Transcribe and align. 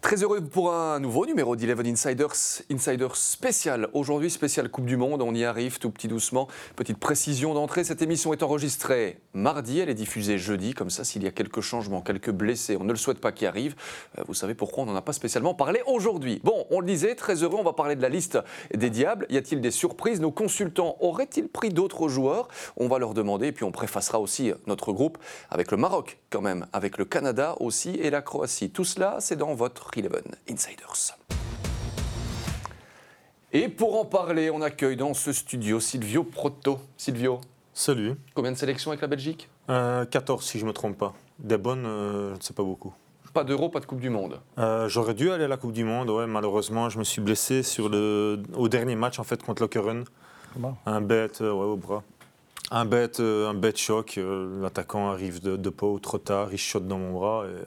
Très 0.00 0.22
heureux 0.22 0.40
pour 0.40 0.72
un 0.72 1.00
nouveau 1.00 1.26
numéro 1.26 1.56
d'Eleven 1.56 1.86
Insiders, 1.88 2.62
Insiders 2.70 3.16
spécial. 3.16 3.88
Aujourd'hui, 3.92 4.30
spécial 4.30 4.68
Coupe 4.68 4.86
du 4.86 4.96
Monde. 4.96 5.22
On 5.22 5.34
y 5.34 5.44
arrive 5.44 5.80
tout 5.80 5.90
petit 5.90 6.06
doucement. 6.06 6.46
Petite 6.76 6.98
précision 6.98 7.52
d'entrée. 7.52 7.82
Cette 7.82 8.00
émission 8.00 8.32
est 8.32 8.44
enregistrée 8.44 9.18
mardi. 9.34 9.80
Elle 9.80 9.90
est 9.90 9.94
diffusée 9.94 10.38
jeudi. 10.38 10.72
Comme 10.72 10.88
ça, 10.88 11.02
s'il 11.02 11.24
y 11.24 11.26
a 11.26 11.32
quelques 11.32 11.62
changements, 11.62 12.00
quelques 12.00 12.30
blessés, 12.30 12.76
on 12.80 12.84
ne 12.84 12.92
le 12.92 12.96
souhaite 12.96 13.18
pas 13.18 13.32
qu'ils 13.32 13.48
arrivent. 13.48 13.74
Euh, 14.18 14.22
vous 14.28 14.34
savez 14.34 14.54
pourquoi 14.54 14.84
on 14.84 14.86
n'en 14.86 14.94
a 14.94 15.02
pas 15.02 15.12
spécialement 15.12 15.52
parlé 15.52 15.82
aujourd'hui. 15.86 16.40
Bon, 16.44 16.64
on 16.70 16.78
le 16.78 16.86
disait, 16.86 17.16
très 17.16 17.42
heureux. 17.42 17.56
On 17.58 17.64
va 17.64 17.72
parler 17.72 17.96
de 17.96 18.02
la 18.02 18.08
liste 18.08 18.38
des 18.72 18.90
diables. 18.90 19.26
Y 19.30 19.36
a-t-il 19.36 19.60
des 19.60 19.72
surprises? 19.72 20.20
Nos 20.20 20.30
consultants 20.30 20.96
auraient-ils 21.00 21.48
pris 21.48 21.70
d'autres 21.70 22.08
joueurs? 22.08 22.46
On 22.76 22.86
va 22.86 23.00
leur 23.00 23.14
demander. 23.14 23.48
Et 23.48 23.52
puis, 23.52 23.64
on 23.64 23.72
préfacera 23.72 24.20
aussi 24.20 24.52
notre 24.68 24.92
groupe 24.92 25.18
avec 25.50 25.72
le 25.72 25.76
Maroc, 25.76 26.18
quand 26.30 26.40
même, 26.40 26.66
avec 26.72 26.98
le 26.98 27.04
Canada 27.04 27.56
aussi 27.58 27.90
et 27.90 28.10
la 28.10 28.22
Croatie. 28.22 28.70
Tout 28.70 28.84
cela, 28.84 29.16
c'est 29.18 29.36
dans 29.36 29.54
votre 29.54 29.88
Eleven 29.98 30.22
Insiders. 30.48 31.16
Et 33.52 33.68
pour 33.68 33.98
en 33.98 34.04
parler, 34.04 34.50
on 34.50 34.60
accueille 34.62 34.96
dans 34.96 35.14
ce 35.14 35.32
studio 35.32 35.80
Silvio 35.80 36.22
Proto. 36.22 36.78
Silvio, 36.96 37.40
Salut. 37.72 38.14
combien 38.34 38.52
de 38.52 38.56
sélections 38.56 38.90
avec 38.90 39.00
la 39.00 39.08
Belgique? 39.08 39.48
Euh, 39.70 40.04
14 40.04 40.44
si 40.44 40.58
je 40.58 40.64
ne 40.64 40.68
me 40.68 40.72
trompe 40.74 40.98
pas. 40.98 41.14
Des 41.38 41.56
bonnes, 41.56 41.86
euh, 41.86 42.30
je 42.34 42.36
ne 42.38 42.42
sais 42.42 42.54
pas 42.54 42.62
beaucoup. 42.62 42.92
Pas 43.32 43.44
d'euro, 43.44 43.68
pas 43.68 43.80
de 43.80 43.86
Coupe 43.86 44.00
du 44.00 44.10
Monde. 44.10 44.40
Euh, 44.58 44.88
J'aurais 44.88 45.14
dû 45.14 45.30
aller 45.30 45.44
à 45.44 45.48
la 45.48 45.56
Coupe 45.56 45.72
du 45.72 45.84
Monde, 45.84 46.10
ouais, 46.10 46.26
malheureusement 46.26 46.88
je 46.90 46.98
me 46.98 47.04
suis 47.04 47.20
blessé 47.20 47.62
sur 47.62 47.88
le, 47.88 48.42
au 48.56 48.68
dernier 48.68 48.96
match 48.96 49.18
en 49.18 49.24
fait 49.24 49.42
contre 49.42 49.62
Lokeren. 49.62 50.04
Comment 50.54 50.76
Un 50.86 51.00
bête 51.00 51.40
euh, 51.40 51.52
ouais, 51.52 51.64
au 51.66 51.76
bras. 51.76 52.02
Un 52.70 52.84
bête, 52.84 53.20
euh, 53.20 53.48
un 53.48 53.54
bête 53.54 53.78
choc. 53.78 54.16
euh, 54.18 54.60
L'attaquant 54.62 55.10
arrive 55.10 55.40
de, 55.42 55.56
de 55.56 55.70
pas 55.70 55.86
trop 56.02 56.18
tard, 56.18 56.48
il 56.52 56.58
shot 56.58 56.80
dans 56.80 56.98
mon 56.98 57.12
bras 57.12 57.44
et 57.46 57.64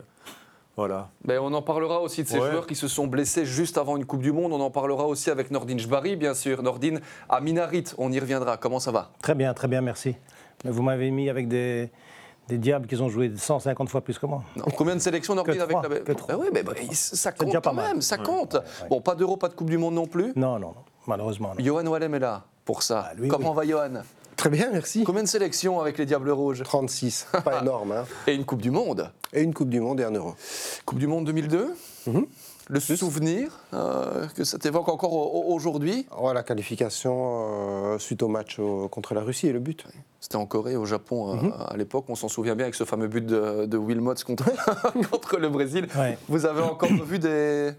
voilà. 0.81 1.09
Ben, 1.23 1.39
on 1.39 1.53
en 1.53 1.61
parlera 1.61 1.99
aussi 2.01 2.23
de 2.23 2.27
ces 2.27 2.39
Ouais. 2.39 2.49
joueurs 2.51 2.65
qui 2.67 2.75
se 2.75 2.87
sont 2.87 3.05
blessés 3.07 3.45
juste 3.45 3.77
avant 3.77 3.97
une 3.97 4.05
Coupe 4.05 4.21
du 4.23 4.31
Monde. 4.31 4.51
On 4.53 4.59
en 4.61 4.71
parlera 4.71 5.05
aussi 5.05 5.29
avec 5.29 5.51
Nordine 5.51 5.77
Jbari, 5.79 6.15
bien 6.15 6.33
sûr. 6.33 6.63
Nordine 6.63 6.99
à 7.29 7.39
Minarit, 7.39 7.83
on 7.99 8.11
y 8.11 8.19
reviendra. 8.19 8.57
Comment 8.57 8.79
ça 8.79 8.91
va? 8.91 9.11
Très 9.21 9.35
bien, 9.35 9.53
très 9.53 9.67
bien, 9.67 9.81
merci. 9.81 10.15
Mais 10.65 10.71
vous 10.71 10.81
m'avez 10.81 11.11
mis 11.11 11.29
avec 11.29 11.47
des, 11.47 11.91
des 12.47 12.57
diables 12.57 12.87
qui 12.87 12.95
ont 12.99 13.09
joué 13.09 13.31
150 13.35 13.89
fois 13.89 14.01
plus 14.01 14.17
que 14.17 14.25
moi. 14.25 14.43
Non. 14.55 14.65
Combien 14.75 14.95
de 14.95 14.99
sélections 15.01 15.35
Nordine 15.35 15.55
Que 15.57 15.61
avec 15.61 15.77
trois, 15.77 15.87
la 15.89 15.99
que 15.99 16.11
trois. 16.13 16.35
oui, 16.37 16.47
mais 16.53 16.63
bah, 16.63 16.73
ça 16.91 17.31
compte 17.31 17.47
déjà 17.47 17.61
pas 17.61 17.69
quand 17.69 17.75
mal. 17.75 17.87
même, 17.87 18.01
ça 18.01 18.17
Ouais. 18.17 18.23
compte. 18.23 18.55
ouais. 18.55 18.89
Bon, 18.89 19.01
pas 19.01 19.13
d'euro, 19.15 19.37
pas 19.37 19.49
de 19.49 19.53
Coupe 19.53 19.69
du 19.69 19.77
Monde 19.77 19.93
non 19.93 20.07
plus? 20.07 20.33
Non, 20.35 20.53
non, 20.59 20.69
non, 20.69 20.75
malheureusement. 21.07 21.53
non. 21.57 21.63
Johan 21.63 21.85
Wallem 21.85 22.15
est 22.15 22.19
là 22.19 22.43
pour 22.65 22.81
ça. 22.83 23.09
Ah, 23.11 23.13
lui, 23.15 23.27
Comment 23.27 23.51
oui. 23.51 23.67
va 23.67 23.71
Johan? 23.87 24.01
Très 24.41 24.49
bien, 24.49 24.71
merci. 24.71 25.03
Combien 25.03 25.21
de 25.21 25.27
sélections 25.27 25.79
avec 25.81 25.99
les 25.99 26.07
Diables 26.07 26.31
Rouges 26.31 26.63
36, 26.63 27.27
pas 27.45 27.61
énorme. 27.61 27.91
Hein. 27.91 28.05
Et 28.25 28.33
une 28.33 28.43
Coupe 28.43 28.59
du 28.63 28.71
Monde 28.71 29.11
Et 29.33 29.43
une 29.43 29.53
Coupe 29.53 29.69
du 29.69 29.79
Monde 29.79 29.99
et 29.99 30.03
un 30.03 30.09
euro. 30.09 30.33
Coupe 30.83 30.97
du 30.97 31.05
Monde 31.05 31.25
2002 31.25 31.75
Mhm. 32.07 32.25
Le 32.69 32.79
souvenir 32.79 33.59
euh, 33.75 34.25
que 34.35 34.43
ça 34.43 34.57
t'évoque 34.57 34.89
encore 34.89 35.13
au- 35.13 35.41
au- 35.51 35.53
aujourd'hui 35.53 36.07
Oh, 36.19 36.33
la 36.33 36.41
qualification 36.41 37.93
euh, 37.93 37.99
suite 37.99 38.23
au 38.23 38.29
match 38.29 38.57
au- 38.57 38.87
contre 38.87 39.13
la 39.13 39.21
Russie 39.21 39.45
et 39.45 39.51
le 39.53 39.59
but. 39.59 39.85
C'était 40.19 40.37
en 40.37 40.47
Corée, 40.47 40.75
au 40.75 40.85
Japon, 40.85 41.29
euh, 41.29 41.35
Mhm. 41.35 41.53
à 41.67 41.77
l'époque. 41.77 42.05
On 42.07 42.15
s'en 42.15 42.27
souvient 42.27 42.55
bien 42.55 42.65
avec 42.65 42.73
ce 42.73 42.83
fameux 42.83 43.07
but 43.07 43.23
de, 43.23 43.67
de 43.67 43.77
Wilmots 43.77 44.15
contre, 44.25 44.45
contre 45.11 45.37
le 45.37 45.49
Brésil. 45.49 45.87
Ouais. 45.95 46.17
Vous 46.27 46.47
avez 46.47 46.61
encore 46.63 46.89
vu 46.91 47.19
des, 47.19 47.73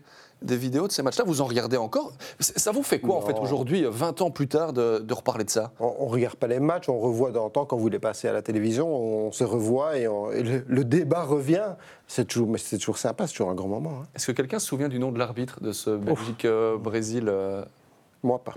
des 0.45 0.57
vidéos 0.57 0.87
de 0.87 0.93
ces 0.93 1.03
matchs-là 1.03 1.25
Vous 1.27 1.41
en 1.41 1.47
regardez 1.47 1.77
encore? 1.77 2.13
Ça 2.41 2.73
vous 2.73 2.83
fait 2.83 3.01
quoi, 3.01 3.17
en 3.17 3.21
fait, 3.21 3.39
aujourd'hui, 3.39 3.85
20 3.89 4.21
ans 4.23 4.31
plus 4.31 4.49
tard, 4.49 4.73
de, 4.73 4.99
de 4.99 5.15
reparler 5.15 5.45
de 5.45 5.51
ça? 5.51 5.73
On 5.81 6.07
ne 6.07 6.11
regarde 6.11 6.37
pas 6.37 6.47
les 6.47 6.61
matchs, 6.61 6.89
on 6.89 6.99
revoit 6.99 7.31
dans 7.31 7.45
le 7.47 7.51
temps 7.51 7.65
quand 7.65 7.77
vous 7.77 7.89
les 7.89 7.99
passez 7.99 8.29
à 8.29 8.33
la 8.33 8.43
télévision, 8.43 8.89
on 8.89 9.33
se 9.33 9.45
revoit 9.45 9.97
et, 9.99 10.09
on- 10.09 10.31
et 10.31 10.43
le, 10.43 10.65
le 10.67 10.85
débat 10.85 11.25
revient. 11.25 11.75
C'est 12.07 12.27
toujours, 12.27 12.49
mais 12.49 12.59
c'est 12.59 12.79
toujours 12.79 12.99
sympa, 12.99 13.27
c'est 13.27 13.33
toujours 13.35 13.51
un 13.51 13.55
grand 13.55 13.69
moment. 13.69 14.01
hein. 14.03 14.07
Est-ce 14.15 14.27
que 14.27 14.33
quelqu'un 14.33 14.59
se 14.59 14.67
souvient 14.67 14.89
du 14.89 14.99
nom 14.99 15.13
de 15.13 15.19
l'arbitre 15.19 15.61
de 15.63 15.73
ce 15.73 15.91
Belgique-Brésil 15.91 17.25
euh, 17.29 17.65
Moi 18.23 18.39
pas. 18.43 18.55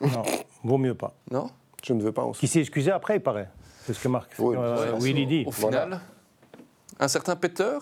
Non, 0.00 0.22
vaut 0.64 0.78
mieux 0.78 0.94
pas. 0.94 1.14
Non? 1.30 1.48
Je 1.84 1.92
ne 1.92 2.02
veux 2.02 2.12
pas 2.12 2.22
en 2.22 2.32
Qui 2.32 2.48
s'est 2.48 2.60
excusé 2.60 2.90
après, 2.90 3.16
il 3.16 3.20
paraît. 3.22 3.48
C'est 3.84 3.92
ce 3.94 4.00
que 4.00 4.08
Marc 4.08 4.30
Oui, 4.40 4.56
euh, 4.58 4.96
Willy 4.98 5.26
dit. 5.26 5.44
Au 5.46 5.52
final, 5.52 6.00
un 6.98 7.08
certain 7.08 7.36
Peter? 7.36 7.78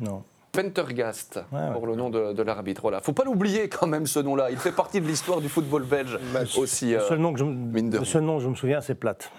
Non. 0.00 0.22
Pentergast, 0.54 1.40
Ouais, 1.52 1.58
ouais. 1.58 1.72
pour 1.72 1.86
le 1.86 1.94
nom 1.96 2.10
de, 2.10 2.32
de 2.32 2.42
l'arbitre. 2.42 2.82
Voilà. 2.82 3.00
Faut 3.00 3.12
pas 3.12 3.24
l'oublier 3.24 3.68
quand 3.68 3.86
même 3.86 4.06
ce 4.06 4.20
nom-là. 4.20 4.50
Il 4.50 4.56
fait 4.56 4.72
partie 4.72 5.00
de 5.00 5.06
l'histoire 5.06 5.40
du 5.40 5.48
football 5.48 5.82
belge 5.84 6.18
Bah, 6.32 6.40
aussi. 6.56 6.90
Le 6.92 7.00
euh, 7.00 7.08
seul 7.08 7.18
nom 7.18 7.32
que 7.32 7.38
je, 7.40 7.44
mine 7.44 7.90
de 7.90 7.98
le 7.98 8.04
seul 8.04 8.22
nom 8.22 8.38
que 8.38 8.44
je 8.44 8.48
me 8.48 8.54
souviens, 8.54 8.80
c'est 8.80 8.94
Plate. 8.94 9.30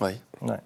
oui. 0.00 0.12
Ouais. 0.42 0.58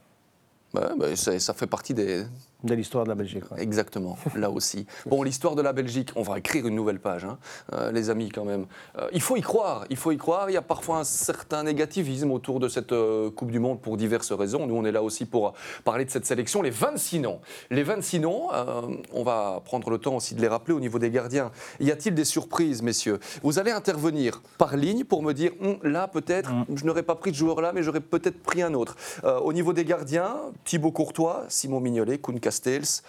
Bah, 0.74 0.90
bah, 0.96 1.16
ça, 1.16 1.38
ça 1.40 1.54
fait 1.54 1.66
partie 1.66 1.94
des. 1.94 2.24
De 2.64 2.74
l'histoire 2.74 3.04
de 3.04 3.08
la 3.08 3.14
Belgique. 3.14 3.50
ouais. 3.52 3.62
Exactement, 3.62 4.18
là 4.34 4.50
aussi. 4.50 4.86
Bon, 5.06 5.22
l'histoire 5.22 5.54
de 5.54 5.62
la 5.62 5.72
Belgique, 5.72 6.10
on 6.16 6.22
va 6.22 6.38
écrire 6.38 6.66
une 6.66 6.74
nouvelle 6.74 7.00
page, 7.00 7.24
hein, 7.24 7.38
euh, 7.72 7.92
les 7.92 8.10
amis, 8.10 8.28
quand 8.30 8.44
même. 8.44 8.66
Euh, 8.98 9.08
il 9.12 9.20
faut 9.20 9.36
y 9.36 9.40
croire, 9.40 9.84
il 9.90 9.96
faut 9.96 10.12
y 10.12 10.16
croire. 10.18 10.50
Il 10.50 10.54
y 10.54 10.56
a 10.56 10.62
parfois 10.62 10.98
un 10.98 11.04
certain 11.04 11.62
négativisme 11.62 12.30
autour 12.30 12.60
de 12.60 12.68
cette 12.68 12.92
euh, 12.92 13.30
Coupe 13.30 13.50
du 13.50 13.58
Monde 13.60 13.80
pour 13.80 13.96
diverses 13.96 14.32
raisons. 14.32 14.66
Nous, 14.66 14.74
on 14.74 14.84
est 14.84 14.92
là 14.92 15.02
aussi 15.02 15.24
pour 15.26 15.54
parler 15.84 16.04
de 16.04 16.10
cette 16.10 16.26
sélection. 16.26 16.62
Les 16.62 16.70
26 16.70 17.20
noms. 17.20 17.40
Les 17.70 17.82
26 17.82 18.20
noms, 18.20 18.48
euh, 18.52 18.82
on 19.12 19.22
va 19.22 19.60
prendre 19.64 19.90
le 19.90 19.98
temps 19.98 20.16
aussi 20.16 20.34
de 20.34 20.40
les 20.40 20.48
rappeler 20.48 20.74
au 20.74 20.80
niveau 20.80 20.98
des 20.98 21.10
gardiens. 21.10 21.50
Y 21.80 21.90
a-t-il 21.90 22.14
des 22.14 22.24
surprises, 22.24 22.82
messieurs? 22.82 23.18
Vous 23.42 23.58
allez 23.58 23.70
intervenir 23.70 24.42
par 24.58 24.76
ligne 24.76 25.04
pour 25.04 25.22
me 25.22 25.32
dire, 25.32 25.52
Hum, 25.62 25.76
là, 25.82 26.08
peut-être, 26.08 26.50
je 26.74 26.84
n'aurais 26.84 27.02
pas 27.02 27.14
pris 27.14 27.32
ce 27.32 27.36
joueur-là, 27.38 27.72
mais 27.74 27.82
j'aurais 27.82 28.00
peut-être 28.00 28.42
pris 28.42 28.62
un 28.62 28.72
autre. 28.74 28.96
Euh, 29.24 29.38
au 29.40 29.52
niveau 29.52 29.72
des 29.72 29.84
gardiens, 29.84 30.36
Thibaut 30.64 30.90
Courtois, 30.92 31.44
Simon 31.48 31.80
Mignolet, 31.80 32.18
Koun 32.18 32.40
Castells. 32.50 33.02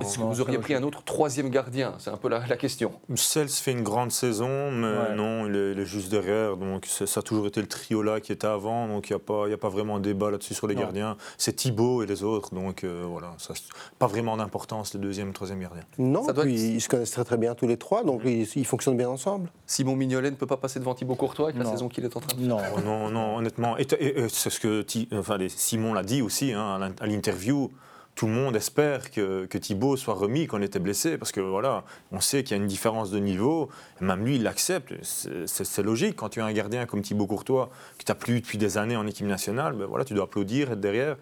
Est-ce 0.00 0.18
que 0.18 0.20
non, 0.20 0.28
vous 0.30 0.40
auriez 0.40 0.58
pris 0.58 0.72
un 0.76 0.84
autre 0.84 1.02
troisième 1.02 1.50
gardien? 1.50 1.94
C'est 1.98 2.10
un 2.10 2.16
peu 2.16 2.28
la, 2.28 2.46
la 2.46 2.56
question. 2.56 2.92
Cels 3.16 3.48
fait 3.48 3.72
une 3.72 3.82
grande 3.82 4.12
saison, 4.12 4.70
mais 4.70 4.86
Ouais. 4.86 5.16
non, 5.16 5.48
il 5.48 5.56
est, 5.56 5.72
il 5.72 5.80
est 5.80 5.84
juste 5.84 6.08
derrière. 6.12 6.56
Donc 6.56 6.86
ça 6.86 7.06
a 7.18 7.22
toujours 7.24 7.48
été 7.48 7.60
le 7.60 7.66
trio 7.66 8.00
là 8.00 8.20
qui 8.20 8.30
était 8.30 8.46
avant, 8.46 8.86
donc 8.86 9.10
il 9.10 9.14
n'y 9.14 9.16
a, 9.16 9.18
pas- 9.18 9.48
il 9.48 9.50
y 9.50 9.52
a 9.52 9.56
pas 9.58 9.68
vraiment 9.68 9.96
un 9.96 10.00
débat 10.00 10.30
là-dessus 10.30 10.54
sur 10.54 10.68
les 10.68 10.76
Non. 10.76 10.82
gardiens. 10.82 11.16
C'est 11.38 11.54
Thibaut 11.54 12.04
et 12.04 12.06
les 12.06 12.22
autres, 12.22 12.54
donc 12.54 12.84
euh, 12.84 13.02
voilà, 13.08 13.34
ça, 13.38 13.52
pas 13.98 14.06
vraiment 14.06 14.36
d'importance 14.36 14.94
le 14.94 15.00
deuxième 15.00 15.30
et 15.30 15.32
troisième 15.32 15.58
gardien. 15.58 15.82
Non, 15.98 16.22
Ça 16.24 16.34
doit 16.34 16.44
puis 16.44 16.54
être- 16.54 16.74
ils 16.76 16.80
se 16.80 16.88
connaissent 16.88 17.10
très 17.10 17.24
très 17.24 17.36
bien 17.36 17.56
tous 17.56 17.66
les 17.66 17.76
trois, 17.76 18.04
donc 18.04 18.20
ils, 18.24 18.46
ils 18.54 18.66
fonctionnent 18.66 18.96
bien 18.96 19.08
ensemble. 19.08 19.50
Simon 19.66 19.96
Mignolet 19.96 20.30
ne 20.30 20.36
peut 20.36 20.46
pas 20.46 20.56
passer 20.56 20.78
devant 20.78 20.94
Thibaut 20.94 21.16
Courtois 21.16 21.46
avec 21.46 21.58
la 21.58 21.64
Non. 21.64 21.72
saison 21.72 21.88
qu'il 21.88 22.04
est 22.04 22.16
en 22.16 22.20
train 22.20 22.36
de 22.38 22.46
Non. 22.46 22.58
Oh 22.76 22.80
non, 22.80 23.10
non, 23.10 23.38
honnêtement, 23.38 23.76
et, 23.76 23.88
et- 23.98 24.20
et 24.20 24.28
c'est 24.28 24.50
ce 24.50 24.60
que 24.60 24.86
enfin, 25.18 25.36
Simon 25.48 25.94
l'a 25.94 26.04
dit 26.04 26.22
aussi 26.22 26.52
hein, 26.52 26.78
à 27.00 27.06
l'interview. 27.08 27.72
Tout 28.16 28.26
le 28.26 28.32
monde 28.32 28.54
espère 28.56 29.10
que, 29.10 29.46
que 29.46 29.56
Thibaut 29.56 29.96
soit 29.96 30.12
remis 30.14 30.46
quand 30.46 30.58
il 30.58 30.64
était 30.64 30.78
blessé, 30.78 31.16
parce 31.16 31.32
que 31.32 31.40
voilà, 31.40 31.84
on 32.12 32.20
sait 32.20 32.42
qu'il 32.42 32.54
y 32.56 32.60
a 32.60 32.62
une 32.62 32.68
différence 32.68 33.10
de 33.10 33.18
niveau. 33.18 33.70
Même 34.02 34.24
lui, 34.24 34.36
il 34.36 34.42
l'accepte. 34.42 34.92
C'est- 35.02 35.78
logique 35.82 36.16
quand 36.16 36.28
tu 36.28 36.40
as 36.40 36.44
un 36.44 36.52
gardien 36.52 36.84
comme 36.84 37.00
Thibaut 37.00 37.26
Courtois, 37.26 37.70
qui 37.96 38.04
t'a 38.04 38.14
plus 38.14 38.40
depuis 38.40 38.58
des 38.58 38.76
années 38.76 38.96
en 38.96 39.06
équipe 39.06 39.26
nationale, 39.26 39.72
ben 39.74 39.86
voilà, 39.86 40.04
tu 40.04 40.12
dois 40.12 40.24
applaudir, 40.24 40.70
être 40.72 40.80
derrière 40.80 41.16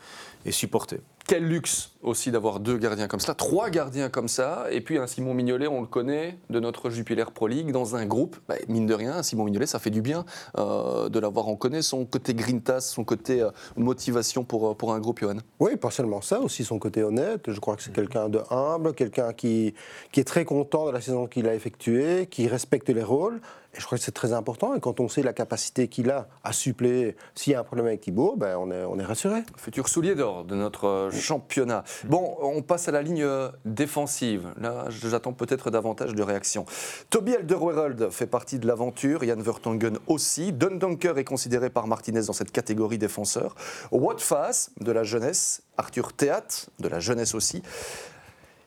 et 0.44 0.50
supporter. 0.50 1.00
Quel 1.28 1.44
luxe 1.44 1.90
aussi 2.02 2.30
d'avoir 2.30 2.58
deux 2.58 2.78
gardiens 2.78 3.06
comme 3.06 3.20
ça, 3.20 3.34
trois 3.34 3.68
gardiens 3.68 4.08
comme 4.08 4.28
ça, 4.28 4.64
et 4.70 4.80
puis 4.80 4.96
un 4.96 5.06
Simon 5.06 5.34
Mignolet, 5.34 5.66
on 5.66 5.82
le 5.82 5.86
connaît, 5.86 6.38
de 6.48 6.58
notre 6.58 6.88
Jupiler 6.88 7.26
Pro 7.34 7.48
League, 7.48 7.70
dans 7.70 7.96
un 7.96 8.06
groupe. 8.06 8.38
Bah, 8.48 8.54
mine 8.66 8.86
de 8.86 8.94
rien, 8.94 9.22
Simon 9.22 9.44
Mignolet, 9.44 9.66
ça 9.66 9.78
fait 9.78 9.90
du 9.90 10.00
bien 10.00 10.24
euh, 10.56 11.10
de 11.10 11.18
l'avoir. 11.18 11.48
On 11.48 11.56
connaît 11.56 11.82
son 11.82 12.06
côté 12.06 12.32
grintas, 12.32 12.80
son 12.80 13.04
côté 13.04 13.42
euh, 13.42 13.50
motivation 13.76 14.42
pour, 14.42 14.70
euh, 14.70 14.74
pour 14.74 14.94
un 14.94 15.00
groupe, 15.00 15.20
Johan? 15.20 15.36
Oui, 15.60 15.76
pas 15.76 15.90
seulement 15.90 16.22
ça, 16.22 16.40
aussi 16.40 16.64
son 16.64 16.78
côté 16.78 17.02
honnête. 17.02 17.52
Je 17.52 17.60
crois 17.60 17.76
que 17.76 17.82
c'est 17.82 17.92
quelqu'un 17.92 18.30
de 18.30 18.40
humble, 18.48 18.94
quelqu'un 18.94 19.34
qui, 19.34 19.74
qui 20.12 20.20
est 20.20 20.24
très 20.24 20.46
content 20.46 20.86
de 20.86 20.92
la 20.92 21.02
saison 21.02 21.26
qu'il 21.26 21.46
a 21.46 21.54
effectuée, 21.54 22.26
qui 22.30 22.48
respecte 22.48 22.88
les 22.88 23.02
rôles. 23.02 23.42
Et 23.74 23.80
je 23.80 23.84
crois 23.86 23.98
que 23.98 24.04
c'est 24.04 24.12
très 24.12 24.32
important. 24.32 24.74
Et 24.74 24.80
quand 24.80 25.00
on 25.00 25.08
sait 25.08 25.22
la 25.22 25.32
capacité 25.32 25.88
qu'il 25.88 26.10
a 26.10 26.28
à 26.42 26.52
suppléer, 26.52 27.16
s'il 27.34 27.52
y 27.52 27.56
a 27.56 27.60
un 27.60 27.64
problème 27.64 27.86
avec 27.86 28.00
Thibaut, 28.00 28.34
ben 28.36 28.56
on, 28.56 28.70
est, 28.70 28.84
on 28.84 28.98
est 28.98 29.04
rassuré. 29.04 29.42
Futur 29.56 29.88
soulier 29.88 30.14
d'or 30.14 30.44
de 30.44 30.54
notre 30.54 30.86
euh, 30.86 31.10
championnat. 31.10 31.84
Bon, 32.04 32.36
on 32.40 32.62
passe 32.62 32.88
à 32.88 32.92
la 32.92 33.02
ligne 33.02 33.22
euh, 33.22 33.50
défensive. 33.64 34.48
Là, 34.58 34.86
j'attends 34.88 35.32
peut-être 35.32 35.70
davantage 35.70 36.14
de 36.14 36.22
réactions. 36.22 36.64
Toby 37.10 37.34
Alderweireld 37.36 38.10
fait 38.10 38.26
partie 38.26 38.58
de 38.58 38.66
l'aventure, 38.66 39.22
Jan 39.24 39.40
Vertonghen 39.40 39.98
aussi. 40.06 40.52
Dundonker 40.52 41.18
est 41.18 41.24
considéré 41.24 41.68
par 41.68 41.86
Martinez 41.86 42.22
dans 42.22 42.32
cette 42.32 42.52
catégorie 42.52 42.98
défenseur. 42.98 43.54
Watfas, 43.92 44.70
de 44.80 44.92
la 44.92 45.04
jeunesse. 45.04 45.62
Arthur 45.76 46.12
Théat, 46.12 46.66
de 46.80 46.88
la 46.88 46.98
jeunesse 46.98 47.34
aussi. 47.34 47.62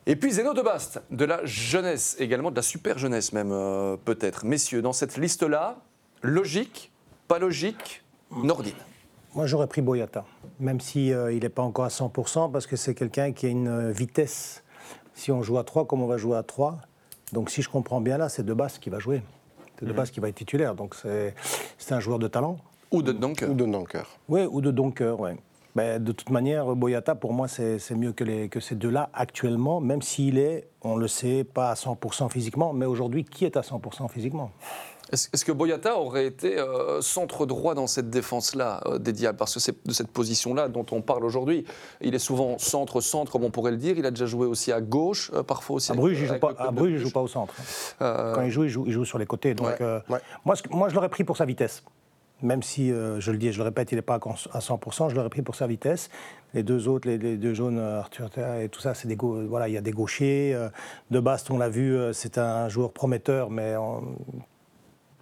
Et 0.07 0.15
puis 0.15 0.31
Zeno 0.31 0.56
de 0.56 0.62
Bast, 0.63 1.01
de 1.12 1.25
la 1.25 1.45
jeunesse 1.45 2.15
également, 2.19 2.50
de 2.50 2.56
la 2.56 2.63
super 2.63 2.98
jeunesse 2.98 3.33
même 3.33 3.51
euh, 3.51 3.98
peut-être. 4.03 4.45
Messieurs, 4.45 4.81
dans 4.81 4.94
cette 4.94 5.15
liste-là, 5.18 5.77
logique, 6.24 6.92
pas 7.27 7.38
logique, 7.38 8.03
Nordine. 8.31 8.74
Moi, 9.36 9.45
j'aurais 9.45 9.68
pris 9.68 9.81
Boyata, 9.81 10.25
même 10.59 10.81
si 10.81 11.13
euh, 11.13 11.31
il 11.31 11.42
n'est 11.42 11.50
pas 11.50 11.62
encore 11.62 11.86
à 11.86 11.89
100%, 11.89 12.51
parce 12.51 12.65
que 12.65 12.75
c'est 12.75 12.95
quelqu'un 12.95 13.31
qui 13.31 13.45
a 13.45 13.50
une 13.50 13.68
euh, 13.68 13.92
vitesse. 13.92 14.63
Si 15.13 15.31
on 15.31 15.44
joue 15.44 15.59
à 15.59 15.63
3, 15.63 15.86
comme 15.86 16.01
on 16.01 16.07
va 16.07 16.18
jouer 16.18 16.36
à 16.36 16.44
3, 16.44 16.80
donc 17.31 17.51
si 17.51 17.62
je 17.62 17.69
comprends 17.69 18.01
bien 18.01 18.18
là, 18.18 18.27
c'est 18.27 18.44
De 18.44 18.56
Basse 18.56 18.80
qui 18.80 18.89
va 18.89 18.97
jouer. 18.97 19.21
C'est 19.80 19.86
De 19.86 19.94
Basse 19.94 20.09
qui 20.09 20.19
va 20.19 20.30
être 20.30 20.36
titulaire, 20.36 20.74
donc 20.74 20.95
c'est 20.95 21.94
un 21.94 22.00
joueur 22.00 22.18
de 22.18 22.27
talent. 22.27 22.57
Ou 22.92 23.04
de 23.04 23.12
Dunker. 23.12 23.50
Ou 23.50 23.54
de 23.54 23.65
Nanker. 23.65 24.06
Oui, 24.27 24.42
ou 24.50 24.62
de 24.62 24.71
Donker, 24.71 25.15
oui. 25.19 25.31
Ben, 25.75 26.03
de 26.03 26.12
toute 26.12 26.29
manière, 26.29 26.75
Boyata, 26.75 27.15
pour 27.15 27.33
moi, 27.33 27.47
c'est 27.47 27.79
mieux 27.95 28.12
que, 28.12 28.23
les, 28.23 28.50
que 28.50 28.59
ces 28.59 28.75
deux-là 28.75 29.09
actuellement, 29.13 29.79
même 29.79 30.01
s'il 30.01 30.38
est, 30.38 30.68
on 30.81 30.95
le 30.97 31.07
sait, 31.07 31.44
pas 31.44 31.69
à 31.71 31.73
100% 31.75 32.29
physiquement. 32.29 32.73
Mais 32.73 32.85
aujourd'hui, 32.85 33.23
qui 33.23 33.45
est 33.45 33.56
à 33.57 33.62
100% 33.62 34.09
physiquement? 34.09 34.51
Est-ce 35.13 35.44
que 35.44 35.51
Boyata 35.51 35.97
aurait 35.97 36.25
été 36.25 36.57
euh, 36.57 37.01
centre 37.01 37.45
droit 37.45 37.73
dans 37.73 37.88
cette 37.88 38.09
défense-là 38.09 38.79
euh, 38.85 38.97
des 38.97 39.12
Diables? 39.12 39.38
Parce 39.38 39.53
que 39.53 39.59
c'est 39.59 39.85
de 39.85 39.91
cette 39.91 40.07
position-là 40.09 40.69
dont 40.69 40.85
on 40.91 41.01
parle 41.01 41.25
aujourd'hui. 41.25 41.65
Il 42.00 42.15
est 42.15 42.19
souvent 42.19 42.57
centre-centre, 42.57 43.29
comme 43.29 43.44
on 43.44 43.50
pourrait 43.50 43.71
le 43.71 43.77
dire. 43.77 43.97
Il 43.97 44.06
a 44.06 44.12
déjà 44.12 44.25
joué 44.25 44.47
aussi 44.47 44.71
à 44.71 44.79
gauche, 44.79 45.29
euh, 45.33 45.44
parfois 45.44 45.77
aussi 45.77 45.91
À 45.91 45.95
Bruges, 45.95 46.18
il 46.21 46.27
joue 46.27 46.39
pas, 46.39 46.53
à 46.57 46.71
Bruges, 46.71 46.91
il 46.94 46.97
joue 47.00 47.12
pas 47.12 47.19
au 47.19 47.27
centre. 47.27 47.53
Quand 48.00 48.41
il 48.44 48.51
joue, 48.51 48.63
il 48.63 48.69
joue, 48.69 48.85
il 48.88 48.94
joue 48.94 49.03
sur 49.03 49.18
les 49.18 49.25
côtés. 49.25 49.53
Donc, 49.53 49.68
Ouais, 49.68 50.00
ouais. 50.09 50.19
Moi, 50.45 50.56
ce- 50.56 50.63
moi, 50.69 50.88
je 50.88 50.95
l'aurais 50.95 51.09
pris 51.09 51.25
pour 51.25 51.35
sa 51.35 51.44
vitesse. 51.44 51.83
Même 52.42 52.64
si, 52.64 52.92
euh, 52.92 53.20
je 53.20 53.32
le 53.32 53.38
dis 53.38 53.48
et 53.48 53.52
je 53.52 53.58
le 53.60 53.64
répète, 53.66 53.92
il 53.92 53.96
n'est 53.96 54.02
pas 54.02 54.16
à 54.16 54.60
100%, 54.60 55.10
je 55.10 55.16
l'aurais 55.16 55.30
pris 55.30 55.42
pour 55.42 55.56
sa 55.56 55.68
vitesse. 55.68 56.10
Les 56.54 56.64
deux 56.64 56.88
autres, 56.88 57.08
les, 57.08 57.18
les 57.18 57.38
deux 57.38 57.54
jaunes, 57.54 57.78
euh, 57.78 58.00
Arthur 58.00 58.30
et 58.60 58.70
tout 58.70 58.82
ça, 58.82 58.94
c'est 58.94 59.08
des 59.08 59.16
voilà, 59.16 59.68
il 59.68 59.74
y 59.74 59.78
a 59.78 59.82
des 59.82 59.92
gauchers. 59.92 60.54
euh, 60.54 60.70
De 61.12 61.20
Bast, 61.20 61.52
on 61.52 61.58
l'a 61.58 61.70
vu, 61.70 61.98
c'est 62.14 62.38
un 62.38 62.68
joueur 62.70 62.92
prometteur, 62.92 63.50
mais 63.50 63.76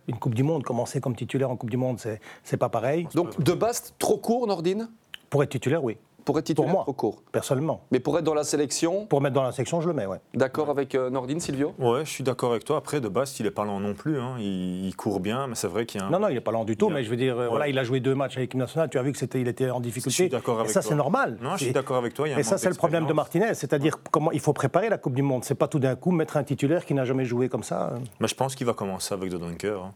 une 0.08 0.18
Coupe 0.18 0.34
du 0.36 0.44
Monde, 0.44 0.64
commencer 0.64 1.02
comme 1.02 1.16
titulaire 1.16 1.52
en 1.52 1.56
Coupe 1.56 1.70
du 1.70 1.78
Monde, 1.78 2.00
c'est 2.44 2.58
pas 2.58 2.70
pareil. 2.70 3.08
Donc, 3.14 3.42
de 3.42 3.54
Bast, 3.54 3.96
trop 4.00 4.18
court, 4.18 4.48
Nordine? 4.48 4.90
Pour 5.30 5.44
être 5.44 5.50
titulaire, 5.52 5.84
oui, 5.84 5.98
Pour 6.30 6.38
être 6.38 6.46
titulaire, 6.46 6.68
Pour 6.68 6.74
moi. 6.76 6.84
trop 6.84 6.94
court. 6.94 7.24
personnellement. 7.32 7.82
Mais 7.90 8.00
pour 8.00 8.16
être 8.20 8.24
dans 8.24 8.36
la 8.36 8.44
sélection, 8.44 9.08
Pour 9.08 9.20
mettre 9.20 9.34
dans 9.34 9.42
la 9.42 9.52
section, 9.52 9.82
je 9.82 9.88
le 9.88 9.96
mets, 9.96 10.06
ouais. 10.06 10.20
d'accord 10.36 10.70
avec 10.70 10.94
euh, 10.94 11.10
Nordine, 11.10 11.40
Silvio? 11.40 11.74
Ouais, 11.80 12.06
je 12.06 12.10
suis 12.12 12.24
d'accord 12.24 12.52
avec 12.52 12.66
toi. 12.66 12.78
Après, 12.78 13.02
de 13.02 13.08
base, 13.08 13.40
il 13.40 13.48
est 13.48 13.52
pas 13.52 13.66
lent 13.66 13.80
non 13.80 13.96
plus. 13.96 14.20
hein. 14.20 14.36
Il, 14.38 14.86
il 14.86 14.96
court 14.96 15.20
bien, 15.20 15.48
mais 15.48 15.56
c'est 15.56 15.68
vrai 15.68 15.88
qu'il 15.88 16.00
y 16.00 16.04
a 16.04 16.08
un. 16.08 16.12
Non, 16.12 16.20
non, 16.20 16.28
il 16.28 16.36
n'est 16.36 16.40
pas 16.42 16.52
lent 16.52 16.66
du 16.66 16.78
tout, 16.78 16.88
a- 16.90 16.94
mais 16.94 17.04
je 17.04 17.10
veux 17.10 17.16
dire, 17.16 17.36
euh, 17.38 17.44
Ouais. 17.46 17.50
voilà, 17.50 17.68
il 17.68 17.80
a 17.80 17.84
joué 17.84 18.00
deux 18.00 18.14
matchs 18.14 18.38
avec 18.38 18.50
l'équipe 18.50 18.60
nationale, 18.60 18.90
tu 18.92 19.00
as 19.00 19.02
vu 19.02 19.12
qu'il 19.12 19.24
était, 19.24 19.42
il 19.42 19.48
était 19.48 19.72
en 19.72 19.80
difficulté. 19.80 20.10
Je 20.12 20.16
suis 20.16 20.30
d'accord 20.30 20.58
Et 20.58 20.60
avec 20.62 20.72
ça, 20.72 20.82
toi. 20.82 20.90
c'est 20.90 20.96
normal. 20.96 21.38
Non, 21.42 21.56
je 21.58 21.64
suis 21.64 21.74
d'accord 21.74 21.98
avec 21.98 22.14
toi. 22.14 22.28
il 22.28 22.32
y 22.32 22.34
a 22.34 22.38
un 22.38 22.40
Et 22.40 22.44
ça, 22.44 22.60
c'est 22.60 22.70
le 22.70 22.76
problème 22.76 23.08
de. 23.08 23.14
Martinez, 23.14 23.56
c'est-à-dire 23.56 23.98
comment 24.12 24.32
il 24.32 24.40
faut 24.40 24.54
préparer 24.54 24.90
la 24.90 24.98
Coupe 25.00 25.16
du 25.16 25.24
Monde. 25.24 25.44
C'est 25.44 25.56
pas 25.56 25.68
tout 25.68 25.80
d'un 25.80 25.96
coup 25.96 26.12
mettre 26.12 26.38
un 26.38 26.44
titulaire 26.44 26.86
qui 26.86 26.94
n'a 26.94 27.06
jamais 27.06 27.26
joué 27.26 27.50
comme 27.50 27.64
ça. 27.64 27.94
Mais 28.20 28.28
je 28.28 28.36
pense 28.36 28.54
qu'il 28.56 28.68
va 28.68 28.74
commencer 28.74 29.14
avec 29.16 29.32
De 29.32 29.38
Dunker. 29.38 29.82
hein. 29.84 29.92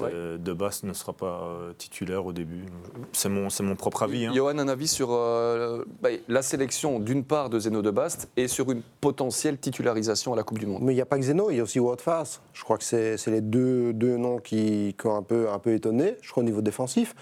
Ouais. 0.00 0.10
De 0.38 0.52
base 0.52 0.82
ne 0.82 0.92
sera 0.92 1.12
pas 1.12 1.42
euh, 1.44 1.72
titulaire 1.78 2.26
au 2.26 2.32
début. 2.32 2.64
C'est 3.12 3.28
mon, 3.28 3.48
c'est 3.50 3.62
mon 3.62 3.76
propre 3.76 4.02
avis. 4.02 4.26
hein. 4.26 4.32
Johan, 4.34 4.58
un 4.58 4.66
avis 4.68 4.88
sur 4.88 5.12
euh, 5.12 5.84
bah, 6.02 6.08
la 6.26 6.42
sélection 6.42 6.98
d'une 6.98 7.22
part 7.22 7.50
de 7.50 7.58
Zeno 7.60 7.82
de 7.82 7.90
Bast 7.92 8.28
et 8.36 8.48
sur 8.48 8.70
une 8.72 8.82
potentielle 9.00 9.58
titularisation 9.58 10.32
à 10.32 10.36
la 10.36 10.42
Coupe 10.42 10.58
du 10.58 10.66
Monde 10.66 10.82
Mais 10.82 10.92
il 10.92 10.96
n'y 10.96 11.02
a 11.02 11.06
pas 11.06 11.18
que 11.18 11.24
Zeno, 11.24 11.50
il 11.50 11.58
y 11.58 11.60
a 11.60 11.62
aussi 11.62 11.78
Woutfaas. 11.78 12.40
Je 12.52 12.64
crois 12.64 12.78
que 12.78 12.84
c'est 12.84 13.16
c'est 13.16 13.30
les 13.30 13.40
deux, 13.40 13.92
deux 13.92 14.16
noms 14.16 14.38
qui, 14.38 14.94
qui 15.00 15.06
ont 15.06 15.16
un 15.16 15.22
peu, 15.22 15.48
un 15.50 15.58
peu 15.60 15.72
étonné, 15.74 16.16
je 16.20 16.30
crois, 16.32 16.42
au 16.42 16.46
niveau 16.46 16.62
défensif. 16.62 17.14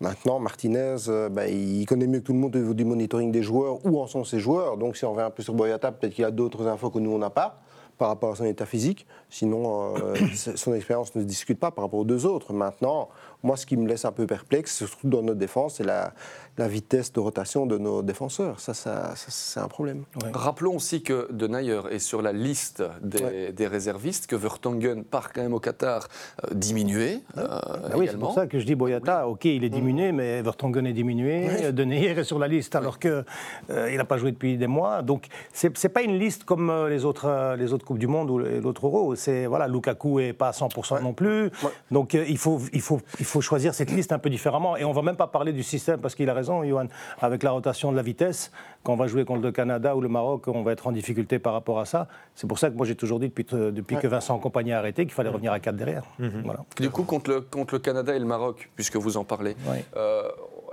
Maintenant, 0.00 0.38
Martinez, 0.38 0.96
euh, 1.08 1.28
bah, 1.28 1.46
il 1.48 1.84
connaît 1.86 2.06
mieux 2.06 2.20
que 2.20 2.24
tout 2.24 2.32
le 2.32 2.38
monde 2.38 2.54
au 2.56 2.58
niveau 2.58 2.74
du 2.74 2.84
monitoring 2.84 3.30
des 3.32 3.42
joueurs, 3.42 3.84
où 3.84 4.00
en 4.00 4.06
sont 4.06 4.24
ces 4.24 4.38
joueurs. 4.40 4.76
Donc, 4.76 4.96
si 4.96 5.04
on 5.04 5.12
revient 5.12 5.22
un 5.24 5.30
peu 5.30 5.42
sur 5.42 5.54
Boyata, 5.54 5.92
peut-être 5.92 6.14
qu'il 6.14 6.22
y 6.22 6.26
a 6.26 6.30
d'autres 6.30 6.66
infos 6.66 6.90
que 6.90 6.98
nous, 6.98 7.10
on 7.12 7.18
n'a 7.18 7.30
pas 7.30 7.60
par 7.98 8.08
rapport 8.08 8.32
à 8.32 8.36
son 8.36 8.44
état 8.44 8.66
physique. 8.66 9.06
Sinon, 9.30 9.96
euh, 9.96 10.14
son 10.34 10.74
expérience 10.74 11.14
ne 11.14 11.22
se 11.22 11.26
discute 11.26 11.58
pas 11.58 11.70
par 11.70 11.84
rapport 11.84 12.00
aux 12.00 12.04
deux 12.04 12.26
autres. 12.26 12.52
Maintenant, 12.52 13.08
moi, 13.42 13.56
ce 13.56 13.66
qui 13.66 13.76
me 13.76 13.86
laisse 13.88 14.04
un 14.04 14.12
peu 14.12 14.26
perplexe, 14.26 14.76
surtout 14.76 15.08
dans 15.08 15.22
notre 15.22 15.38
défense, 15.38 15.74
c'est 15.76 15.84
la, 15.84 16.12
la 16.58 16.68
vitesse 16.68 17.12
de 17.12 17.20
rotation 17.20 17.66
de 17.66 17.78
nos 17.78 18.02
défenseurs. 18.02 18.60
Ça, 18.60 18.72
ça, 18.74 19.14
ça, 19.14 19.26
c'est 19.28 19.60
un 19.60 19.68
problème. 19.68 20.04
Ouais. 20.22 20.30
Rappelons 20.32 20.76
aussi 20.76 21.02
que 21.02 21.30
De 21.32 21.46
Nayer 21.46 21.80
est 21.90 21.98
sur 21.98 22.22
la 22.22 22.32
liste 22.32 22.82
des, 23.02 23.22
Ouais. 23.22 23.52
des 23.52 23.66
réservistes, 23.66 24.26
que 24.26 24.36
Vertonghen 24.36 25.04
part 25.04 25.32
quand 25.32 25.42
même 25.42 25.54
au 25.54 25.60
Qatar 25.60 26.08
euh, 26.44 26.54
diminué 26.54 27.20
euh, 27.36 27.46
Ah 27.48 27.96
oui, 27.96 28.08
c'est 28.10 28.18
pour 28.18 28.32
ça 28.34 28.46
que 28.46 28.58
je 28.58 28.64
dis 28.66 28.74
Boyata, 28.74 29.28
ok, 29.28 29.44
il 29.46 29.64
est 29.64 29.68
diminué, 29.70 30.12
mais 30.12 30.42
Vertonghen 30.42 30.86
est 30.86 30.92
diminué, 30.92 31.46
Ouais. 31.46 31.72
De 31.72 31.84
Neyer 31.84 32.10
est 32.18 32.24
sur 32.24 32.38
la 32.38 32.48
liste, 32.48 32.74
alors 32.74 32.98
que 32.98 33.24
euh, 33.70 33.90
il 33.90 33.96
n'a 33.96 34.04
pas 34.04 34.16
joué 34.18 34.32
depuis 34.32 34.56
des 34.56 34.66
mois. 34.66 35.02
Donc, 35.02 35.26
c'est 35.52 35.76
c'est 35.76 35.88
pas 35.90 36.02
une 36.02 36.18
liste 36.18 36.44
comme 36.44 36.86
les 36.88 37.04
autres, 37.04 37.54
les 37.58 37.72
autres 37.72 37.84
Coupes 37.84 37.98
du 37.98 38.06
Monde 38.06 38.30
ou 38.30 38.38
l'autre 38.38 38.86
Euro. 38.86 39.14
C'est 39.14 39.46
voilà, 39.46 39.68
Lukaku 39.68 40.20
est 40.20 40.32
pas 40.32 40.48
à 40.48 40.52
100% 40.52 41.02
non 41.02 41.12
plus. 41.12 41.50
Donc, 41.90 42.14
euh, 42.14 42.24
il 42.28 42.38
faut, 42.38 42.60
il 42.72 42.80
faut, 42.80 43.00
il 43.18 43.24
faut 43.24 43.40
choisir 43.40 43.74
cette 43.74 43.90
liste 43.90 44.12
un 44.12 44.18
peu 44.18 44.30
différemment. 44.30 44.76
Et 44.76 44.84
on 44.84 44.92
va 44.92 45.02
même 45.02 45.16
pas 45.16 45.26
parler 45.26 45.52
du 45.52 45.62
système 45.62 46.00
parce 46.00 46.14
qu'il 46.14 46.28
a 46.30 46.34
raison, 46.34 46.45
Johan, 46.64 46.86
avec 47.20 47.42
la 47.42 47.50
rotation 47.52 47.90
de 47.92 47.96
la 47.96 48.02
vitesse. 48.02 48.50
Quand 48.82 48.92
on 48.92 48.96
va 48.96 49.06
jouer 49.08 49.24
contre 49.24 49.42
le 49.42 49.52
Canada 49.52 49.96
ou 49.96 50.00
le 50.00 50.08
Maroc, 50.08 50.46
on 50.48 50.62
va 50.62 50.72
être 50.72 50.86
en 50.86 50.92
difficulté 50.92 51.38
par 51.38 51.52
rapport 51.52 51.80
à 51.80 51.84
ça. 51.86 52.06
C'est 52.34 52.46
pour 52.46 52.58
ça 52.58 52.70
que 52.70 52.76
moi 52.76 52.86
j'ai 52.86 52.94
toujours 52.94 53.18
dit 53.20 53.28
depuis, 53.28 53.46
euh, 53.52 53.72
que 53.72 54.06
Vincent 54.06 54.38
Compagnie 54.38 54.72
a 54.72 54.78
arrêté 54.78 55.04
qu'il 55.04 55.14
fallait 55.14 55.28
revenir 55.30 55.52
à 55.52 55.58
4 55.60 55.74
derrière. 55.76 56.04
Voilà. 56.44 56.60
Du 56.78 56.90
coup, 56.90 57.02
contre 57.02 57.30
le, 57.30 57.40
contre 57.40 57.74
le 57.74 57.80
Canada 57.80 58.14
et 58.14 58.18
le 58.18 58.24
Maroc, 58.26 58.70
puisque 58.76 58.96
vous 58.96 59.16
en 59.16 59.24
parlez, 59.24 59.56
Ouais. 59.68 59.84
euh, 59.96 60.22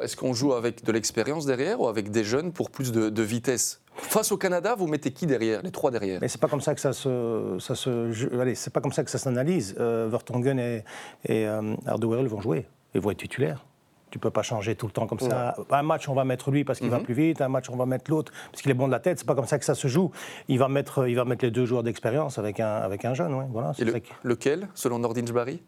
est-ce 0.01 0.15
qu'on 0.15 0.33
joue 0.33 0.53
avec 0.53 0.83
de 0.83 0.91
l'expérience 0.91 1.45
derrière 1.45 1.79
ou 1.81 1.87
avec 1.87 2.11
des 2.11 2.23
jeunes 2.23 2.51
pour 2.51 2.69
plus 2.69 2.91
de, 2.91 3.09
de 3.09 3.21
vitesse? 3.23 3.79
Face 3.95 4.31
au 4.31 4.37
Canada, 4.37 4.73
vous 4.75 4.87
mettez 4.87 5.11
qui 5.11 5.27
derrière 5.27 5.61
Les 5.61 5.69
trois 5.71 5.91
derrière? 5.91 6.19
Mais 6.19 6.27
c'est 6.27 6.41
pas 6.41 6.47
comme 6.47 6.61
ça 6.61 6.73
que 6.73 6.81
ça 6.81 6.93
se, 6.93 7.57
ça 7.59 7.75
se 7.75 8.11
je- 8.11 8.27
allez, 8.39 8.55
c'est 8.55 8.73
pas 8.73 8.81
comme 8.81 8.91
ça 8.91 9.03
que 9.03 9.11
ça 9.11 9.19
s'analyse. 9.19 9.75
Euh, 9.79 10.07
Vertonghen 10.09 10.59
et, 10.59 10.83
et 11.25 11.47
euh, 11.47 11.75
Hardwell 11.85 12.25
vont 12.27 12.41
jouer, 12.41 12.65
ils 12.95 13.01
vont 13.01 13.11
être 13.11 13.19
titulaires. 13.19 13.63
Tu 14.13 14.19
peux 14.19 14.29
pas 14.29 14.43
changer 14.43 14.75
tout 14.75 14.85
le 14.85 14.91
temps 14.91 15.07
comme 15.07 15.19
ça. 15.19 15.55
Un 15.71 15.81
match, 15.81 16.07
on 16.07 16.13
va 16.13 16.23
mettre 16.23 16.51
lui 16.51 16.63
parce 16.63 16.77
qu'il 16.77 16.91
va 16.91 16.99
plus 16.99 17.15
vite. 17.15 17.41
Un 17.41 17.47
match, 17.47 17.67
on 17.71 17.75
va 17.75 17.87
mettre 17.87 18.11
l'autre 18.11 18.31
parce 18.51 18.61
qu'il 18.61 18.69
est 18.69 18.75
bon 18.75 18.85
de 18.85 18.91
la 18.91 18.99
tête. 18.99 19.17
C'est 19.17 19.25
pas 19.25 19.33
comme 19.33 19.47
ça 19.47 19.57
que 19.57 19.65
ça 19.65 19.73
se 19.73 19.87
joue. 19.87 20.11
Il 20.47 20.59
va 20.59 20.67
mettre, 20.67 21.07
il 21.09 21.15
va 21.15 21.25
mettre 21.25 21.43
les 21.43 21.49
deux 21.49 21.65
joueurs 21.65 21.81
d'expérience 21.81 22.37
avec 22.37 22.59
un, 22.59 22.75
avec 22.75 23.05
un 23.05 23.15
jeune. 23.15 23.33
Ouais. 23.33 23.45
Voilà. 23.49 23.71
Et 23.79 23.83
le- 23.83 23.95
lequel, 24.21 24.67
selon 24.75 24.99
Nordin 24.99 25.25
Jbari 25.25 25.63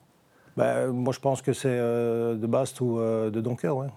Ben, 0.57 0.91
moi, 0.91 1.11
je 1.11 1.19
pense 1.19 1.41
que 1.41 1.53
c'est 1.53 1.69
euh, 1.71 2.35
de 2.35 2.45
Bast 2.45 2.79
ou 2.81 2.99
euh, 2.99 3.31
de 3.31 3.41
Donker. 3.41 3.69
Ouais. 3.75 3.87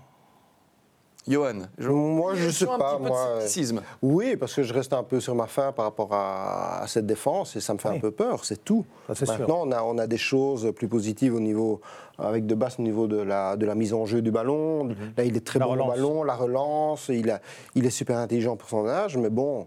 Johan 1.27 1.55
je, 1.77 1.89
Moi, 1.91 2.35
je 2.37 2.49
sais 2.49 2.67
un 2.69 2.79
pas, 2.79 2.95
petit 2.95 3.03
peu 3.03 3.09
moi, 3.09 3.25
de 3.25 3.29
euh, 3.31 3.41
scepticisme. 3.41 3.83
Oui, 4.01 4.37
parce 4.37 4.55
que 4.55 4.63
je 4.63 4.73
reste 4.73 4.95
un 4.95 5.03
peu 5.03 5.21
sur 5.21 5.35
ma 5.35 5.47
faim 5.47 5.73
par 5.73 5.85
rapport 5.85 6.09
à, 6.15 6.83
à 6.83 6.87
cette 6.87 7.05
défense 7.07 7.55
et 7.57 7.61
ça 7.61 7.75
me 7.75 7.79
fait 7.79 7.91
Oui. 7.91 7.97
un 7.97 8.01
peu 8.01 8.11
peur, 8.11 8.45
c'est 8.47 8.65
tout. 8.65 8.87
Ça, 9.09 9.15
c'est 9.15 9.27
sûr. 9.27 9.39
Maintenant, 9.41 9.61
on 9.67 9.71
a, 9.73 9.83
on 9.83 9.99
a 9.99 10.07
des 10.07 10.17
choses 10.17 10.73
plus 10.75 10.89
positives 10.89 11.35
au 11.35 11.41
niveau, 11.41 11.83
avec 12.19 12.47
de 12.47 12.55
basse 12.55 12.79
au 12.79 12.83
niveau 12.83 13.07
de 13.07 13.19
la, 13.21 13.57
de 13.57 13.67
la 13.67 13.75
mise 13.75 13.93
en 13.93 14.07
jeu 14.07 14.23
du 14.23 14.31
ballon. 14.31 14.89
Là, 15.19 15.25
il 15.25 15.37
est 15.37 15.45
très 15.45 15.59
La 15.59 15.67
bon 15.67 15.73
au 15.73 15.75
relance. 15.75 15.89
ballon, 15.91 16.23
la 16.23 16.35
relance, 16.35 17.09
il, 17.09 17.31
a, 17.31 17.41
il 17.75 17.85
est 17.85 17.91
super 17.91 18.17
intelligent 18.17 18.57
pour 18.57 18.69
son 18.71 18.87
âge, 18.89 19.19
mais 19.19 19.29
bon, 19.31 19.67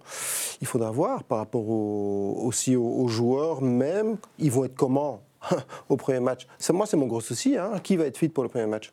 il 0.61 0.67
faudra 0.67 0.89
voir 0.89 1.23
par 1.23 1.37
rapport 1.37 1.69
au- 1.69 2.41
aussi 2.43 2.75
aux, 2.75 2.83
aux 2.83 3.07
joueurs 3.07 3.61
même, 3.61 4.17
ils 4.39 4.51
vont 4.51 4.65
être 4.65 4.75
comment 4.75 5.21
au 5.89 5.95
premier 5.97 6.19
match 6.21 6.47
Moi, 6.71 6.87
c'est 6.87 6.97
mon 6.97 7.07
gros 7.07 7.21
souci, 7.21 7.55
hein. 7.55 7.73
qui 7.83 7.97
va 7.97 8.05
être 8.05 8.17
fit 8.17 8.29
pour 8.29 8.43
le 8.43 8.49
premier 8.49 8.65
match? 8.67 8.91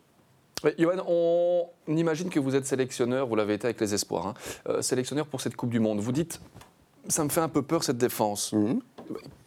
Ouais, 0.65 0.75
Johan, 0.77 1.05
on 1.07 1.69
imagine 1.97 2.31
que 2.31 2.41
vous 2.41 2.57
êtes 2.57 2.67
sélectionneur, 2.67 3.27
vous 3.29 3.37
l'avez 3.37 3.55
été 3.55 3.67
avec 3.67 3.81
les 3.81 3.95
espoirs, 3.95 4.27
hein, 4.27 4.35
euh, 4.69 4.83
sélectionneur 4.83 5.27
pour 5.27 5.41
cette 5.41 5.55
Coupe 5.55 5.71
du 5.71 5.79
Monde. 5.79 6.01
Vous 6.01 6.11
dites, 6.11 6.41
ça 7.09 7.25
me 7.25 7.29
fait 7.29 7.41
un 7.41 7.49
peu 7.49 7.63
peur 7.63 7.83
cette 7.85 7.99
défense. 7.99 8.55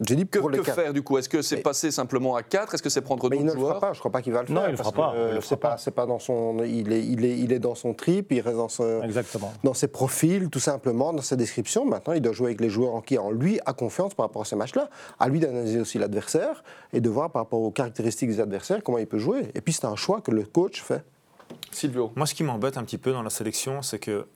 J'ai 0.04 0.16
dit 0.16 0.26
Que, 0.26 0.40
pour 0.40 0.50
les 0.50 0.58
que 0.58 0.64
faire 0.64 0.92
du 0.92 1.02
coup? 1.02 1.18
Est-ce 1.18 1.28
que 1.28 1.40
c'est 1.40 1.56
Mais- 1.56 1.62
passer 1.62 1.92
simplement 1.92 2.34
à 2.34 2.42
4 2.42 2.74
Est-ce 2.74 2.82
que 2.82 2.88
c'est 2.88 3.00
prendre 3.00 3.30
Mais 3.30 3.36
il 3.36 3.44
d'autres 3.44 3.54
ne 3.54 3.60
le 3.60 3.60
fera 3.60 3.70
joueurs? 3.74 3.80
pas, 3.80 3.92
je 3.92 4.00
crois 4.00 4.10
pas 4.10 4.20
qu'il 4.20 4.32
va 4.32 4.40
le 4.40 4.46
faire. 4.48 4.56
Non, 4.56 4.62
il 4.66 4.72
le 4.72 4.76
parce 4.76 4.90
fera 4.90 5.06
pas, 5.10 5.12
que, 5.12 5.18
euh, 5.18 5.28
il 5.30 5.34
le 5.36 5.40
C'est 5.40 5.46
fera 5.50 5.56
pas, 5.60 5.68
pas. 5.70 5.76
c'est 5.78 5.90
pas 5.92 6.06
dans 6.06 6.18
son. 6.18 6.58
Il 6.64 6.92
est, 6.92 7.04
il, 7.06 7.24
est, 7.24 7.38
il 7.38 7.52
est 7.52 7.60
dans 7.60 7.76
son 7.76 7.94
trip, 7.94 8.32
il 8.32 8.40
reste 8.40 8.56
dans, 8.56 8.68
ce- 8.68 9.04
Exactement. 9.04 9.52
dans 9.62 9.72
ses 9.74 9.86
profils, 9.86 10.48
tout 10.50 10.58
simplement, 10.58 11.12
dans 11.12 11.22
sa 11.22 11.36
description. 11.36 11.84
Maintenant, 11.84 12.12
il 12.14 12.20
doit 12.22 12.32
jouer 12.32 12.46
avec 12.46 12.60
les 12.60 12.70
joueurs 12.70 12.96
en 12.96 13.00
qui, 13.02 13.18
en 13.18 13.30
lui, 13.30 13.60
a 13.64 13.72
confiance 13.72 14.14
par 14.14 14.26
rapport 14.26 14.42
à 14.42 14.46
ces 14.46 14.56
matchs-là. 14.56 14.88
À 15.20 15.28
lui 15.28 15.38
d'analyser 15.38 15.78
aussi 15.80 15.96
l'adversaire 15.98 16.64
et 16.92 17.00
de 17.00 17.08
voir 17.08 17.30
par 17.30 17.42
rapport 17.42 17.60
aux 17.60 17.70
caractéristiques 17.70 18.30
des 18.30 18.40
adversaires 18.40 18.82
comment 18.82 18.98
il 18.98 19.06
peut 19.06 19.18
jouer. 19.18 19.52
Et 19.54 19.60
puis, 19.60 19.72
c'est 19.72 19.84
un 19.84 19.94
choix 19.96 20.20
que 20.22 20.32
le 20.32 20.42
coach 20.42 20.82
fait. 20.82 21.04
Silvio 21.70 22.10
Moi, 22.16 22.26
ce 22.26 22.34
qui 22.34 22.42
m'embête 22.42 22.76
un 22.78 22.82
petit 22.82 22.98
peu 22.98 23.12
dans 23.12 23.22
la 23.22 23.30
sélection, 23.30 23.80
c'est 23.82 24.00
que 24.00 24.26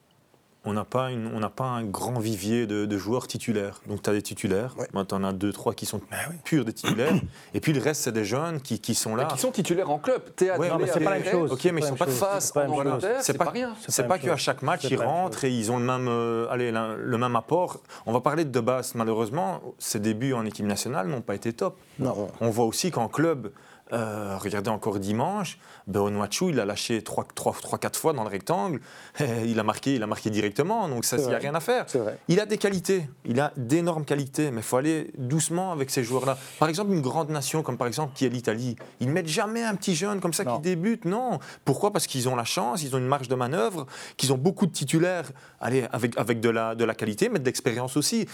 on 0.67 0.73
n'a 0.73 0.85
pas, 0.85 1.11
une- 1.11 1.31
on 1.35 1.41
n'a 1.41 1.49
pas 1.49 1.65
un 1.65 1.85
grand 1.85 2.19
vivier 2.19 2.67
de, 2.67 2.85
de 2.87 2.99
joueurs 2.99 3.27
titulaires. 3.27 3.81
Donc, 3.87 4.03
tu 4.03 4.11
as 4.11 4.13
des 4.13 4.23
titulaires. 4.23 4.75
Ouais. 4.79 4.87
Moi, 4.93 5.05
tu 5.05 5.15
en 5.15 5.25
as 5.25 5.33
deux, 5.33 5.53
trois 5.53 5.73
qui 5.75 5.87
sont 5.87 6.01
Ben 6.11 6.19
purs 6.45 6.65
des 6.65 6.73
titulaires. 6.73 7.15
Et 7.55 7.61
puis, 7.61 7.73
le 7.73 7.81
reste, 7.81 8.03
c'est 8.03 8.13
des 8.13 8.25
jeunes 8.25 8.61
qui, 8.61 8.81
qui 8.81 8.95
sont 8.95 9.17
là. 9.17 9.25
Qui 9.27 9.39
sont 9.39 9.53
titulaires 9.53 9.91
en 9.91 9.99
club. 9.99 10.23
Théâtre, 10.35 10.61
Ouais, 10.61 10.69
mais 10.79 10.87
c'est 10.87 11.01
pas 11.01 11.11
la 11.11 11.19
même 11.21 11.31
chose. 11.31 11.53
Ok, 11.53 11.65
mais 11.73 11.81
ils 11.81 11.87
sont 11.87 11.95
pas 11.95 12.07
de 12.07 12.11
face 12.11 12.53
en 12.57 12.99
c'est 13.21 13.39
pas, 13.39 13.51
rien. 13.51 13.75
C'est 13.89 14.07
pas 14.07 14.19
qu'à 14.19 14.37
chaque 14.37 14.63
match, 14.63 14.85
ils 14.91 14.97
rentrent 15.01 15.45
et 15.45 15.51
ils 15.51 15.71
ont 15.73 15.79
le 15.79 15.85
même, 15.85 16.09
euh, 16.09 16.49
allez, 16.51 16.71
la- 16.73 16.95
le 16.97 17.19
même 17.19 17.37
apport. 17.37 17.81
On 18.05 18.13
va 18.13 18.21
parler 18.21 18.45
de 18.45 18.61
Bass. 18.61 18.95
Malheureusement, 18.95 19.61
ses 19.79 20.01
débuts 20.01 20.33
en 20.33 20.45
équipe 20.45 20.67
nationale 20.67 21.07
n'ont 21.09 21.21
pas 21.21 21.35
été 21.35 21.53
top. 21.53 21.79
Non. 21.99 22.29
On 22.41 22.51
voit 22.51 22.65
aussi 22.67 22.91
qu'en 22.91 23.09
club, 23.09 23.53
euh, 23.93 24.37
regardez 24.39 24.71
encore 24.71 24.99
dimanche, 24.99 25.59
ben 25.87 26.01
Onuachu, 26.01 26.51
il 26.51 26.59
a 26.59 26.65
lâché 26.65 27.01
3-4 27.01 27.95
fois 27.97 28.13
dans 28.13 28.25
le 28.25 28.29
rectangle. 28.29 28.81
il, 29.45 29.59
a 29.61 29.63
marqué, 29.63 29.95
il 29.95 30.03
a 30.03 30.07
marqué 30.07 30.31
directement, 30.31 30.89
donc 30.89 31.05
ça, 31.05 31.17
il 31.19 31.27
n'y 31.27 31.35
a 31.35 31.39
rien 31.39 31.55
à 31.55 31.61
faire. 31.61 31.87
Il 32.29 32.41
a 32.41 32.47
des 32.47 32.59
qualités, 32.59 33.09
il 33.25 33.39
a 33.41 33.53
d'énormes 33.57 34.05
qualités, 34.05 34.51
mais 34.51 34.61
il 34.61 34.65
faut 34.65 34.77
aller 34.77 35.13
doucement 35.19 35.73
avec 35.73 35.91
ces 35.91 36.03
joueurs-là. 36.03 36.37
Par 36.59 36.69
exemple, 36.69 36.93
une 36.93 37.01
grande 37.01 37.31
nation 37.31 37.63
comme 37.63 37.77
par 37.77 37.87
exemple 37.87 38.13
qui 38.15 38.27
est 38.27 38.29
l'Italie, 38.29 38.77
ils 39.01 39.07
ne 39.07 39.13
mettent 39.13 39.29
jamais 39.29 39.63
un 39.63 39.75
petit 39.77 39.95
jeune 39.95 40.21
comme 40.21 40.33
ça 40.33 40.45
Non. 40.45 40.57
qui 40.57 40.63
débute, 40.63 41.05
non. 41.05 41.39
Pourquoi? 41.65 41.93
Parce 41.93 42.07
qu'ils 42.07 42.29
ont 42.29 42.37
la 42.37 42.45
chance, 42.45 42.83
ils 42.83 42.95
ont 42.95 42.99
une 42.99 43.07
marge 43.07 43.29
de 43.29 43.35
manœuvre, 43.35 43.87
qu'ils 44.17 44.33
ont 44.33 44.39
beaucoup 44.39 44.67
de 44.67 44.73
titulaires 44.73 45.31
allez, 45.61 45.87
avec, 45.93 46.17
avec 46.19 46.41
de, 46.41 46.49
la, 46.49 46.75
de 46.75 46.85
la 46.85 46.95
qualité, 46.95 47.29
mais 47.29 47.39
de 47.39 47.45
l'expérience 47.45 47.97
aussi. 47.97 48.27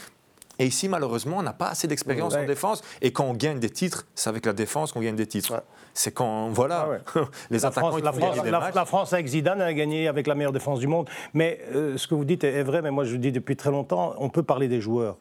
Et 0.62 0.66
ici, 0.66 0.88
malheureusement, 0.88 1.38
on 1.38 1.42
n'a 1.42 1.52
pas 1.52 1.70
assez 1.70 1.88
d'expérience 1.88 2.34
en 2.36 2.44
défense. 2.44 2.82
Et 3.00 3.12
quand 3.12 3.24
on 3.24 3.34
gagne 3.34 3.58
des 3.58 3.68
titres, 3.70 4.06
c'est 4.14 4.30
avec 4.30 4.46
la 4.46 4.52
défense 4.52 4.92
qu'on 4.92 5.00
gagne 5.00 5.16
des 5.16 5.26
titres. 5.26 5.54
Ouais. 5.54 5.60
C'est 5.92 6.12
quand, 6.14 6.50
voilà, 6.50 7.00
les 7.50 7.58
La 7.58 7.66
attaquants 7.68 7.88
France, 7.90 8.00
la, 8.02 8.12
France- 8.12 8.36
la- 8.44 8.60
matchs. 8.60 8.74
la 8.76 8.84
France 8.84 9.12
avec 9.12 9.26
Zidane 9.26 9.60
a 9.60 9.74
gagné 9.74 10.06
avec 10.06 10.28
la 10.28 10.36
meilleure 10.36 10.52
défense 10.52 10.78
du 10.78 10.86
monde. 10.86 11.10
Mais 11.34 11.58
euh, 11.74 11.96
ce 11.96 12.06
que 12.06 12.14
vous 12.14 12.24
dites 12.24 12.44
est, 12.44 12.52
est 12.52 12.62
vrai, 12.62 12.80
mais 12.80 12.92
moi 12.92 13.02
je 13.04 13.12
le 13.12 13.18
dis 13.18 13.32
depuis 13.32 13.56
très 13.56 13.70
longtemps, 13.72 14.14
on 14.18 14.28
peut 14.28 14.44
parler 14.44 14.68
des 14.68 14.80
joueurs. 14.80 15.16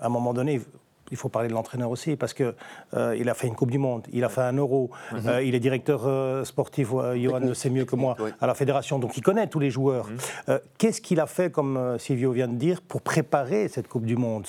À 0.00 0.06
un 0.06 0.08
moment 0.08 0.32
donné, 0.32 0.62
il 1.12 1.16
faut 1.16 1.28
parler 1.28 1.48
de 1.48 1.52
l'entraîneur 1.54 1.90
aussi, 1.90 2.16
parce 2.16 2.34
qu'il 2.34 2.52
il 3.16 3.28
a 3.28 3.34
fait 3.34 3.46
une 3.46 3.54
Coupe 3.54 3.70
du 3.70 3.78
Monde, 3.78 4.06
il 4.12 4.24
a 4.24 4.28
fait 4.28 4.40
un 4.40 4.54
Euro, 4.54 4.90
Mhm. 5.12 5.20
euh, 5.28 5.42
il 5.44 5.54
est 5.54 5.60
directeur 5.60 6.02
euh, 6.06 6.42
sportif, 6.44 6.88
euh, 6.94 7.16
Johan 7.22 7.38
le 7.40 7.54
sait 7.54 7.70
mieux 7.70 7.84
que 7.84 7.94
moi, 7.96 8.16
oui. 8.18 8.30
à 8.40 8.46
la 8.46 8.54
fédération, 8.54 8.98
donc 8.98 9.16
il 9.16 9.22
connaît 9.22 9.46
tous 9.46 9.60
les 9.60 9.70
joueurs. 9.70 10.06
Mhm. 10.08 10.16
Euh, 10.48 10.58
Qu'est-ce 10.78 11.00
qu'il 11.00 11.20
a 11.20 11.26
fait, 11.26 11.52
comme 11.52 11.76
euh, 11.76 11.98
Silvio 11.98 12.32
vient 12.32 12.48
de 12.48 12.54
dire, 12.56 12.80
pour 12.80 13.02
préparer 13.02 13.68
cette 13.68 13.86
Coupe 13.88 14.06
du 14.06 14.16
Monde? 14.16 14.46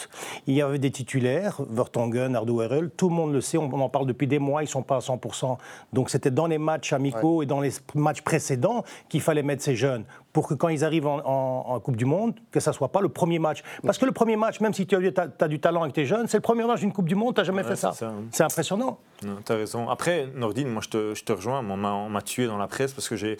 Il 0.48 0.56
y 0.56 0.62
avait 0.62 0.80
des 0.80 0.90
titulaires, 0.92 1.60
Vertonghen, 1.70 2.36
Ardouerel, 2.36 2.90
tout 2.96 3.10
le 3.10 3.16
monde 3.16 3.34
le 3.34 3.42
sait, 3.42 3.58
on, 3.58 3.70
on 3.74 3.82
en 3.82 3.90
parle 3.90 4.08
depuis 4.08 4.26
des 4.28 4.40
mois, 4.40 4.62
ils 4.64 4.66
ne 4.66 4.70
sont 4.70 4.84
pas 4.84 4.96
à 4.98 5.00
100%. 5.00 5.58
Donc 5.92 6.10
c'était 6.10 6.32
dans 6.32 6.48
les 6.48 6.58
matchs 6.58 6.94
amicaux 6.94 7.44
et 7.44 7.46
dans 7.46 7.60
les 7.60 7.72
matchs 7.96 8.22
précédents 8.22 8.84
qu'il 9.10 9.22
fallait 9.22 9.44
mettre 9.44 9.62
ces 9.64 9.76
jeunes, 9.76 10.06
pour 10.34 10.48
que 10.48 10.56
quand 10.56 10.68
ils 10.70 10.84
arrivent 10.84 11.06
en, 11.08 11.20
en- 11.24 11.64
en 11.76 11.80
Coupe 11.80 11.96
du 11.96 12.06
Monde, 12.06 12.34
que 12.52 12.60
ça 12.60 12.72
ne 12.72 12.76
soit 12.76 12.90
pas 12.92 13.02
le 13.02 13.10
premier 13.10 13.38
match. 13.40 13.62
Parce 13.84 13.98
que 14.00 14.06
le 14.06 14.12
premier 14.12 14.36
match, 14.36 14.60
même 14.60 14.74
si 14.74 14.86
tu 14.88 14.96
as, 14.96 15.48
du 15.48 15.60
talent 15.60 15.84
avec 15.84 15.94
tes 15.94 16.06
jeunes, 16.06 16.28
c'est 16.28 16.38
le 16.38 16.42
premier 16.42 16.66
match 16.66 16.80
d'une 16.80 16.92
Coupe 16.92 17.08
du 17.08 17.16
Monde, 17.16 17.36
tu 17.36 17.42
n'as 17.42 17.46
jamais 17.46 17.64
fait 17.64 17.76
ça. 17.76 17.94
hein. 18.02 18.14
C'est 18.32 18.44
impressionnant. 18.44 18.98
Non, 19.24 19.38
T'as 19.46 19.56
raison. 19.56 19.90
Après, 19.90 20.28
Nordine, 20.36 20.68
moi 20.70 20.82
je 20.84 20.90
te, 20.90 21.14
je 21.16 21.24
te 21.24 21.32
rejoins. 21.32 21.60
On 21.60 21.78
m'a- 22.10 22.22
tué 22.24 22.48
dans 22.48 22.58
la 22.58 22.68
presse 22.68 22.94
parce 22.94 23.08
que 23.08 23.16
j'ai- 23.16 23.38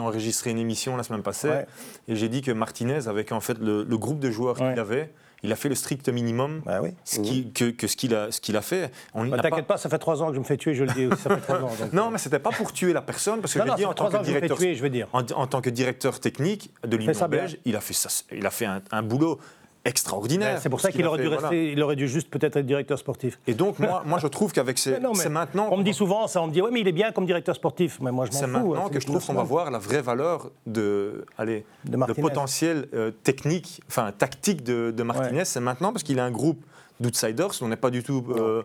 enregistré 0.00 0.50
une 0.50 0.58
émission 0.58 0.96
la 0.96 1.02
semaine 1.04 1.22
passée 1.22 1.48
Ouais. 1.48 1.66
et 2.08 2.16
j'ai 2.16 2.28
dit 2.28 2.42
que 2.42 2.50
Martinez, 2.50 3.06
avec 3.08 3.30
en 3.32 3.40
fait 3.40 3.58
le, 3.58 3.84
le 3.84 3.98
groupe 3.98 4.18
de 4.18 4.30
joueurs 4.30 4.60
Ouais. 4.60 4.70
qu'il 4.70 4.80
avait, 4.80 5.12
il 5.46 5.52
a 5.52 5.56
fait 5.56 5.68
le 5.68 5.74
strict 5.74 6.08
minimum 6.08 6.60
Bah 6.66 6.80
oui. 6.82 6.90
ce 7.04 7.20
qui- 7.20 7.50
que, 7.52 7.70
que 7.70 7.86
ce 7.86 7.96
qu'il 7.96 8.14
a, 8.14 8.30
ce 8.30 8.40
qu'il 8.40 8.56
a 8.56 8.62
fait. 8.62 8.90
On 9.14 9.26
Bah, 9.26 9.38
T'inquiète 9.38 9.66
pas... 9.66 9.76
ça 9.78 9.88
fait 9.88 9.98
trois 9.98 10.22
ans 10.22 10.28
que 10.28 10.34
je 10.34 10.38
me 10.40 10.44
fais 10.44 10.56
tuer, 10.56 10.74
je 10.74 10.84
le 10.84 10.92
dis 10.92 11.06
aussi, 11.06 11.22
ça 11.22 11.30
fait 11.36 11.40
trois 11.40 11.56
ans. 11.62 11.72
donc. 11.80 11.92
Non, 11.92 12.10
mais 12.10 12.18
c'était 12.18 12.38
pas 12.38 12.50
pour 12.50 12.72
tuer 12.72 12.92
la 12.92 13.00
personne, 13.02 13.40
parce 13.40 13.54
que 13.54 13.58
Non, 13.60 13.64
je 13.76 13.82
non, 13.82 13.88
en 13.90 13.94
tant 13.94 13.94
trois 13.94 14.08
ans 14.08 14.22
que 14.22 14.26
que 14.26 14.26
je 14.26 14.30
me 14.32 14.34
fais 14.34 14.40
directeur, 14.46 14.58
tuer, 14.58 14.74
je 14.74 14.82
veux 14.82 14.90
dire. 14.90 15.08
en, 15.12 15.20
en 15.24 15.46
tant 15.46 15.60
que 15.60 15.70
directeur 15.70 16.20
technique 16.20 16.70
de 16.86 16.96
l'Union 16.96 17.28
belge, 17.28 17.58
il 17.64 17.76
a 17.76 17.80
fait 17.80 17.94
ça, 17.94 18.08
il 18.32 18.44
a 18.44 18.50
fait 18.50 18.66
un, 18.66 18.82
un 18.90 19.02
boulot 19.02 19.40
extraordinaire. 19.86 20.54
Ben, 20.54 20.60
C'est 20.60 20.68
pour 20.68 20.80
ça 20.80 20.90
qu'il 20.90 21.06
aurait 21.06 21.18
dû 21.20 21.26
voilà. 21.26 21.42
rester, 21.48 21.72
il 21.72 21.82
aurait 21.82 21.96
dû 21.96 22.08
juste 22.08 22.28
peut-être 22.28 22.56
être 22.56 22.66
directeur 22.66 22.98
sportif. 22.98 23.38
Et 23.46 23.54
donc 23.54 23.78
moi, 23.78 24.02
moi 24.06 24.18
je 24.18 24.26
trouve 24.26 24.52
qu'avec 24.52 24.78
ces, 24.78 24.98
non, 24.98 25.14
c'est 25.14 25.28
maintenant. 25.28 25.68
On 25.70 25.76
me 25.78 25.82
dit 25.84 25.94
souvent 25.94 26.26
ça, 26.26 26.42
on 26.42 26.48
me 26.48 26.52
dit 26.52 26.60
ouais 26.60 26.70
mais 26.70 26.80
il 26.80 26.88
est 26.88 26.92
bien 26.92 27.12
comme 27.12 27.26
directeur 27.26 27.54
sportif. 27.54 27.98
Mais 28.00 28.12
moi 28.12 28.26
je 28.26 28.32
m'en 28.32 28.38
C'est 28.38 28.46
fous. 28.46 28.52
maintenant 28.52 28.86
hein, 28.86 28.90
que 28.92 29.00
je 29.00 29.06
trouve 29.06 29.24
qu'on 29.24 29.34
va 29.34 29.42
voir 29.42 29.70
la 29.70 29.78
vraie 29.78 30.02
valeur 30.02 30.50
de, 30.66 31.24
allez, 31.38 31.64
De 31.84 31.96
le 31.96 32.14
potentiel 32.14 32.88
euh, 32.94 33.10
technique, 33.22 33.80
enfin 33.88 34.12
tactique 34.16 34.62
de, 34.62 34.90
de 34.90 35.02
Martinez. 35.02 35.38
Ouais. 35.38 35.44
C'est 35.44 35.60
maintenant 35.60 35.92
parce 35.92 36.02
qu'il 36.02 36.18
a 36.18 36.24
un 36.24 36.30
groupe 36.30 36.60
d'outsiders. 37.00 37.50
On 37.60 37.68
n'est 37.68 37.76
pas 37.76 37.90
du 37.90 38.02
tout, 38.02 38.24
euh, 38.30 38.62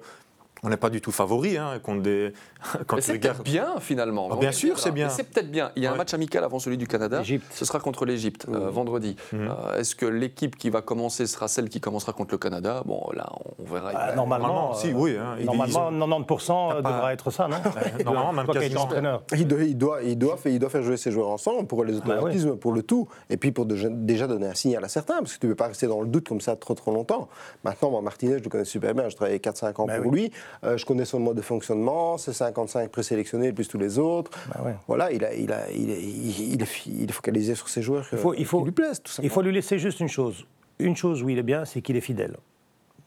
on 0.63 0.69
n'est 0.69 0.77
pas 0.77 0.89
du 0.91 1.01
tout 1.01 1.11
favori 1.11 1.57
hein, 1.57 1.79
contre 1.81 2.01
des. 2.03 2.33
Quand 2.85 2.95
Mais 2.97 3.01
tu 3.01 3.07
c'est 3.13 3.17
peut-être 3.19 3.41
bien 3.43 3.79
finalement. 3.79 4.29
Ah, 4.31 4.35
bien 4.35 4.51
sûr, 4.51 4.77
c'est 4.77 4.91
bien. 4.91 5.07
Mais 5.07 5.13
C'est 5.13 5.23
peut-être 5.23 5.49
bien. 5.49 5.71
Il 5.75 5.81
y 5.83 5.87
a 5.87 5.91
un 5.91 5.95
match 5.95 6.13
amical 6.13 6.43
avant 6.43 6.59
celui 6.59 6.77
du 6.77 6.85
Canada. 6.87 7.19
L'Égypte. 7.19 7.47
Ce 7.51 7.65
sera 7.65 7.79
contre 7.79 8.05
l'Égypte 8.05 8.45
euh, 8.49 8.69
vendredi. 8.69 9.15
Mhm. 9.33 9.47
Euh, 9.49 9.79
Est-ce 9.79 9.95
que 9.95 10.05
l'équipe 10.05 10.55
qui 10.55 10.69
va 10.69 10.81
commencer 10.83 11.25
sera 11.25 11.47
celle 11.47 11.69
qui 11.69 11.81
commencera 11.81 12.13
contre 12.13 12.33
le 12.33 12.37
Canada? 12.37 12.83
Bon, 12.85 13.03
là, 13.13 13.27
on 13.59 13.63
verra. 13.73 13.91
Ah, 13.95 14.09
Euh, 14.11 14.15
normalement, 14.15 14.73
si, 14.75 14.89
euh, 14.89 14.93
oui, 14.95 15.17
hein, 15.17 15.35
ils- 15.39 15.45
normalement, 15.45 15.89
ils 15.89 15.97
90% 15.97 16.69
T'as 16.69 16.81
pas- 16.83 16.91
devra 16.91 17.13
être 17.13 17.31
ça, 17.31 17.47
non 17.47 17.57
normalement, 18.05 18.33
même 18.33 18.47
quasiment. 18.47 18.81
entraîneur. 18.83 19.23
Il 19.35 19.47
doit, 19.47 19.63
il, 19.63 19.77
doit, 19.77 20.03
il, 20.03 20.17
doit 20.17 20.37
faire, 20.37 20.51
il 20.51 20.59
doit 20.59 20.69
faire 20.69 20.83
jouer 20.83 20.97
ses 20.97 21.11
joueurs 21.11 21.29
ensemble 21.29 21.65
pour 21.65 21.83
les 21.83 21.93
Bah 21.93 22.15
automatismes, 22.17 22.55
pour 22.57 22.73
le 22.73 22.83
tout. 22.83 23.07
Et 23.31 23.37
puis 23.37 23.51
pour 23.51 23.65
de- 23.65 23.75
déjà 23.89 24.27
donner 24.27 24.47
un 24.47 24.53
signal 24.53 24.83
à 24.85 24.87
certains, 24.87 25.17
parce 25.19 25.33
que 25.33 25.39
tu 25.39 25.47
ne 25.47 25.51
peux 25.53 25.55
pas 25.55 25.67
rester 25.67 25.87
dans 25.87 26.01
le 26.01 26.07
doute 26.07 26.27
comme 26.29 26.41
ça 26.41 26.55
trop 26.55 26.75
trop 26.75 26.93
longtemps. 26.93 27.27
Maintenant, 27.63 27.89
moi, 27.89 28.01
Martinez, 28.01 28.37
je 28.37 28.43
le 28.43 28.49
connais 28.49 28.65
super 28.65 28.93
bien. 28.93 29.09
Je 29.09 29.15
travaillé 29.15 29.39
4-5 29.39 29.79
ans 29.81 29.85
Bah 29.87 29.97
pour 29.99 30.11
oui. 30.11 30.21
lui. 30.21 30.31
Euh, 30.63 30.77
je 30.77 30.85
connais 30.85 31.05
son 31.05 31.19
mode 31.19 31.37
de 31.37 31.41
fonctionnement, 31.41 32.17
ses 32.17 32.33
55 32.33 32.89
présélectionnés 32.91 33.51
plus 33.53 33.67
tous 33.67 33.77
les 33.77 33.99
autres. 33.99 34.31
Bah 34.53 34.61
ouais. 34.65 34.75
Voilà, 34.87 35.11
il, 35.11 35.23
a, 35.25 35.33
il, 35.33 35.51
a, 35.51 35.69
il, 35.71 35.89
est, 35.89 36.01
il, 36.01 36.61
est, 36.61 36.85
il 36.87 37.09
est 37.09 37.13
focalisé 37.13 37.55
sur 37.55 37.69
ses 37.69 37.81
joueurs 37.81 38.05
Il 38.11 38.17
faut, 38.17 38.33
il 38.33 38.45
faut- 38.45 38.59
qui 38.59 38.65
lui 38.65 38.71
plaisent, 38.71 39.01
tout 39.01 39.09
il 39.11 39.15
simplement. 39.15 39.33
faut 39.33 39.41
lui 39.41 39.53
laisser 39.53 39.79
juste 39.79 39.99
une 39.99 40.09
chose. 40.09 40.45
Une 40.79 40.95
chose 40.95 41.21
où 41.23 41.29
il 41.29 41.37
est 41.37 41.43
bien, 41.43 41.65
c'est 41.65 41.81
qu'il 41.81 41.95
est 41.95 42.01
fidèle. 42.01 42.37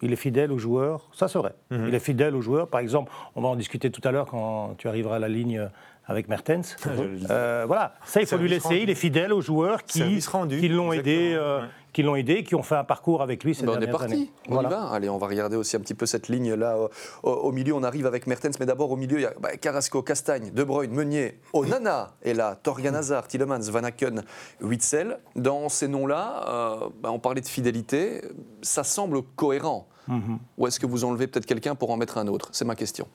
Il 0.02 0.12
est 0.12 0.16
fidèle 0.16 0.52
aux 0.52 0.58
joueurs, 0.58 1.08
ça 1.14 1.28
c'est 1.28 1.38
vrai. 1.38 1.54
Mhm. 1.70 1.86
Il 1.88 1.94
est 1.94 1.98
fidèle 2.00 2.34
aux 2.34 2.40
joueurs. 2.42 2.68
Par 2.68 2.80
exemple, 2.80 3.10
on 3.36 3.40
va 3.42 3.48
en 3.48 3.56
discuter 3.56 3.90
tout 3.90 4.00
à 4.06 4.10
l'heure 4.10 4.26
quand 4.26 4.74
tu 4.76 4.88
arriveras 4.88 5.16
à 5.16 5.18
la 5.18 5.28
ligne 5.28 5.68
avec 6.06 6.28
Mertens. 6.28 6.76
Euh, 7.30 7.64
voilà, 7.66 7.94
ça 8.04 8.20
il 8.20 8.26
faut 8.26 8.36
lui 8.36 8.48
laisser. 8.48 8.68
rendu. 8.68 8.80
Il 8.80 8.90
est 8.90 8.94
fidèle 8.94 9.32
aux 9.32 9.40
joueurs 9.40 9.84
qui, 9.84 10.18
qui 10.48 10.68
l'ont 10.68 10.92
aidé, 10.92 11.32
euh, 11.34 11.60
ouais. 11.62 11.66
qui 11.92 12.02
l'ont 12.02 12.16
aidé, 12.16 12.42
qui 12.44 12.54
ont 12.54 12.62
fait 12.62 12.74
un 12.76 12.84
parcours 12.84 13.22
avec 13.22 13.44
lui 13.44 13.54
ces 13.54 13.62
Ben, 13.64 13.70
on 13.70 13.76
est 13.76 13.80
dernières 13.80 13.98
parti, 13.98 14.12
années. 14.14 14.30
on 14.48 14.54
Voilà. 14.54 14.68
y 14.68 14.72
va. 14.72 14.82
Allez, 14.90 15.08
on 15.08 15.16
va 15.18 15.26
regarder 15.26 15.56
aussi 15.56 15.76
un 15.76 15.80
petit 15.80 15.94
peu 15.94 16.04
cette 16.06 16.28
ligne-là. 16.28 16.76
Au, 16.78 16.90
au- 17.22 17.30
au 17.48 17.52
milieu, 17.52 17.72
on 17.74 17.82
arrive 17.82 18.04
avec 18.06 18.26
Mertens, 18.26 18.58
mais 18.60 18.66
d'abord 18.66 18.90
au 18.90 18.96
milieu, 18.96 19.18
il 19.18 19.22
y 19.22 19.26
a 19.26 19.32
bah, 19.40 19.56
Carrasco, 19.56 20.02
Castagne, 20.02 20.50
De 20.50 20.64
Bruyne, 20.64 20.92
Meunier, 20.92 21.38
Onana 21.52 22.12
est 22.22 22.34
là, 22.34 22.56
Torgan 22.62 22.94
Hazard, 22.94 23.26
Tillemans, 23.28 23.60
Van 23.70 23.84
Aken, 23.84 24.22
Witzel. 24.60 25.18
Dans 25.36 25.68
ces 25.68 25.88
noms-là, 25.88 26.44
euh, 26.48 26.88
bah, 27.00 27.10
on 27.12 27.18
parlait 27.18 27.40
de 27.40 27.48
fidélité, 27.48 28.22
ça 28.62 28.84
semble 28.84 29.22
cohérent. 29.22 29.86
Mhm. 30.08 30.38
Ou 30.58 30.66
est-ce 30.66 30.78
que 30.78 30.86
vous 30.86 31.04
enlevez 31.04 31.26
peut-être 31.26 31.46
quelqu'un 31.46 31.74
pour 31.74 31.90
en 31.90 31.96
mettre 31.96 32.18
un 32.18 32.26
autre? 32.28 32.50
C'est 32.52 32.66
ma 32.66 32.74
question. 32.74 33.06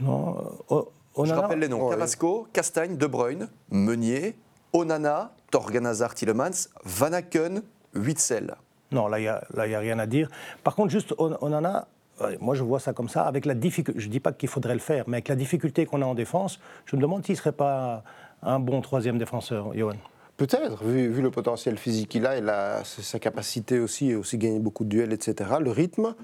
Non, 0.00 0.36
euh, 0.72 0.82
Je 1.18 1.22
Onana- 1.32 1.40
rappelle 1.42 1.58
les 1.58 1.68
noms 1.68 1.84
Ouais. 1.88 1.94
Carrasco, 1.94 2.46
Castagne, 2.52 2.96
De 2.96 3.06
Bruyne, 3.06 3.48
Meunier, 3.70 4.36
Onana, 4.72 5.32
Torgan 5.50 5.84
Hazard, 5.86 6.14
Tillemans, 6.14 6.68
Van 6.84 7.12
Aken, 7.12 7.62
Witzel. 7.94 8.54
Non, 8.92 9.08
là, 9.08 9.18
il 9.18 9.22
n'y 9.22 9.28
a, 9.74 9.78
rien 9.78 9.98
à 9.98 10.06
dire. 10.06 10.30
Par 10.64 10.74
contre, 10.74 10.90
juste, 10.90 11.14
on, 11.18 11.36
on 11.40 11.52
en 11.52 11.64
a. 11.64 11.88
ouais, 12.22 12.38
Moi, 12.40 12.54
je 12.54 12.62
vois 12.62 12.80
ça 12.80 12.92
comme 12.92 13.08
ça, 13.08 13.22
avec 13.22 13.44
la 13.46 13.54
difficulté. 13.54 14.00
Je 14.00 14.06
ne 14.06 14.12
dis 14.12 14.20
pas 14.20 14.32
qu'il 14.32 14.48
faudrait 14.48 14.74
le 14.74 14.80
faire, 14.80 15.04
mais 15.08 15.16
avec 15.18 15.28
la 15.28 15.36
difficulté 15.36 15.84
qu'on 15.86 16.00
a 16.02 16.06
en 16.06 16.14
défense, 16.14 16.58
je 16.86 16.96
me 16.96 17.00
demande 17.02 17.24
s'il 17.24 17.34
ne 17.34 17.38
serait 17.38 17.52
pas 17.52 18.02
un 18.42 18.58
bon 18.60 18.80
troisième 18.80 19.18
défenseur, 19.18 19.74
Johan. 19.76 19.96
Peut-être, 20.36 20.84
vu, 20.84 21.08
vu 21.10 21.20
le 21.20 21.30
potentiel 21.32 21.76
physique 21.78 22.10
qu'il 22.10 22.24
a 22.24 22.36
et 22.36 22.40
la- 22.40 22.84
sa 22.84 23.18
capacité 23.18 23.80
aussi, 23.80 24.12
à 24.12 24.18
aussi 24.18 24.38
gagner 24.38 24.60
beaucoup 24.60 24.84
de 24.84 24.88
duels, 24.88 25.12
etc. 25.12 25.50
Le 25.60 25.70
rythme, 25.72 26.14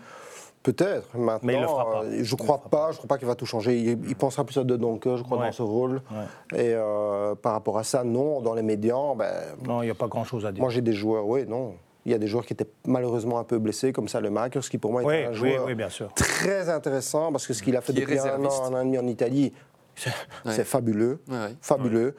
peut-être. 0.64 1.16
Maintenant, 1.16 1.38
Mais 1.44 1.54
il 1.54 1.60
le 1.60 1.66
fera 1.68 1.90
pas. 1.92 2.02
euh, 2.02 2.18
je 2.24 2.30
le 2.32 2.36
crois 2.42 2.58
pas, 2.58 2.90
je 2.90 2.96
crois 2.96 3.06
pas 3.06 3.18
qu'il 3.18 3.28
va 3.28 3.36
tout 3.36 3.46
changer. 3.46 3.78
Il, 3.78 4.08
il 4.08 4.16
pensera 4.16 4.42
plus 4.44 4.58
à 4.58 4.64
De 4.64 4.74
Donker, 4.76 5.16
je 5.18 5.22
crois, 5.22 5.38
Ouais. 5.38 5.46
dans 5.46 5.52
ce 5.52 5.62
rôle. 5.62 6.02
Ouais. 6.10 6.58
Et 6.58 6.74
euh, 6.74 7.36
par 7.36 7.52
rapport 7.52 7.78
à 7.78 7.84
ça, 7.84 8.02
non, 8.02 8.40
dans 8.40 8.54
les 8.54 8.62
médians, 8.62 9.14
ben, 9.14 9.30
Non, 9.64 9.82
il 9.82 9.84
n'y 9.84 9.90
a 9.92 9.94
pas 9.94 10.08
grand-chose 10.08 10.44
à 10.44 10.50
dire. 10.50 10.60
moi 10.60 10.70
j'ai 10.70 10.80
des 10.80 10.92
joueurs, 10.94 11.26
oui, 11.28 11.44
non. 11.46 11.74
Il 12.06 12.12
y 12.12 12.14
a 12.14 12.18
des 12.18 12.26
joueurs 12.26 12.44
qui 12.44 12.52
étaient 12.52 12.68
malheureusement 12.86 13.38
un 13.38 13.44
peu 13.44 13.58
blessés, 13.58 13.92
comme 13.92 14.08
ça, 14.08 14.20
le 14.20 14.28
Makers, 14.28 14.62
qui 14.68 14.76
pour 14.76 14.90
moi 14.92 15.02
oui, 15.04 15.14
était 15.14 15.24
un 15.26 15.30
oui, 15.30 15.36
joueur 15.36 15.64
oui, 15.66 15.74
bien 15.74 15.88
sûr. 15.88 16.12
très 16.14 16.68
intéressant, 16.68 17.30
parce 17.32 17.46
que 17.46 17.54
ce 17.54 17.62
qu'il 17.62 17.76
a 17.76 17.80
fait 17.80 17.92
Qui 17.94 18.00
est 18.00 18.02
depuis 18.02 18.18
un 18.18 18.44
an, 18.44 18.64
un 18.64 18.74
an 18.74 18.80
et 18.80 18.84
demi 18.84 18.98
en 18.98 19.06
Italie, 19.06 19.52
c'est 19.96 20.12
Ouais. 20.44 20.64
fabuleux. 20.64 21.20
Ouais, 21.28 21.34
ouais. 21.36 21.56
Fabuleux. 21.60 22.14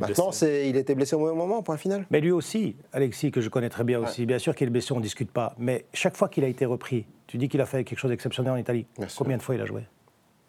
Maintenant, 0.00 0.30
il 0.42 0.76
était 0.76 0.94
blessé 0.94 1.16
au 1.16 1.18
mauvais 1.20 1.34
moment, 1.34 1.62
point 1.62 1.76
final. 1.76 2.06
Mais 2.10 2.20
lui 2.20 2.30
aussi, 2.32 2.76
Alexis, 2.92 3.30
que 3.30 3.40
je 3.40 3.48
connais 3.48 3.68
très 3.70 3.84
bien 3.84 4.00
aussi, 4.00 4.26
bien 4.26 4.38
sûr 4.38 4.54
qu'il 4.54 4.66
est 4.66 4.70
blessé, 4.70 4.92
on 4.92 4.98
ne 4.98 5.02
discute 5.02 5.30
pas. 5.30 5.54
Mais 5.58 5.86
chaque 5.92 6.16
fois 6.16 6.28
qu'il 6.28 6.44
a 6.44 6.48
été 6.48 6.64
repris, 6.66 7.06
tu 7.26 7.38
dis 7.38 7.48
qu'il 7.48 7.60
a 7.60 7.66
fait 7.66 7.84
quelque 7.84 7.98
chose 7.98 8.10
d'exceptionnel 8.10 8.52
en 8.52 8.56
Italie. 8.56 8.86
Bien 8.98 9.08
sûr. 9.08 9.18
Combien 9.18 9.36
de 9.36 9.42
fois 9.42 9.54
il 9.54 9.60
a 9.60 9.66
joué? 9.66 9.82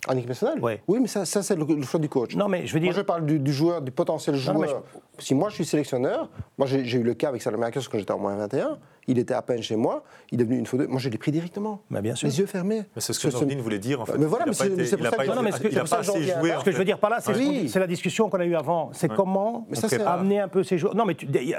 En 0.07 0.15
équipe 0.15 0.29
nationale? 0.29 0.59
Ouais. 0.59 0.83
Oui, 0.87 0.99
mais 1.01 1.07
ça, 1.07 1.25
ça 1.25 1.41
c'est 1.41 1.55
le, 1.55 1.65
le 1.65 1.81
choix 1.81 1.99
du 1.99 2.09
coach. 2.09 2.35
Non, 2.35 2.47
mais 2.47 2.67
je 2.67 2.73
veux 2.73 2.79
Moi, 2.79 2.89
dire. 2.91 2.97
je 2.97 3.01
parle 3.01 3.25
du, 3.25 3.39
du 3.39 3.51
joueur, 3.51 3.81
du 3.81 3.89
potentiel 3.91 4.35
non, 4.35 4.41
joueur. 4.41 4.83
Si 5.17 5.33
moi, 5.33 5.49
je 5.49 5.55
suis 5.55 5.65
sélectionneur, 5.65 6.29
moi, 6.59 6.67
j'ai 6.67 6.85
j'ai 6.85 6.99
eu 6.99 7.03
le 7.03 7.15
cas 7.15 7.29
avec 7.29 7.41
Salamakers 7.41 7.89
quand 7.89 7.97
j'étais 7.97 8.11
en 8.11 8.19
moins 8.19 8.35
21. 8.35 8.77
Il 9.07 9.19
était 9.19 9.33
à 9.33 9.41
peine 9.41 9.61
chez 9.61 9.75
moi. 9.75 10.03
Il 10.31 10.41
est 10.41 10.43
venu 10.43 10.57
une 10.57 10.65
fois 10.65 10.79
deux. 10.79 10.87
Moi, 10.87 10.99
je 10.99 11.09
l'ai 11.09 11.17
pris 11.17 11.31
directement. 11.31 11.81
Mais 11.89 12.01
bien 12.01 12.15
sûr. 12.15 12.27
Les 12.27 12.39
yeux 12.39 12.45
fermés. 12.45 12.83
Mais 12.95 13.01
c'est 13.01 13.13
ce 13.13 13.19
que 13.19 13.31
Nordine 13.31 13.59
voulait 13.61 13.79
dire 13.79 14.01
en 14.01 14.05
fait. 14.05 14.17
Mais 14.17 14.25
voilà, 14.25 14.45
il 14.45 14.49
mais 14.49 14.53
c'est- 14.55 14.69
pour 14.97 15.05
ça 15.05 15.11
que- 15.17 15.67
il 15.71 15.83
pas 15.83 15.97
assez 15.99 16.11
joué. 16.13 16.33
Ce 16.59 16.63
que 16.63 16.71
je 16.71 16.77
veux 16.77 16.85
dire 16.85 16.97
par 16.97 17.09
là, 17.09 17.17
c'est 17.21 17.79
la 17.79 17.87
discussion 17.87 18.29
qu'on 18.29 18.39
a 18.39 18.45
eue 18.45 18.55
avant. 18.55 18.89
C'est 18.93 19.09
comment 19.09 19.65
Mais 19.69 19.75
ça, 19.75 19.89
c'est- 19.89 20.01
amener 20.01 20.39
un 20.39 20.47
peu 20.47 20.63
ces 20.63 20.77
joueurs. 20.77 20.95
Non, 20.95 21.05
mais 21.05 21.15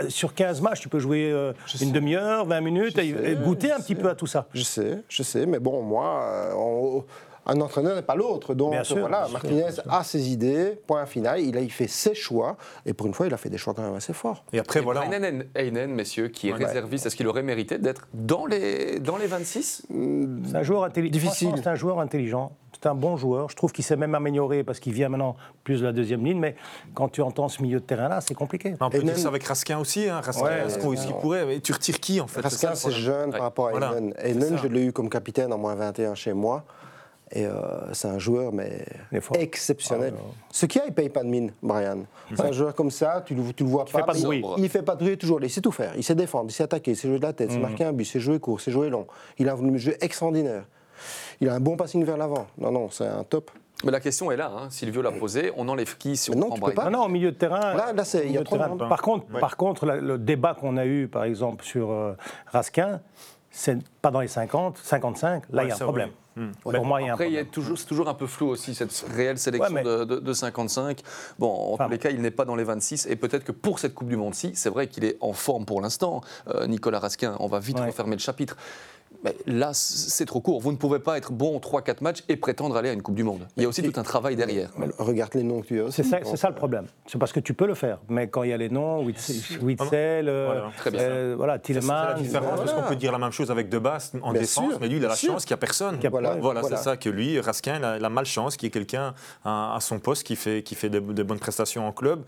sur 0.08 0.34
15 0.34 0.60
matchs, 0.60 0.80
tu 0.80 0.88
peux 0.88 0.98
jouer 0.98 1.30
euh, 1.30 1.52
une 1.80 1.92
demi-heure, 1.92 2.46
20 2.46 2.60
minutes, 2.60 2.98
et, 2.98 3.14
goûter 3.44 3.70
un 3.72 3.78
petit 3.78 3.94
peu 3.94 4.08
à 4.08 4.14
tout 4.14 4.26
ça. 4.26 4.46
Je 4.54 4.62
sais, 4.62 5.02
je 5.08 5.22
sais, 5.22 5.46
mais 5.46 5.58
bon, 5.58 5.82
moi, 5.82 6.20
euh, 6.22 6.52
on- 6.56 7.04
un 7.46 7.60
entraîneur 7.60 7.94
n'est 7.94 8.02
pas 8.02 8.14
l'autre. 8.16 8.54
Donc 8.54 8.74
sûr, 8.84 8.98
voilà, 8.98 9.28
Martinez 9.32 9.70
sûr. 9.72 9.82
a 9.88 10.02
ses 10.04 10.30
idées, 10.30 10.78
point 10.86 11.06
final. 11.06 11.40
Il 11.40 11.56
a 11.56 11.60
il 11.60 11.70
fait 11.70 11.86
ses 11.88 12.14
choix. 12.14 12.56
Et 12.84 12.92
pour 12.92 13.06
une 13.06 13.14
fois, 13.14 13.26
il 13.26 13.34
a 13.34 13.36
fait 13.36 13.50
des 13.50 13.58
choix 13.58 13.72
quand 13.74 13.82
même 13.82 13.94
assez 13.94 14.12
forts. 14.12 14.44
Et 14.52 14.58
après, 14.58 14.80
Et 14.80 14.82
voilà. 14.82 15.04
on- 15.08 15.12
Heinen, 15.12 15.44
Heinen, 15.54 15.92
messieurs, 15.94 16.28
qui 16.28 16.48
est 16.48 16.52
Ouais. 16.52 16.64
réserviste, 16.64 17.06
est-ce 17.06 17.16
qu'il 17.16 17.28
aurait 17.28 17.42
mérité 17.42 17.78
d'être 17.78 18.08
dans 18.14 18.46
les, 18.46 18.98
dans 19.00 19.16
les 19.16 19.26
26 19.26 19.86
C'est 19.88 20.56
un 20.56 20.62
joueur 20.62 20.84
intelligent. 20.84 21.12
Difficile. 21.12 21.52
C'est 21.56 21.68
un 21.68 21.74
joueur 21.74 22.00
intelligent. 22.00 22.52
C'est 22.72 22.88
un 22.88 22.94
bon 22.94 23.16
joueur. 23.16 23.48
Je 23.48 23.56
trouve 23.56 23.72
qu'il 23.72 23.84
s'est 23.84 23.96
même 23.96 24.14
amélioré 24.14 24.62
parce 24.62 24.80
qu'il 24.80 24.92
vient 24.92 25.08
maintenant 25.08 25.34
plus 25.64 25.80
de 25.80 25.86
la 25.86 25.92
deuxième 25.92 26.22
ligne. 26.24 26.38
Mais 26.38 26.56
quand 26.94 27.08
tu 27.08 27.22
entends 27.22 27.48
ce 27.48 27.62
milieu 27.62 27.80
de 27.80 27.84
terrain-là, 27.84 28.20
c'est 28.20 28.34
compliqué. 28.34 28.74
On 28.80 28.90
peut 28.90 28.98
Et 28.98 29.00
dire 29.00 29.12
même- 29.14 29.16
ça 29.16 29.28
avec 29.28 29.44
Raskin 29.44 29.78
aussi. 29.78 30.08
Hein. 30.10 30.20
Raskin, 30.22 30.44
Ouais, 30.44 30.96
qu'il 30.96 31.14
pourrait 31.14 31.46
mais 31.46 31.60
Tu 31.60 31.72
retires 31.72 31.98
qui 32.00 32.20
en 32.20 32.26
fait? 32.26 32.42
Raskin, 32.42 32.74
c'est 32.74 32.90
jeune 32.90 33.30
Ouais. 33.30 33.36
par 33.38 33.42
rapport 33.42 33.68
à 33.68 33.70
Voilà, 33.70 33.92
Heinen. 33.92 34.12
Heinen, 34.18 34.58
je 34.62 34.68
l'ai 34.68 34.84
eu 34.84 34.92
comme 34.92 35.08
capitaine 35.08 35.52
en 35.54 35.58
moins 35.58 35.74
21 35.74 36.14
chez 36.14 36.34
moi. 36.34 36.64
Et 37.32 37.44
euh, 37.44 37.52
c'est 37.92 38.06
un 38.06 38.18
joueur, 38.20 38.52
mais 38.52 38.84
Il 39.10 39.20
exceptionnel. 39.40 40.14
Ah. 40.16 40.22
Ce 40.52 40.64
qu'il 40.66 40.80
y 40.80 40.84
a, 40.84 40.86
il 40.86 40.94
paye 40.94 41.08
pas 41.08 41.24
de 41.24 41.28
mine, 41.28 41.52
Brian. 41.60 41.98
C'est 42.34 42.40
un 42.44 42.52
joueur 42.52 42.72
comme 42.74 42.90
ça, 42.92 43.22
tu, 43.26 43.34
le- 43.34 43.52
tu 43.52 43.64
le 43.64 43.68
vois 43.68 43.84
fait 43.86 44.00
pas 44.02 44.14
de 44.14 44.22
bruit. 44.22 44.44
Il, 44.58 44.64
il 44.64 44.70
fait 44.70 44.82
pas 44.82 44.94
de 44.94 45.00
bruit 45.04 45.18
toujours. 45.18 45.42
Il 45.42 45.50
sait 45.50 45.60
tout 45.60 45.72
faire. 45.72 45.92
Il 45.96 46.04
sait 46.04 46.14
défendre, 46.14 46.46
il 46.48 46.52
sait 46.52 46.62
attaquer, 46.62 46.92
il 46.92 46.96
sait 46.96 47.08
jouer 47.08 47.18
de 47.18 47.24
la 47.24 47.32
tête, 47.32 47.48
il 47.50 47.54
sait 47.54 47.58
marquer 47.58 47.84
un 47.84 47.92
but, 47.92 48.04
il 48.04 48.06
sait 48.06 48.20
jouer 48.20 48.38
court, 48.38 48.58
il 48.60 48.62
sait 48.62 48.70
jouer 48.70 48.90
long. 48.90 49.06
Il 49.38 49.48
a 49.48 49.54
un 49.54 49.76
jeu 49.76 49.96
extraordinaire. 50.00 50.64
Il 51.40 51.48
a 51.48 51.54
un 51.54 51.60
bon 51.60 51.76
passing 51.76 52.04
vers 52.04 52.16
l'avant. 52.16 52.46
Non, 52.58 52.70
non, 52.70 52.90
c'est 52.90 53.06
un 53.06 53.24
top. 53.24 53.50
Mais 53.84 53.90
la 53.90 54.00
question 54.00 54.30
est 54.30 54.36
là, 54.36 54.50
hein. 54.56 54.68
L'a 55.02 55.10
posée. 55.12 55.52
On 55.56 55.68
enlève 55.68 55.98
qui 55.98 56.16
si 56.16 56.30
on 56.30 56.34
non, 56.34 56.46
prend 56.46 56.54
tu 56.54 56.62
peux 56.62 56.72
Brian 56.72 56.90
Non, 56.90 56.98
non, 57.00 57.04
au 57.06 57.08
milieu 57.08 57.32
de 57.32 57.36
terrain. 57.36 57.74
Là, 57.74 57.92
là, 57.92 58.04
il 58.24 58.32
y 58.32 58.38
a 58.38 58.44
trop 58.44 58.56
de. 58.56 58.88
Par 58.88 59.02
contre, 59.02 59.26
Ouais. 59.34 59.40
par 59.40 59.56
contre 59.56 59.84
la- 59.84 59.96
le 59.96 60.16
débat 60.16 60.54
qu'on 60.54 60.76
a 60.78 60.86
eu, 60.86 61.08
par 61.08 61.24
exemple, 61.24 61.64
sur 61.64 61.90
euh, 61.90 62.14
Raskin, 62.46 63.00
c'est 63.50 63.76
pas 64.00 64.10
dans 64.10 64.20
les 64.20 64.28
50, 64.28 64.78
55. 64.78 65.42
Là, 65.50 65.64
il 65.64 65.68
y 65.68 65.72
a 65.72 65.74
un 65.74 65.78
problème. 65.78 66.10
Hmm. 66.36 66.50
Pour 66.62 66.84
moi, 66.84 67.00
il 67.00 67.06
y 67.06 67.08
a 67.08 67.12
un 67.12 67.14
Après, 67.14 67.44
toujours, 67.46 67.78
c'est 67.78 67.86
toujours 67.86 68.08
un 68.10 68.14
peu 68.14 68.26
flou 68.26 68.48
aussi, 68.48 68.74
cette 68.74 68.92
réelle 69.14 69.38
sélection 69.38 69.74
Ouais, 69.74 69.82
mais- 69.82 69.88
de, 69.90 70.04
de- 70.04 70.18
de 70.20 70.32
55. 70.34 71.00
Bon, 71.38 71.48
en 71.50 71.72
Enfin, 71.72 71.86
tous 71.86 71.90
les 71.92 71.98
cas, 71.98 72.10
il 72.10 72.20
n'est 72.20 72.30
pas 72.30 72.44
dans 72.44 72.56
les 72.56 72.64
26. 72.64 73.06
Et 73.06 73.16
peut-être 73.16 73.42
que 73.44 73.52
pour 73.52 73.78
cette 73.78 73.94
Coupe 73.94 74.08
du 74.08 74.16
Monde-ci, 74.16 74.52
c'est 74.54 74.68
vrai 74.68 74.86
qu'il 74.86 75.04
est 75.04 75.16
en 75.22 75.32
forme 75.32 75.64
pour 75.64 75.80
l'instant, 75.80 76.20
euh, 76.48 76.66
Nicolas 76.66 76.98
Raskin. 76.98 77.36
On 77.40 77.46
va 77.46 77.58
vite 77.58 77.78
Ouais. 77.80 77.86
refermer 77.86 78.16
le 78.16 78.20
chapitre. 78.20 78.56
Là, 79.46 79.70
c'est 79.72 80.24
trop 80.26 80.40
court. 80.40 80.60
Vous 80.60 80.72
ne 80.72 80.76
pouvez 80.76 80.98
pas 80.98 81.16
être 81.18 81.32
bon 81.32 81.58
3-4 81.58 82.02
matchs 82.02 82.22
et 82.28 82.36
prétendre 82.36 82.76
aller 82.76 82.88
à 82.90 82.92
une 82.92 83.02
Coupe 83.02 83.14
du 83.14 83.24
Monde. 83.24 83.46
Il 83.56 83.62
y 83.62 83.66
a 83.66 83.68
aussi 83.68 83.82
tout 83.82 83.98
un 83.98 84.02
travail 84.02 84.36
derrière. 84.36 84.70
Mais 84.78 84.86
Regarde 84.98 85.34
les 85.34 85.42
noms 85.42 85.60
que 85.62 85.66
tu 85.66 85.82
as. 85.82 85.90
C'est 85.90 86.02
ça, 86.02 86.48
le 86.48 86.54
problème. 86.54 86.86
C'est 87.06 87.18
parce 87.18 87.32
que 87.32 87.40
tu 87.40 87.54
peux 87.54 87.66
le 87.66 87.74
faire. 87.74 87.98
Mais 88.08 88.28
quand 88.28 88.42
il 88.42 88.50
y 88.50 88.52
a 88.52 88.56
les 88.56 88.68
noms, 88.68 89.02
Witzel, 89.04 89.62
Witzel, 89.62 90.28
euh, 90.28 90.46
Voilà. 90.84 91.00
Euh, 91.02 91.34
voilà, 91.36 91.58
C'est 91.64 91.74
la 91.74 92.14
différence, 92.14 92.58
parce 92.60 92.72
qu'on 92.72 92.82
peut 92.82 92.96
dire 92.96 93.12
la 93.12 93.18
même 93.18 93.32
chose 93.32 93.50
avec 93.50 93.68
De 93.68 93.78
Basse 93.78 94.12
en 94.22 94.32
Bien 94.32 94.40
défense, 94.42 94.70
sûr, 94.70 94.78
mais 94.80 94.88
lui, 94.88 94.96
il 94.98 95.04
a 95.04 95.08
la 95.08 95.14
sûr. 95.16 95.32
chance 95.32 95.44
qu'il 95.44 95.54
n'y 95.54 95.58
a 95.58 95.58
personne. 95.58 95.98
A- 96.04 96.08
Voilà, 96.08 96.36
Voilà, 96.36 96.60
voilà. 96.60 96.76
c'est 96.76 96.82
ça 96.84 96.96
que 96.96 97.08
lui, 97.08 97.38
Raskin, 97.40 97.76
il 97.78 97.84
a 97.84 97.98
la 97.98 98.08
malchance 98.08 98.56
qu'il 98.56 98.66
y 98.66 98.68
ait 98.68 98.70
quelqu'un 98.70 99.14
à, 99.44 99.76
à 99.76 99.80
son 99.80 99.98
poste 99.98 100.22
qui 100.24 100.36
fait, 100.36 100.62
qui 100.62 100.74
fait 100.74 100.88
de, 100.88 101.00
de 101.00 101.22
bonnes 101.22 101.38
prestations 101.38 101.86
en 101.86 101.92
club. 101.92 102.22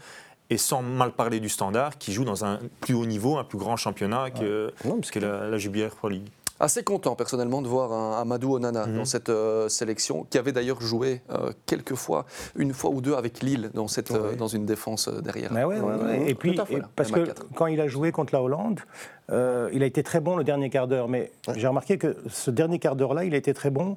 Et 0.50 0.56
sans 0.56 0.80
mal 0.80 1.10
parler 1.12 1.40
du 1.40 1.50
standard, 1.50 1.98
qui 1.98 2.10
joue 2.12 2.24
dans 2.24 2.42
un 2.46 2.58
plus 2.80 2.94
haut 2.94 3.04
niveau, 3.04 3.36
un 3.36 3.44
plus 3.44 3.58
grand 3.58 3.76
championnat 3.76 4.30
que, 4.30 4.72
Non, 4.86 4.96
parce 4.96 5.10
que 5.10 5.18
la, 5.18 5.46
la 5.46 5.58
Jubilaire 5.58 5.90
Pro 5.94 6.08
League. 6.08 6.26
Assez 6.60 6.82
content 6.82 7.14
personnellement 7.14 7.62
de 7.62 7.68
voir 7.68 7.92
un 7.92 8.20
Amadou 8.20 8.54
Onana 8.56 8.86
Mhm. 8.86 8.96
dans 8.96 9.04
cette 9.04 9.28
euh, 9.28 9.68
sélection, 9.68 10.26
qui 10.28 10.38
avait 10.38 10.50
d'ailleurs 10.52 10.80
joué 10.80 11.22
euh, 11.30 11.52
quelques 11.66 11.94
fois, 11.94 12.26
une 12.56 12.72
fois 12.72 12.90
ou 12.90 13.00
deux 13.00 13.14
avec 13.14 13.42
Lille 13.42 13.70
dans, 13.74 13.86
cette, 13.86 14.10
euh, 14.10 14.34
dans 14.34 14.48
une 14.48 14.66
défense 14.66 15.08
derrière. 15.08 15.52
Mais 15.52 15.62
ouais. 15.64 15.78
Et 16.26 16.34
puis, 16.34 16.56
fait, 16.56 16.74
et 16.74 16.82
parce 16.96 17.12
que 17.12 17.20
quand 17.54 17.66
il 17.66 17.80
a 17.80 17.86
joué 17.86 18.10
contre 18.10 18.34
la 18.34 18.42
Hollande, 18.42 18.80
il 19.30 19.82
a 19.82 19.86
été 19.86 20.02
très 20.02 20.20
bon 20.20 20.36
le 20.36 20.42
dernier 20.44 20.68
quart 20.70 20.88
d'heure. 20.88 21.08
Mais 21.08 21.30
j'ai 21.54 21.68
remarqué 21.68 21.96
que 21.96 22.16
ce 22.28 22.50
dernier 22.50 22.78
quart 22.78 22.96
d'heure-là, 22.96 23.24
il 23.24 23.34
a 23.34 23.36
été 23.36 23.54
très 23.54 23.70
bon 23.70 23.96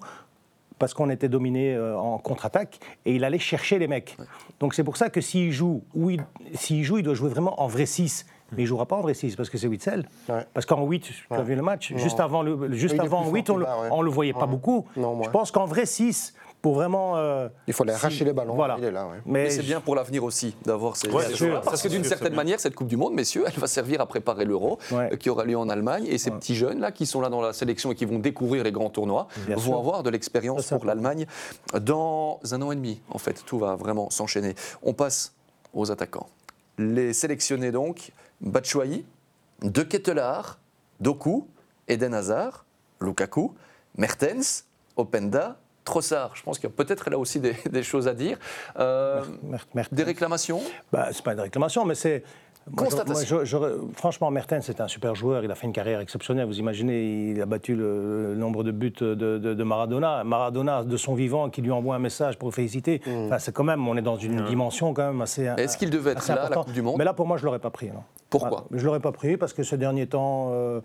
parce 0.78 0.94
qu'on 0.94 1.10
était 1.10 1.30
dominé 1.30 1.80
en 1.80 2.18
contre-attaque 2.18 2.80
et 3.06 3.16
il 3.16 3.24
allait 3.24 3.40
chercher 3.40 3.80
les 3.80 3.88
mecs. 3.88 4.18
Donc 4.60 4.74
c'est 4.74 4.84
pour 4.84 4.98
ça 4.98 5.10
que 5.10 5.22
s'il 5.22 5.52
joue, 5.52 5.84
ou 5.96 6.10
il, 6.10 6.24
s'il 6.56 6.84
joue, 6.84 6.98
il 6.98 7.04
doit 7.04 7.14
jouer 7.14 7.30
vraiment 7.30 7.62
en 7.62 7.68
vrai 7.68 7.86
6. 7.86 8.26
Mais 8.52 8.60
il 8.60 8.62
ne 8.64 8.68
jouera 8.68 8.86
pas 8.86 8.96
en 8.96 9.02
vrai 9.02 9.14
6 9.14 9.36
parce 9.36 9.50
que 9.50 9.58
c'est 9.58 9.68
Witzel. 9.68 10.08
Ouais. 10.30 10.46
Parce 10.54 10.66
qu'en 10.66 10.86
8, 10.86 11.00
tu 11.02 11.26
as 11.32 11.42
vu 11.42 11.56
le 11.56 11.62
match, 11.62 11.94
juste 11.96 12.20
avant, 12.20 12.42
le, 12.44 12.74
juste 12.74 12.96
Oui, 12.96 13.00
avant 13.06 13.22
plus 13.22 13.30
en 13.30 13.34
8, 13.34 13.48
fort 13.48 13.56
on 13.58 13.60
ouais. 13.62 13.90
on 13.92 14.02
le 14.02 14.12
voyait 14.12 14.34
pas 14.34 14.42
Ouais. 14.42 14.48
beaucoup. 14.48 14.86
Non. 14.98 15.22
Je 15.24 15.30
pense 15.30 15.52
qu'en 15.52 15.66
vrai 15.66 15.86
6, 15.86 16.34
pour 16.62 16.76
vraiment. 16.76 17.18
euh, 17.18 17.48
Il 17.66 17.74
faut 17.74 17.82
aller 17.84 17.94
si- 17.94 17.98
arracher 17.98 18.24
les 18.26 18.34
ballons. 18.34 18.54
Voilà. 18.54 18.76
Il 18.78 18.84
est 18.84 18.92
là, 18.92 19.08
ouais. 19.08 19.18
Mais 19.26 19.44
Mais 19.46 19.50
c'est 19.50 19.62
je- 19.64 19.68
bien 19.68 19.82
pour 19.82 19.96
l'avenir 19.96 20.24
aussi 20.24 20.56
d'avoir 20.64 20.96
ces, 20.96 21.10
Ouais, 21.10 21.26
sûr. 21.34 21.60
Parce 21.62 21.82
que 21.82 21.88
d'une 21.88 22.04
certaine 22.04 22.28
bien. 22.30 22.36
manière, 22.38 22.60
cette 22.60 22.76
Coupe 22.76 22.88
du 22.88 22.98
Monde, 22.98 23.14
messieurs, 23.14 23.46
elle 23.48 23.60
va 23.60 23.66
servir 23.66 24.00
à 24.00 24.06
préparer 24.06 24.46
l'Euro 24.46 24.78
Ouais. 24.92 25.10
euh, 25.14 25.16
qui 25.16 25.30
aura 25.32 25.44
lieu 25.44 25.58
en 25.58 25.70
Allemagne. 25.70 26.06
Et 26.08 26.20
ces 26.20 26.30
petits 26.30 26.54
jeunes-là 26.56 26.92
qui 26.92 27.08
sont 27.08 27.20
là 27.22 27.30
dans 27.30 27.42
la 27.42 27.54
sélection 27.54 27.92
et 27.92 27.96
qui 27.96 28.06
vont 28.06 28.20
découvrir 28.20 28.64
les 28.64 28.72
grands 28.72 28.92
tournois 28.92 29.28
Bien 29.48 29.56
vont 29.56 29.62
sûr. 29.62 29.78
avoir 29.80 30.04
de 30.04 30.12
l'expérience 30.12 30.68
pour 30.70 30.86
l'Allemagne 30.86 31.26
dans 31.80 32.40
un 32.52 32.62
an 32.62 32.72
et 32.72 32.76
demi. 32.76 33.02
En 33.10 33.18
fait, 33.18 33.44
tout 33.46 33.58
va 33.58 33.76
vraiment 33.76 34.10
s'enchaîner. 34.10 34.54
On 34.84 34.94
passe 34.94 35.34
aux 35.74 35.92
attaquants. 35.92 36.28
Les 36.78 37.14
sélectionnés 37.14 37.72
donc, 37.72 38.12
Batshuayi, 38.42 39.06
De 39.62 39.84
Ketelaar, 39.84 40.60
Doku, 41.00 41.48
Eden 41.88 42.14
Hazard, 42.14 42.66
Lukaku, 43.00 43.54
Mertens, 43.98 44.66
Openda, 44.98 45.58
Trossard. 45.84 46.36
Je 46.36 46.44
pense 46.44 46.60
qu'il 46.60 46.70
y 46.70 46.72
a 46.72 46.76
peut-être 46.76 47.10
là 47.10 47.18
aussi 47.18 47.40
des, 47.40 47.56
des 47.72 47.84
choses 47.84 48.08
à 48.08 48.14
dire. 48.14 48.38
Euh, 48.80 49.24
Mer- 49.74 49.88
des 49.92 50.04
réclamations? 50.04 50.62
Bah, 50.92 51.10
c'est 51.12 51.24
pas 51.24 51.34
une 51.34 51.40
réclamation, 51.40 51.86
mais 51.86 51.96
c'est. 51.96 52.24
moi, 52.68 52.86
je- 52.90 52.96
Constatation. 52.96 53.36
moi, 53.38 53.44
je- 53.44 53.50
j'aurais- 53.50 53.74
franchement, 53.96 54.30
Mertens, 54.32 54.62
c'est 54.66 54.80
un 54.80 54.88
super 54.88 55.16
joueur. 55.16 55.44
Il 55.44 55.50
a 55.52 55.56
fait 55.56 55.66
une 55.66 55.74
carrière 55.74 56.00
exceptionnelle. 56.00 56.46
Vous 56.46 56.60
imaginez, 56.60 57.32
il 57.32 57.42
a 57.42 57.46
battu 57.48 57.76
le, 57.76 58.28
le 58.34 58.36
nombre 58.36 58.64
de 58.64 58.72
buts 58.72 58.94
de, 59.00 59.16
de- 59.16 59.38
de 59.56 59.64
Maradona. 59.64 60.24
Maradona, 60.24 60.84
de 60.84 60.98
son 60.98 61.16
vivant, 61.16 61.50
qui 61.50 61.62
lui 61.64 61.72
envoie 61.72 61.96
un 61.96 62.00
message 62.00 62.38
pour 62.38 62.50
le 62.50 62.54
féliciter. 62.54 63.02
Enfin, 63.26 63.40
c'est 63.40 63.52
quand 63.54 63.64
même, 63.64 63.88
on 63.88 63.98
est 63.98 64.02
dans 64.04 64.18
une 64.18 64.46
dimension 64.46 64.94
quand 64.94 65.08
même 65.08 65.22
assez. 65.22 65.44
Est-ce 65.58 65.78
qu'il 65.78 65.90
devait 65.90 66.12
être 66.12 66.28
là 66.28 66.34
à 66.34 66.36
la 66.38 66.42
importante. 66.44 66.66
Coupe 66.66 66.74
du 66.76 66.82
Monde? 66.84 66.96
Mais 67.00 67.06
là, 67.06 67.14
pour 67.14 67.26
moi, 67.28 67.38
je 67.38 67.46
l'aurais 67.46 67.60
pas 67.60 67.72
pris. 67.72 67.88
non. 67.88 68.04
Pourquoi 68.32 68.66
Voilà. 68.68 68.82
Je 68.82 68.86
l'aurais 68.86 69.00
pas 69.00 69.12
pris 69.12 69.38
parce 69.38 69.54
que 69.54 69.62
ces 69.62 69.78
derniers 69.78 70.08
temps. 70.08 70.50
euh, 70.54 70.82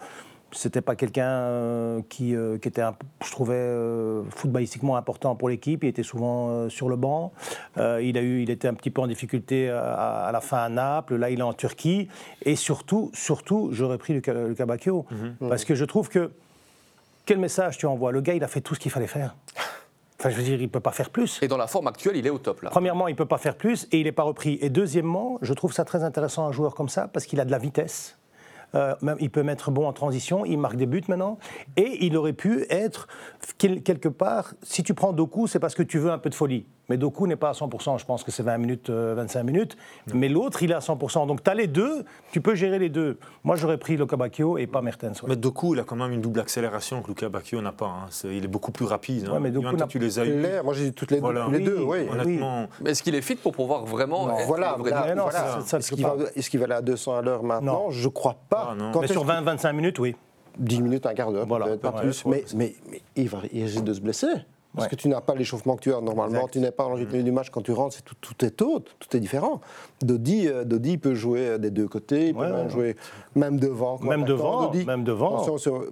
c'était 0.52 0.80
pas 0.80 0.94
quelqu'un 0.94 1.28
euh, 1.28 2.00
qui, 2.08 2.34
euh, 2.34 2.56
qui 2.56 2.68
était, 2.68 2.82
je 3.24 3.30
trouvais, 3.32 3.56
euh, 3.56 4.22
footballistiquement 4.30 4.96
important 4.96 5.34
pour 5.34 5.48
l'équipe. 5.48 5.82
Il 5.82 5.88
était 5.88 6.04
souvent 6.04 6.68
sur 6.70 6.88
le 6.88 6.94
banc. 6.96 7.32
Il, 7.76 8.16
a 8.16 8.22
eu, 8.22 8.42
il 8.42 8.50
était 8.50 8.68
un 8.68 8.74
petit 8.74 8.90
peu 8.90 9.02
en 9.02 9.08
difficulté 9.08 9.68
à, 9.68 10.26
à 10.26 10.32
la 10.32 10.40
fin 10.40 10.58
à 10.58 10.68
Naples. 10.68 11.16
Là, 11.16 11.30
il 11.30 11.40
est 11.40 11.42
en 11.42 11.52
Turquie. 11.52 12.08
Et 12.44 12.54
surtout, 12.56 13.10
surtout 13.12 13.70
j'aurais 13.72 13.98
pris 13.98 14.12
Luca, 14.14 14.32
Luca 14.32 14.66
Bacchio. 14.66 15.04
Parce 15.40 15.64
que 15.64 15.74
je 15.74 15.84
trouve 15.84 16.08
que. 16.08 16.30
Quel 17.26 17.38
message 17.38 17.76
tu 17.76 17.86
envoies? 17.86 18.12
Le 18.12 18.20
gars, 18.20 18.34
il 18.34 18.44
a 18.44 18.48
fait 18.48 18.60
tout 18.60 18.76
ce 18.76 18.80
qu'il 18.80 18.92
fallait 18.92 19.08
faire. 19.08 19.34
Enfin, 20.18 20.30
je 20.30 20.36
veux 20.36 20.42
dire, 20.42 20.54
il 20.58 20.62
ne 20.62 20.66
peut 20.68 20.80
pas 20.80 20.92
faire 20.92 21.10
plus. 21.10 21.38
Et 21.42 21.48
dans 21.48 21.58
la 21.58 21.66
forme 21.66 21.88
actuelle, 21.88 22.16
il 22.16 22.26
est 22.26 22.30
au 22.30 22.38
top 22.38 22.62
là. 22.62 22.70
Premièrement, 22.70 23.06
il 23.08 23.12
ne 23.12 23.16
peut 23.16 23.26
pas 23.26 23.36
faire 23.38 23.56
plus 23.56 23.86
et 23.92 23.98
il 23.98 24.04
n'est 24.04 24.12
pas 24.12 24.22
repris. 24.22 24.58
Et 24.62 24.70
deuxièmement, 24.70 25.38
je 25.42 25.52
trouve 25.52 25.72
ça 25.74 25.84
très 25.84 26.02
intéressant 26.04 26.46
un 26.46 26.52
joueur 26.52 26.74
comme 26.74 26.88
ça 26.88 27.06
parce 27.08 27.26
qu'il 27.26 27.38
a 27.40 27.44
de 27.44 27.50
la 27.50 27.58
vitesse. 27.58 28.18
Euh, 28.74 28.94
même, 29.02 29.16
il 29.20 29.30
peut 29.30 29.42
mettre 29.42 29.70
bon 29.70 29.86
en 29.86 29.92
transition, 29.92 30.44
il 30.44 30.58
marque 30.58 30.76
des 30.76 30.86
buts 30.86 31.04
maintenant. 31.08 31.38
Et 31.76 32.04
il 32.06 32.16
aurait 32.16 32.32
pu 32.32 32.66
être 32.70 33.08
quel- 33.58 33.82
quelque 33.82 34.08
part, 34.08 34.54
si 34.62 34.82
tu 34.82 34.94
prends 34.94 35.12
Doku, 35.12 35.46
c'est 35.46 35.60
parce 35.60 35.74
que 35.74 35.82
tu 35.82 35.98
veux 35.98 36.10
un 36.10 36.18
peu 36.18 36.30
de 36.30 36.34
folie. 36.34 36.66
Mais 36.88 36.96
Doku 36.96 37.26
n'est 37.26 37.36
pas 37.36 37.48
à 37.48 37.52
100%, 37.52 37.98
je 37.98 38.04
pense 38.04 38.22
que 38.22 38.30
c'est 38.30 38.42
20 38.44 38.58
minutes, 38.58 38.90
euh, 38.90 39.14
25 39.16 39.42
minutes. 39.42 39.76
Mais 40.14 40.28
l'autre, 40.28 40.62
il 40.62 40.70
est 40.70 40.74
à 40.74 40.78
100%. 40.80 41.26
Donc 41.26 41.42
tu 41.42 41.50
as 41.50 41.54
les 41.54 41.66
deux, 41.66 42.04
tu 42.30 42.40
peux 42.40 42.54
gérer 42.54 42.78
les 42.78 42.88
deux. 42.88 43.18
Moi, 43.44 43.56
j'aurais 43.56 43.76
pris 43.78 43.96
Luka 43.96 44.16
Bacchio 44.16 44.56
et 44.58 44.66
pas 44.66 44.82
Mertens. 44.82 45.20
ouais. 45.22 45.28
Mais 45.30 45.36
Doku, 45.36 45.74
il 45.74 45.80
a 45.80 45.84
quand 45.84 45.96
même 45.96 46.12
une 46.12 46.20
double 46.20 46.40
accélération 46.40 47.02
que 47.02 47.08
Luca 47.08 47.28
Bacchio 47.28 47.60
n'a 47.60 47.72
pas. 47.72 47.86
hein. 47.86 48.06
Il 48.24 48.44
est 48.44 48.48
beaucoup 48.48 48.70
plus 48.72 48.84
rapide. 48.86 49.26
hein. 49.28 49.34
Ouais, 49.34 49.40
mais 49.40 49.50
Doku 49.50 49.76
tu 49.88 49.98
les 49.98 50.18
as 50.18 50.24
eu. 50.24 50.40
L'air, 50.40 50.62
moi 50.64 50.74
j'ai 50.74 50.84
dit 50.84 50.92
toutes 50.92 51.10
les, 51.10 51.18
Voilà. 51.18 51.46
deux, 51.46 51.58
les 51.58 51.64
deux, 51.64 51.78
Oui, 51.82 51.98
oui. 52.02 52.08
Honnêtement, 52.12 52.68
Mais 52.80 52.90
est-ce 52.90 53.02
qu'il 53.02 53.14
est 53.14 53.20
fit 53.22 53.36
pour 53.36 53.52
pouvoir 53.52 53.84
vraiment. 53.84 54.30
être 54.38 54.46
Voilà, 54.46 54.76
là, 54.84 55.14
non, 55.14 55.24
voilà. 55.24 55.58
Est-ce 55.78 55.90
qu'il 55.92 56.04
va, 56.04 56.14
est-ce 56.34 56.50
qu'il 56.50 56.60
va 56.60 56.64
aller 56.66 56.74
à 56.74 56.82
200 56.82 57.16
à 57.16 57.22
l'heure 57.22 57.42
maintenant? 57.42 57.84
Non. 57.86 57.90
Je 57.90 58.08
crois 58.08 58.36
pas. 58.48 58.68
Ah, 58.70 58.74
non. 58.76 58.92
Quand 58.92 59.00
Mais 59.00 59.08
sur 59.08 59.22
que- 59.22 59.26
20-25 59.26 59.72
minutes, 59.72 59.98
oui. 59.98 60.14
10 60.58 60.80
minutes, 60.82 61.04
un 61.04 61.14
quart 61.14 61.32
d'heure, 61.32 61.46
Voilà, 61.46 61.66
peut-être 61.66 61.80
pas 61.80 61.90
ouais, 61.90 62.00
plus. 62.00 62.24
ouais, 62.24 62.44
mais, 62.54 62.66
mais, 62.88 62.92
mais 62.92 63.02
il, 63.16 63.28
va, 63.28 63.38
il 63.52 63.64
risque 63.64 63.84
de 63.84 63.92
se 63.92 64.00
blesser. 64.00 64.26
Parce 64.76 64.86
Ouais. 64.86 64.90
que 64.90 64.96
tu 64.96 65.08
n'as 65.08 65.20
pas 65.20 65.34
l'échauffement 65.34 65.74
que 65.74 65.80
tu 65.80 65.92
as 65.92 66.00
normalement, 66.00 66.36
Exact. 66.40 66.52
tu 66.52 66.60
n'es 66.60 66.70
pas 66.70 66.84
dans 66.84 66.90
le 66.90 66.96
rythme 66.96 67.22
du 67.22 67.32
match 67.32 67.50
quand 67.50 67.62
tu 67.62 67.72
rentres, 67.72 68.00
tout, 68.02 68.14
tout 68.20 68.44
est 68.44 68.60
autre, 68.62 68.92
tout 69.00 69.16
est 69.16 69.20
différent. 69.20 69.60
Dodi, 70.02 70.46
euh, 70.46 70.64
Dodi 70.64 70.98
peut 70.98 71.14
jouer 71.14 71.48
euh, 71.48 71.58
des 71.58 71.70
deux 71.70 71.88
côtés, 71.88 72.28
il 72.28 72.34
peut 72.34 72.40
Ouais, 72.42 72.50
même 72.52 72.66
ouais. 72.66 72.70
jouer 72.70 72.96
même 73.34 73.58
devant. 73.58 73.98
Même 74.02 74.24
devant, 74.24 74.66
Dodi. 74.66 74.84
même 74.84 75.02
devant. 75.02 75.44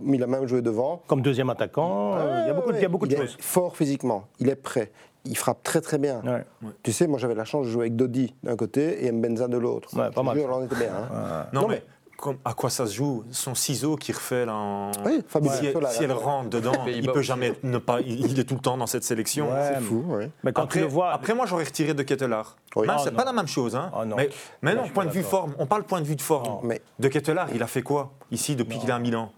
Il 0.06 0.22
a 0.22 0.26
même 0.26 0.46
joué 0.46 0.62
devant. 0.62 1.02
Comme 1.06 1.22
deuxième 1.22 1.50
attaquant, 1.50 2.14
euh, 2.16 2.42
il 2.44 2.48
y 2.48 2.50
a 2.50 2.54
beaucoup, 2.54 2.72
de- 2.72 2.76
il 2.76 2.82
y 2.82 2.84
a 2.84 2.88
beaucoup 2.88 3.06
de 3.06 3.12
il 3.14 3.18
choses. 3.18 3.36
est 3.38 3.42
fort 3.42 3.74
physiquement, 3.76 4.24
il 4.38 4.48
est 4.50 4.54
prêt, 4.56 4.92
il 5.24 5.36
frappe 5.36 5.62
très 5.62 5.80
très 5.80 5.96
bien. 5.98 6.20
Ouais. 6.24 6.44
Tu 6.82 6.92
sais, 6.92 7.06
moi 7.06 7.18
j'avais 7.18 7.34
la 7.34 7.44
chance 7.46 7.66
de 7.66 7.70
jouer 7.72 7.84
avec 7.84 7.96
Dodi 7.96 8.34
d'un 8.42 8.56
côté 8.56 9.06
et 9.06 9.12
Mbenza 9.12 9.48
de 9.48 9.56
l'autre. 9.56 9.96
Ouais, 9.98 10.10
pas 10.10 10.22
mal. 10.22 10.36
jure, 10.36 10.50
on 10.52 10.64
était 10.64 10.76
bien. 10.76 10.92
hein. 11.10 11.46
non, 11.52 11.62
Non, 11.62 11.68
mais, 11.68 11.82
comme- 12.16 12.38
à 12.44 12.54
quoi 12.54 12.70
ça 12.70 12.86
se 12.86 12.94
joue 12.94 13.24
Son 13.30 13.54
ciseau 13.54 13.96
qui 13.96 14.12
refait 14.12 14.46
là 14.46 14.54
en. 14.54 14.90
Oui, 15.04 15.22
Fabio 15.28 15.50
si, 15.52 15.66
elle 16.02 16.12
rentre 16.12 16.50
dedans, 16.50 16.72
il 16.86 17.04
peut 17.06 17.18
aussi. 17.18 17.26
jamais 17.28 17.52
ne 17.62 17.78
pas. 17.78 18.00
Il 18.00 18.38
est 18.38 18.44
tout 18.44 18.54
le 18.54 18.60
temps 18.60 18.76
dans 18.76 18.86
cette 18.86 19.04
sélection. 19.04 19.52
Ouais, 19.52 19.72
C'est 19.74 19.80
fou, 19.80 20.04
oui. 20.08 20.24
Mais 20.42 20.52
quand 20.52 20.62
après, 20.64 20.80
tu 20.80 20.84
le 20.86 20.90
vois. 20.90 21.12
après, 21.12 21.34
moi, 21.34 21.46
j'aurais 21.46 21.64
retiré 21.64 21.94
de 21.94 22.02
Ketelaar. 22.02 22.56
Oui. 22.76 22.86
Ah, 22.90 22.96
c'est 23.02 23.12
pas 23.14 23.24
la 23.24 23.32
même 23.32 23.46
chose. 23.46 23.76
Hein. 23.76 23.90
Ah, 23.94 24.04
non. 24.04 24.16
Mais, 24.16 24.28
mais 24.62 24.74
non, 24.74 24.88
point 24.88 25.04
de 25.04 25.10
vue 25.10 25.22
forme. 25.22 25.54
On 25.58 25.66
parle 25.66 25.84
point 25.84 26.00
de 26.00 26.06
vue 26.06 26.16
de 26.16 26.22
forme. 26.22 26.66
Mais- 26.66 26.80
De 26.98 27.08
Ketelaar, 27.08 27.48
il 27.54 27.62
a 27.62 27.66
fait 27.68 27.82
quoi 27.82 28.12
ici 28.32 28.56
depuis 28.56 28.78
qu'il 28.78 28.88
est 28.88 28.92
à 28.92 28.98
Milan? 28.98 29.30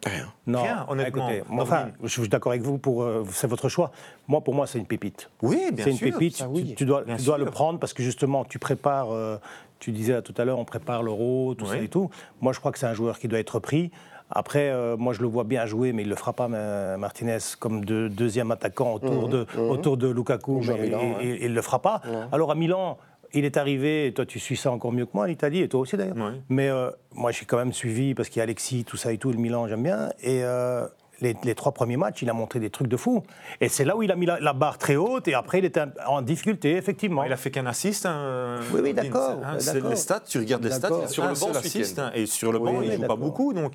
Non, 0.47 0.63
Rien, 0.63 0.87
honnêtement. 0.89 1.29
écoutez, 1.29 1.43
moi, 1.51 1.65
enfin, 1.65 1.89
je 2.03 2.09
suis 2.09 2.29
d'accord 2.29 2.53
avec 2.53 2.63
vous, 2.63 2.79
pour, 2.79 3.03
euh, 3.03 3.25
c'est 3.33 3.47
votre 3.49 3.69
choix. 3.69 3.91
Moi, 4.29 4.41
pour 4.41 4.55
moi, 4.55 4.67
c'est 4.67 4.79
une 4.79 4.87
pépite. 4.87 5.29
Oui, 5.43 5.71
bien 5.73 5.85
C'est 5.85 5.91
une 5.91 5.97
sûr. 5.97 6.11
pépite, 6.13 6.37
ça, 6.37 6.45
tu- 6.45 6.51
oui. 6.51 6.75
tu, 6.77 6.85
dois, 6.87 7.03
Bien 7.03 7.17
tu 7.17 7.25
dois 7.25 7.37
sûr. 7.37 7.45
le 7.45 7.51
prendre 7.51 7.79
parce 7.79 7.93
que 7.93 8.03
justement, 8.03 8.45
tu 8.45 8.59
prépares, 8.59 9.13
euh, 9.13 9.37
tu 9.79 9.93
disais 9.93 10.21
tout 10.23 10.35
à 10.39 10.45
l'heure, 10.45 10.59
on 10.59 10.65
prépare 10.65 11.03
l'euro, 11.03 11.55
tout 11.57 11.67
ça 11.67 11.73
et 11.85 11.89
tout. 11.89 12.11
Moi, 12.41 12.53
je 12.53 12.61
crois 12.61 12.73
que 12.73 12.79
c'est 12.79 12.87
un 12.87 12.95
joueur 12.95 13.19
qui 13.19 13.29
doit 13.29 13.39
être 13.39 13.59
pris. 13.59 13.91
Après, 14.31 14.71
euh, 14.71 14.97
moi, 14.97 15.13
je 15.13 15.21
le 15.21 15.29
vois 15.29 15.45
bien 15.45 15.67
jouer, 15.67 15.93
mais 15.93 16.03
il 16.03 16.07
ne 16.07 16.11
le 16.11 16.17
fera 16.17 16.33
pas, 16.33 16.49
Ma- 16.49 16.97
Martinez, 16.97 17.39
comme 17.61 17.85
de- 17.85 18.09
deuxième 18.09 18.51
attaquant 18.51 18.95
autour, 18.95 19.29
de, 19.29 19.47
autour 19.71 19.97
de 19.97 20.09
Lukaku. 20.09 20.61
mais 20.79 20.83
Milan, 20.83 20.99
il- 21.03 21.13
ouais. 21.29 21.37
il- 21.39 21.43
il 21.45 21.51
ne 21.51 21.55
le 21.55 21.63
fera 21.63 21.81
pas. 21.81 22.01
Alors, 22.33 22.51
à 22.51 22.55
Milan, 22.57 22.99
il 23.35 23.45
est 23.45 23.57
arrivé, 23.57 24.07
et 24.07 24.13
toi, 24.13 24.27
tu 24.27 24.41
suis 24.41 24.57
ça 24.57 24.73
encore 24.73 24.91
mieux 24.93 25.05
que 25.07 25.11
moi, 25.15 25.29
l'Italie, 25.29 25.61
et 25.61 25.69
toi 25.69 25.81
aussi 25.81 25.97
d'ailleurs. 25.97 26.17
Mais 26.49 26.69
euh, 26.69 26.91
moi, 27.13 27.31
j'ai 27.31 27.45
quand 27.45 27.57
même 27.59 27.73
suivi, 27.73 28.15
parce 28.15 28.29
qu'il 28.29 28.39
y 28.39 28.41
a 28.41 28.45
Alexis, 28.45 28.85
tout 28.85 28.97
ça 28.97 29.13
et 29.13 29.19
tout, 29.19 29.31
le 29.31 29.39
Milan, 29.39 29.69
j'aime 29.69 29.83
bien. 29.85 30.09
Et, 30.23 30.41
euh, 30.43 30.87
les, 31.21 31.35
les 31.45 31.55
trois 31.55 31.73
premiers 31.73 31.97
matchs, 31.97 32.23
il 32.23 32.31
a 32.31 32.33
montré 32.33 32.61
des 32.61 32.71
trucs 32.71 32.89
de 32.89 32.97
fou. 32.97 33.23
Et 33.61 33.69
c'est 33.69 33.85
là 33.85 33.97
où 33.97 34.03
il 34.03 34.11
a 34.13 34.17
mis 34.17 34.27
la, 34.27 34.39
la 34.41 34.53
barre 34.53 34.79
très 34.79 34.97
haute 34.97 35.29
et 35.29 35.35
après 35.35 35.59
il 35.59 35.65
était 35.65 35.83
en 36.07 36.23
difficulté, 36.23 36.77
effectivement. 36.77 37.25
Il 37.25 37.33
a 37.33 37.37
fait 37.37 37.51
qu'un 37.51 37.67
assist. 37.67 38.07
hein, 38.07 38.57
Oui, 38.73 38.81
oui, 38.83 38.93
d'accord, 38.95 39.37
hein, 39.45 39.57
les 39.89 39.97
stats, 39.97 40.21
tu 40.21 40.39
regardes 40.39 40.65
les 40.65 40.71
stats, 40.71 40.89
il 41.03 41.09
Sur 41.09 41.27
le 41.27 41.35
banc 41.35 41.51
assist, 41.59 41.99
hein, 41.99 42.11
et 42.15 42.27
sur 42.27 42.53
le 42.53 42.59
Oui, 42.59 42.73
banc, 42.73 42.79
oui, 42.81 42.87
il 42.91 42.97
joue 42.97 43.07
pas 43.07 43.17
beaucoup. 43.17 43.53
Donc, 43.53 43.73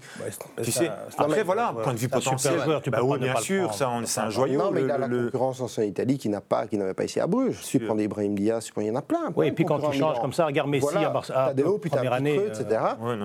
tu 0.61 0.71
sais, 0.71 0.89
après, 1.17 1.43
voilà, 1.43 1.73
point 1.83 1.93
de 1.93 1.99
vue 1.99 2.09
potentiel, 2.09 2.59
joueur, 2.61 2.81
tu 2.81 2.91
peux 2.91 2.97
bah 2.97 3.03
pas 3.03 3.07
oui, 3.07 3.19
bien 3.19 3.35
sûr, 3.37 3.73
c'est 3.73 4.19
un 4.19 4.29
joyau. 4.29 4.59
Non, 4.59 4.71
mais 4.71 4.81
il 4.83 4.91
a 4.91 4.97
la 4.97 5.07
concurrence 5.07 5.61
en 5.77 5.81
Italie 5.81 6.17
qui 6.17 6.29
n'a 6.29 6.41
pas, 6.41 6.67
qui 6.67 6.77
n'avait 6.77 6.93
pas 6.93 7.03
ici 7.05 7.19
à 7.19 7.27
Bruges. 7.27 7.61
Si 7.63 7.79
tu 7.79 7.85
prends 7.85 7.97
Ibrahim 7.97 8.35
prends- 8.35 8.81
il 8.81 8.87
y 8.87 8.91
en 8.91 8.95
a 8.95 9.01
plein. 9.01 9.31
Oui, 9.35 9.47
et 9.47 9.51
puis 9.51 9.65
quand 9.65 9.79
tu 9.79 9.97
changes 9.97 10.19
comme 10.19 10.33
ça, 10.33 10.45
regarde 10.45 10.69
Messi 10.69 10.85
à 10.97 11.09
Barça- 11.09 11.53
première 11.89 12.13
année, 12.13 12.35
etc. 12.47 12.79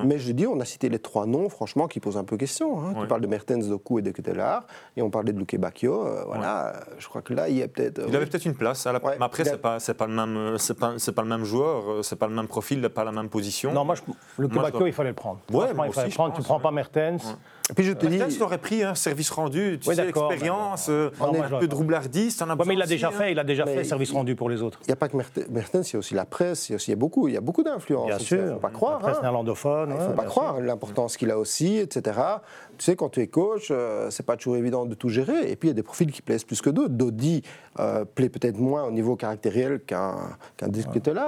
mais 0.05 0.19
je 0.19 0.33
dis, 0.33 0.47
on 0.47 0.61
a 0.61 0.65
cité 0.65 0.89
les 0.89 0.99
trois 0.99 1.27
noms, 1.27 1.49
franchement, 1.49 1.87
qui 1.89 2.01
posent 2.01 2.17
un 2.17 2.25
peu 2.25 2.37
question. 2.37 2.81
Hein. 2.81 2.95
Tu 3.01 3.07
parles 3.07 3.21
de 3.21 3.27
Mertens, 3.27 3.69
Doku 3.69 3.99
et 3.99 4.03
de 4.07 4.17
Ketelar, 4.17 4.65
et 4.97 5.03
on 5.03 5.11
parlait 5.11 5.33
de 5.33 5.39
Luque 5.39 5.57
Bacchio. 5.59 6.07
euh, 6.07 6.25
voilà, 6.27 6.69
euh, 6.69 6.81
je 6.99 7.07
crois 7.09 7.23
que 7.23 7.35
là, 7.35 7.49
il 7.49 7.57
y 7.57 7.63
a 7.63 7.69
peut-être. 7.69 8.03
Il 8.09 8.15
avait 8.17 8.27
peut-être 8.27 8.45
une 8.47 8.55
place. 8.55 8.87
à 8.87 8.93
la- 8.93 9.05
Ouais, 9.05 9.17
mais 9.19 9.25
après, 9.25 9.43
a- 9.47 9.53
c'est 9.53 9.59
pas, 9.61 9.79
c'est 9.81 9.95
pas 9.95 10.07
le 10.07 10.15
même, 10.15 10.37
euh, 10.37 10.59
c'est 10.59 10.79
pas, 10.79 10.95
c'est 10.99 11.13
pas 11.13 11.23
le 11.23 11.29
même 11.29 11.45
joueur, 11.45 12.05
c'est 12.05 12.17
pas 12.17 12.27
le 12.27 12.35
même 12.35 12.49
profil, 12.49 12.89
pas 12.89 13.05
la 13.05 13.13
même 13.13 13.29
position. 13.29 13.73
Non, 13.73 13.85
moi, 13.85 13.95
je, 13.95 14.03
le 14.07 14.49
Moi, 14.49 14.49
je 14.49 14.59
Kebakio, 14.59 14.79
dois- 14.79 14.89
il 14.89 14.93
fallait 14.95 15.11
le 15.11 15.15
prendre. 15.15 15.41
Ouais, 15.53 15.73
moi 15.75 15.87
il 15.87 15.93
fallait 15.93 16.09
le 16.09 16.15
prendre. 16.15 16.31
pense, 16.35 16.43
tu 16.43 16.47
prends 16.47 16.61
pas 16.61 16.71
Mertens. 16.71 17.37
Puis 17.75 17.85
je 17.85 17.93
te 17.93 18.07
dis. 18.07 18.17
Mertens 18.19 18.39
l'aurait 18.39 18.59
pris, 18.59 18.85
hein, 18.85 18.95
service 18.95 19.29
rendu, 19.31 19.79
tu 19.83 19.89
Oui, 19.89 19.97
sais, 19.97 20.05
d'accord, 20.07 20.31
expérience, 20.33 20.87
euh, 20.89 21.11
un 21.21 21.57
peu 21.59 21.67
de 21.67 21.75
Ouais, 22.63 22.69
mais 22.69 22.75
il 22.75 22.77
besoin 22.79 22.85
a 22.85 22.87
déjà 22.87 23.09
aussi, 23.09 23.17
fait, 23.19 23.25
hein. 23.25 23.29
il 23.31 23.39
a 23.41 23.45
déjà 23.45 23.65
Mais 23.65 23.75
fait 23.75 23.85
service 23.85 24.11
il- 24.11 24.15
rendu 24.15 24.37
pour 24.37 24.49
les 24.49 24.63
autres. 24.63 24.79
Il 24.85 24.87
n'y 24.89 24.93
a 24.93 24.97
pas 24.97 25.09
que 25.09 25.17
Merte- 25.17 25.49
Mertens, 25.51 25.91
il 25.91 25.95
y 25.95 25.97
a 25.97 25.99
aussi 25.99 26.15
la 26.15 26.27
presse, 26.27 26.69
il 26.69 26.73
y 26.73 26.75
a 26.75 26.77
aussi 26.77 26.91
il 26.91 26.93
y 26.93 26.97
a 26.97 26.97
beaucoup, 26.97 27.27
il 27.27 27.35
y 27.35 27.37
a 27.37 27.41
beaucoup 27.41 27.65
d'influence. 27.65 28.07
Bien 28.07 28.19
Il 28.19 28.25
sûr. 28.25 28.43
ne 28.43 28.53
faut 28.53 28.59
pas 28.61 28.71
croire. 28.71 28.99
La 28.99 29.05
presse 29.07 29.17
hein. 29.19 29.23
néerlandophone. 29.23 29.91
Il 29.91 29.97
ne 29.97 30.01
faut 30.01 30.13
pas 30.13 30.23
bien 30.23 30.25
croire 30.25 30.61
l'importance 30.61 31.17
qu'il 31.17 31.31
a 31.33 31.39
aussi, 31.39 31.79
etc. 31.79 32.21
Tu 32.79 32.85
sais, 32.85 32.95
quand 32.95 33.09
tu 33.09 33.21
es 33.21 33.27
coach, 33.27 33.69
euh, 33.71 34.11
c'est 34.11 34.25
pas 34.25 34.37
toujours 34.37 34.57
évident 34.57 34.87
de 34.87 34.95
tout 34.95 35.09
gérer. 35.09 35.51
Et 35.51 35.57
puis, 35.57 35.69
il 35.69 35.71
y 35.71 35.73
a 35.73 35.75
des 35.75 35.83
profils 35.83 36.11
qui 36.13 36.23
plaisent 36.23 36.45
plus 36.45 36.61
que 36.63 36.71
d'autres. 36.71 36.95
Dodi 36.95 37.43
euh, 37.81 38.05
plaît 38.05 38.29
peut-être 38.29 38.59
moins 38.59 38.85
au 38.85 38.91
niveau 38.93 39.17
caractériel 39.17 39.81
qu'un 39.81 40.17
qu'un 40.57 40.69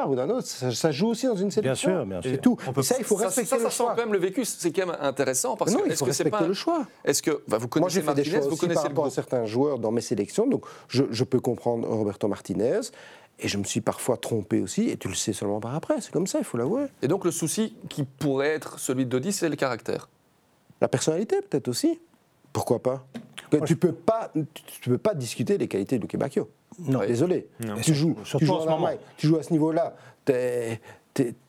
ou 0.08 0.14
d'un 0.14 0.30
autre. 0.30 0.46
Ça, 0.46 0.70
ça 0.70 0.92
joue 0.92 1.08
aussi 1.08 1.26
dans 1.26 1.34
une 1.36 1.50
sélection. 1.50 1.90
sûr, 1.90 2.06
bien 2.06 2.22
sûr. 2.22 2.30
C'est 2.30 2.38
tout. 2.40 2.56
Ça, 2.82 2.94
il 2.98 3.04
faut 3.04 3.18
Ça, 3.18 3.24
respecter 3.26 3.56
ça, 3.56 3.62
ça 3.64 3.70
sent 3.70 3.84
quand 3.88 3.96
même 3.96 4.12
le 4.12 4.18
vécu. 4.18 4.44
C'est 4.44 4.70
quand 4.70 4.86
même 4.86 4.96
intéressant 5.00 5.56
parce 5.56 5.74
que 5.74 5.80
il 5.86 5.96
c'est 6.12 6.27
respecter 6.30 6.44
pas 6.44 6.48
le 6.48 6.54
choix. 6.54 6.86
Est-ce 7.04 7.22
que 7.22 7.42
bah, 7.48 7.58
vous 7.58 7.64
Moi, 7.64 7.68
connaissez 7.68 7.94
j'ai 7.94 8.02
fait 8.02 8.14
des 8.14 8.24
choix 8.24 8.40
vous 8.40 8.46
aussi 8.46 8.56
par 8.56 8.60
connaissez 8.60 8.82
le 8.82 8.88
rapport 8.88 9.06
à 9.06 9.10
certains 9.10 9.44
joueurs 9.46 9.78
dans 9.78 9.90
mes 9.90 10.00
sélections, 10.00 10.46
donc 10.46 10.64
je, 10.88 11.04
je 11.10 11.24
peux 11.24 11.40
comprendre 11.40 11.88
Roberto 11.88 12.28
Martinez, 12.28 12.80
et 13.40 13.48
je 13.48 13.58
me 13.58 13.64
suis 13.64 13.80
parfois 13.80 14.16
trompé 14.16 14.60
aussi, 14.60 14.88
et 14.88 14.96
tu 14.96 15.08
le 15.08 15.14
sais 15.14 15.32
seulement 15.32 15.60
par 15.60 15.74
après, 15.74 16.00
c'est 16.00 16.12
comme 16.12 16.26
ça, 16.26 16.38
il 16.38 16.44
faut 16.44 16.58
l'avouer. 16.58 16.86
Et 17.02 17.08
donc 17.08 17.24
le 17.24 17.30
souci 17.30 17.76
qui 17.88 18.02
pourrait 18.02 18.48
être 18.48 18.78
celui 18.78 19.04
de 19.04 19.10
Dodi, 19.10 19.32
c'est 19.32 19.48
le 19.48 19.56
caractère. 19.56 20.08
La 20.80 20.88
personnalité, 20.88 21.40
peut-être 21.42 21.68
aussi. 21.68 22.00
Pourquoi 22.52 22.82
pas? 22.82 23.06
Tu 23.64 23.76
peux 23.76 23.92
pas, 23.92 24.32
tu, 24.54 24.90
peux 24.90 24.98
pas 24.98 25.14
discuter 25.14 25.58
des 25.58 25.68
qualités 25.68 25.96
de 25.96 26.02
Luque 26.02 26.16
Bacchio. 26.16 26.50
Non. 26.80 27.00
Désolé. 27.00 27.48
Non. 27.60 27.76
Tu 27.76 27.94
joues, 27.94 28.16
tu 28.24 28.44
joues 28.44 28.54
en 28.54 28.62
ce 28.62 28.68
en 28.68 28.90
tu 29.16 29.26
joues 29.26 29.36
à 29.36 29.42
ce 29.42 29.52
niveau-là, 29.52 29.96
tu 30.24 30.32
es, 30.32 30.80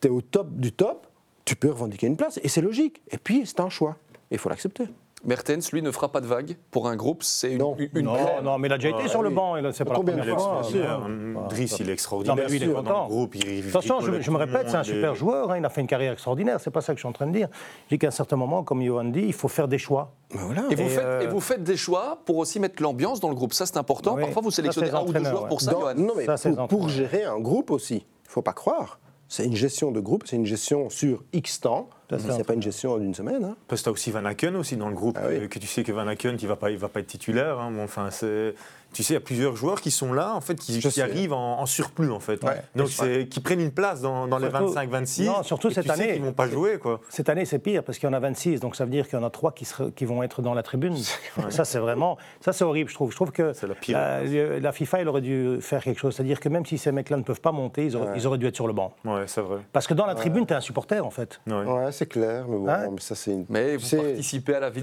au 0.10 0.22
top 0.22 0.52
du 0.52 0.72
top, 0.72 1.08
tu 1.46 1.56
peux 1.56 1.70
revendiquer 1.70 2.08
une 2.08 2.18
place, 2.18 2.40
et 2.44 2.48
c'est 2.48 2.62
logique. 2.62 3.02
Et 3.12 3.18
puis, 3.18 3.46
c'est 3.46 3.60
un 3.60 3.70
choix. 3.70 3.98
Et 4.32 4.36
il 4.36 4.38
faut 4.38 4.50
l'accepter. 4.50 4.86
Mertens, 5.26 5.74
lui, 5.74 5.82
ne 5.82 5.92
fera 5.92 6.08
pas 6.10 6.22
de 6.22 6.28
vague. 6.28 6.56
Pour 6.72 6.88
un 6.88 6.96
groupe, 6.96 7.24
c'est 7.24 7.52
une, 7.52 7.58
Non. 7.58 7.76
une- 7.78 8.06
Non, 8.06 8.14
crème. 8.14 8.44
non, 8.44 8.58
mais 8.58 8.70
il 8.70 8.74
a 8.74 8.78
déjà 8.78 8.88
été 8.90 9.00
Ah, 9.04 9.08
sur 9.10 9.22
le 9.22 9.30
banc. 9.30 9.58
et 9.58 9.62
là, 9.62 9.74
C'est 9.74 9.84
pas 9.84 9.90
la 9.92 9.98
Combien 9.98 10.16
de 10.16 10.20
première 10.22 10.64
Il 10.70 10.78
est 10.78 11.34
fois. 11.34 11.48
Driss, 11.50 11.80
il 11.80 11.90
est 11.90 11.94
extraordinaire. 11.94 12.36
Non, 12.38 12.42
mais 12.44 12.48
lui, 12.50 12.56
il 12.58 12.64
est 12.64 12.68
Dans 12.74 12.76
content. 12.84 13.08
groupe, 13.08 13.36
il- 13.36 13.46
il- 13.46 13.58
De 13.58 13.62
toute 13.64 13.72
façon, 13.82 14.00
je, 14.00 14.32
me 14.32 14.38
répète, 14.38 14.70
c'est 14.70 14.78
un 14.78 14.84
super 14.84 15.16
joueur. 15.16 15.52
hein, 15.52 15.58
il 15.58 15.66
a 15.66 15.70
fait 15.70 15.82
une 15.82 15.88
carrière 15.88 16.14
extraordinaire. 16.14 16.62
C'est 16.62 16.72
pas 16.72 16.80
ça 16.80 16.94
que 16.94 17.00
je 17.00 17.02
suis 17.02 17.10
en 17.10 17.12
train 17.12 17.28
de 17.28 17.34
dire. 17.34 17.50
Je 17.90 17.96
dis 17.96 18.00
qu'à 18.00 18.08
un 18.08 18.12
certain 18.12 18.38
moment, 18.38 18.64
comme 18.64 18.82
Johan 18.82 19.04
dit, 19.06 19.24
il 19.26 19.34
faut 19.34 19.50
faire 19.50 19.68
des 19.68 19.78
choix. 19.78 20.14
Ben 20.34 20.40
voilà. 20.42 20.62
Et 20.70 20.76
vous, 20.76 20.84
Et, 20.84 20.88
faites, 20.88 21.04
euh, 21.04 21.22
et 21.22 21.28
vous 21.28 21.42
faites 21.42 21.64
des 21.64 21.76
choix 21.76 22.20
pour 22.26 22.38
aussi 22.38 22.62
mettre 22.62 22.82
l'ambiance 22.82 23.20
dans 23.20 23.30
le 23.30 23.36
groupe. 23.36 23.52
Ça, 23.54 23.66
c'est 23.66 23.76
important. 23.78 24.16
Oui. 24.16 24.22
Parfois, 24.22 24.42
vous 24.42 24.52
sélectionnez 24.52 24.90
un 24.90 25.02
ou 25.02 25.12
deux 25.12 25.24
joueurs 25.26 25.48
pour 25.50 25.60
ça, 25.60 25.72
Johan. 25.72 25.96
non, 25.98 26.14
mais 26.16 26.28
pour, 26.70 26.88
gérer 26.88 27.26
un 27.26 27.40
groupe 27.40 27.72
aussi, 27.72 27.96
il 28.24 28.30
faut 28.30 28.42
pas 28.42 28.54
croire. 28.54 29.00
C'est 29.32 29.46
une 29.46 29.56
gestion 29.56 29.92
de 29.92 30.00
groupe, 30.00 30.24
c'est 30.26 30.36
une 30.36 30.46
gestion 30.48 30.90
sur 30.90 31.24
X 31.34 31.62
temps. 31.62 31.88
C'est 32.10 32.44
pas 32.44 32.56
une 32.56 32.62
gestion 32.64 32.98
d'une 32.98 33.14
semaine. 33.14 33.44
hein. 33.46 33.56
Parce 33.68 33.82
que 33.82 33.84
tu 33.84 33.90
as 33.90 33.92
aussi 33.94 34.10
Van 34.12 34.26
Aken 34.26 34.56
aussi 34.56 34.76
dans 34.76 34.90
le 34.90 34.96
groupe, 34.96 35.18
Ah 35.22 35.28
oui. 35.30 35.36
euh, 35.36 35.48
que 35.48 35.60
tu 35.60 35.68
sais 35.68 35.84
que 35.84 35.92
Van 35.92 36.08
Aken, 36.08 36.36
il 36.40 36.44
ne 36.44 36.48
va, 36.50 36.56
pas- 36.56 36.72
il 36.72 36.78
va 36.78 36.90
pas 36.90 37.00
être 37.02 37.08
titulaire. 37.08 37.60
hein. 37.60 37.70
Bon, 37.72 37.84
enfin, 37.84 38.10
c'est- 38.10 38.56
tu 38.94 39.04
sais, 39.04 39.14
il 39.14 39.16
y 39.16 39.18
a 39.18 39.22
plusieurs 39.22 39.56
joueurs 39.56 39.82
qui 39.82 39.92
sont 39.92 40.14
là, 40.14 40.34
en 40.34 40.42
fait, 40.42 40.56
qui, 40.56 40.80
qui 40.80 41.02
arrivent 41.02 41.34
en, 41.34 41.60
en 41.60 41.66
surplus, 41.66 42.12
en 42.12 42.20
fait. 42.20 42.44
Ouais. 42.44 42.62
Donc, 42.76 42.88
qui 43.30 43.40
prennent 43.40 43.62
une 43.62 43.72
place 43.72 44.02
dans, 44.02 44.28
dans 44.28 44.38
les 44.40 44.50
Surtout- 44.50 44.74
25-26. 44.74 45.26
Non, 45.26 45.44
surtout 45.44 45.70
et 45.70 45.74
cette 45.74 45.86
tu 45.86 45.92
année. 45.92 46.14
qu'ils 46.14 46.22
ne 46.22 46.26
vont 46.28 46.34
pas 46.34 46.48
jouer, 46.48 46.78
quoi. 46.80 47.00
Cette 47.10 47.30
année, 47.30 47.46
c'est 47.46 47.60
pire 47.60 47.84
parce 47.84 47.98
qu'il 48.00 48.08
y 48.08 48.10
en 48.10 48.14
a 48.14 48.20
26, 48.20 48.60
donc 48.60 48.76
ça 48.76 48.86
veut 48.86 48.92
dire 48.92 49.08
qu'il 49.08 49.18
y 49.20 49.22
en 49.22 49.26
a 49.26 49.30
3 49.30 49.52
qui, 49.52 49.66
sera- 49.66 49.92
qui 49.92 50.06
vont 50.06 50.24
être 50.24 50.42
dans 50.42 50.54
la 50.54 50.64
tribune. 50.64 50.96
Ça, 51.50 51.66
c'est 51.66 51.80
vraiment. 51.80 52.18
Ça, 52.42 52.52
c'est 52.54 52.64
horrible, 52.64 52.90
je 52.90 52.96
trouve. 52.96 53.12
Je 53.12 53.16
trouve 53.16 53.32
que 53.32 53.54
C'est 53.54 53.68
la 53.68 53.76
pire. 53.76 53.98
la, 53.98 54.60
la 54.60 54.72
FIFA, 54.72 55.02
elle 55.02 55.08
aurait 55.08 55.22
dû 55.22 55.58
faire 55.62 55.84
quelque 55.84 56.00
chose. 56.00 56.16
C'est-à-dire 56.16 56.40
que 56.40 56.50
même 56.50 56.66
si 56.66 56.78
ces 56.78 56.92
mecs-là 56.92 57.18
ne 57.18 57.24
peuvent 57.24 57.42
pas 57.42 57.52
monter, 57.52 57.86
ils 57.86 57.96
auraient, 57.96 58.08
Ouais. 58.08 58.14
ils 58.18 58.28
auraient 58.28 58.38
dû 58.38 58.48
être 58.48 58.56
sur 58.56 58.68
le 58.68 58.74
banc. 58.74 58.94
Ouais, 59.06 59.24
c'est 59.28 59.42
vrai. 59.42 59.58
Parce 59.72 59.88
que 59.88 59.94
dans 59.94 60.06
la 60.06 60.16
tribune, 60.16 60.46
tu 60.46 60.54
es 60.54 60.56
un 60.56 60.62
supporter, 60.62 61.06
en 61.06 61.10
fait. 61.12 61.40
Ouais. 61.48 61.54
Ouais, 61.64 61.92
c'est 61.92 62.08
clair, 62.08 62.46
mais 62.48 62.58
bon, 62.58 62.68
Hein 62.70 62.88
mais 62.92 63.00
ça 63.02 63.16
c'est 63.16 63.32
une. 63.32 63.46
Mais 63.50 63.78
vous 63.78 63.98
participez 63.98 64.56
à 64.56 64.60
la 64.60 64.70
vie 64.70 64.82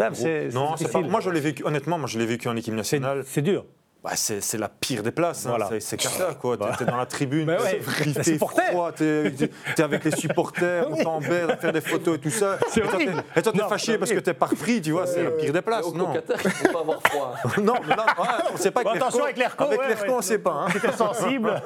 Non, 0.54 0.74
moi 1.08 1.20
je 1.20 1.30
l'ai 1.30 1.40
vécu, 1.40 1.64
honnêtement, 1.64 1.98
moi 1.98 2.06
je 2.08 2.18
l'ai 2.18 2.26
vécu 2.26 2.48
en 2.48 2.56
équipe 2.56 2.74
nationale. 2.74 3.22
C'est 3.26 3.42
dur. 3.42 3.64
Bah, 4.06 4.12
c'est 4.14 4.56
la 4.58 4.68
pire 4.68 5.02
des 5.02 5.10
places, 5.10 5.46
hein. 5.46 5.50
Voilà. 5.50 5.66
c'est 5.68 5.80
c'est 5.80 5.96
Qatar 5.96 6.38
quoi. 6.38 6.56
T'es- 6.56 6.64
T'es 6.78 6.84
dans 6.84 6.96
la 6.96 7.06
tribune, 7.06 7.44
Bah 7.46 7.56
ouais, 7.60 7.80
t'es 8.22 8.38
froid, 8.38 8.92
t'es 8.92 9.32
t'es 9.74 9.82
avec 9.82 10.04
les 10.04 10.12
supporters, 10.12 10.86
on 10.92 10.96
t'embête 11.02 11.50
à 11.50 11.56
faire 11.56 11.72
des 11.72 11.80
photos 11.80 12.16
et 12.16 12.20
tout 12.20 12.30
ça. 12.30 12.56
Et 12.76 12.80
toi, 12.82 12.98
t'es- 12.98 13.04
Et 13.04 13.42
toi 13.42 13.52
t'es 13.52 13.58
Non, 13.58 13.68
fâché 13.68 13.98
parce 13.98 14.12
que 14.12 14.20
t'es 14.20 14.30
repris, 14.38 14.80
tu 14.80 14.92
vois, 14.92 15.08
c'est 15.08 15.24
la 15.24 15.30
pire 15.32 15.52
des 15.52 15.60
places. 15.60 15.86
au 15.86 15.92
Non, 15.92 16.12
Qatar, 16.12 16.36
il 16.40 16.46
ne 16.46 16.50
faut 16.52 16.72
pas 16.72 16.80
avoir 16.80 17.02
froid. 17.02 17.34
non, 17.62 17.74
mais 17.88 17.96
là, 17.96 18.06
ouais, 18.16 18.28
on 18.54 18.56
sait 18.56 18.70
pas 18.70 18.82
avec 18.82 18.94
Attention 19.02 19.24
avec 19.24 19.38
l'ERCO, 19.38 19.64
Avec 19.64 19.80
ouais, 19.80 19.86
ouais. 19.88 20.10
on 20.10 20.22
sait 20.22 20.38
pas. 20.38 20.52
hein. 20.52 20.66
C'était 20.72 20.92
sensible. 20.92 21.60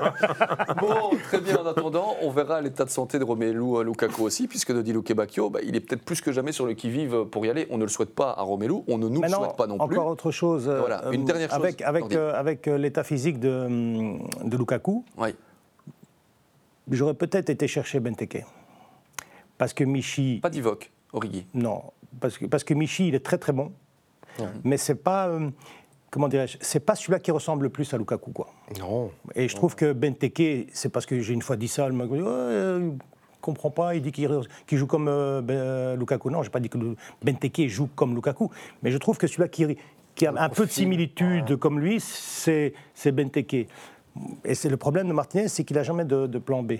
Bon, 0.80 1.10
très 1.24 1.40
bien. 1.40 1.56
En 1.58 1.66
attendant, 1.66 2.16
on 2.22 2.30
verra 2.30 2.60
l'état 2.62 2.84
de 2.86 2.90
santé 2.90 3.18
de 3.18 3.24
Romelu 3.24 3.84
Lukaku 3.84 4.22
aussi, 4.24 4.48
puisque 4.48 4.72
Dodi 4.72 4.92
Lukebakio, 4.94 5.50
bah, 5.50 5.60
il 5.62 5.76
est 5.76 5.80
peut-être 5.80 6.04
plus 6.04 6.20
que 6.22 6.32
jamais 6.32 6.52
sur 6.52 6.64
le 6.64 6.72
qui-vive 6.72 7.24
pour 7.26 7.44
y 7.44 7.50
aller. 7.50 7.66
On 7.70 7.76
ne 7.76 7.82
le 7.82 7.88
souhaite 7.88 8.14
pas 8.14 8.34
à 8.36 8.42
Romelu, 8.42 8.76
on 8.88 8.96
ne 8.96 9.08
nous 9.08 9.20
le 9.20 9.28
souhaite 9.28 9.56
pas 9.56 9.66
non 9.66 9.76
plus. 9.76 9.96
encore 9.98 10.06
autre 10.06 10.30
chose. 10.30 10.68
euh, 10.68 10.78
Voilà, 10.80 11.02
une 11.12 11.22
euh, 11.22 11.26
dernière 11.26 11.50
chose, 11.50 11.58
Avec, 11.58 11.82
avec, 12.34 12.36
euh, 12.36 12.40
avec 12.40 12.68
euh, 12.68 12.78
l'état 12.78 13.04
physique 13.04 13.38
de, 13.40 13.48
hum, 13.50 14.28
de 14.44 14.56
Lukaku, 14.56 15.04
Oui. 15.18 15.34
j'aurais 16.90 17.14
peut-être 17.14 17.50
été 17.50 17.66
chercher 17.68 18.00
Benteke. 18.00 18.44
Parce 19.58 19.72
que 19.74 19.84
Michi. 19.84 20.40
Pas 20.42 20.50
d'Ivoque, 20.50 20.90
Origi. 21.12 21.46
Non, 21.54 21.82
parce 22.20 22.38
que, 22.38 22.46
parce 22.46 22.64
que 22.64 22.74
Michi, 22.74 23.08
il 23.08 23.14
est 23.14 23.24
très 23.24 23.38
très 23.38 23.52
bon. 23.52 23.72
Mais 24.64 24.78
c'est 24.78 24.94
pas. 24.94 25.28
euh, 25.28 25.50
comment 26.10 26.28
dirais-je 26.28 26.56
C'est 26.62 26.80
pas 26.80 26.94
celui-là 26.94 27.18
qui 27.18 27.30
ressemble 27.30 27.64
le 27.64 27.68
plus 27.68 27.92
à 27.92 27.98
Lukaku, 27.98 28.30
quoi. 28.32 28.48
Non. 28.78 29.10
Et 29.34 29.48
je 29.48 29.54
trouve 29.54 29.74
que 29.76 29.92
Benteke, 29.92 30.68
c'est 30.72 30.88
parce 30.88 31.04
que 31.04 31.20
j'ai 31.20 31.34
une 31.34 31.42
fois 31.42 31.56
dit 31.56 31.68
ça, 31.68 31.86
le 31.88 31.94
mec 31.94 32.08
m'a 32.08 32.16
dit, 32.16 32.22
euh, 32.24 32.90
il 32.94 33.40
comprend 33.42 33.70
pas, 33.70 33.94
il 33.94 34.00
dit 34.02 34.12
qu'il 34.12 34.78
joue 34.78 34.86
comme 34.86 35.08
euh, 35.08 35.42
Ben- 35.42 35.98
Lukaku. 35.98 36.30
Non, 36.30 36.42
j'ai 36.42 36.48
pas 36.48 36.60
dit 36.60 36.70
que 36.70 36.78
Benteke 37.22 37.68
joue 37.68 37.88
comme 37.94 38.14
Lukaku, 38.14 38.48
mais 38.82 38.90
je 38.90 38.96
trouve 38.96 39.18
que 39.18 39.26
celui-là 39.26 39.48
qui, 39.48 39.76
qui 40.20 40.26
a 40.26 40.34
un 40.36 40.50
peu 40.50 40.66
de 40.66 40.70
similitude 40.70 41.56
comme 41.56 41.80
lui, 41.80 41.98
c'est 41.98 42.74
Benteke. 43.06 43.68
Et 44.44 44.54
c'est 44.54 44.68
le 44.68 44.76
problème 44.76 45.08
de 45.08 45.14
Martinez, 45.14 45.48
c'est 45.48 45.64
qu'il 45.64 45.78
a 45.78 45.82
jamais 45.82 46.04
de, 46.04 46.26
de 46.26 46.38
plan 46.38 46.62
B. 46.62 46.72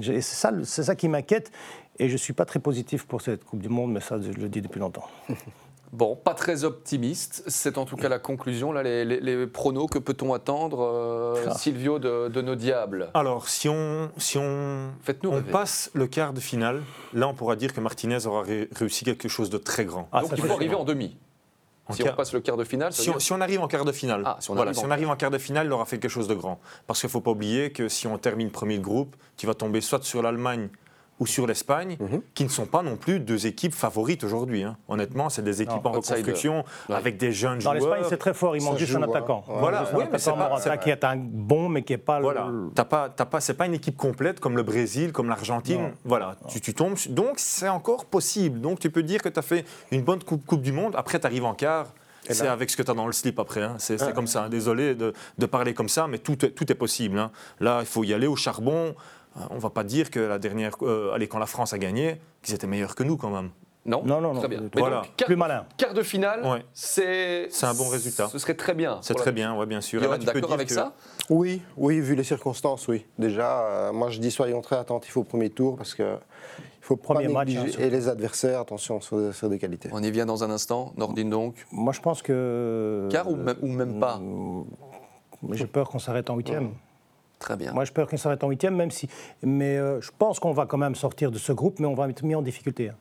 C'est 0.00 0.22
ça, 0.22 0.52
c'est 0.64 0.84
ça 0.84 0.94
qui 0.96 1.06
m'inquiète, 1.08 1.50
et 1.98 2.08
je 2.08 2.16
suis 2.16 2.32
pas 2.32 2.46
très 2.46 2.60
positif 2.60 3.04
pour 3.06 3.20
cette 3.20 3.44
Coupe 3.44 3.60
du 3.60 3.68
Monde, 3.68 3.92
mais 3.92 4.00
ça, 4.00 4.16
je 4.18 4.30
le 4.30 4.48
dis 4.48 4.62
depuis 4.62 4.80
longtemps. 4.80 5.06
Bon, 5.90 6.16
pas 6.16 6.34
très 6.34 6.64
optimiste. 6.64 7.42
C'est 7.46 7.78
en 7.78 7.86
tout 7.86 7.96
cas 7.96 8.10
la 8.10 8.18
conclusion. 8.18 8.72
Là, 8.72 8.82
les, 8.82 9.06
les- 9.06 9.20
les 9.20 9.46
pronos, 9.46 9.86
que 9.90 9.98
peut-on 9.98 10.34
attendre, 10.34 10.80
euh, 10.82 11.46
Ah. 11.48 11.54
Silvio, 11.54 11.98
de, 11.98 12.28
de 12.28 12.42
nos 12.42 12.56
diables? 12.56 13.08
Alors, 13.14 13.48
si 13.48 13.70
on, 13.70 14.10
si 14.18 14.36
on, 14.36 14.90
Faites-nous 15.00 15.30
on 15.30 15.42
passe 15.42 15.90
le 15.94 16.06
quart 16.06 16.34
de 16.34 16.40
finale, 16.40 16.82
là 17.14 17.26
on 17.26 17.32
pourra 17.32 17.56
dire 17.56 17.72
que 17.72 17.80
Martinez 17.80 18.26
aura 18.26 18.42
ré- 18.42 18.68
réussi 18.76 19.02
quelque 19.06 19.28
chose 19.28 19.48
de 19.48 19.56
très 19.56 19.86
grand. 19.86 20.10
Ah, 20.12 20.20
Donc 20.20 20.32
il 20.36 20.42
faut 20.44 20.52
arriver 20.52 20.74
en 20.74 20.84
demi. 20.84 21.16
En 21.88 21.94
si 21.94 22.02
quart- 22.02 22.12
on 22.12 22.16
passe 22.16 22.32
le 22.34 22.40
quart 22.40 22.56
de 22.56 22.64
finale, 22.64 22.92
ça 22.92 23.00
Si 23.02 23.08
veut 23.08 23.14
on, 23.14 23.16
dire- 23.18 23.22
si 23.26 23.32
on 23.32 23.40
arrive 23.40 23.60
en 23.60 23.68
quart 23.68 23.84
de 23.84 23.92
finale, 23.92 24.22
Ah, 24.26 24.36
si 24.40 24.50
on 24.50 24.54
voilà, 24.54 24.72
en 24.72 24.74
si 24.74 24.84
on 24.84 24.90
arrive 24.90 25.08
en 25.08 25.16
quart 25.16 25.30
de 25.30 25.38
finale, 25.38 25.66
il 25.66 25.72
aura 25.72 25.84
fait 25.86 25.98
quelque 25.98 26.10
chose 26.10 26.28
de 26.28 26.34
grand. 26.34 26.60
Parce 26.86 27.00
qu'il 27.00 27.06
ne 27.08 27.12
faut 27.12 27.20
pas 27.22 27.30
oublier 27.30 27.72
que 27.72 27.88
si 27.88 28.06
on 28.06 28.18
termine 28.18 28.50
premier 28.50 28.78
de 28.78 28.82
groupe, 28.84 29.16
tu 29.36 29.46
vas 29.46 29.54
tomber 29.54 29.80
soit 29.80 30.04
sur 30.04 30.20
l'Allemagne 30.22 30.68
ou 31.20 31.26
sur 31.26 31.46
l'Espagne, 31.46 31.96
Mhm. 32.00 32.22
qui 32.34 32.44
ne 32.44 32.48
sont 32.48 32.66
pas 32.66 32.82
non 32.82 32.96
plus 32.96 33.20
deux 33.20 33.46
équipes 33.46 33.74
favorites 33.74 34.24
aujourd'hui. 34.24 34.62
hein. 34.62 34.76
Honnêtement, 34.88 35.28
c'est 35.28 35.42
des 35.42 35.62
équipes 35.62 35.84
en 35.84 35.90
reconstruction, 35.92 36.64
Ouais. 36.88 36.94
avec 36.94 37.16
des 37.16 37.32
jeunes 37.32 37.58
Dans 37.58 37.72
joueurs. 37.74 37.74
l'Espagne, 37.74 38.04
c'est 38.08 38.16
très 38.18 38.34
fort, 38.34 38.56
il 38.56 38.62
manque 38.62 38.78
juste 38.78 38.94
un 38.94 39.02
attaquant. 39.02 39.44
Ouais. 39.48 39.54
Voilà, 39.58 39.84
oui, 39.94 40.04
mais 40.12 40.18
c'est 40.18 40.30
pas- 40.30 40.36
Morata 40.36 40.76
qui 40.76 40.90
est 40.90 41.04
un 41.04 41.16
bon, 41.16 41.68
mais 41.68 41.82
qui 41.82 41.92
n'est 41.92 41.98
pas 41.98 42.20
Voilà, 42.20 42.46
le. 42.50 42.70
t'as 42.74 42.84
pas, 42.84 43.08
t'as 43.08 43.24
pas, 43.24 43.40
c'est 43.40 43.54
pas 43.54 43.66
une 43.66 43.74
équipe 43.74 43.96
complète 43.96 44.40
comme 44.40 44.56
le 44.56 44.62
Brésil, 44.62 45.12
comme 45.12 45.28
l'Argentine. 45.28 45.92
Voilà, 46.04 46.36
tu, 46.48 46.60
tu 46.60 46.74
tombes. 46.74 46.96
Donc 47.10 47.34
c'est 47.38 47.68
encore 47.68 48.04
possible. 48.04 48.60
Donc 48.60 48.78
tu 48.78 48.90
peux 48.90 49.02
dire 49.02 49.20
que 49.22 49.28
tu 49.28 49.38
as 49.38 49.42
fait 49.42 49.64
une 49.90 50.02
bonne 50.02 50.22
coupe, 50.22 50.46
coupe 50.46 50.62
du 50.62 50.72
Monde. 50.72 50.94
Après, 50.96 51.18
tu 51.18 51.26
arrives 51.26 51.44
en 51.44 51.54
quart. 51.54 51.86
C'est 52.30 52.46
avec 52.46 52.68
ce 52.68 52.76
que 52.76 52.82
tu 52.82 52.90
as 52.90 52.94
dans 52.94 53.06
le 53.06 53.12
slip 53.12 53.38
après. 53.38 53.62
hein. 53.62 53.76
C'est 53.78 53.96
c'est 53.98 54.12
comme 54.12 54.26
ça. 54.26 54.44
hein. 54.44 54.48
Désolé 54.50 54.94
de, 54.94 55.14
de 55.38 55.46
parler 55.46 55.72
comme 55.72 55.88
ça, 55.88 56.06
mais 56.06 56.18
tout, 56.18 56.44
est- 56.44 56.50
tout 56.50 56.70
est 56.70 56.74
possible. 56.74 57.18
hein. 57.18 57.30
Là, 57.58 57.78
il 57.80 57.86
faut 57.86 58.04
y 58.04 58.12
aller 58.12 58.26
au 58.26 58.36
charbon. 58.36 58.94
Euh, 59.38 59.42
On 59.50 59.58
va 59.58 59.70
pas 59.70 59.84
dire 59.84 60.10
que 60.10 60.20
la 60.20 60.38
dernière, 60.38 60.72
euh, 60.82 61.12
allez, 61.14 61.28
quand 61.28 61.38
la 61.38 61.46
France 61.46 61.72
a 61.72 61.78
gagné, 61.78 62.20
qu'ils 62.42 62.54
étaient 62.54 62.66
meilleurs 62.66 62.94
que 62.94 63.02
nous 63.02 63.16
quand 63.16 63.30
même. 63.30 63.50
Non 63.86 64.02
Non, 64.04 64.20
non, 64.20 64.34
non. 64.34 64.40
Très 64.40 64.48
bien. 64.48 64.60
Mais 64.62 64.68
voilà. 64.80 64.96
donc, 65.02 65.16
quart, 65.16 65.26
Plus 65.26 65.36
malin. 65.36 65.64
quart 65.78 65.94
de 65.94 66.02
finale, 66.02 66.44
Ouais. 66.44 66.62
c'est 66.74 67.46
C'est 67.50 67.64
un 67.66 67.74
bon 67.74 67.88
résultat. 67.88 68.28
Ce 68.28 68.38
serait 68.38 68.54
très 68.54 68.74
bien. 68.74 68.98
C'est 69.02 69.14
très 69.14 69.32
bien, 69.32 69.56
ouais, 69.56 69.64
bien 69.66 69.80
sûr. 69.80 70.00
Et 70.00 70.04
Johan, 70.04 70.12
là, 70.12 70.18
tu 70.18 70.26
peux 70.26 70.32
d'accord 70.34 70.48
dire 70.48 70.54
avec 70.54 70.68
que- 70.68 70.74
ça 70.74 70.92
Oui, 71.30 71.62
oui, 71.76 72.00
vu 72.00 72.14
les 72.14 72.24
circonstances, 72.24 72.86
oui. 72.88 73.06
Déjà, 73.18 73.60
euh, 73.62 73.92
moi 73.92 74.10
je 74.10 74.18
dis 74.18 74.30
soyons 74.30 74.60
très 74.60 74.76
attentifs 74.76 75.16
au 75.16 75.24
premier 75.24 75.48
tour 75.48 75.76
parce 75.76 75.94
que 75.94 76.16
il 76.58 76.84
faut 76.88 76.96
Premier 76.96 77.26
pas 77.26 77.32
match, 77.44 77.50
hein, 77.56 77.66
et 77.78 77.88
les 77.90 78.08
adversaires, 78.08 78.60
attention, 78.60 79.00
sur 79.00 79.18
des, 79.18 79.32
sur 79.32 79.48
des 79.48 79.58
qualités. 79.58 79.88
On 79.92 80.02
y 80.02 80.10
vient 80.10 80.26
dans 80.26 80.42
un 80.44 80.50
instant. 80.50 80.92
Nordine 80.96 81.30
donc. 81.30 81.54
Moi, 81.72 81.92
je 81.94 82.00
pense 82.00 82.20
que. 82.22 83.08
Quart 83.10 83.30
ou 83.30 83.36
même, 83.36 83.56
ou 83.62 83.68
même 83.68 84.00
pas 84.00 84.20
J'ai 85.52 85.66
peur 85.66 85.88
qu'on 85.88 85.98
s'arrête 85.98 86.28
en 86.30 86.36
huitième. 86.36 86.70
Très 87.38 87.56
bien. 87.56 87.72
Moi, 87.72 87.84
j'ai 87.84 87.92
peur 87.92 88.08
qu'on 88.08 88.16
s'arrête 88.16 88.42
en 88.42 88.48
huitième, 88.48 88.74
même 88.74 88.90
si. 88.90 89.08
Mais 89.42 89.76
euh, 89.76 90.00
je 90.00 90.10
pense 90.16 90.40
qu'on 90.40 90.52
va 90.52 90.66
quand 90.66 90.78
même 90.78 90.94
sortir 90.94 91.30
de 91.30 91.38
ce 91.38 91.52
groupe, 91.52 91.78
mais 91.78 91.86
on 91.86 91.94
va 91.94 92.08
être 92.08 92.22
mis 92.24 92.34
en 92.34 92.42
difficulté. 92.42 92.88
hein. 92.88 92.94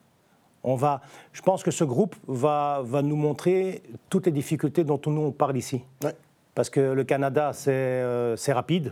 On 0.63 0.75
va, 0.75 1.01
je 1.33 1.41
pense 1.41 1.63
que 1.63 1.71
ce 1.71 1.83
groupe 1.83 2.15
va, 2.27 2.81
va 2.83 3.01
nous 3.01 3.15
montrer 3.15 3.83
toutes 4.09 4.25
les 4.25 4.31
difficultés 4.31 4.83
dont 4.83 4.99
nous 5.05 5.21
on 5.21 5.31
parle 5.31 5.55
ici. 5.57 5.83
Ouais. 6.03 6.13
Parce 6.55 6.69
que 6.69 6.79
le 6.79 7.03
Canada, 7.03 7.51
c'est 7.53 7.71
euh, 7.71 8.35
rapide. 8.49 8.91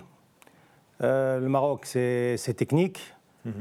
Euh, 1.02 1.40
le 1.40 1.50
Maroc, 1.50 1.86
c'est 1.86 2.38
c'est 2.38 2.54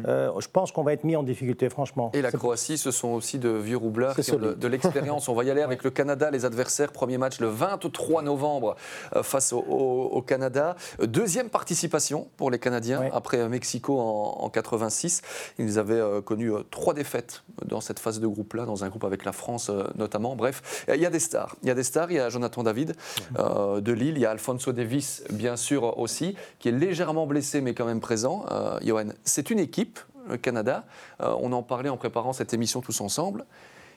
Euh, 0.06 0.30
je 0.40 0.48
pense 0.48 0.72
qu'on 0.72 0.82
va 0.82 0.92
être 0.92 1.04
mis 1.04 1.16
en 1.16 1.22
difficulté, 1.22 1.68
franchement. 1.68 2.10
Et 2.14 2.22
la 2.22 2.32
Croatie, 2.32 2.78
ce 2.78 2.90
sont 2.90 3.08
aussi 3.08 3.38
de 3.38 3.48
vieux 3.50 3.76
roublards 3.76 4.16
qui 4.16 4.32
ont 4.32 4.38
de, 4.38 4.68
l'expérience. 4.68 5.28
On 5.28 5.34
va 5.34 5.44
y 5.44 5.50
aller 5.50 5.62
avec 5.62 5.84
le 5.84 5.90
Canada, 5.90 6.30
les 6.30 6.44
adversaires. 6.44 6.92
Premier 6.92 7.18
match 7.18 7.40
le 7.40 7.48
23 7.48 8.22
novembre 8.22 8.76
euh, 9.14 9.22
face 9.22 9.52
au, 9.52 9.58
au- 9.60 10.08
au 10.12 10.22
Canada. 10.22 10.76
Deuxième 11.02 11.48
participation 11.48 12.28
pour 12.36 12.50
les 12.50 12.58
Canadiens 12.58 13.00
Ouais. 13.00 13.10
après 13.12 13.38
euh, 13.38 13.48
Mexico 13.48 13.98
en, 13.98 14.38
en 14.40 14.48
86. 14.50 15.22
Ils 15.58 15.78
avaient 15.78 16.00
connu 16.24 16.50
trois 16.70 16.94
défaites 16.94 17.42
dans 17.64 17.80
cette 17.80 17.98
phase 17.98 18.20
de 18.20 18.26
groupe-là, 18.26 18.64
dans 18.66 18.84
un 18.84 18.88
groupe 18.88 19.04
avec 19.04 19.24
la 19.24 19.32
France 19.32 19.70
notamment. 19.96 20.36
Bref, 20.36 20.84
il 20.92 21.00
y 21.00 21.06
a 21.06 21.10
des 21.10 21.18
stars. 21.20 21.56
Il 21.62 21.68
y 21.68 21.70
a 21.70 21.74
des 21.74 21.82
stars. 21.82 22.10
Il 22.10 22.16
y 22.16 22.20
a 22.20 22.28
Jonathan 22.30 22.62
David 22.62 22.94
euh, 23.38 23.80
de 23.80 23.92
Lille. 23.92 24.14
Il 24.16 24.20
y 24.22 24.26
a 24.26 24.30
Alfonso 24.30 24.72
Davis, 24.72 25.24
bien 25.30 25.56
sûr 25.56 25.98
aussi, 25.98 26.36
qui 26.58 26.68
est 26.68 26.72
légèrement 26.72 27.26
blessé 27.26 27.60
mais 27.60 27.74
quand 27.74 27.84
même 27.84 28.00
présent. 28.00 28.44
Euh, 28.50 28.78
Johan, 28.84 29.06
c'est 29.24 29.50
une 29.50 29.58
équipe 29.58 29.73
le 30.28 30.36
Canada, 30.36 30.84
euh, 31.20 31.34
on 31.40 31.52
en 31.52 31.62
parlait 31.62 31.90
en 31.90 31.96
préparant 31.96 32.32
cette 32.32 32.54
émission 32.54 32.80
tous 32.80 33.00
ensemble, 33.00 33.44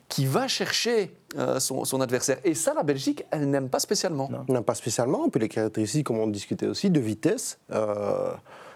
qui 0.09 0.25
va 0.25 0.47
chercher 0.47 1.13
euh, 1.37 1.59
son, 1.59 1.83
son 1.83 1.99
adversaire. 2.01 2.37
Et 2.43 2.53
ça, 2.53 2.73
la 2.73 2.83
Belgique, 2.83 3.25
elle 3.31 3.49
n'aime 3.49 3.69
pas 3.69 3.79
spécialement. 3.79 4.29
On 4.47 4.53
n'a 4.53 4.61
pas 4.61 4.75
spécialement, 4.75 5.23
on 5.23 5.29
peut 5.29 5.39
les 5.39 5.49
caractéristiques, 5.49 6.07
comme 6.07 6.19
on 6.19 6.27
discutait 6.27 6.67
aussi, 6.67 6.89
de 6.89 6.99
vitesse. 6.99 7.59
euh, 7.71 8.31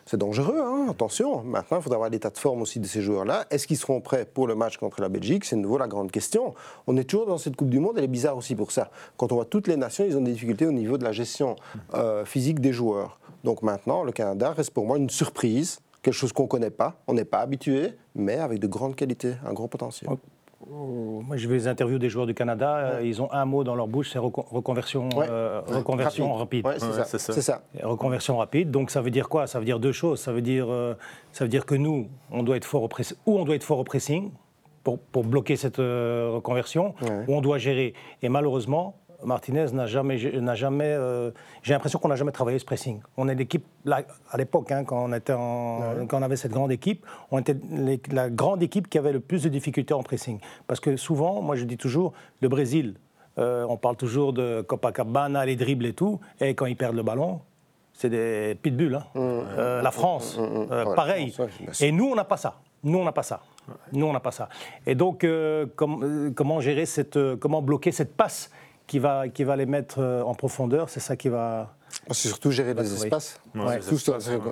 c'est 0.05 0.17
dangereux, 0.17 0.59
hein, 0.59 0.87
attention. 0.89 1.43
Maintenant, 1.43 1.77
il 1.77 1.83
faudra 1.83 1.95
avoir 1.95 2.09
l'état 2.09 2.31
de 2.31 2.37
forme 2.37 2.63
aussi 2.63 2.79
de 2.79 2.87
ces 2.87 3.01
joueurs-là. 3.01 3.45
Est-ce 3.51 3.67
qu'ils 3.67 3.77
seront 3.77 4.01
prêts 4.01 4.25
pour 4.25 4.47
le 4.47 4.55
match 4.55 4.77
contre 4.77 4.99
la 4.99 5.09
Belgique? 5.09 5.45
C'est 5.45 5.55
de 5.55 5.61
nouveau 5.61 5.77
la 5.77 5.87
grande 5.87 6.11
question. 6.11 6.55
On 6.87 6.97
est 6.97 7.03
toujours 7.03 7.27
dans 7.27 7.37
cette 7.37 7.55
Coupe 7.55 7.69
du 7.69 7.79
Monde, 7.79 7.95
elle 7.97 8.05
est 8.05 8.07
bizarre 8.07 8.35
aussi 8.35 8.55
pour 8.55 8.71
ça. 8.71 8.89
Quand 9.15 9.31
on 9.31 9.35
voit 9.35 9.45
toutes 9.45 9.67
les 9.67 9.77
nations, 9.77 10.03
ils 10.03 10.17
ont 10.17 10.21
des 10.21 10.31
difficultés 10.31 10.65
au 10.65 10.71
niveau 10.71 10.97
de 10.97 11.03
la 11.03 11.11
gestion 11.11 11.55
euh, 11.93 12.25
physique 12.25 12.59
des 12.59 12.73
joueurs. 12.73 13.19
Donc 13.43 13.61
maintenant, 13.61 14.03
le 14.03 14.11
Canada 14.11 14.51
reste 14.51 14.71
pour 14.71 14.85
moi 14.85 14.97
une 14.97 15.09
surprise, 15.09 15.79
quelque 16.01 16.13
chose 16.13 16.33
qu'on 16.33 16.43
ne 16.43 16.47
connaît 16.47 16.69
pas, 16.71 16.95
on 17.07 17.13
n'est 17.13 17.25
pas 17.25 17.39
habitué, 17.39 17.93
mais 18.15 18.35
avec 18.37 18.59
de 18.59 18.67
grandes 18.67 18.95
qualités, 18.95 19.33
un 19.45 19.53
gros 19.53 19.67
potentiel. 19.67 20.09
Oh, 20.71 21.21
Moi, 21.25 21.37
j'ai 21.37 21.47
vu 21.47 21.55
les 21.55 21.67
interviews 21.67 21.97
des 21.97 22.09
joueurs 22.09 22.27
du 22.27 22.35
Canada. 22.35 22.75
euh, 22.77 23.01
Ils 23.03 23.19
ont 23.21 23.31
un 23.31 23.45
mot 23.45 23.63
dans 23.63 23.73
leur 23.73 23.87
bouche, 23.87 24.11
c'est 24.11 24.19
reco- 24.19 24.45
reconversion, 24.47 25.09
Ouais. 25.15 25.25
euh, 25.29 25.61
reconversion 25.65 26.33
rapide. 26.35 26.65
Ouais, 26.67 26.75
c'est 26.77 26.85
Ouais, 27.33 27.41
ça. 27.41 27.61
Reconversion 27.81 28.37
rapide, 28.37 28.69
donc 28.69 28.91
ça 28.91 29.01
veut 29.01 29.09
dire 29.09 29.27
quoi? 29.27 29.47
Ça 29.47 29.57
veut 29.59 29.65
dire 29.65 29.79
deux 29.79 29.91
choses. 29.91 30.19
Ça 30.19 30.31
veut 30.31 30.41
dire, 30.43 30.67
euh, 30.71 30.93
ça 31.31 31.45
veut 31.45 31.49
dire 31.49 31.65
que 31.65 31.73
nous, 31.75 32.07
on 32.31 32.43
doit 32.43 32.57
être 32.57 32.65
fort 32.65 32.83
au 32.83 32.87
press- 32.87 33.15
ou 33.25 33.39
on 33.39 33.43
doit 33.45 33.55
être 33.55 33.63
fort 33.63 33.79
au 33.79 33.83
pressing 33.83 34.29
pour, 34.83 34.99
pour 34.99 35.23
bloquer 35.23 35.55
cette 35.55 35.79
euh, 35.79 36.29
reconversion, 36.33 36.93
Ouais. 37.01 37.25
ou 37.27 37.33
on 37.35 37.41
doit 37.41 37.57
gérer. 37.57 37.93
Et 38.21 38.29
malheureusement, 38.29 38.95
Martinez 39.23 39.65
n'a 39.73 39.86
jamais, 39.86 40.17
n'a 40.39 40.55
jamais. 40.55 40.86
euh, 40.88 41.31
J'ai 41.63 41.73
l'impression 41.73 41.99
qu'on 41.99 42.07
n'a 42.10 42.15
jamais 42.15 42.31
travaillé 42.31 42.60
ce 42.60 42.65
pressing. 42.65 43.01
On 43.17 43.27
est 43.27 43.36
l'équipe 43.36 43.65
là, 43.86 44.01
à 44.31 44.38
l'époque, 44.38 44.71
hein, 44.71 44.84
quand 44.84 45.03
on 45.03 45.13
était 45.13 45.34
en- 45.34 46.05
quand 46.07 46.19
on 46.19 46.21
avait 46.23 46.36
cette 46.36 46.51
grande 46.51 46.71
équipe, 46.71 47.05
on 47.31 47.39
était 47.39 47.55
les- 47.71 48.01
la 48.12 48.29
grande 48.29 48.62
équipe 48.63 48.89
qui 48.89 48.97
avait 48.97 49.12
le 49.13 49.19
plus 49.19 49.43
de 49.43 49.49
difficultés 49.49 49.93
en 49.93 50.03
pressing. 50.03 50.39
Parce 50.67 50.79
que 50.79 50.95
souvent, 50.97 51.41
moi 51.41 51.55
je 51.55 51.65
dis 51.65 51.77
toujours, 51.77 52.13
le 52.41 52.49
Brésil. 52.49 52.95
euh, 53.38 53.65
on 53.69 53.77
parle 53.77 53.95
toujours 53.95 54.34
de 54.34 54.62
Copacabana, 54.62 55.45
les 55.45 55.55
dribbles 55.55 55.86
et 55.86 55.93
tout, 55.93 56.19
et 56.41 56.53
quand 56.53 56.65
ils 56.65 56.75
perdent 56.75 56.97
le 56.97 57.01
ballon, 57.01 57.39
c'est 57.93 58.10
des 58.10 58.55
pitbulls. 58.62 58.95
hein. 58.95 59.05
Euh, 59.15 59.81
la 59.81 59.91
France, 59.91 60.38
euh, 60.38 60.84
Ouais, 60.86 60.95
pareil. 60.95 61.31
France, 61.31 61.49
ouais. 61.62 61.88
Et 61.88 61.91
nous, 61.93 62.07
on 62.12 62.15
n'a 62.15 62.25
pas 62.25 62.36
ça. 62.36 62.55
Nous, 62.84 62.97
on 62.97 63.05
n'a 63.05 63.13
pas 63.13 63.23
ça. 63.23 63.39
Nous, 63.93 64.05
on 64.05 64.12
n'a 64.12 64.19
pas 64.19 64.31
ça. 64.31 64.49
Et 64.86 64.95
donc, 64.95 65.23
euh, 65.23 65.65
com- 65.77 66.34
comment 66.36 66.60
gérer 66.60 66.86
cette, 66.86 67.17
comment 67.39 67.62
bloquer 67.62 67.93
cette 67.93 68.17
passe 68.17 68.51
qui 68.91 68.99
va, 68.99 69.30
qui 69.30 69.45
va 69.45 69.56
les 69.56 69.65
mettre 69.65 69.99
euh, 69.99 70.21
en 70.21 70.34
profondeur 70.36 70.89
C'est 70.89 70.99
ça 70.99 71.15
qui 71.15 71.30
va. 71.30 71.73
C'est 72.10 72.27
surtout 72.30 72.51
gérer 72.51 72.73
les 72.73 72.84
trouver. 72.84 73.04
espaces. 73.08 73.39
Ouais, 73.56 73.80
Tout 73.80 73.97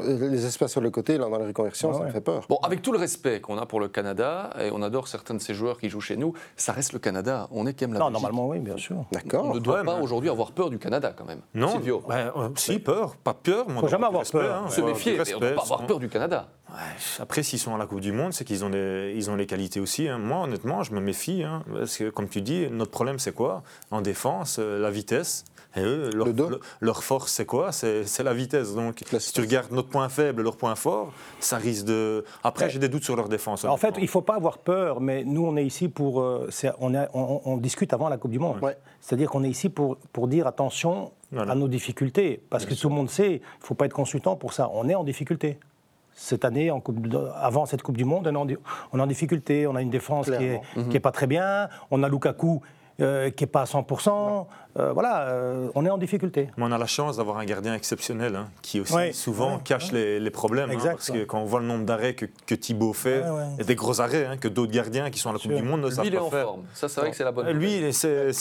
les 0.06 0.30
les 0.30 0.45
espaces 0.45 0.71
sur 0.71 0.80
le 0.82 0.89
côté, 0.91 1.17
là, 1.17 1.28
dans 1.30 1.38
les 1.38 1.45
reconversions, 1.47 1.89
Ouais, 1.89 1.93
ça 1.93 1.99
me 2.02 2.06
ouais. 2.06 2.12
fait 2.12 2.21
peur. 2.21 2.45
Bon, 2.49 2.58
avec 2.63 2.82
tout 2.82 2.91
le 2.93 2.97
respect 2.99 3.39
qu'on 3.41 3.58
a 3.58 3.65
pour 3.65 3.80
le 3.82 3.88
Canada, 3.89 4.49
et 4.62 4.69
on 4.71 4.82
adore 4.82 5.08
certains 5.10 5.34
de 5.34 5.39
ces 5.39 5.54
joueurs 5.54 5.78
qui 5.78 5.89
jouent 5.89 5.99
chez 6.02 6.15
nous, 6.17 6.34
ça 6.58 6.71
reste 6.73 6.91
le 6.93 6.99
Canada. 6.99 7.47
On 7.52 7.65
est 7.65 7.73
quand 7.73 7.88
même 7.88 7.93
la 7.93 7.99
Non, 7.99 8.06
Belgique. 8.08 8.21
normalement, 8.23 8.47
oui, 8.49 8.60
bien 8.60 8.78
sûr. 8.78 8.97
On 8.97 9.06
D'accord. 9.12 9.54
ne 9.54 9.60
doit 9.60 9.80
Ouais, 9.80 9.86
pas 9.86 9.97
mais- 9.97 10.04
aujourd'hui 10.04 10.30
avoir 10.30 10.52
peur 10.54 10.69
du 10.69 10.80
Canada 10.80 11.13
quand 11.17 11.25
même. 11.25 11.39
Non, 11.54 11.69
Silvio. 11.69 12.02
euh, 12.10 12.49
si, 12.56 12.80
peur, 12.80 13.15
pas 13.17 13.34
peur. 13.34 13.65
mais 13.67 13.73
on 13.73 13.75
Faut 13.75 13.82
doit 13.82 13.89
jamais 13.89 14.06
avoir 14.08 14.23
du 14.23 14.32
peur. 14.32 14.63
hein. 14.65 14.69
se 14.69 14.82
Ouais, 14.82 14.88
méfier, 14.88 15.13
mais 15.13 15.19
on 15.19 15.23
ne 15.39 15.43
respect, 15.45 15.56
pas 15.56 15.62
avoir 15.63 15.86
peur 15.86 15.99
du 15.99 16.08
Canada. 16.10 16.47
Ouais, 16.71 16.77
Après, 17.19 17.43
s'ils 17.43 17.60
sont 17.60 17.73
à 17.73 17.77
la 17.77 17.86
Coupe 17.88 17.99
du 18.01 18.12
Monde, 18.12 18.32
c'est 18.34 18.45
qu'ils 18.45 18.63
ont, 18.63 18.71
ils 18.71 19.29
ont 19.32 19.36
les 19.36 19.47
qualités 19.47 19.79
aussi. 19.79 20.08
hein. 20.08 20.17
Moi, 20.19 20.43
honnêtement, 20.43 20.84
je 20.84 20.93
me 20.93 20.99
méfie. 21.01 21.43
hein, 21.43 21.63
parce 21.73 21.97
que, 21.97 22.10
comme 22.10 22.27
tu 22.29 22.41
dis, 22.41 22.67
notre 22.69 22.91
problème, 22.91 23.17
c'est 23.19 23.34
quoi? 23.34 23.63
En 23.91 24.01
défense, 24.01 24.58
euh, 24.60 24.79
la 24.79 24.91
vitesse. 24.91 25.45
Et 25.75 25.82
eux, 25.82 26.10
leur, 26.15 26.25
Le 26.25 26.34
dos. 26.34 26.49
le- 26.49 26.60
leur 26.79 27.03
force, 27.03 27.32
c'est 27.32 27.45
quoi? 27.45 27.71
C'est 27.71 28.23
la 28.23 28.34
vitesse. 28.34 28.73
Donc, 28.73 29.01
La 29.12 29.19
si 29.19 29.32
tu 29.34 29.41
regardes 29.41 29.71
notre 29.71 29.89
point 29.89 30.10
faible, 30.10 30.41
leur 30.41 30.58
point 30.58 30.73
fort, 30.75 31.13
ça 31.39 31.58
risque 31.58 31.86
de. 31.86 32.25
Après, 32.43 32.65
Ouais. 32.65 32.71
j'ai 32.71 32.79
des 32.79 32.89
doutes 32.89 33.03
sur 33.03 33.15
leur 33.15 33.29
défense. 33.29 33.65
En 33.65 33.77
fait, 33.77 33.93
il 33.97 34.03
ne 34.03 34.08
faut 34.08 34.21
pas 34.23 34.36
avoir 34.36 34.58
peur, 34.58 34.99
mais 34.99 35.23
nous, 35.23 35.45
on 35.45 35.55
est 35.58 35.65
ici 35.65 35.88
pour. 35.88 36.21
euh, 36.21 36.49
on, 36.79 36.95
est- 36.95 37.08
on- 37.13 37.41
on 37.45 37.58
discute 37.58 37.93
avant 37.93 38.10
la 38.10 38.17
Coupe 38.17 38.32
du 38.32 38.39
Monde. 38.39 38.58
Ouais. 38.63 38.77
C'est-à-dire 38.99 39.29
qu'on 39.29 39.43
est 39.43 39.49
ici 39.49 39.69
pour, 39.69 39.97
pour 40.12 40.27
dire 40.27 40.47
attention 40.47 41.12
Voilà. 41.32 41.51
à 41.51 41.55
nos 41.55 41.67
difficultés. 41.67 42.41
Parce 42.49 42.65
que 42.65 42.73
tout 42.73 42.89
le 42.89 42.95
monde 42.95 43.10
sait, 43.12 43.34
il 43.34 43.39
ne 43.62 43.65
faut 43.65 43.75
pas 43.75 43.86
être 43.86 43.93
consultant 43.93 44.36
pour 44.36 44.53
ça. 44.53 44.71
On 44.73 44.89
est 44.89 44.95
en 44.95 45.03
difficulté. 45.03 45.60
Cette 46.21 46.43
année, 46.43 46.69
en 46.69 46.82
coupe 46.82 47.08
de- 47.08 47.29
avant 47.39 47.65
cette 47.65 47.82
Coupe 47.82 47.95
du 47.95 48.03
Monde, 48.03 48.27
on 48.27 48.34
est 48.36 48.38
en, 48.38 48.43
di- 48.45 48.58
on 48.91 48.99
est 48.99 49.01
en 49.01 49.08
difficulté. 49.08 49.67
On 49.67 49.75
a 49.75 49.82
une 49.82 49.89
défense 49.89 50.25
qui 50.38 50.43
n'est 50.43 50.62
qui 50.89 50.97
est 50.97 50.99
pas 50.99 51.13
très 51.13 51.27
bien. 51.27 51.69
On 51.91 52.03
a 52.03 52.10
Lukaku 52.10 52.60
euh, 52.99 53.29
qui 53.29 53.43
n'est 53.43 53.47
pas 53.47 53.62
à 53.62 53.65
100%. 53.65 54.45
Euh, 54.77 54.93
voilà, 54.93 55.29
euh, 55.29 55.67
on 55.73 55.84
est 55.86 55.89
en 55.89 55.97
difficulté. 55.97 56.49
Mais 56.55 56.63
on 56.63 56.71
a 56.71 56.77
la 56.77 56.86
chance 56.86 57.17
d'avoir 57.17 57.38
un 57.39 57.45
gardien 57.45 57.73
exceptionnel 57.73 58.36
hein, 58.36 58.49
qui 58.62 58.79
aussi 58.79 58.93
Ouais, 58.93 59.12
souvent 59.13 59.55
ouais, 59.55 59.62
cache 59.63 59.91
Les, 59.91 60.19
les 60.19 60.29
problèmes. 60.29 60.69
hein, 60.69 60.73
Exact, 60.73 60.91
parce 60.93 61.10
que 61.10 61.23
quand 61.23 61.39
on 61.39 61.45
voit 61.45 61.60
le 61.60 61.65
nombre 61.65 61.86
d'arrêts 61.86 62.13
que, 62.13 62.25
que 62.45 62.53
Thibaut 62.53 62.93
fait, 62.93 63.21
Ouais, 63.23 63.29
ouais. 63.29 63.45
et 63.60 63.63
des 63.63 63.73
gros 63.75 63.99
arrêts 63.99 64.25
hein, 64.27 64.38
que 64.38 64.47
d'autres 64.47 64.71
gardiens 64.71 65.10
qui 65.10 65.17
sont 65.19 65.32
à 65.32 65.34
la 65.34 65.39
Coupe 65.39 65.53
du 65.53 65.63
Monde 65.63 65.82
ne 65.82 65.89
savent 65.89 66.05
Lui, 66.05 66.12
il 66.12 66.15
est 66.15 66.17
pas 66.19 66.23
en 66.23 66.29
forme. 66.29 66.62
Ça, 66.75 66.88
c'est 66.88 67.01
vrai 67.01 67.10
que 67.10 67.15
c'est 67.17 67.23
la 67.23 67.32
bonne 67.32 67.47
Euh, 67.47 67.53
Lui, 67.53 67.91
c'est- 67.91 68.32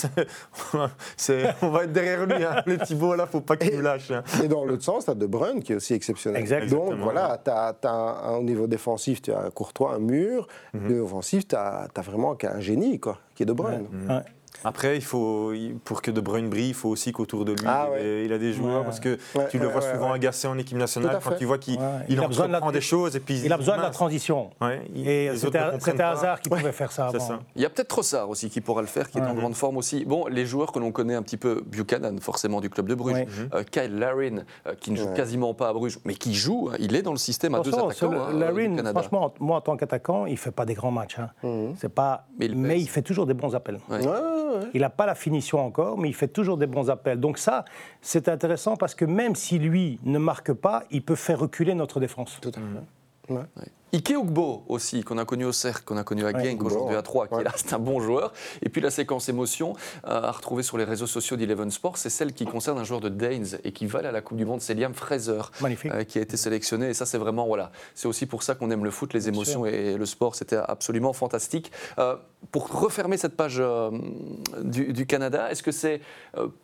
on 1.62 1.68
va 1.70 1.84
être 1.84 1.92
derrière 1.92 2.26
lui. 2.26 2.44
Hein. 2.44 2.62
Le 2.66 2.78
Thibaut, 2.78 3.14
là, 3.14 3.26
faut 3.26 3.40
pas 3.40 3.56
qu'il 3.56 3.74
nous 3.74 3.80
lâche. 3.82 4.10
hein. 4.10 4.22
Et 4.42 4.48
dans 4.48 4.64
l'autre 4.64 4.84
sens, 4.84 5.06
tu 5.06 5.10
as 5.10 5.14
De 5.14 5.26
Bruyne 5.26 5.62
qui 5.62 5.72
est 5.72 5.76
aussi 5.76 5.94
exceptionnel. 5.94 6.40
Exact. 6.40 6.68
Donc 6.68 6.82
Exactement, 6.92 7.04
voilà, 7.04 7.40
tu 7.42 7.50
as, 7.50 8.32
au 8.38 8.42
niveau 8.42 8.66
défensif, 8.66 9.22
tu 9.22 9.32
as 9.32 9.50
Courtois, 9.50 9.94
un 9.94 9.98
mur. 9.98 10.46
Au 10.74 10.78
niveau 10.78 11.04
offensif, 11.06 11.48
tu 11.48 11.56
as, 11.56 11.88
vraiment 12.04 12.36
un 12.42 12.60
génie, 12.60 13.00
quoi, 13.00 13.18
qui 13.34 13.42
est 13.44 13.46
De 13.46 13.52
Bruyne. 13.52 13.86
Ouais. 14.08 14.20
Après, 14.64 14.96
il 14.96 15.02
faut, 15.02 15.52
pour 15.84 16.02
que 16.02 16.10
De 16.10 16.20
Bruyne 16.20 16.48
brille, 16.48 16.68
il 16.68 16.74
faut 16.74 16.88
aussi 16.88 17.12
qu'autour 17.12 17.44
de 17.44 17.52
lui, 17.52 17.64
Ah 17.66 17.86
il, 17.88 17.92
ouais. 17.92 18.02
ait- 18.04 18.24
il 18.26 18.32
a 18.32 18.38
des 18.38 18.52
joueurs. 18.52 18.78
Ouais. 18.80 18.84
Parce 18.84 19.00
que 19.00 19.18
Ouais, 19.34 19.46
tu 19.50 19.58
le 19.58 19.66
vois 19.68 19.82
ouais, 19.82 19.92
souvent 19.92 20.08
ouais. 20.10 20.14
agacé 20.16 20.48
en 20.48 20.58
équipe 20.58 20.76
nationale 20.76 21.18
quand 21.22 21.36
tu 21.36 21.44
vois 21.44 21.58
qu'il 21.58 21.78
Ouais. 21.78 21.84
il 22.08 22.14
Il 22.14 22.20
a 22.22 22.26
besoin 22.26 22.46
de 22.48 22.52
la- 22.52 22.60
des 22.72 22.80
choses. 22.80 23.14
Et 23.16 23.20
puis, 23.20 23.40
Il 23.44 23.52
a 23.52 23.56
besoin 23.56 23.76
de 23.76 23.82
la 23.82 23.90
transition. 23.90 24.50
Ouais, 24.60 24.82
il- 24.94 25.08
Et 25.08 25.36
c'était 25.36 25.58
ne 25.60 25.96
pas. 25.96 26.08
Hazard 26.10 26.40
qui 26.40 26.48
pouvait 26.50 26.72
faire 26.72 26.90
ça 26.92 27.06
avant. 27.06 27.18
ça. 27.20 27.38
Il 27.56 27.62
y 27.62 27.64
a 27.64 27.70
peut-être 27.70 27.88
Trossard 27.88 28.28
aussi 28.30 28.50
qui 28.50 28.60
pourra 28.60 28.80
le 28.80 28.86
faire, 28.88 29.10
qui 29.10 29.18
est 29.18 29.22
en 29.22 29.34
grande 29.34 29.54
forme 29.54 29.76
aussi. 29.76 30.04
Bon, 30.04 30.26
les 30.26 30.44
joueurs 30.46 30.72
que 30.72 30.78
l'on 30.78 30.90
connaît 30.92 31.14
un 31.14 31.22
petit 31.22 31.36
peu, 31.36 31.62
Buchanan 31.66 32.18
forcément 32.20 32.60
du 32.60 32.68
club 32.70 32.86
de 32.88 32.94
Bruges, 32.94 33.14
Ouais. 33.14 33.26
euh, 33.54 33.62
Kyle 33.62 33.96
Larin 33.98 34.38
euh, 34.66 34.74
qui 34.80 34.90
ne 34.90 34.96
joue 34.96 35.06
Ouais. 35.06 35.14
quasiment 35.14 35.54
pas 35.54 35.68
à 35.68 35.72
Bruges, 35.72 35.98
mais 36.04 36.14
qui 36.14 36.34
joue, 36.34 36.70
hein, 36.72 36.76
il 36.80 36.94
est 36.96 37.02
dans 37.02 37.12
le 37.12 37.18
système 37.18 37.54
à 37.54 37.60
deux 37.60 37.74
attaquants 37.74 38.12
hein, 38.12 38.32
Larin, 38.32 38.76
Canada. 38.76 38.90
franchement, 39.00 39.32
moi 39.40 39.56
en 39.58 39.60
tant 39.60 39.76
qu'attaquant, 39.76 40.26
il 40.26 40.36
fait 40.36 40.50
pas 40.50 40.64
des 40.66 40.74
grands 40.74 40.90
matchs. 40.90 41.18
hein. 41.18 41.70
C'est 41.78 41.92
pas, 41.94 42.26
Mais 42.38 42.80
il 42.80 42.88
fait 42.88 43.02
toujours 43.02 43.26
des 43.26 43.34
bons 43.34 43.54
appels. 43.54 43.78
Ouais. 44.48 44.70
Il 44.74 44.80
n'a 44.80 44.90
pas 44.90 45.06
la 45.06 45.14
finition 45.14 45.58
encore, 45.58 45.98
mais 45.98 46.08
il 46.08 46.14
fait 46.14 46.28
toujours 46.28 46.56
des 46.56 46.66
bons 46.66 46.90
appels. 46.90 47.20
Donc 47.20 47.38
ça, 47.38 47.64
c'est 48.00 48.28
intéressant 48.28 48.76
parce 48.76 48.94
que 48.94 49.04
même 49.04 49.34
si 49.34 49.58
lui 49.58 49.98
ne 50.04 50.18
marque 50.18 50.52
pas, 50.52 50.84
il 50.90 51.02
peut 51.02 51.14
faire 51.14 51.38
reculer 51.40 51.74
notre 51.74 52.00
défense. 52.00 52.38
Tout 52.40 52.52
à 52.54 52.60
fait. 52.60 53.34
Ouais. 53.34 53.42
Ike 53.92 54.10
Ugbo 54.10 54.64
aussi, 54.68 55.02
qu'on 55.02 55.16
a 55.16 55.24
connu 55.24 55.46
au 55.46 55.52
Cercle, 55.52 55.82
qu'on 55.84 55.96
a 55.96 56.04
connu 56.04 56.26
à 56.26 56.32
Genk, 56.32 56.62
aujourd'hui 56.62 56.94
à 56.94 57.02
3, 57.02 57.28
qui 57.28 57.34
ouais. 57.34 57.40
est 57.40 57.44
là, 57.44 57.52
c'est 57.56 57.72
un 57.72 57.78
bon 57.78 58.00
joueur. 58.00 58.32
Et 58.62 58.68
puis 58.68 58.82
la 58.82 58.90
séquence 58.90 59.28
émotion 59.30 59.74
euh, 60.06 60.22
à 60.22 60.30
retrouver 60.30 60.62
sur 60.62 60.76
les 60.76 60.84
réseaux 60.84 61.06
sociaux 61.06 61.36
d'Eleven 61.36 61.70
Sports, 61.70 61.96
c'est 61.96 62.10
celle 62.10 62.34
qui 62.34 62.44
concerne 62.44 62.78
un 62.78 62.84
joueur 62.84 63.00
de 63.00 63.08
Danes 63.08 63.46
et 63.64 63.72
qui 63.72 63.86
va 63.86 64.00
à 64.00 64.12
la 64.12 64.20
Coupe 64.20 64.36
du 64.36 64.44
Monde, 64.44 64.60
c'est 64.60 64.74
Liam 64.74 64.92
Fraser, 64.94 65.40
euh, 65.86 66.04
qui 66.04 66.18
a 66.18 66.22
été 66.22 66.36
sélectionné. 66.36 66.90
Et 66.90 66.94
ça, 66.94 67.06
c'est 67.06 67.18
vraiment, 67.18 67.46
voilà, 67.46 67.72
c'est 67.94 68.08
aussi 68.08 68.26
pour 68.26 68.42
ça 68.42 68.54
qu'on 68.54 68.70
aime 68.70 68.84
le 68.84 68.90
foot, 68.90 69.14
les 69.14 69.28
émotions 69.28 69.64
et 69.64 69.96
le 69.96 70.06
sport, 70.06 70.34
c'était 70.34 70.56
absolument 70.56 71.12
fantastique. 71.12 71.72
Euh, 71.98 72.16
pour 72.52 72.68
refermer 72.68 73.16
cette 73.16 73.36
page 73.36 73.60
du, 74.62 74.92
du 74.92 75.06
Canada, 75.06 75.50
est-ce 75.50 75.62
que 75.62 75.72
c'est 75.72 76.00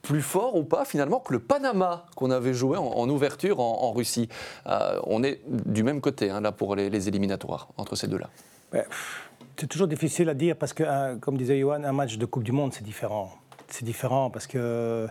plus 0.03 0.23
fort 0.23 0.55
ou 0.55 0.63
pas 0.63 0.85
finalement 0.85 1.19
que 1.19 1.33
le 1.33 1.41
Panama 1.41 2.07
qu'on 2.15 2.31
avait 2.31 2.55
joué 2.55 2.77
en, 2.77 2.85
en 2.85 3.09
ouverture 3.09 3.59
en, 3.59 3.83
en 3.83 3.93
Russie? 3.93 4.29
On 4.67 5.25
est 5.25 5.41
du 5.47 5.83
même 5.83 6.01
côté 6.01 6.31
hein, 6.31 6.41
là 6.41 6.53
pour 6.53 6.77
les, 6.77 6.91
les 6.91 7.09
éliminatoires 7.15 7.69
entre 7.77 7.95
ces 7.97 8.09
deux-là. 8.09 8.29
Pff, 8.73 9.31
C'est 9.57 9.69
toujours 9.69 9.87
difficile 9.87 10.29
à 10.29 10.35
dire 10.35 10.57
parce 10.57 10.73
que, 10.73 10.83
euh, 10.85 11.17
comme 11.17 11.37
disait 11.37 11.59
Johan, 11.61 11.85
un 11.85 11.93
match 11.93 12.19
de 12.19 12.27
Coupe 12.27 12.43
du 12.43 12.53
Monde, 12.53 12.73
c'est 12.75 12.83
différent. 12.85 13.31
C'est 13.69 13.85
différent 13.85 14.29
parce 14.31 14.47
que 14.49 15.07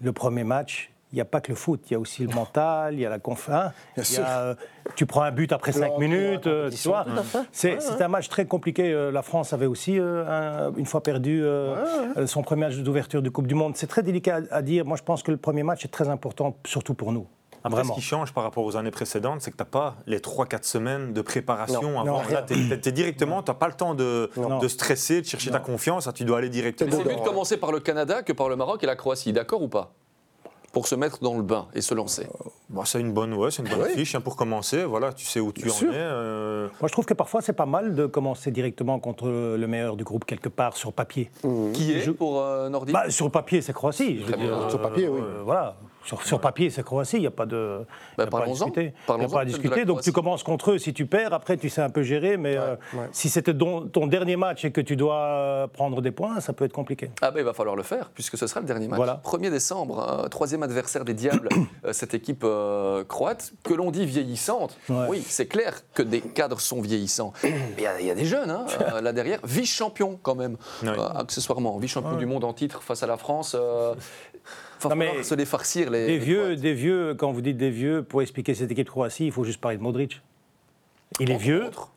le 0.00 0.12
premier 0.12 0.44
match, 0.44 0.92
il 1.12 1.16
n'y 1.16 1.20
a 1.20 1.24
pas 1.24 1.40
que 1.40 1.50
le 1.50 1.56
foot, 1.56 1.80
il 1.90 1.94
y 1.94 1.96
a 1.96 1.98
aussi 1.98 2.24
le 2.24 2.32
mental, 2.32 2.94
il 2.94 3.00
y 3.00 3.04
a 3.06 3.10
la 3.10 3.18
confiance. 3.18 3.72
A, 3.98 4.40
euh, 4.42 4.54
tu 4.94 5.06
prends 5.06 5.22
un 5.22 5.32
but 5.32 5.50
après 5.52 5.72
5 5.72 5.80
L'entrée 5.88 6.06
dans 6.06 6.14
la 6.14 6.18
minutes, 6.18 6.46
euh, 6.46 6.70
tu 6.70 6.88
vois. 6.88 7.04
C'est 7.50 7.78
un 8.00 8.08
match 8.08 8.28
très 8.28 8.46
compliqué. 8.46 8.92
Euh, 8.92 9.10
La 9.10 9.22
France 9.22 9.52
avait 9.52 9.66
aussi, 9.66 9.98
euh, 9.98 10.24
un- 10.70 10.72
une 10.76 10.86
fois 10.86 11.02
perdu 11.02 11.42
son 12.26 12.42
premier 12.42 12.66
match 12.66 12.76
d'ouverture 12.76 13.22
de 13.22 13.28
Coupe 13.28 13.48
du 13.48 13.56
Monde. 13.56 13.76
C'est 13.76 13.88
très 13.88 14.04
délicat 14.04 14.40
à 14.52 14.62
dire. 14.62 14.84
Moi, 14.84 14.96
je 14.96 15.02
pense 15.02 15.24
que 15.24 15.32
le 15.32 15.36
premier 15.36 15.64
match 15.64 15.84
est 15.84 15.88
très 15.88 16.08
important, 16.08 16.56
surtout 16.64 16.94
pour 16.94 17.10
nous. 17.10 17.26
Après, 17.62 17.76
Vraiment. 17.80 17.94
ce 17.94 17.98
qui 18.00 18.04
change 18.04 18.32
par 18.32 18.42
rapport 18.44 18.64
aux 18.64 18.76
années 18.76 18.90
précédentes, 18.90 19.42
c'est 19.42 19.50
que 19.50 19.56
tu 19.56 19.62
n'as 19.62 19.68
pas 19.68 19.96
les 20.06 20.18
3-4 20.18 20.64
semaines 20.64 21.12
de 21.12 21.20
préparation 21.20 21.82
Non, 21.92 22.00
avant. 22.00 22.22
non, 22.22 22.28
Là, 22.30 22.42
tu 22.42 22.54
es, 22.54 22.92
directement, 22.92 23.42
tu 23.42 23.50
n'as 23.50 23.54
pas 23.54 23.66
le 23.68 23.74
temps 23.74 23.94
de, 23.94 24.30
stresser, 24.68 25.20
de 25.20 25.26
chercher 25.26 25.50
ta 25.50 25.58
confiance. 25.58 26.06
là, 26.06 26.12
tu 26.12 26.24
dois 26.24 26.38
aller 26.38 26.48
directement. 26.48 26.90
C'est 26.90 27.04
mieux 27.04 27.16
de 27.16 27.20
commencer 27.20 27.56
par 27.58 27.72
le 27.72 27.80
Canada 27.80 28.22
que 28.22 28.32
par 28.32 28.48
le 28.48 28.56
Maroc 28.56 28.82
et 28.82 28.86
la 28.86 28.96
Croatie, 28.96 29.32
d'accord 29.32 29.62
ou 29.62 29.68
pas? 29.68 29.92
Pour 30.72 30.86
se 30.86 30.94
mettre 30.94 31.18
dans 31.20 31.36
le 31.36 31.42
bain 31.42 31.66
et 31.74 31.80
se 31.80 31.94
lancer. 31.94 32.28
Bon, 32.68 32.84
c'est 32.84 33.00
une 33.00 33.12
bonne, 33.12 33.34
ouais, 33.34 33.50
c'est 33.50 33.60
une 33.60 33.68
bonne 33.68 33.82
Oui. 33.88 33.92
fiche 33.92 34.14
hein, 34.14 34.20
pour 34.20 34.36
commencer. 34.36 34.84
Voilà, 34.84 35.12
tu 35.12 35.26
sais 35.26 35.40
où 35.40 35.50
tu 35.52 35.62
Bien 35.64 35.72
en 35.72 35.74
sûr. 35.74 35.92
es. 35.92 35.96
euh, 35.96 36.68
Moi, 36.80 36.86
je 36.86 36.92
trouve 36.92 37.04
que 37.06 37.12
parfois, 37.14 37.42
c'est 37.42 37.52
pas 37.52 37.66
mal 37.66 37.96
de 37.96 38.06
commencer 38.06 38.52
directement 38.52 39.00
contre 39.00 39.26
le 39.28 39.66
meilleur 39.66 39.96
du 39.96 40.04
groupe 40.04 40.24
quelque 40.24 40.48
part 40.48 40.76
sur 40.76 40.92
papier. 40.92 41.28
Qui 41.74 41.92
est 41.92 42.00
Je- 42.02 42.12
pour 42.12 42.40
euh, 42.40 42.68
Nordique? 42.68 42.94
Bah, 42.94 43.10
sur 43.10 43.28
papier, 43.32 43.62
c'est 43.62 43.72
Croatie. 43.72 44.18
je 44.20 44.22
veux 44.24 44.32
Très 44.32 44.36
bien. 44.40 44.56
dire, 44.60 44.70
Sur 44.70 44.80
papier, 44.80 45.08
oui. 45.08 45.20
euh, 45.20 45.42
voilà. 45.44 45.74
Sur, 46.04 46.22
sur 46.22 46.40
papier, 46.40 46.70
c'est 46.70 46.82
Croatie, 46.82 47.16
il 47.16 47.20
n'y 47.20 47.26
a 47.26 47.30
pas 47.30 47.44
de. 47.46 47.84
Bah, 48.16 48.24
y 48.24 48.26
a 48.26 48.30
pas 48.30 48.38
à 48.38 48.40
parlons-en. 48.40 48.52
discuter. 48.66 48.94
Y 49.08 49.12
a 49.24 49.28
pas 49.28 49.40
à 49.40 49.44
discuter. 49.44 49.84
Donc 49.84 50.00
tu 50.00 50.12
commences 50.12 50.42
contre 50.42 50.72
eux. 50.72 50.78
Si 50.78 50.94
tu 50.94 51.04
perds, 51.06 51.34
après 51.34 51.56
tu 51.58 51.68
sais 51.68 51.82
un 51.82 51.90
peu 51.90 52.02
gérer. 52.02 52.36
Mais 52.38 52.56
euh, 52.56 52.74
ouais. 52.94 53.08
si 53.12 53.28
c'était 53.28 53.54
ton, 53.54 53.86
ton 53.86 54.06
dernier 54.06 54.36
match 54.36 54.64
et 54.64 54.72
que 54.72 54.80
tu 54.80 54.96
dois 54.96 55.16
euh, 55.18 55.66
prendre 55.66 56.00
des 56.00 56.10
points, 56.10 56.40
ça 56.40 56.52
peut 56.54 56.64
être 56.64 56.72
compliqué. 56.72 57.10
Ah 57.20 57.30
ben 57.30 57.40
il 57.40 57.44
va 57.44 57.52
falloir 57.52 57.76
le 57.76 57.82
faire 57.82 58.10
puisque 58.14 58.38
ce 58.38 58.46
sera 58.46 58.60
le 58.60 58.66
dernier 58.66 58.88
match. 58.88 58.96
Voilà. 58.96 59.20
1er 59.24 59.50
décembre, 59.50 60.22
euh, 60.24 60.28
troisième 60.28 60.62
adversaire 60.62 61.04
des 61.04 61.14
Diables, 61.14 61.48
euh, 61.84 61.92
cette 61.92 62.14
équipe 62.14 62.42
euh, 62.44 63.04
croate 63.04 63.52
que 63.62 63.74
l'on 63.74 63.90
dit 63.90 64.06
vieillissante. 64.06 64.78
Ouais. 64.88 65.06
Oui, 65.08 65.22
c'est 65.26 65.46
clair 65.46 65.80
que 65.94 66.02
des 66.02 66.20
cadres 66.22 66.60
sont 66.60 66.80
vieillissants. 66.80 67.32
Mais 67.42 67.52
Il 67.76 67.82
y, 67.82 67.86
a- 67.86 68.00
il 68.00 68.06
y 68.06 68.10
a 68.10 68.14
des 68.14 68.24
jeunes 68.24 68.50
hein, 68.50 68.64
euh, 68.94 69.00
là 69.02 69.12
derrière, 69.12 69.40
vice-champion 69.44 70.18
quand 70.22 70.34
même, 70.34 70.56
euh, 70.84 70.96
accessoirement, 71.14 71.76
vice-champion 71.78 72.16
du 72.16 72.26
monde 72.26 72.44
en 72.44 72.54
titre 72.54 72.82
face 72.82 73.02
à 73.02 73.06
la 73.06 73.16
France. 73.18 73.54
Non, 74.88 74.96
mais 74.96 75.22
se 75.22 75.34
les 75.34 75.44
farcir 75.44 75.90
les. 75.90 76.06
Des 76.06 76.12
les 76.12 76.18
vieux, 76.18 76.42
Croates. 76.44 76.60
des 76.60 76.72
vieux, 76.74 77.14
quand 77.14 77.32
vous 77.32 77.42
dites 77.42 77.56
des 77.58 77.70
vieux, 77.70 78.02
pour 78.02 78.22
expliquer 78.22 78.54
cette 78.54 78.70
équipe 78.70 78.86
de 78.86 78.90
Croatie, 78.90 79.26
il 79.26 79.32
faut 79.32 79.44
juste 79.44 79.60
parler 79.60 79.76
de 79.76 79.82
Modric. 79.82 80.22
Il 81.18 81.28
est 81.28 81.34
Entre 81.34 81.42
vieux, 81.42 81.64
autres, 81.66 81.90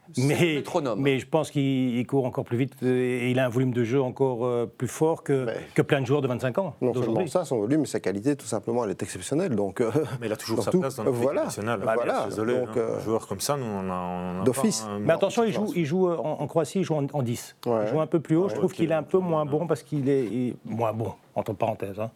mais, 0.97 1.19
je 1.19 1.27
pense 1.27 1.51
qu'il 1.51 1.95
il 1.99 2.05
court 2.07 2.25
encore 2.25 2.43
plus 2.43 2.57
vite 2.57 2.81
et 2.81 3.29
il 3.29 3.37
a 3.39 3.45
un 3.45 3.49
volume 3.49 3.71
de 3.71 3.83
jeu 3.83 4.01
encore 4.01 4.43
euh, 4.43 4.65
plus 4.65 4.87
fort 4.87 5.21
que, 5.23 5.45
Mais- 5.45 5.53
que 5.75 5.83
plein 5.83 6.01
de 6.01 6.07
joueurs 6.07 6.23
de 6.23 6.27
25 6.27 6.57
ans 6.57 6.75
Non 6.81 6.95
seulement 6.95 7.25
ça, 7.27 7.45
son 7.45 7.59
volume 7.59 7.83
et 7.83 7.85
sa 7.85 7.99
qualité, 7.99 8.35
tout 8.35 8.47
simplement, 8.47 8.83
elle 8.83 8.89
est 8.89 9.03
exceptionnelle. 9.03 9.55
Donc, 9.55 9.81
euh, 9.81 9.91
Mais 10.19 10.25
il 10.27 10.33
a 10.33 10.35
toujours 10.35 10.57
sa 10.57 10.63
surtout, 10.63 10.79
place 10.79 10.95
dans 10.95 11.03
notre 11.03 11.15
voilà. 11.15 11.43
nationale. 11.43 11.79
Bah, 11.85 11.93
voilà. 11.95 12.25
Désolé, 12.25 12.55
Donc, 12.55 12.69
hein, 12.69 12.73
euh, 12.77 12.97
un 12.97 12.99
joueur 13.01 13.27
comme 13.27 13.39
ça, 13.39 13.55
nous, 13.55 13.63
on 13.65 13.89
a, 13.91 14.43
D'office. 14.43 14.85
Mais 14.99 15.13
attention, 15.13 15.43
il 15.43 15.49
je 15.51 15.53
joue, 15.57 15.65
pense. 15.65 15.75
il 15.75 15.85
joue 15.85 16.09
en, 16.09 16.41
en 16.41 16.47
Croatie, 16.47 16.79
il 16.79 16.83
joue 16.83 16.95
en, 16.95 17.05
en 17.13 17.21
10. 17.21 17.55
Ouais. 17.67 17.83
Il 17.85 17.89
joue 17.91 18.01
un 18.01 18.07
peu 18.07 18.19
plus 18.19 18.35
haut. 18.35 18.49
je 18.49 18.53
Ouais, 18.53 18.59
trouve 18.59 18.73
qu'il 18.73 18.89
est 18.91 18.95
un 18.95 19.03
peu 19.03 19.19
moins 19.19 19.45
bon 19.45 19.67
parce 19.67 19.83
qu'il 19.83 20.09
est 20.09 20.25
il- 20.25 20.55
moins 20.65 20.91
bon, 20.91 21.13
entre 21.35 21.53
parenthèses. 21.53 21.99
hein. 21.99 22.09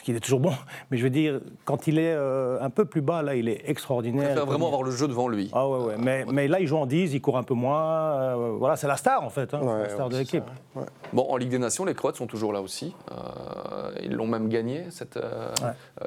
Parce 0.00 0.06
qu'il 0.06 0.16
est 0.16 0.20
toujours 0.20 0.40
bon. 0.40 0.52
Mais 0.90 0.96
je 0.96 1.02
veux 1.02 1.10
dire, 1.10 1.42
quand 1.66 1.86
il 1.86 1.98
est 1.98 2.14
euh, 2.14 2.58
un 2.62 2.70
peu 2.70 2.86
plus 2.86 3.02
bas, 3.02 3.20
là, 3.20 3.34
il 3.34 3.50
est 3.50 3.60
Il 3.64 3.70
extraordinaire. 3.70 4.24
préfère 4.28 4.46
vraiment 4.46 4.68
avoir 4.68 4.82
le 4.82 4.90
jeu 4.90 5.06
devant 5.06 5.28
lui. 5.28 5.50
Ah 5.52 5.68
ouais, 5.68 5.78
ouais. 5.84 5.94
Mais, 5.98 6.24
mais 6.32 6.48
là, 6.48 6.58
il 6.58 6.66
joue 6.66 6.78
en 6.78 6.86
10, 6.86 7.12
il 7.12 7.20
court 7.20 7.36
un 7.36 7.42
peu 7.42 7.52
moins. 7.52 7.82
euh, 7.82 8.56
voilà, 8.58 8.76
c'est 8.76 8.86
la 8.86 8.96
star, 8.96 9.22
en 9.22 9.28
fait. 9.28 9.52
hein. 9.52 9.60
Ouais, 9.60 9.82
la 9.82 9.88
star 9.90 10.06
ouais, 10.06 10.12
de 10.14 10.18
l'équipe. 10.18 10.44
Bon, 11.12 11.26
en 11.28 11.36
Ligue 11.36 11.50
des 11.50 11.58
Nations, 11.58 11.84
les 11.84 11.92
Croates 11.92 12.16
sont 12.16 12.26
toujours 12.26 12.54
là 12.54 12.62
aussi. 12.62 12.94
Euh, 13.12 13.90
ils 14.02 14.12
l'ont 14.14 14.26
même 14.26 14.48
gagné, 14.48 14.84
cette, 14.88 15.18
euh, 15.18 15.50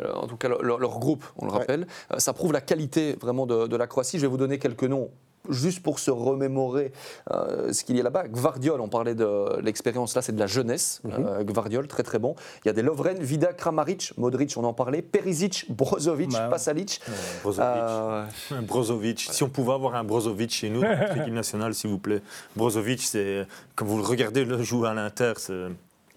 euh, 0.01 0.11
en 0.15 0.25
tout 0.25 0.37
cas 0.37 0.47
leur, 0.47 0.79
leur 0.79 0.97
groupe, 0.97 1.23
on 1.37 1.45
le 1.45 1.51
Ouais. 1.51 1.59
rappelle. 1.59 1.85
Euh, 2.11 2.17
ça 2.17 2.33
prouve 2.33 2.51
la 2.51 2.61
qualité 2.61 3.15
vraiment 3.21 3.45
de, 3.45 3.67
de 3.67 3.75
la 3.77 3.85
Croatie. 3.85 4.17
Je 4.17 4.23
vais 4.23 4.27
vous 4.27 4.37
donner 4.37 4.57
quelques 4.57 4.85
noms. 4.85 5.11
Juste 5.49 5.81
pour 5.81 5.99
se 5.99 6.09
remémorer 6.09 6.91
euh, 7.31 7.73
ce 7.73 7.83
qu'il 7.83 7.97
y 7.97 7.99
a 7.99 8.03
là-bas. 8.03 8.27
Gvardiol, 8.27 8.79
on 8.79 8.87
parlait 8.87 9.15
de 9.15 9.59
l'expérience 9.61 10.15
là, 10.15 10.21
c'est 10.21 10.31
de 10.33 10.39
la 10.39 10.47
jeunesse. 10.47 11.01
Euh, 11.05 11.43
Gvardiol, 11.43 11.87
très 11.87 12.03
très 12.03 12.17
bon. 12.19 12.35
Il 12.63 12.67
y 12.67 12.69
a 12.69 12.73
des 12.73 12.81
Lovren, 12.81 13.17
Vida, 13.19 13.51
Kramaric, 13.53 14.13
Modric, 14.17 14.53
on 14.55 14.63
en 14.63 14.73
parlait, 14.73 15.01
Perisic, 15.01 15.65
Brozovic, 15.69 16.31
Bah 16.31 16.45
ouais. 16.45 16.49
Pasalic. 16.49 17.01
Brozovic. 17.43 17.67
Euh, 17.69 18.25
Brozovic. 18.61 19.27
Si 19.31 19.43
on 19.43 19.49
pouvait 19.49 19.73
avoir 19.73 19.95
un 19.95 20.03
Brozovic 20.03 20.51
chez 20.51 20.69
nous, 20.69 20.81
dans 20.81 20.95
notre 20.97 21.17
équipe 21.17 21.33
nationale, 21.33 21.73
s'il 21.73 21.89
vous 21.89 21.99
plaît. 21.99 22.21
Brozovic, 22.55 23.01
c'est. 23.01 23.45
Quand 23.75 23.85
vous 23.85 23.97
le 23.97 24.03
regardez 24.03 24.45
le 24.45 24.61
jouer 24.63 24.87
à 24.89 24.93
l'Inter, 24.93 25.33
c'est. 25.37 25.67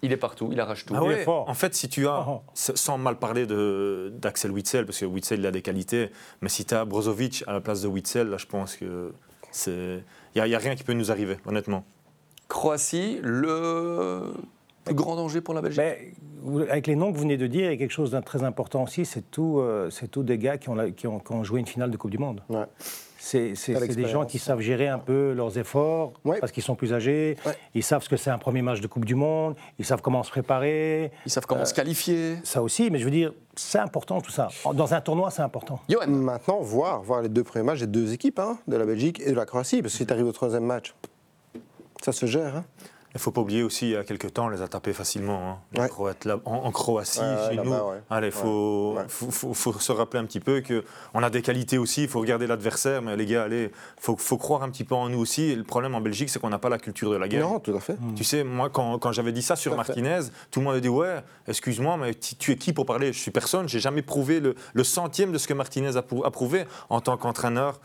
Il 0.01 0.11
est 0.11 0.17
partout, 0.17 0.49
il 0.51 0.59
arrache 0.59 0.85
tout. 0.85 0.93
Ah 0.95 1.03
ouais. 1.03 1.25
En 1.27 1.53
fait, 1.53 1.73
si 1.75 1.89
tu 1.89 2.07
as, 2.07 2.25
Oh. 2.27 2.41
sans 2.53 2.97
mal 2.97 3.17
parler 3.17 3.45
de- 3.47 4.13
d'Axel 4.17 4.51
Witzel, 4.51 4.85
parce 4.85 4.99
que 4.99 5.05
Witzel, 5.05 5.39
il 5.39 5.45
a 5.45 5.51
des 5.51 5.61
qualités, 5.61 6.11
mais 6.41 6.49
si 6.49 6.65
tu 6.65 6.73
as 6.75 6.85
Brozovic 6.85 7.43
à 7.47 7.53
la 7.53 7.61
place 7.61 7.81
de 7.81 7.87
Witzel, 7.87 8.27
là, 8.29 8.37
je 8.37 8.45
pense 8.45 8.75
que 8.75 9.13
c'est. 9.51 10.03
Il 10.35 10.43
n'y 10.43 10.53
a, 10.53 10.57
rien 10.59 10.75
qui 10.75 10.83
peut 10.83 10.93
nous 10.93 11.11
arriver, 11.11 11.37
honnêtement. 11.47 11.83
Croatie, 12.47 13.19
le 13.23 14.31
plus 14.85 14.93
grand 14.95 15.15
danger 15.15 15.41
pour 15.41 15.53
la 15.53 15.61
Belgique. 15.61 15.79
Mais 15.81 16.13
vous- 16.41 16.61
avec 16.61 16.87
les 16.87 16.95
noms 16.95 17.11
que 17.11 17.15
vous 17.17 17.23
venez 17.23 17.37
de 17.37 17.47
dire, 17.47 17.65
il 17.65 17.71
y 17.71 17.73
a 17.73 17.77
quelque 17.77 17.91
chose 17.91 18.11
de 18.11 18.19
très 18.21 18.43
important 18.43 18.83
aussi. 18.83 19.03
C'est 19.05 19.29
tout, 19.31 19.59
euh, 19.59 19.89
c'est 19.89 20.07
tout 20.09 20.23
des 20.23 20.37
gars 20.37 20.57
qui 20.57 20.69
ont, 20.69 20.75
la- 20.75 20.91
qui, 20.91 21.07
ont, 21.07 21.19
qui 21.19 21.31
ont 21.33 21.43
joué 21.43 21.59
une 21.59 21.65
finale 21.67 21.91
de 21.91 21.97
Coupe 21.97 22.11
du 22.11 22.17
Monde. 22.19 22.41
Ouais. 22.49 22.63
C'est 23.19 23.53
des 23.95 24.07
gens 24.07 24.25
qui 24.25 24.39
savent 24.39 24.59
gérer 24.59 24.87
un 24.87 24.99
peu 24.99 25.33
leurs 25.33 25.57
efforts 25.57 26.13
Ouais. 26.23 26.39
parce 26.39 26.51
qu'ils 26.51 26.63
sont 26.63 26.75
plus 26.75 26.93
âgés. 26.93 27.35
Ouais. 27.45 27.53
Ils 27.73 27.83
savent 27.83 28.03
ce 28.03 28.09
que 28.09 28.17
c'est 28.17 28.29
un 28.29 28.37
premier 28.37 28.61
match 28.61 28.79
de 28.79 28.87
Coupe 28.87 29.05
du 29.05 29.15
Monde. 29.15 29.55
Ils 29.79 29.85
savent 29.85 30.01
comment 30.01 30.23
se 30.23 30.29
préparer. 30.31 31.11
Ils 31.25 31.31
savent 31.31 31.45
comment 31.45 31.65
se 31.65 31.73
qualifier. 31.73 32.37
Ça 32.43 32.61
aussi, 32.61 32.89
mais 32.91 32.99
je 32.99 33.05
veux 33.05 33.11
dire, 33.11 33.33
c'est 33.55 33.79
important 33.79 34.21
tout 34.21 34.31
ça. 34.31 34.49
Dans 34.73 34.93
un 34.93 35.01
tournoi, 35.01 35.31
c'est 35.31 35.41
important. 35.41 35.79
Johan, 35.89 36.07
Maintenant, 36.07 36.59
voir, 36.61 37.01
voir 37.01 37.21
les 37.21 37.29
deux 37.29 37.43
premiers 37.43 37.65
matchs 37.65 37.79
des 37.79 37.87
deux 37.87 38.13
équipes, 38.13 38.39
hein, 38.39 38.57
de 38.67 38.77
la 38.77 38.85
Belgique 38.85 39.19
et 39.25 39.31
de 39.31 39.35
la 39.35 39.45
Croatie, 39.45 39.81
parce 39.81 39.93
que 39.93 39.97
si 39.97 40.05
tu 40.05 40.13
arrives 40.13 40.27
au 40.27 40.31
troisième 40.31 40.65
match, 40.65 40.93
ça 42.03 42.11
se 42.11 42.25
gère. 42.27 42.55
hein. 42.57 42.65
Il 43.13 43.17
ne 43.17 43.19
faut 43.21 43.31
pas 43.31 43.41
oublier 43.41 43.63
aussi, 43.63 43.87
il 43.87 43.91
y 43.93 43.95
a 43.95 44.03
quelques 44.03 44.33
temps, 44.33 44.45
on 44.45 44.49
les 44.49 44.61
a 44.61 44.67
tapés 44.67 44.93
facilement. 44.93 45.49
hein. 45.51 45.57
Les 45.73 45.81
Ouais. 45.81 45.87
Croates, 45.89 46.25
là, 46.25 46.37
en, 46.45 46.51
en 46.55 46.71
Croatie, 46.71 47.19
Ouais, 47.19 47.49
chez 47.49 47.55
nous. 47.55 47.71
ouais. 47.71 48.01
Allez, 48.11 48.27
il 48.27 48.31
faut, 48.33 48.93
Ouais. 48.95 49.05
faut, 49.07 49.31
faut- 49.31 49.53
faut 49.55 49.73
se 49.79 49.91
rappeler 49.91 50.19
un 50.19 50.25
petit 50.25 50.39
peu 50.41 50.61
qu'on 50.61 51.23
a 51.23 51.29
des 51.31 51.41
qualités 51.41 51.77
aussi, 51.79 52.03
il 52.03 52.09
faut 52.09 52.19
regarder 52.19 52.45
l'adversaire, 52.45 53.01
mais 53.01 53.15
les 53.15 53.25
gars, 53.25 53.43
allez, 53.43 53.71
il 53.97 54.01
faut, 54.03 54.15
faut 54.17 54.37
croire 54.37 54.61
un 54.61 54.69
petit 54.69 54.83
peu 54.83 54.93
en 54.93 55.09
nous 55.09 55.17
aussi. 55.19 55.43
Et 55.43 55.55
le 55.55 55.63
problème 55.63 55.95
en 55.95 56.01
Belgique, 56.01 56.29
c'est 56.29 56.37
qu'on 56.39 56.49
n'a 56.49 56.59
pas 56.59 56.69
la 56.69 56.77
culture 56.77 57.09
de 57.09 57.15
la 57.15 57.27
guerre. 57.27 57.47
Non, 57.49 57.59
tout 57.59 57.73
à 57.75 57.79
fait. 57.79 57.97
Tu 58.15 58.23
sais, 58.23 58.43
moi, 58.43 58.69
quand, 58.69 58.99
quand 58.99 59.11
j'avais 59.13 59.31
dit 59.31 59.41
ça 59.41 59.55
sur 59.55 59.73
Tout 59.73 59.79
à 59.79 59.83
fait. 59.83 59.93
Martinez, 59.99 60.19
tout 60.51 60.59
le 60.59 60.65
monde 60.65 60.75
a 60.75 60.79
dit 60.79 60.89
Ouais, 60.89 61.15
excuse-moi, 61.47 61.97
mais 61.97 62.13
tu, 62.13 62.35
tu 62.35 62.51
es 62.51 62.55
qui 62.57 62.71
pour 62.73 62.85
parler? 62.85 63.13
Je 63.13 63.19
suis 63.19 63.31
personne, 63.31 63.67
j'ai 63.67 63.79
jamais 63.79 64.03
prouvé 64.03 64.39
le, 64.41 64.53
le 64.73 64.83
centième 64.83 65.31
de 65.31 65.37
ce 65.39 65.47
que 65.47 65.53
Martinez 65.55 65.95
a, 65.97 66.01
prou- 66.03 66.23
a 66.25 66.29
prouvé 66.29 66.65
en 66.89 67.01
tant 67.01 67.17
qu'entraîneur. 67.17 67.79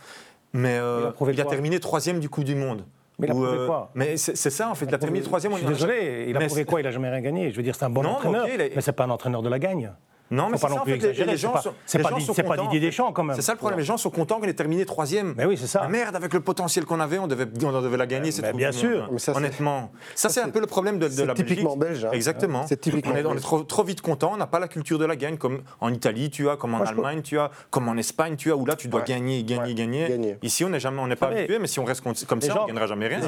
Mais 0.53 0.77
euh, 0.79 1.11
Il 1.23 1.29
a 1.29 1.33
il 1.33 1.41
a 1.41 1.45
terminé 1.47 1.81
troisième 1.81 2.21
du 2.21 2.29
Coupe 2.29 2.45
du 2.45 2.55
Monde. 2.57 2.85
Mais 3.19 3.27
il 3.27 3.31
a 3.31 3.35
Ou, 3.35 3.43
prouvé 3.43 3.59
euh, 3.59 3.67
quoi 3.67 3.91
Mais 3.95 4.17
c'est 4.17 4.51
ça, 4.51 4.71
en 4.71 4.75
fait, 4.75 4.87
il 4.87 4.95
a 4.95 4.99
terminé 4.99 5.25
troisième. 5.25 5.53
Je 5.53 5.59
suis 5.59 5.67
désolé, 5.67 6.27
il 6.29 6.37
a 6.37 6.41
prouvé 6.41 6.65
quoi? 6.65 6.81
Il 6.81 6.87
a 6.87 6.91
jamais 6.91 7.11
rien 7.11 7.21
gagné. 7.21 7.51
Je 7.51 7.57
veux 7.57 7.63
dire, 7.63 7.75
c'est 7.75 7.85
un 7.85 7.91
bon 7.91 8.07
entraîneur, 8.07 8.47
mais 8.47 8.81
c'est 8.81 8.93
pas 8.93 9.05
un 9.05 9.11
entraîneur 9.11 9.43
de 9.43 9.49
la 9.49 9.59
gagne. 9.59 9.93
Non, 10.31 10.49
mais 10.49 10.57
c'est 10.57 10.67
non 10.69 10.77
ça, 10.77 10.81
en 10.81 10.85
plus 10.85 10.99
fait, 10.99 11.13
les- 11.25 11.37
gens 11.37 11.57
sont- 11.61 11.75
c'est 11.85 11.99
pas 11.99 12.09
sont 12.21 12.33
pas 12.35 12.43
contents. 12.57 12.63
Didier 12.71 12.81
Deschamps 12.89 13.13
quand 13.13 13.23
même. 13.23 13.37
C'est 13.37 13.43
ça 13.43 13.53
le 13.53 13.59
problème, 13.59 13.79
les 13.79 13.85
gens 13.85 13.99
sont 13.99 14.09
contents 14.11 14.41
qu'on 14.41 14.47
ait 14.47 14.55
terminé 14.55 14.87
troisième. 14.87 15.35
Mais 15.37 15.45
oui, 15.45 15.59
c'est 15.59 15.67
ça. 15.67 15.87
Merde, 15.89 16.17
avec 16.17 16.33
le 16.33 16.41
potentiel 16.41 16.87
qu'on 16.87 17.01
avait, 17.01 17.19
on 17.19 17.27
devait, 17.27 17.47
on 17.65 17.83
devait 17.83 17.97
la 17.99 18.07
gagner. 18.07 18.31
cette 18.31 18.45
mais 18.47 18.51
Coupe 18.53 18.59
bien 18.59 18.73
sûr. 18.73 19.09
Mais 19.13 19.19
ça, 19.19 19.37
Honnêtement, 19.37 19.91
ça 20.15 20.31
c'est 20.31 20.41
un 20.41 20.49
peu 20.49 20.61
le 20.61 20.67
problème 20.67 20.99
de, 20.99 21.05
la 21.07 21.11
Belgique. 21.35 21.35
typiquement 21.47 21.77
belge, 21.77 22.05
hein. 22.07 22.11
Exactement. 22.13 22.67
C'est 22.67 22.81
typiquement 22.81 23.13
on 23.13 23.17
est, 23.17 23.25
on 23.27 23.31
est 23.31 23.35
belge. 23.35 23.43
trop, 23.43 23.63
trop 23.63 23.85
vite 23.85 24.01
content, 24.01 24.31
on 24.33 24.37
n'a 24.39 24.47
pas 24.47 24.59
la 24.59 24.69
culture 24.69 24.99
de 24.99 25.05
la 25.05 25.17
gagne 25.17 25.37
comme 25.37 25.61
en 25.81 25.93
Italie, 25.93 26.31
tu 26.31 26.49
as, 26.49 26.57
comme 26.57 26.75
en 26.75 26.79
Moi, 26.79 26.87
Allemagne, 26.89 27.21
tu 27.21 27.39
as, 27.39 27.51
comme 27.71 27.89
en 27.89 27.97
Espagne, 27.99 28.37
tu 28.37 28.51
as, 28.51 28.57
où 28.57 28.65
là 28.65 28.75
tu 28.75 28.89
dois 28.89 29.01
Ouais. 29.01 29.07
gagner, 29.07 29.43
gagner, 29.45 29.63
Ouais. 29.63 29.75
gagner. 29.75 30.09
Gagner. 30.09 30.37
Ici, 30.43 30.65
on 30.65 30.71
n'est 30.71 30.81
jamais, 30.81 31.01
on 31.03 31.07
n'est 31.09 31.17
pas 31.17 31.27
habitué, 31.29 31.59
mais 31.59 31.67
si 31.67 31.79
on 31.79 31.85
reste 31.85 32.01
comme 32.03 32.15
ça, 32.41 32.63
on 32.63 32.67
gagnera 32.67 32.87
jamais 32.87 33.09
rien. 33.09 33.21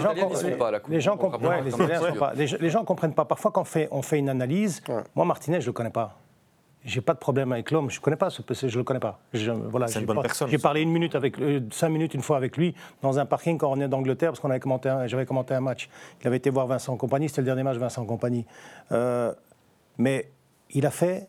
Les 0.89 2.71
gens, 2.71 2.85
comprennent 2.85 3.15
pas. 3.15 3.25
Parfois, 3.27 3.51
quand 3.51 3.61
on 3.63 3.65
fait, 3.65 3.89
on 3.91 4.01
fait 4.03 4.19
une 4.19 4.29
analyse, 4.31 4.83
moi, 5.15 5.25
Martinez, 5.27 5.61
je 5.61 5.67
le 5.67 5.73
connais 5.73 5.91
pas. 5.91 6.19
J'ai 6.85 7.01
pas 7.01 7.15
de 7.15 7.19
problème 7.19 7.51
avec 7.53 7.71
l'homme. 7.71 7.91
Je 7.91 7.99
connais 7.99 8.17
pas 8.17 8.29
ce 8.29 8.43
je 8.69 8.77
le 8.79 8.85
connais 8.85 9.01
pas. 9.01 9.19
Je- 9.33 9.51
voilà, 9.51 9.87
C'est 9.87 9.95
une 9.95 10.01
j'ai 10.01 10.07
bonne 10.07 10.17
pas- 10.17 10.23
personne, 10.23 10.51
J'ai 10.51 10.59
parlé 10.59 10.83
une 10.83 10.91
minute 10.93 11.15
avec, 11.15 11.39
euh, 11.41 11.61
cinq 11.71 11.89
minutes 11.89 12.13
une 12.13 12.21
fois 12.21 12.37
avec 12.37 12.57
lui 12.59 12.75
dans 13.01 13.19
un 13.19 13.25
parking 13.25 13.57
quand 13.57 13.71
on 13.73 13.81
est 13.81 13.89
d'Angleterre 13.89 14.31
parce 14.33 14.41
qu'on 14.41 14.51
avait 14.51 14.61
commenté, 14.61 14.95
j'avais 15.07 15.25
commenté 15.25 15.55
un 15.55 15.61
match. 15.61 15.89
Il 16.21 16.27
avait 16.27 16.37
été 16.37 16.51
voir 16.51 16.67
Vincent 16.67 16.95
Compagnie. 16.99 17.29
C'était 17.31 17.41
le 17.41 17.47
dernier 17.47 17.63
match 17.63 17.79
Vincent 17.79 18.05
Compagnie. 18.05 18.45
Euh, 18.93 19.33
mais 19.97 20.31
il 20.71 20.85
a 20.85 20.91
fait 20.91 21.27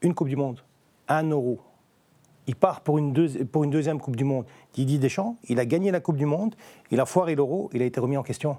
une 0.00 0.14
Coupe 0.14 0.28
du 0.28 0.36
Monde, 0.36 0.60
un 1.08 1.28
euro. 1.28 1.58
Il 2.46 2.54
part 2.54 2.82
pour 2.82 2.98
une, 2.98 3.12
deuxi- 3.12 3.44
pour 3.46 3.64
une 3.64 3.70
deuxième 3.70 3.98
Coupe 3.98 4.16
du 4.16 4.24
Monde. 4.24 4.44
Didier 4.74 4.98
Deschamps, 4.98 5.36
il 5.48 5.58
a 5.58 5.64
gagné 5.66 5.90
la 5.90 5.98
Coupe 6.00 6.16
du 6.18 6.26
Monde, 6.26 6.54
il 6.90 7.00
a 7.00 7.06
foiré 7.06 7.34
l'euro, 7.34 7.68
il 7.72 7.82
a 7.82 7.84
été 7.86 7.98
remis 8.00 8.16
en 8.16 8.22
question. 8.22 8.58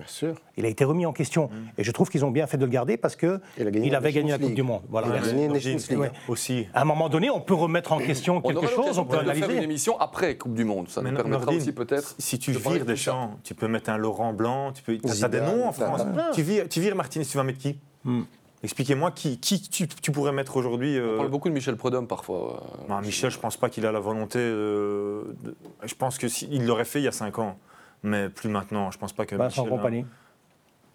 Bien 0.00 0.08
sûr. 0.08 0.34
Il 0.56 0.64
a 0.66 0.68
été 0.68 0.84
remis 0.84 1.06
en 1.06 1.12
question. 1.12 1.48
Et 1.78 1.84
je 1.84 1.90
trouve 1.92 2.08
qu'ils 2.10 2.24
ont 2.24 2.30
bien 2.30 2.46
fait 2.46 2.56
de 2.56 2.64
le 2.64 2.70
garder 2.70 2.96
parce 2.96 3.16
qu'il 3.16 3.40
Il 3.58 3.94
avait 3.94 4.12
gagné 4.12 4.30
la 4.32 4.38
Coupe 4.38 4.54
du. 4.54 4.62
Monde. 4.62 4.82
Voilà. 4.88 5.08
Il 5.08 5.12
a 5.14 5.20
gagné 5.26 5.46
la 5.48 5.54
Nations 5.54 5.76
League. 5.90 5.98
Ouais. 5.98 6.10
Aussi. 6.28 6.66
À 6.74 6.82
un 6.82 6.84
moment 6.84 7.08
donné, 7.08 7.30
on 7.30 7.40
peut 7.40 7.54
remettre 7.54 7.92
en 7.92 7.98
question 7.98 8.36
On 8.36 8.40
quelque 8.40 8.66
chose, 8.66 8.98
on 8.98 9.04
peut 9.04 9.18
de 9.18 9.22
faire 9.24 9.34
une 9.36 9.42
analyser. 9.44 9.62
émission 9.64 9.98
après 10.00 10.36
Coupe 10.36 10.54
du 10.54 10.64
Monde. 10.64 10.88
Ça 10.88 11.00
nous 11.02 11.10
Mais 11.10 11.16
permettra 11.16 11.40
Nordine, 11.44 11.60
aussi 11.60 11.72
peut-être. 11.72 12.14
Si 12.18 12.38
tu 12.38 12.52
vires 12.52 12.72
de 12.72 12.84
des 12.84 12.96
champs, 12.96 13.38
tu 13.44 13.54
peux 13.54 13.68
mettre 13.68 13.90
un 13.90 13.96
Laurent 13.98 14.32
Blanc, 14.32 14.72
tu 14.72 14.82
peux. 14.82 14.98
T'as 14.98 15.28
des 15.28 15.40
noms 15.40 15.68
en 15.68 15.72
France. 15.72 16.02
Tu 16.34 16.42
vires, 16.42 16.68
tu 16.68 16.80
vires 16.80 16.96
Martinez, 16.96 17.24
tu 17.24 17.36
vas 17.36 17.44
mettre 17.44 17.58
qui 17.58 17.78
Hmm. 18.04 18.22
Expliquez-moi 18.62 19.10
qui, 19.10 19.38
qui 19.38 19.60
tu, 19.62 19.88
tu 19.88 20.10
pourrais 20.12 20.32
mettre 20.32 20.56
aujourd'hui. 20.56 20.96
euh, 20.98 21.14
On 21.14 21.16
parle 21.18 21.30
beaucoup 21.30 21.48
de 21.48 21.54
Michel 21.54 21.76
Prudhomme 21.76 22.06
parfois. 22.06 22.62
euh, 22.62 22.88
non, 22.90 23.00
Michel, 23.00 23.30
je 23.30 23.38
pense 23.38 23.56
pas 23.56 23.70
qu'il 23.70 23.86
a 23.86 23.92
la 23.92 24.00
volonté. 24.00 24.38
euh, 24.38 25.22
de- 25.42 25.56
Je 25.84 25.94
pense 25.94 26.18
que 26.18 26.28
si- 26.28 26.46
il 26.50 26.66
l'aurait 26.66 26.84
fait 26.84 27.00
il 27.00 27.04
y 27.04 27.08
a 27.08 27.12
5 27.12 27.38
ans, 27.38 27.56
mais 28.02 28.28
plus 28.28 28.48
maintenant. 28.48 28.90
Je 28.90 28.98
pense 28.98 29.12
pas 29.12 29.26
que. 29.26 29.36
Vincent 29.36 29.62
Michel, 29.64 29.76
Compagnie. 29.78 30.00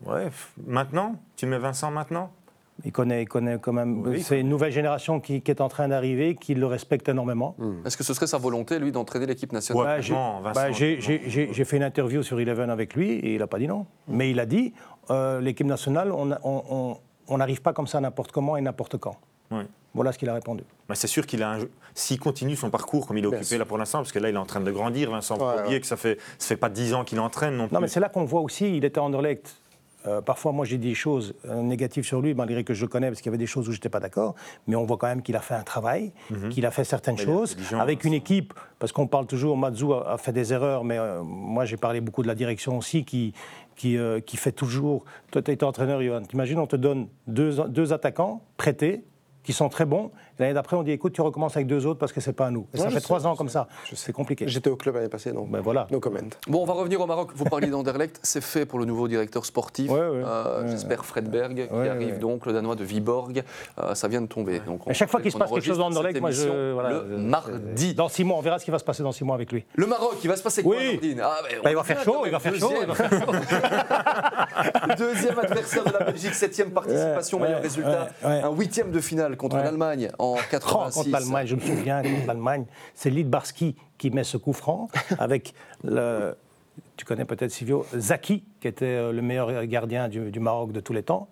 hein. 0.06 0.10
Ouais, 0.12 0.28
maintenant? 0.66 1.16
Tu 1.36 1.46
mets 1.46 1.58
Vincent 1.58 1.90
maintenant? 1.92 2.32
Il 2.84 2.92
connaît, 2.92 3.24
il 3.24 3.28
connaît 3.28 3.58
quand 3.58 3.72
même. 3.72 4.02
Oui. 4.06 4.22
C'est 4.22 4.42
une 4.42 4.50
nouvelle 4.50 4.74
génération 4.74 5.22
qui, 5.22 5.42
qui 5.42 5.50
est 5.50 5.62
en 5.62 5.70
train 5.70 5.88
d'arriver, 5.88 6.36
qui 6.36 6.56
le 6.56 6.66
respecte 6.66 7.08
énormément. 7.08 7.56
Est-ce 7.86 7.96
que 7.96 8.04
ce 8.04 8.14
serait 8.14 8.28
sa 8.28 8.38
volonté, 8.38 8.80
lui, 8.80 8.92
d'entraîner 8.92 9.26
l'équipe 9.26 9.54
nationale? 9.54 10.02
Ouais. 10.02 10.10
Bah, 10.44 10.52
bah, 10.54 10.72
j'ai- 10.74 11.00
fait 11.00 11.78
une 11.78 11.84
interview 11.84 12.22
sur 12.22 12.38
Eleven 12.38 12.70
avec 12.70 12.94
lui 12.94 13.12
et 13.12 13.34
il 13.36 13.40
n'a 13.40 13.48
pas 13.48 13.60
dit 13.60 13.68
non. 13.70 13.86
Mais 14.10 14.30
il 14.30 14.40
a 14.42 14.46
dit 14.46 14.74
euh, 15.10 15.40
l'équipe 15.40 15.66
nationale, 15.68 16.12
on 16.12 16.32
a- 16.32 16.40
on- 16.44 16.64
on 16.70 16.98
on 17.28 17.38
n'arrive 17.40 17.62
pas 17.64 17.74
comme 17.74 17.88
ça 17.88 18.00
n'importe 18.02 18.32
comment 18.32 18.56
et 18.58 18.62
n'importe 18.62 18.98
quand. 18.98 19.16
Ouais. 19.50 19.66
Voilà 19.96 20.12
ce 20.12 20.18
qu'il 20.20 20.30
a 20.30 20.34
répondu. 20.34 20.64
Bah, 20.88 20.96
c'est 20.96 21.08
sûr 21.08 21.26
qu'il 21.26 21.42
a 21.42 21.54
un 21.54 21.60
S'il 21.94 22.20
continue 22.20 22.56
son 22.56 22.70
parcours 22.70 23.08
comme 23.08 23.18
il 23.18 23.22
est 23.26 23.28
Bien 23.28 23.38
occupé 23.38 23.46
sûr. 23.46 23.60
là 23.60 23.66
pour 23.66 23.78
l'instant, 23.78 24.00
parce 24.00 24.12
que 24.12 24.20
là 24.20 24.30
il 24.30 24.36
est 24.36 24.38
en 24.38 24.46
train 24.46 24.60
de 24.62 24.72
grandir, 24.72 25.10
Vincent, 25.12 25.38
Ouais, 25.38 25.80
que 25.80 25.88
ça 25.88 25.98
fait, 25.98 26.18
ça 26.38 26.48
fait 26.50 26.58
pas 26.58 26.70
10 26.70 26.94
ans 26.94 27.04
qu'il 27.04 27.20
entraîne 27.20 27.56
non 27.56 27.68
plus. 27.68 27.74
Non, 27.74 27.82
mais 27.82 27.88
c'est 27.88 28.00
là 28.02 28.10
qu'on 28.10 28.26
voit 28.26 28.42
aussi, 28.42 28.76
il 28.78 28.84
était 28.86 29.00
en 29.00 29.06
Anderlecht. 29.06 29.56
Euh, 30.08 30.22
parfois, 30.22 30.52
moi, 30.52 30.66
j'ai 30.66 30.78
dit 30.78 30.90
des 30.90 30.94
choses 30.94 31.34
euh, 31.50 31.64
négatives 31.64 32.04
sur 32.04 32.22
lui, 32.22 32.36
malgré 32.36 32.64
que 32.64 32.76
je 32.76 32.84
le 32.84 32.88
connais, 32.88 33.08
parce 33.08 33.22
qu'il 33.22 33.32
y 33.32 33.34
avait 33.34 33.40
des 33.40 33.48
choses 33.48 33.68
où 33.68 33.72
je 33.72 33.78
n'étais 33.78 33.90
pas 33.90 34.00
d'accord. 34.00 34.36
Mais 34.68 34.76
on 34.76 34.84
voit 34.86 34.98
quand 34.98 35.08
même 35.08 35.24
qu'il 35.24 35.36
a 35.36 35.40
fait 35.42 35.56
un 35.56 35.64
travail, 35.64 36.12
qu'il 36.52 36.64
a 36.68 36.70
fait 36.70 36.84
certaines 36.84 37.18
choses, 37.18 37.58
avec 37.80 38.04
une 38.04 38.14
équipe, 38.14 38.54
parce 38.78 38.92
qu'on 38.92 39.08
parle 39.08 39.26
toujours, 39.26 39.58
Mazou 39.58 39.94
a, 39.94 40.12
a 40.12 40.18
fait 40.20 40.32
des 40.32 40.54
erreurs, 40.54 40.84
mais 40.84 41.00
euh, 41.00 41.24
moi, 41.24 41.66
j'ai 41.66 41.78
parlé 41.78 42.02
beaucoup 42.02 42.22
de 42.22 42.28
la 42.28 42.36
direction 42.36 42.78
aussi, 42.78 43.04
qui, 43.04 43.34
qui, 43.76 43.98
qui 44.28 44.38
fait 44.38 44.52
toujours... 44.52 45.06
Toi, 45.32 45.42
tu 45.42 45.50
été 45.50 45.66
entraîneur, 45.66 46.00
Johan. 46.04 46.22
T'imagines, 46.22 46.60
on 46.60 46.68
te 46.68 46.76
donne 46.76 47.08
deux, 47.26 47.64
deux 47.68 47.92
attaquants 47.92 48.44
prêtés, 48.58 49.02
qui 49.46 49.54
sont 49.54 49.70
très 49.70 49.86
bons. 49.86 50.12
L'année 50.40 50.54
d'après, 50.54 50.76
on 50.76 50.84
dit, 50.84 50.92
écoute, 50.92 51.14
tu 51.14 51.22
recommences 51.22 51.56
avec 51.56 51.68
deux 51.68 51.86
autres 51.86 52.00
parce 52.00 52.12
que 52.12 52.22
c'est 52.22 52.34
pas 52.34 52.48
à 52.48 52.52
nous. 52.52 52.68
Et 52.74 52.78
ça 52.78 52.84
Ouais, 52.86 52.90
fait 52.90 52.96
sais, 52.96 53.02
trois 53.04 53.26
ans 53.28 53.36
comme 53.36 53.48
sais, 53.48 53.54
ça. 53.54 53.68
C'est 53.94 54.14
compliqué. 54.14 54.46
J'étais 54.48 54.70
au 54.70 54.76
club 54.76 54.96
l'année 54.96 55.10
passée, 55.10 55.32
donc 55.32 55.50
Ben 55.50 55.62
voilà. 55.62 55.88
no 55.92 56.00
comment. 56.00 56.20
Bon, 56.48 56.62
on 56.62 56.66
va 56.66 56.74
revenir 56.74 57.00
au 57.02 57.06
Maroc. 57.06 57.32
Vous 57.36 57.46
parliez 57.46 57.68
d'Anderlecht, 57.68 58.20
c'est 58.24 58.42
fait 58.44 58.66
pour 58.66 58.80
le 58.80 58.86
nouveau 58.86 59.08
directeur 59.08 59.46
sportif. 59.46 59.92
Ouais, 59.92 60.00
ouais. 60.00 60.24
Euh, 60.26 60.64
Ouais, 60.64 60.70
J'espère 60.72 61.06
Fred 61.06 61.30
Berg, 61.30 61.68
qui 61.68 61.74
Ouais, 61.74 61.90
arrive 61.90 62.14
ouais. 62.14 62.20
donc, 62.20 62.46
le 62.46 62.54
Danois 62.54 62.76
de 62.76 62.84
Viborg. 62.84 63.44
Euh, 63.82 63.96
ça 63.96 64.08
vient 64.08 64.22
de 64.22 64.28
tomber. 64.28 64.60
Donc 64.60 64.86
on- 64.88 64.90
À 64.90 64.94
chaque 64.94 65.10
fois 65.10 65.22
qu'il 65.22 65.32
se 65.32 65.38
passe 65.38 65.52
quelque 65.52 65.66
chose 65.66 65.78
dans 65.78 65.88
Anderlecht, 65.88 66.20
moi, 66.22 66.32
je. 66.32 66.72
voilà, 66.74 66.90
le 66.90 67.06
je- 67.10 67.16
mardi. 67.16 67.94
Dans 67.94 68.10
six 68.10 68.24
mois, 68.24 68.38
on 68.38 68.42
verra 68.42 68.60
ce 68.60 68.66
qui 68.66 68.72
va 68.72 68.80
se 68.80 68.84
passer 68.84 69.04
dans 69.04 69.12
six 69.12 69.24
mois 69.24 69.36
avec 69.36 69.52
lui. 69.52 69.66
Le 69.76 69.88
Maroc, 69.88 70.16
il 70.24 70.28
va 70.30 70.36
se 70.36 70.44
passer 70.44 70.64
quoi, 70.64 70.76
Oui. 70.78 71.18
Ah, 71.22 71.38
Bah, 71.64 71.70
il 71.72 71.76
va 71.76 71.84
faire 71.84 72.02
chaud, 72.04 72.24
il 72.26 72.32
va 72.32 72.40
faire 72.40 72.56
chaud, 72.56 72.74
Deuxième 74.98 75.38
adversaire 75.40 75.84
de 75.86 75.92
la 75.92 76.00
Belgique, 76.06 76.34
septième 76.34 76.72
participation, 76.72 77.40
meilleur 77.40 77.62
résultat. 77.62 78.08
Un 78.24 78.50
huitième 78.52 78.92
de 78.92 79.00
finale 79.00 79.38
contre 79.38 79.58
l'Allemagne 79.58 80.10
en 80.34 80.36
Oh, 80.36 80.40
86. 80.50 80.98
contre 80.98 81.12
l'Allemagne, 81.12 81.48
je 81.48 81.56
me 81.56 81.62
souviens, 81.62 82.02
contre 82.02 82.28
l'Allemagne, 82.28 82.66
c'est 82.94 83.10
Lidbarski 83.10 83.76
qui 83.98 84.10
met 84.12 84.24
ce 84.24 84.38
coup 84.38 84.54
franc 84.54 84.90
avec 85.20 85.54
le. 85.84 86.36
Tu 86.98 87.06
connais 87.06 87.26
peut-être 87.26 87.52
Silvio 87.52 87.86
Zaki, 87.96 88.44
qui 88.60 88.68
était 88.68 88.86
euh, 88.86 89.12
le 89.12 89.22
meilleur 89.22 89.66
gardien 89.66 90.08
du, 90.08 90.32
du 90.32 90.40
Maroc 90.40 90.72
de 90.72 90.80
tous 90.80 90.94
les 90.94 91.04
temps, 91.04 91.28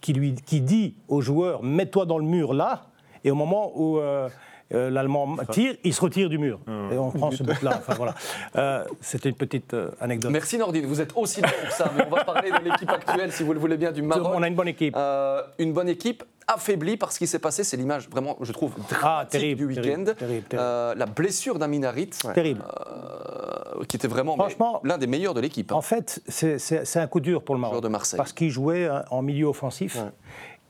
qui 0.00 0.12
lui 0.12 0.34
qui 0.34 0.60
dit 0.60 0.96
aux 1.08 1.20
joueurs 1.20 1.62
mets-toi 1.62 2.04
dans 2.04 2.18
le 2.18 2.24
mur 2.24 2.52
là, 2.54 2.86
et 3.24 3.30
au 3.30 3.34
moment 3.34 3.72
où 3.74 3.98
euh, 3.98 4.28
euh, 4.74 4.90
l'Allemand 4.90 5.36
tire, 5.50 5.74
il 5.84 5.94
se 5.94 6.00
retire 6.00 6.28
du 6.28 6.38
mur. 6.38 6.58
Et 6.92 6.98
on 6.98 7.10
prend 7.10 7.30
ce 7.30 7.42
but-là. 7.42 7.76
Enfin, 7.78 7.94
voilà. 7.94 8.14
Euh, 8.56 8.84
C'était 9.00 9.28
une 9.28 9.34
petite 9.36 9.72
euh, 9.74 9.90
anecdote. 10.00 10.30
Merci 10.32 10.58
Nordine, 10.58 10.86
vous 10.86 11.00
êtes 11.00 11.12
aussi 11.16 11.40
là 11.40 11.48
pour 11.62 11.70
ça, 11.72 11.90
mais 11.96 12.04
on 12.10 12.14
va 12.14 12.24
parler 12.24 12.50
de 12.50 12.58
l'équipe 12.64 12.90
actuelle, 12.90 13.32
si 13.32 13.42
vous 13.42 13.52
le 13.52 13.58
voulez 13.60 13.76
bien, 13.76 13.92
du 13.92 14.02
Maroc. 14.02 14.32
On 14.34 14.42
a 14.42 14.48
une 14.48 14.54
bonne 14.54 14.68
équipe. 14.68 14.94
Euh, 14.96 15.42
une 15.58 15.72
bonne 15.72 15.88
équipe 15.88 16.24
affaiblie 16.46 16.98
par 16.98 17.10
ce 17.10 17.18
qui 17.18 17.26
s'est 17.26 17.38
passé, 17.38 17.64
c'est 17.64 17.76
l'image 17.78 18.08
vraiment, 18.10 18.36
je 18.42 18.52
trouve, 18.52 18.72
dramatique 18.74 18.98
Ah, 19.02 19.26
terrible, 19.30 19.58
du 19.60 19.66
week-end. 19.66 19.82
terrible, 19.82 20.14
terrible, 20.16 20.42
terrible. 20.48 20.58
Euh, 20.60 20.94
la 20.94 21.06
blessure 21.06 21.58
d'Aminarit, 21.58 22.10
Terrible. 22.34 22.62
euh, 22.86 23.84
qui 23.88 23.96
était 23.96 24.08
vraiment 24.08 24.36
l'un 24.84 24.98
des 24.98 25.06
meilleurs 25.06 25.34
de 25.34 25.40
l'équipe. 25.40 25.72
hein. 25.72 25.76
En 25.76 25.80
fait, 25.82 26.20
c'est- 26.28 26.96
un 26.96 27.06
coup 27.06 27.20
dur 27.20 27.42
pour 27.42 27.54
le 27.54 27.60
Maroc. 27.60 27.74
Joueur 27.74 27.82
de 27.82 27.88
Marseille. 27.88 28.18
Parce 28.18 28.32
qu'il 28.32 28.50
jouait 28.50 28.84
euh, 28.84 29.00
en 29.10 29.22
milieu 29.22 29.46
offensif. 29.46 29.98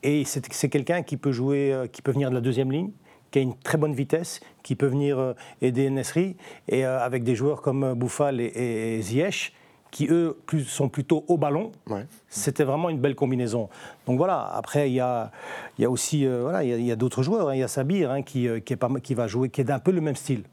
Et 0.03 0.25
c'est 0.25 0.69
quelqu'un 0.69 1.03
qui 1.03 1.17
peut 1.17 1.33
jouer, 1.33 1.75
qui 1.93 2.03
peut 2.03 2.13
venir 2.13 2.29
de 2.31 2.35
la 2.35 2.41
deuxième 2.43 2.71
ligne, 2.71 2.91
qui 3.35 3.41
a 3.41 3.43
une 3.43 3.57
très 3.57 3.79
bonne 3.79 3.95
vitesse, 3.95 4.39
qui 4.63 4.77
peut 4.77 4.87
venir 4.87 5.19
euh, 5.19 5.33
aider 5.61 5.91
Nesri. 5.91 6.37
Et 6.69 6.87
euh, 6.87 7.01
avec 7.01 7.25
des 7.25 7.35
joueurs 7.35 7.63
comme 7.63 7.83
euh, 7.83 7.95
Bouffal 7.97 8.41
et, 8.41 8.45
et, 8.45 8.95
et 8.99 9.03
Ziyech, 9.03 9.53
qui 9.91 10.07
eux 10.09 10.39
plus- 10.47 10.63
sont 10.63 10.89
plutôt 10.89 11.25
au 11.27 11.37
ballon. 11.37 11.73
Ouais. 11.91 12.07
C'était 12.29 12.63
vraiment 12.63 12.91
une 12.91 13.01
belle 13.01 13.17
combinaison. 13.17 13.69
Donc 14.07 14.19
voilà, 14.19 14.49
après, 14.55 14.89
il 14.89 14.95
y 14.95 15.01
a, 15.01 15.33
il 15.79 15.83
y 15.83 15.85
a 15.85 15.91
aussi 15.91 16.25
euh, 16.25 16.43
voilà, 16.43 16.63
il 16.63 16.81
y 16.85 16.93
a- 16.93 16.95
d'autres 16.97 17.25
joueurs. 17.25 17.49
hein. 17.49 17.57
Il 17.57 17.59
y 17.59 17.65
a 17.65 17.69
Sabir 17.69 18.13
hein, 18.13 18.23
qui, 18.23 18.47
qui, 18.65 18.73
est 18.73 18.77
pas, 18.77 18.89
qui 19.03 19.15
va 19.15 19.27
jouer, 19.27 19.49
qui 19.49 19.61
est 19.63 19.65
d'un 19.65 19.81
peu 19.81 19.91
le 19.91 20.01
même 20.01 20.15
style, 20.15 20.45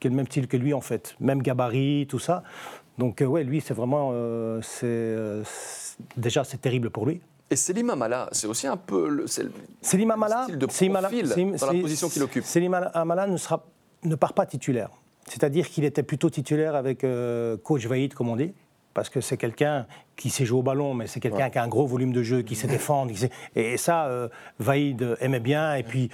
qui 0.00 0.06
est 0.06 0.10
le 0.10 0.16
même 0.16 0.26
style 0.26 0.48
que 0.48 0.56
lui 0.56 0.72
en 0.72 0.80
fait, 0.80 1.16
même 1.20 1.42
gabarit, 1.42 2.06
tout 2.08 2.18
ça. 2.18 2.42
Donc 2.96 3.20
euh, 3.20 3.26
ouais, 3.26 3.44
lui, 3.44 3.60
c'est 3.60 3.74
vraiment, 3.74 4.12
euh, 4.14 4.62
c'est- 4.62 5.94
déjà 6.16 6.42
c'est 6.44 6.62
terrible 6.62 6.88
pour 6.88 7.04
lui. 7.04 7.20
Et 7.50 7.56
Selim 7.56 7.90
Amala, 7.90 8.28
c'est 8.32 8.46
aussi 8.46 8.66
un 8.68 8.76
peu 8.76 9.08
le, 9.08 9.22
le 9.24 9.26
Selim 9.82 10.10
Amala, 10.12 10.44
style 10.44 10.58
de 10.58 10.66
Amala- 10.66 11.00
profil 11.08 11.56
dans 11.58 11.66
la 11.72 11.80
position 11.80 12.08
qu'il 12.08 12.22
occupe. 12.22 12.44
Selim 12.44 12.74
Amala 12.74 13.26
ne, 13.26 13.36
sera, 13.36 13.64
ne 14.04 14.14
part 14.14 14.34
pas 14.34 14.46
titulaire. 14.46 14.90
C'est-à-dire 15.26 15.68
qu'il 15.68 15.84
était 15.84 16.02
plutôt 16.04 16.30
titulaire 16.30 16.74
avec 16.76 17.02
euh, 17.04 17.56
coach 17.56 17.86
Vaïd, 17.86 18.14
comme 18.14 18.28
on 18.28 18.36
dit, 18.36 18.52
parce 18.94 19.08
que 19.08 19.20
c'est 19.20 19.36
quelqu'un 19.36 19.86
qui 20.20 20.28
sait 20.30 20.44
jouer 20.44 20.58
au 20.58 20.62
ballon, 20.62 20.92
mais 20.92 21.06
c'est 21.06 21.18
quelqu'un 21.18 21.48
qui 21.48 21.58
a 21.58 21.62
un 21.62 21.68
gros 21.68 21.86
volume 21.86 22.12
de 22.12 22.22
jeu, 22.22 22.42
qui 22.42 22.54
sait 22.54 22.68
défendre. 22.68 23.10
qui 23.10 23.16
sait- 23.18 23.30
Et, 23.56 23.72
et 23.72 23.76
ça, 23.78 24.04
euh, 24.04 24.28
Vaïd 24.58 25.16
aimait 25.20 25.40
bien. 25.40 25.74
Et 25.76 25.82
puis, 25.82 26.10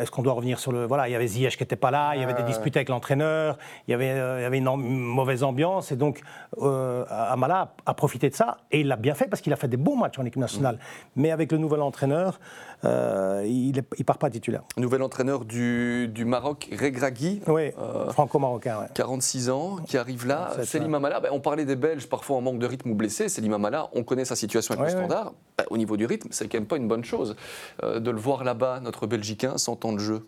est-ce 0.00 0.10
qu'on 0.12 0.22
doit 0.22 0.32
revenir 0.34 0.60
sur 0.60 0.70
le. 0.70 0.86
Voilà, 0.86 1.08
il 1.08 1.12
y 1.12 1.14
avait 1.16 1.26
Ziyech 1.26 1.56
qui 1.56 1.62
n'était 1.64 1.74
pas 1.76 1.90
là, 1.90 2.12
il 2.14 2.20
y 2.20 2.24
avait 2.24 2.34
des 2.34 2.44
disputes 2.44 2.76
avec 2.76 2.88
l'entraîneur, 2.88 3.58
il 3.88 3.90
y 3.90 3.94
avait, 3.94 4.10
euh, 4.12 4.38
il 4.38 4.42
y 4.42 4.46
avait 4.46 4.58
une, 4.58 4.68
mauvaise 4.68 5.42
ambiance. 5.42 5.90
Et 5.90 5.96
donc, 5.96 6.20
euh, 6.62 7.04
Amala 7.10 7.72
a, 7.86 7.90
a 7.90 7.94
profité 7.94 8.30
de 8.30 8.34
ça. 8.36 8.58
Et 8.70 8.80
il 8.80 8.86
l'a 8.88 8.96
bien 8.96 9.14
fait 9.14 9.26
parce 9.26 9.42
qu'il 9.42 9.52
a 9.52 9.56
fait 9.56 9.66
des 9.68 9.76
bons 9.76 9.96
matchs 9.96 10.18
en 10.20 10.24
équipe 10.24 10.36
nationale. 10.40 10.78
Mais 11.16 11.32
avec 11.32 11.50
le 11.50 11.58
nouvel 11.58 11.82
entraîneur, 11.82 12.38
euh, 12.84 13.42
il 13.46 13.72
ne 13.74 14.02
part 14.04 14.18
pas 14.18 14.30
titulaire. 14.30 14.62
nouvel 14.76 15.02
entraîneur 15.02 15.44
du, 15.44 16.08
du 16.08 16.24
Maroc, 16.24 16.68
Regragui, 16.80 17.42
Oui, 17.48 17.72
Euh, 17.78 18.10
franco-marocain. 18.12 18.78
ouais. 18.80 18.86
46 18.94 19.50
ans, 19.50 19.76
qui 19.86 19.98
arrive 19.98 20.26
là. 20.26 20.50
Selim. 20.64 20.94
Amala, 20.94 21.20
ben, 21.20 21.30
on 21.32 21.40
parlait 21.40 21.64
des 21.64 21.76
Belges 21.76 22.06
parfois 22.08 22.36
en 22.36 22.40
manque 22.40 22.58
de 22.58 22.66
rythme 22.66 22.90
ou 22.90 22.94
blessés. 22.94 23.28
Selim 23.28 23.47
Amala, 23.54 23.88
on 23.94 24.02
connaît 24.04 24.24
sa 24.24 24.36
situation 24.36 24.74
avec 24.74 24.86
Ouais, 24.86 24.92
le 24.92 24.98
ouais. 25.00 25.04
standard. 25.06 25.32
Ben, 25.56 25.64
au 25.70 25.76
niveau 25.76 25.96
du 25.96 26.06
rythme, 26.06 26.28
c'est 26.30 26.48
quand 26.48 26.58
même 26.58 26.66
pas 26.66 26.76
une 26.76 26.88
bonne 26.88 27.04
chose 27.04 27.36
euh, 27.82 28.00
de 28.00 28.10
le 28.10 28.18
voir 28.18 28.44
là-bas, 28.44 28.80
notre 28.80 29.06
Belgicain, 29.06 29.58
sans 29.58 29.76
temps 29.76 29.92
de 29.92 29.98
jeu. 29.98 30.26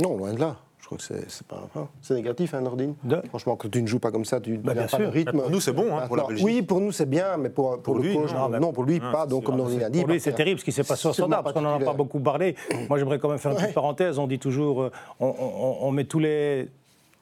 Non, 0.00 0.16
loin 0.16 0.32
de 0.32 0.40
là. 0.40 0.56
Je 0.80 0.86
crois 0.86 0.98
que 0.98 1.04
c'est 1.04 1.30
c'est 1.30 1.46
pas. 1.46 1.62
hein, 1.76 1.86
c'est 2.02 2.14
négatif, 2.14 2.54
hein, 2.54 2.60
Nordine 2.60 2.94
De- 3.04 3.22
Franchement, 3.28 3.54
quand 3.56 3.70
tu 3.70 3.80
ne 3.80 3.86
joues 3.86 4.00
pas 4.00 4.10
comme 4.10 4.24
ça, 4.24 4.40
tu 4.40 4.58
Bah, 4.58 4.74
n'as 4.74 4.88
pas 4.88 4.98
le 4.98 5.04
sûr. 5.04 5.12
rythme. 5.12 5.38
Pour 5.40 5.48
nous, 5.50 5.60
c'est 5.60 5.72
bon, 5.72 5.96
hein, 5.96 6.06
pour 6.08 6.16
la 6.16 6.24
Belgique. 6.24 6.44
Oui, 6.44 6.60
pour 6.62 6.80
nous, 6.80 6.90
c'est 6.92 7.06
bien, 7.08 7.36
mais 7.36 7.50
pour, 7.50 7.70
pour, 7.74 7.82
Pour 7.82 7.94
le 7.96 8.02
lui, 8.02 8.14
coach, 8.16 8.30
non, 8.34 8.72
pour 8.72 8.82
lui, 8.84 8.98
non, 9.00 9.12
pas. 9.12 9.22
c'est 9.22 9.28
Donc, 9.30 9.44
comme 9.44 9.56
Nordine 9.56 9.82
a 9.84 9.90
dit. 9.90 10.00
Pour 10.00 10.08
lui, 10.08 10.18
c'est 10.20 10.30
partir- 10.30 10.44
terrible 10.44 10.60
ce 10.60 10.64
qui 10.64 10.72
s'est 10.72 10.82
passé 10.84 11.06
au 11.08 11.12
standard, 11.12 11.42
parce 11.44 11.54
qu'on 11.54 11.60
n'en 11.62 11.76
a 11.76 11.78
pas 11.78 11.92
beaucoup 11.92 12.18
parlé. 12.20 12.56
Moi, 12.88 12.98
j'aimerais 12.98 13.18
quand 13.20 13.28
même 13.28 13.38
faire 13.38 13.52
une 13.52 13.58
petite 13.58 13.74
parenthèse. 13.74 14.18
On 14.18 14.26
dit 14.26 14.40
toujours, 14.40 14.82
euh, 14.82 14.90
on, 15.20 15.28
on- 15.28 15.76
on 15.86 15.90
met 15.92 16.04
tous 16.04 16.18
les, 16.18 16.68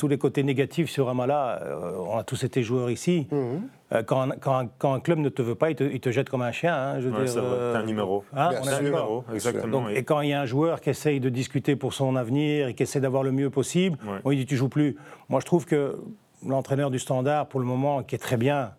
tous 0.01 0.09
les 0.09 0.17
côtés 0.17 0.43
négatifs 0.43 0.89
sur 0.89 1.11
Amala. 1.11 1.61
Euh, 1.63 1.93
on 2.09 2.17
a 2.17 2.25
tous 2.25 2.43
été 2.45 2.63
joueurs 2.63 2.91
ici. 2.91 3.27
Mhm. 3.31 3.69
Euh, 3.93 4.03
quand, 4.03 4.23
un, 4.23 4.31
quand, 4.31 4.57
un- 4.57 4.69
quand 4.79 4.95
un 4.95 5.01
club 5.01 5.19
ne 5.19 5.29
te 5.29 5.43
veut 5.43 5.55
pas, 5.55 5.69
il 5.69 5.77
te, 5.77 5.85
il 5.85 6.01
te 6.01 6.11
jette 6.11 6.31
comme 6.31 6.41
un 6.41 6.53
chien. 6.53 6.75
hein, 6.75 7.01
je 7.01 7.09
veux 7.11 7.19
Ouais, 7.21 7.27
dire, 7.27 7.35
euh, 7.45 7.75
un 7.77 7.83
numéro. 7.85 8.25
hein, 8.35 8.51
on 8.63 8.67
un 8.67 8.81
numéro, 8.81 9.25
exactement. 9.35 9.81
Donc, 9.83 9.91
et- 9.91 9.99
et 9.99 10.03
quand 10.05 10.23
il 10.23 10.31
y 10.31 10.33
a 10.33 10.41
un 10.41 10.47
joueur 10.47 10.81
qui 10.81 10.89
essaye 10.89 11.21
de 11.21 11.29
discuter 11.29 11.77
pour 11.77 11.93
son 11.93 12.17
avenir 12.17 12.69
et 12.69 12.75
qui 12.75 12.83
essaie 12.83 13.01
d'avoir 13.01 13.23
le 13.25 13.31
mieux 13.33 13.51
possible, 13.51 13.99
Ouais. 14.07 14.19
on 14.25 14.31
lui 14.31 14.39
dit 14.39 14.47
tu 14.47 14.57
joues 14.57 14.71
plus. 14.71 14.97
Moi, 15.29 15.41
je 15.41 15.45
trouve 15.45 15.67
que 15.67 15.99
l'entraîneur 16.47 16.91
du 16.91 16.99
Standard, 16.99 17.47
pour 17.47 17.61
le 17.61 17.67
moment, 17.67 18.03
qui 18.03 18.15
est 18.15 18.19
très 18.19 18.39
bien, 18.39 18.71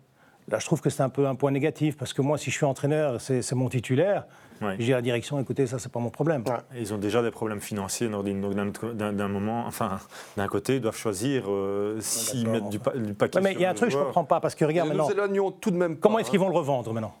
là, 0.48 0.58
je 0.58 0.66
trouve 0.66 0.80
que 0.80 0.90
c'est 0.90 1.04
un 1.04 1.08
peu 1.08 1.28
un 1.28 1.36
point 1.36 1.52
négatif 1.52 1.96
parce 1.96 2.12
que 2.12 2.20
moi, 2.22 2.36
si 2.36 2.50
je 2.50 2.56
suis 2.56 2.66
entraîneur, 2.66 3.20
c'est 3.20 3.52
mon 3.54 3.68
titulaire. 3.68 4.24
Ouais. 4.60 4.76
Je 4.78 4.84
dis 4.84 4.92
à 4.92 4.96
la 4.96 5.02
direction, 5.02 5.38
écoutez, 5.40 5.66
ça, 5.66 5.78
c'est 5.78 5.90
pas 5.90 6.00
mon 6.00 6.10
problème. 6.10 6.44
Ouais. 6.46 6.78
Ils 6.80 6.92
ont 6.94 6.98
déjà 6.98 7.22
des 7.22 7.30
problèmes 7.30 7.60
financiers, 7.60 8.08
Nordine. 8.08 8.40
Donc 8.40 8.84
d'un 8.94 9.28
moment, 9.28 9.64
enfin, 9.66 9.98
d'un 10.36 10.46
côté, 10.48 10.76
ils 10.76 10.80
doivent 10.80 10.96
choisir 10.96 11.44
euh, 11.48 11.98
s'ils 12.00 12.48
mettent 12.48 12.68
du, 12.68 12.78
pa- 12.78 12.96
du 12.96 13.14
paquet. 13.14 13.38
Ouais, 13.38 13.42
mais 13.44 13.52
il 13.54 13.60
y 13.60 13.64
a 13.64 13.70
un 13.70 13.74
truc 13.74 13.90
que 13.90 13.98
je 13.98 14.02
comprends 14.02 14.24
pas 14.24 14.40
parce 14.40 14.54
que 14.54 14.64
regarde 14.64 14.90
Et 14.90 14.94
maintenant, 14.94 15.26
nous 15.28 15.50
tout 15.52 15.70
de 15.70 15.76
même 15.76 15.96
pas, 15.96 16.02
comment 16.02 16.18
est-ce 16.18 16.30
qu'ils 16.30 16.38
hein. 16.40 16.44
vont 16.44 16.50
le 16.50 16.56
revendre 16.56 16.92
maintenant? 16.92 17.14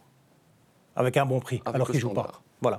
Avec 0.94 1.16
un 1.16 1.24
bon 1.26 1.40
prix 1.40 1.62
Avec 1.64 1.74
alors 1.76 1.90
qu'ils 1.90 2.00
jouent 2.00 2.10
pas. 2.10 2.30
Voilà. 2.60 2.78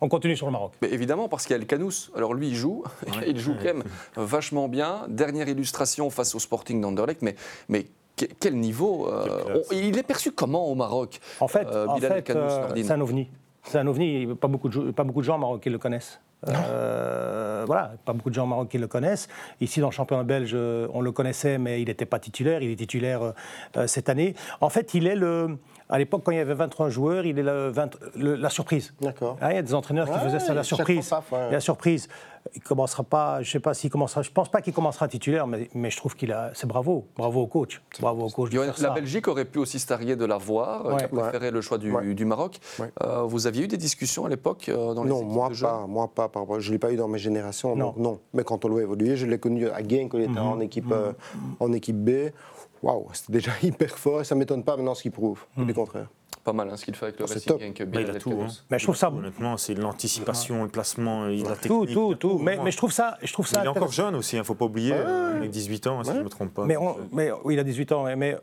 On 0.00 0.08
continue 0.08 0.34
sur 0.36 0.46
le 0.46 0.52
Maroc. 0.52 0.72
Mais 0.80 0.88
évidemment, 0.90 1.28
parce 1.28 1.44
qu'il 1.44 1.54
y 1.54 1.58
a 1.58 1.60
El 1.60 1.66
Canous. 1.66 2.10
Alors 2.16 2.32
lui, 2.32 2.48
il 2.48 2.54
joue. 2.54 2.84
il 3.26 3.38
joue 3.38 3.54
quand 3.58 3.64
même 3.64 3.82
vachement 4.16 4.66
bien. 4.68 5.02
Dernière 5.08 5.46
illustration 5.48 6.08
face 6.08 6.34
au 6.34 6.38
Sporting 6.38 6.80
d'Anderlecht. 6.80 7.20
Mais, 7.20 7.34
mais 7.68 7.86
que- 8.16 8.24
quel 8.38 8.56
niveau 8.56 9.08
euh, 9.12 9.62
Il 9.72 9.98
est 9.98 10.02
perçu 10.02 10.32
comment 10.32 10.68
au 10.68 10.74
Maroc 10.74 11.20
En 11.40 11.48
fait, 11.48 11.66
euh, 11.66 11.86
en 11.86 11.96
fait, 11.98 12.30
euh, 12.30 12.68
c'est 12.76 12.90
un 12.92 13.00
ovni. 13.02 13.28
C'est 13.62 13.78
un 13.78 13.86
ovni. 13.86 14.26
Pas 14.34 14.48
beaucoup, 14.48 14.68
de, 14.68 14.90
pas 14.90 15.04
beaucoup 15.04 15.20
de 15.20 15.26
gens 15.26 15.36
au 15.36 15.40
Maroc 15.40 15.62
qui 15.62 15.70
le 15.70 15.78
connaissent. 15.78 16.20
Euh, 16.48 17.64
voilà, 17.66 17.92
pas 18.04 18.12
beaucoup 18.12 18.30
de 18.30 18.34
gens 18.34 18.44
au 18.44 18.48
Maroc 18.48 18.68
qui 18.68 18.78
le 18.78 18.86
connaissent. 18.86 19.28
Ici, 19.60 19.80
dans 19.80 19.88
le 19.88 19.92
championnat 19.92 20.22
belge, 20.24 20.52
euh, 20.54 20.88
on 20.94 21.00
le 21.02 21.12
connaissait, 21.12 21.58
mais 21.58 21.82
il 21.82 21.88
n'était 21.88 22.06
pas 22.06 22.18
titulaire. 22.18 22.62
Il 22.62 22.70
est 22.70 22.76
titulaire 22.76 23.34
euh, 23.76 23.86
cette 23.86 24.08
année. 24.08 24.34
En 24.60 24.70
fait, 24.70 24.94
il 24.94 25.06
est 25.06 25.14
le. 25.16 25.58
À 25.88 25.98
l'époque, 25.98 26.22
quand 26.24 26.30
il 26.30 26.38
y 26.38 26.40
avait 26.40 26.54
23 26.54 26.88
joueurs, 26.88 27.26
il 27.26 27.38
est 27.38 27.42
le 27.42 27.68
20 27.68 27.98
le- 28.16 28.36
la 28.36 28.48
surprise. 28.48 28.94
D'accord. 29.00 29.36
Ah, 29.40 29.52
il 29.52 29.56
y 29.56 29.58
a 29.58 29.62
des 29.62 29.74
entraîneurs 29.74 30.10
qui 30.10 30.18
faisaient 30.20 30.38
ça, 30.38 30.54
la 30.54 30.62
surprise. 30.62 31.12
ouais. 31.32 31.50
La 31.50 31.60
surprise. 31.60 32.08
Il 32.54 32.62
commencera 32.62 33.02
pas, 33.04 33.42
je 33.42 33.50
sais 33.50 33.60
pas 33.60 33.74
s'il 33.74 33.90
commencera, 33.90 34.22
je 34.22 34.30
pense 34.30 34.48
pas 34.48 34.60
qu'il 34.62 34.72
commencera 34.72 35.06
titulaire, 35.08 35.46
mais, 35.46 35.68
mais 35.74 35.90
je 35.90 35.96
trouve 35.98 36.16
qu'il 36.16 36.32
a, 36.32 36.50
c'est 36.54 36.66
bravo, 36.66 37.06
bravo 37.16 37.42
au 37.42 37.46
coach, 37.46 37.80
bravo 38.00 38.26
au 38.26 38.30
coach 38.30 38.50
de 38.50 38.54
Johan, 38.56 38.64
faire 38.72 38.82
la 38.82 38.88
ça. 38.88 38.94
Belgique 38.94 39.28
aurait 39.28 39.44
pu 39.44 39.58
aussi 39.58 39.78
se 39.78 39.86
targuer 39.86 40.16
de 40.16 40.24
l'avoir, 40.24 40.86
euh, 40.86 40.92
Ouais. 40.92 40.98
qui 40.98 41.04
a 41.04 41.08
préféré 41.08 41.50
le 41.50 41.60
choix 41.60 41.76
du, 41.78 41.92
Ouais. 41.92 42.14
du 42.14 42.24
Maroc. 42.24 42.58
Ouais. 42.78 42.90
Euh, 43.02 43.22
vous 43.22 43.46
aviez 43.46 43.64
eu 43.64 43.68
des 43.68 43.76
discussions 43.76 44.24
à 44.24 44.28
l'époque 44.30 44.68
euh, 44.70 44.94
dans 44.94 45.04
les 45.04 45.10
Non, 45.10 45.18
équipes 45.18 45.28
moi 45.32 45.48
de 45.50 45.54
jeunes? 45.54 45.70
pas, 45.70 45.86
moi 45.86 46.08
pas. 46.08 46.28
par 46.28 46.60
Je 46.60 46.68
ne 46.68 46.72
l'ai 46.72 46.78
pas 46.78 46.90
eu 46.92 46.96
dans 46.96 47.08
mes 47.08 47.18
générations, 47.18 47.76
Non. 47.76 47.86
donc 47.88 47.96
non. 47.98 48.20
Mais 48.32 48.42
quand 48.42 48.64
on 48.64 48.68
l'a 48.74 48.82
évolué, 48.82 49.16
je 49.16 49.26
l'ai 49.26 49.38
connu 49.38 49.68
à 49.68 49.82
Gain 49.82 50.08
quand 50.10 50.18
il 50.18 50.24
était 50.30 50.38
en, 50.40 50.58
équipe, 50.60 50.90
euh, 50.92 51.12
en 51.60 51.72
équipe 51.72 51.96
B. 52.02 52.30
Waouh, 52.82 53.06
c'était 53.12 53.34
déjà 53.34 53.52
hyper 53.62 53.98
fort 53.98 54.22
et 54.22 54.24
ça 54.24 54.34
ne 54.34 54.40
m'étonne 54.40 54.64
pas 54.64 54.76
maintenant 54.76 54.94
ce 54.94 55.02
qu'il 55.02 55.12
prouve. 55.12 55.44
Tout 55.54 55.64
le 55.66 55.74
contraire. 55.74 56.08
Pas 56.42 56.52
mal 56.54 56.70
hein, 56.70 56.76
ce 56.76 56.84
qu'il 56.86 56.94
fait 56.96 57.06
avec 57.06 57.20
le 57.20 57.26
C'est 57.26 57.34
Racing 57.34 57.48
top. 57.52 57.60
Genk, 57.60 57.82
Bah, 57.90 58.00
il 58.00 58.10
a 58.10 58.14
tout. 58.14 58.30
El-Kanous. 58.30 58.60
hein. 58.62 58.64
Mais 58.70 58.78
je 58.78 58.84
trouve 58.84 58.96
ça- 58.96 59.10
Honnêtement, 59.10 59.56
c'est 59.58 59.74
l'anticipation, 59.74 60.62
le 60.64 60.70
placement, 60.70 61.28
il 61.28 61.44
a 61.46 61.50
la 61.50 61.56
Tout, 61.56 61.80
technique. 61.80 61.90
tout, 61.92 62.14
tout. 62.14 62.38
Mais, 62.38 62.58
mais 62.64 62.70
je 62.70 62.76
trouve 62.78 62.92
ça, 62.92 63.18
je 63.22 63.32
trouve 63.32 63.46
ça 63.46 63.60
il 63.62 63.66
est 63.66 63.68
encore 63.68 63.92
jeune 63.92 64.14
aussi, 64.14 64.36
il 64.36 64.38
ne 64.38 64.44
faut 64.44 64.54
pas 64.54 64.64
oublier, 64.64 64.94
euh, 64.94 65.36
avec 65.36 65.50
18 65.50 65.86
ans, 65.86 66.02
si 66.02 66.10
je 66.12 66.16
ne 66.16 66.22
me 66.22 66.28
trompe 66.30 66.54
pas. 66.54 66.64
Mais, 66.64 66.76
on- 66.78 66.96
mais 67.12 67.30
oui, 67.44 67.54
il 67.54 67.60
a 67.60 67.64
18 67.64 67.92
ans. 67.92 68.04
mais- 68.04 68.16
Mais 68.16 68.36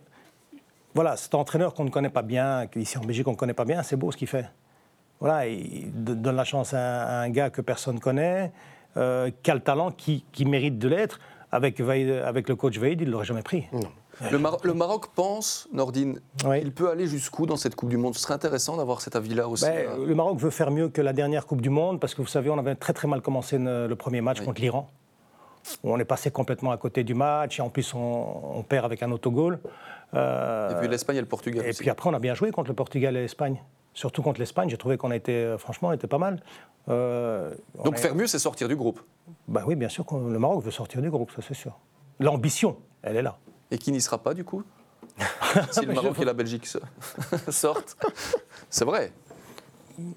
voilà, 0.94 1.16
cet 1.18 1.34
entraîneur 1.36 1.74
qu'on 1.74 1.84
ne 1.86 1.90
connaît 1.90 2.10
pas 2.10 2.22
bien, 2.22 2.68
qu'ici 2.68 2.98
en 2.98 3.02
Belgique 3.02 3.28
on 3.28 3.32
ne 3.32 3.36
connaît 3.36 3.54
pas 3.54 3.66
bien, 3.66 3.82
c'est 3.84 3.96
beau 3.96 4.12
ce 4.12 4.18
qu'il 4.18 4.28
fait. 4.28 4.50
Voilà, 5.20 5.48
il 5.48 5.92
donne 5.94 6.36
la 6.36 6.44
chance 6.44 6.74
à 6.76 6.78
un, 6.80 7.06
à 7.08 7.22
un 7.24 7.30
gars 7.30 7.50
que 7.50 7.62
personne 7.62 7.96
ne 7.96 8.00
connaît, 8.00 8.52
euh, 8.98 9.32
qui 9.42 9.50
a 9.50 9.56
le 9.56 9.60
talent, 9.62 9.92
qui, 9.92 10.24
qui 10.32 10.46
mérite 10.46 10.78
de 10.78 10.88
l'être. 10.88 11.20
Avec, 11.52 11.80
Vaid- 11.80 12.24
avec 12.26 12.50
le 12.50 12.56
coach 12.58 12.78
Veid, 12.78 13.00
il 13.02 13.08
ne 13.08 13.12
l'aurait 13.14 13.26
jamais 13.26 13.42
pris. 13.42 13.66
Le, 14.32 14.38
Mar- 14.40 14.58
le 14.64 14.74
Maroc 14.74 15.08
pense, 15.14 15.68
Nordine, 15.72 16.20
Oui. 16.46 16.60
il 16.64 16.72
peut 16.72 16.90
aller 16.90 17.06
jusqu'où 17.08 17.46
dans 17.46 17.56
cette 17.56 17.76
Coupe 17.76 17.90
du 17.90 17.98
Monde? 17.98 18.16
Ce 18.16 18.22
serait 18.22 18.34
intéressant 18.34 18.76
d'avoir 18.78 19.02
cet 19.02 19.16
avis-là 19.16 19.48
aussi. 19.48 19.66
Ben, 19.66 19.88
euh. 19.90 20.06
le 20.06 20.16
Maroc 20.16 20.38
veut 20.40 20.50
faire 20.50 20.72
mieux 20.72 20.90
que 20.90 21.02
la 21.02 21.14
dernière 21.14 21.46
Coupe 21.46 21.62
du 21.62 21.70
Monde 21.70 22.00
parce 22.00 22.16
que 22.16 22.22
vous 22.22 22.28
savez, 22.28 22.50
on 22.50 22.58
avait 22.58 22.76
très 22.76 22.94
très 22.94 23.08
mal 23.08 23.22
commencé 23.22 23.58
le 23.60 23.94
premier 23.96 24.22
match 24.22 24.40
Oui. 24.40 24.46
contre 24.46 24.62
l'Iran. 24.62 24.90
On 25.84 26.00
est 26.00 26.06
passé 26.06 26.32
complètement 26.32 26.72
à 26.72 26.78
côté 26.78 27.04
du 27.04 27.14
match 27.14 27.60
et 27.60 27.62
en 27.62 27.70
plus 27.70 27.94
on, 27.94 28.58
on 28.58 28.64
perd 28.64 28.86
avec 28.86 29.04
un 29.04 29.12
autogol. 29.12 29.60
Euh, 30.14 30.72
Et 30.72 30.76
puis 30.80 30.88
l'Espagne 30.88 31.18
et 31.18 31.22
le 31.22 31.28
Portugal 31.28 31.66
et 31.66 31.70
aussi. 31.70 31.80
puis 31.80 31.90
après, 31.90 32.10
on 32.10 32.14
a 32.14 32.20
bien 32.20 32.34
joué 32.34 32.52
contre 32.52 32.70
le 32.70 32.76
Portugal 32.76 33.16
et 33.18 33.22
l'Espagne. 33.22 33.62
Surtout 33.94 34.22
contre 34.22 34.40
l'Espagne, 34.40 34.70
j'ai 34.70 34.78
trouvé 34.78 34.96
qu'on 34.98 35.12
a 35.12 35.16
été, 35.16 35.34
euh, 35.34 35.58
franchement, 35.58 35.90
on 35.90 35.92
était 35.92 36.08
pas 36.08 36.20
mal. 36.20 36.42
Euh, 36.88 37.54
on 37.80 37.84
Donc 37.84 37.98
faire 37.98 38.16
mieux, 38.16 38.28
c'est 38.28 38.40
sortir 38.40 38.68
du 38.70 38.76
groupe? 38.76 39.02
bah 39.50 39.64
oui, 39.68 39.76
bien 39.76 39.90
sûr, 39.90 40.06
que 40.06 40.16
le 40.16 40.40
Maroc 40.40 40.64
veut 40.64 40.72
sortir 40.72 41.02
du 41.02 41.10
groupe, 41.10 41.32
ça 41.36 41.42
c'est 41.46 41.54
sûr. 41.56 41.78
L'ambition, 42.20 42.78
elle 43.02 43.18
est 43.18 43.22
là. 43.22 43.38
Et 43.72 43.78
qui 43.78 43.92
n'y 43.92 44.02
sera 44.02 44.18
pas 44.18 44.34
du 44.34 44.44
coup 44.44 44.64
Si 45.72 45.86
le 45.86 45.94
Maroc 45.94 46.20
et 46.20 46.26
la 46.26 46.34
Belgique 46.34 46.68
sortent. 47.50 47.98
C'est 48.70 48.86
vrai. 48.86 49.12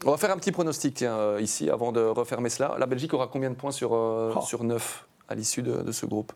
On 0.05 0.11
va 0.11 0.17
faire 0.19 0.31
un 0.31 0.37
petit 0.37 0.53
pronostic 0.53 0.95
tiens, 0.95 1.17
euh, 1.17 1.41
ici 1.41 1.71
avant 1.71 1.91
de 1.93 2.01
refermer 2.01 2.51
cela. 2.51 2.77
La 2.79 2.87
Belgique 2.87 3.15
aura 3.15 3.29
combien 3.29 3.49
de 3.51 3.55
points 3.55 3.71
sur, 3.71 3.95
euh, 3.95 4.33
Oh. 4.37 4.41
sur 4.43 4.63
9 4.63 5.07
à 5.29 5.35
l'issue 5.35 5.63
de, 5.63 5.83
de 5.83 5.93
ce 5.93 6.07
groupe 6.07 6.33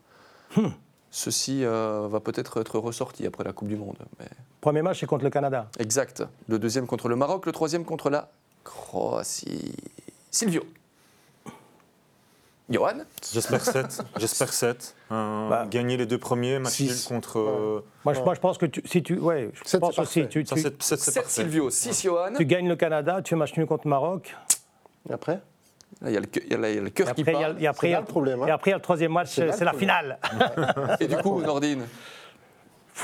Hmm. 0.57 0.69
Ceci 1.11 1.65
euh, 1.65 2.07
va 2.09 2.21
peut-être 2.21 2.61
être 2.61 2.79
ressorti 2.79 3.27
après 3.27 3.45
la 3.45 3.53
Coupe 3.53 3.69
du 3.69 3.77
Monde. 3.77 3.99
mais- 4.19 4.29
Premier 4.61 4.83
match, 4.83 5.01
c'est 5.01 5.07
contre 5.07 5.25
le 5.25 5.31
Canada. 5.31 5.69
Exact. 5.79 6.23
Le 6.49 6.59
deuxième 6.59 6.87
contre 6.87 7.09
le 7.09 7.17
Maroc, 7.17 7.45
le 7.47 7.53
troisième 7.53 7.85
contre 7.85 8.09
la 8.09 8.31
Croatie. 8.65 9.75
Silvio. 10.31 10.62
Johan 12.71 12.95
J'espère 13.33 13.62
7. 13.65 14.03
J'espère 14.19 14.53
7. 14.53 14.95
Euh, 15.12 15.49
Bah, 15.51 15.67
gagner 15.69 15.97
les 15.99 16.07
deux 16.07 16.17
premiers, 16.19 16.59
match 16.59 16.81
nul 16.81 16.91
six. 16.91 17.07
contre. 17.07 17.39
euh, 17.39 17.85
Moi, 18.05 18.15
je, 18.15 18.21
moi, 18.23 18.35
je 18.35 18.41
pense 18.41 18.57
que 18.57 18.67
tu, 18.67 18.83
si 18.87 19.03
tu, 19.03 19.19
ouais, 19.19 19.51
je 19.67 19.77
pense 19.77 19.99
aussi, 19.99 20.27
tu, 20.29 20.47
Ça, 20.47 20.55
tu- 20.57 20.62
7, 20.62 20.83
c'est 20.83 20.97
7 20.99 21.15
parfait. 21.15 21.31
Silvio, 21.43 21.69
6 21.71 22.03
Johan. 22.03 22.33
tu 22.37 22.47
gagnes 22.47 22.69
le 22.69 22.77
Canada, 22.77 23.21
tu 23.23 23.31
fais 23.31 23.37
match 23.37 23.55
nul 23.57 23.67
contre 23.67 23.87
Maroc. 23.87 24.35
Et 25.09 25.12
après? 25.12 25.41
Là, 26.01 26.11
Il 26.11 26.15
y 26.15 26.17
a 26.17 26.21
le 26.21 26.81
le 26.81 26.91
cœur 26.91 27.09
après, 27.11 27.23
qui 27.23 27.31
il 27.31 27.33
y 27.35 27.37
a, 27.37 27.41
parle. 27.41 27.62
et 27.62 27.67
après, 27.67 27.87
C'est 27.87 27.89
il 27.89 27.91
y 27.91 27.95
a- 27.95 27.97
là 27.99 28.01
le 28.01 28.07
problème, 28.07 28.43
hein. 28.43 28.47
et 28.47 28.51
après, 28.51 28.71
il 28.71 28.73
y 28.73 28.75
a 28.75 28.79
le 28.79 28.83
troisième 28.83 29.12
match, 29.12 29.29
C'est 29.35 29.65
la 29.65 29.73
finale. 29.75 30.19
Et 31.01 31.07
du 31.07 31.17
coup, 31.19 31.41
Nordine 31.43 31.85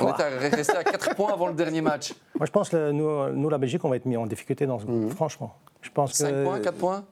on 0.00 0.06
est 0.06 0.22
à- 0.22 0.28
resté 0.38 0.76
à 0.76 0.84
4 0.84 1.14
points 1.16 1.32
avant 1.32 1.48
le 1.48 1.54
dernier 1.54 1.80
match. 1.82 2.14
Moi, 2.38 2.46
je 2.46 2.50
pense 2.52 2.68
que 2.68 2.92
nous, 2.92 3.28
nous, 3.34 3.48
la 3.50 3.58
Belgique, 3.58 3.84
on 3.84 3.88
va 3.90 3.96
être 3.96 4.06
mis 4.06 4.16
en 4.16 4.24
difficulté 4.26 4.64
dans 4.64 4.78
ce 4.78 4.84
groupe, 4.86 5.12
franchement. 5.14 5.54
Je 5.82 5.90
pense 5.90 6.12
que 6.12 6.18
5 6.18 6.44
points, 6.44 6.60
4 6.60 6.76
points? 6.78 7.04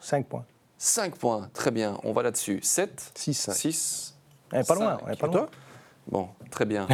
5 0.00 0.26
points. 0.26 0.44
5 0.82 1.16
points, 1.16 1.50
très 1.52 1.70
bien, 1.70 1.98
on 2.04 2.12
va 2.14 2.22
là-dessus. 2.22 2.58
7, 2.62 3.12
6, 3.14 3.34
5. 3.34 3.52
6. 3.54 4.14
On 4.50 4.56
n'est 4.56 4.64
pas 4.64 4.74
loin, 4.74 4.96
est 5.12 5.16
pas 5.20 5.26
loin. 5.26 5.46
Bon, 6.10 6.28
très 6.50 6.64
bien. 6.64 6.88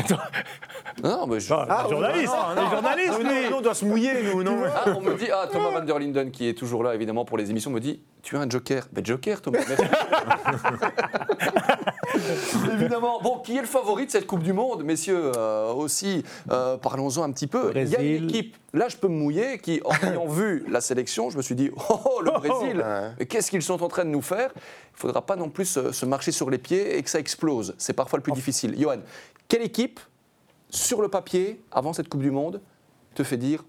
non, 1.04 1.28
mais 1.28 1.38
je- 1.38 1.54
Ah, 1.54 1.82
les 1.84 1.90
journalistes, 1.90 2.32
les 2.56 2.68
journalistes, 2.70 3.12
Nous, 3.12 3.22
nous, 3.22 3.50
nous, 3.50 3.56
on 3.56 3.60
doit 3.60 3.74
se 3.76 3.84
mouiller, 3.84 4.24
nous, 4.24 4.42
non 4.42 4.58
Ah, 4.66 4.90
on 4.96 5.00
me 5.00 5.14
dit, 5.14 5.28
ah, 5.32 5.46
Thomas 5.50 5.70
Van 5.70 5.84
der 5.84 6.00
Linden, 6.00 6.32
qui 6.32 6.48
est 6.48 6.54
toujours 6.54 6.82
là, 6.82 6.96
évidemment, 6.96 7.24
pour 7.24 7.38
les 7.38 7.48
émissions, 7.48 7.70
me 7.70 7.78
dit 7.78 8.02
Tu 8.26 8.36
as 8.36 8.40
un 8.40 8.50
joker 8.50 8.88
Ben, 8.90 9.06
joker, 9.06 9.40
Thomas. 9.40 9.60
Évidemment. 12.72 13.20
Bon, 13.22 13.38
qui 13.38 13.56
est 13.56 13.60
le 13.60 13.68
favori 13.68 14.06
de 14.06 14.10
cette 14.10 14.26
Coupe 14.26 14.42
du 14.42 14.52
Monde, 14.52 14.82
messieurs 14.82 15.30
euh, 15.36 15.72
Aussi, 15.72 16.24
euh, 16.50 16.76
parlons-en 16.76 17.22
un 17.22 17.30
petit 17.30 17.46
peu. 17.46 17.70
Il 17.72 17.88
y 17.88 17.94
a 17.94 18.00
une 18.00 18.18
Brésil. 18.18 18.24
équipe, 18.24 18.56
là, 18.72 18.88
je 18.88 18.96
peux 18.96 19.06
me 19.06 19.14
mouiller, 19.14 19.58
qui, 19.58 19.80
en 19.84 19.92
ayant 20.08 20.26
vu 20.26 20.64
la 20.68 20.80
sélection, 20.80 21.30
je 21.30 21.36
me 21.36 21.42
suis 21.42 21.54
dit 21.54 21.70
Oh, 21.76 22.00
oh, 22.04 22.20
le 22.20 22.32
Brésil 22.32 22.78
Ouais. 22.78 23.12
Mais 23.16 23.26
qu'est-ce 23.26 23.48
qu'ils 23.48 23.62
sont 23.62 23.80
en 23.80 23.86
train 23.86 24.04
de 24.04 24.10
nous 24.10 24.22
faire? 24.22 24.50
Il 24.56 24.94
ne 24.94 24.98
faudra 24.98 25.24
pas 25.24 25.36
non 25.36 25.48
plus 25.48 25.66
se, 25.66 25.92
se 25.92 26.04
marcher 26.04 26.32
sur 26.32 26.50
les 26.50 26.58
pieds 26.58 26.98
et 26.98 27.04
que 27.04 27.10
ça 27.10 27.20
explose. 27.20 27.76
C'est 27.78 27.92
parfois 27.92 28.16
le 28.16 28.24
plus 28.24 28.32
difficile. 28.32 28.74
Johan, 28.76 29.02
quelle 29.46 29.62
équipe, 29.62 30.00
sur 30.68 31.00
le 31.00 31.06
papier, 31.06 31.62
avant 31.70 31.92
cette 31.92 32.08
Coupe 32.08 32.22
du 32.22 32.32
Monde, 32.32 32.60
te 33.14 33.22
fait 33.22 33.36
dire 33.36 33.64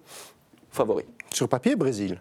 favori? 0.72 1.06
Sur 1.32 1.48
papier, 1.48 1.76
Brésil. 1.76 2.20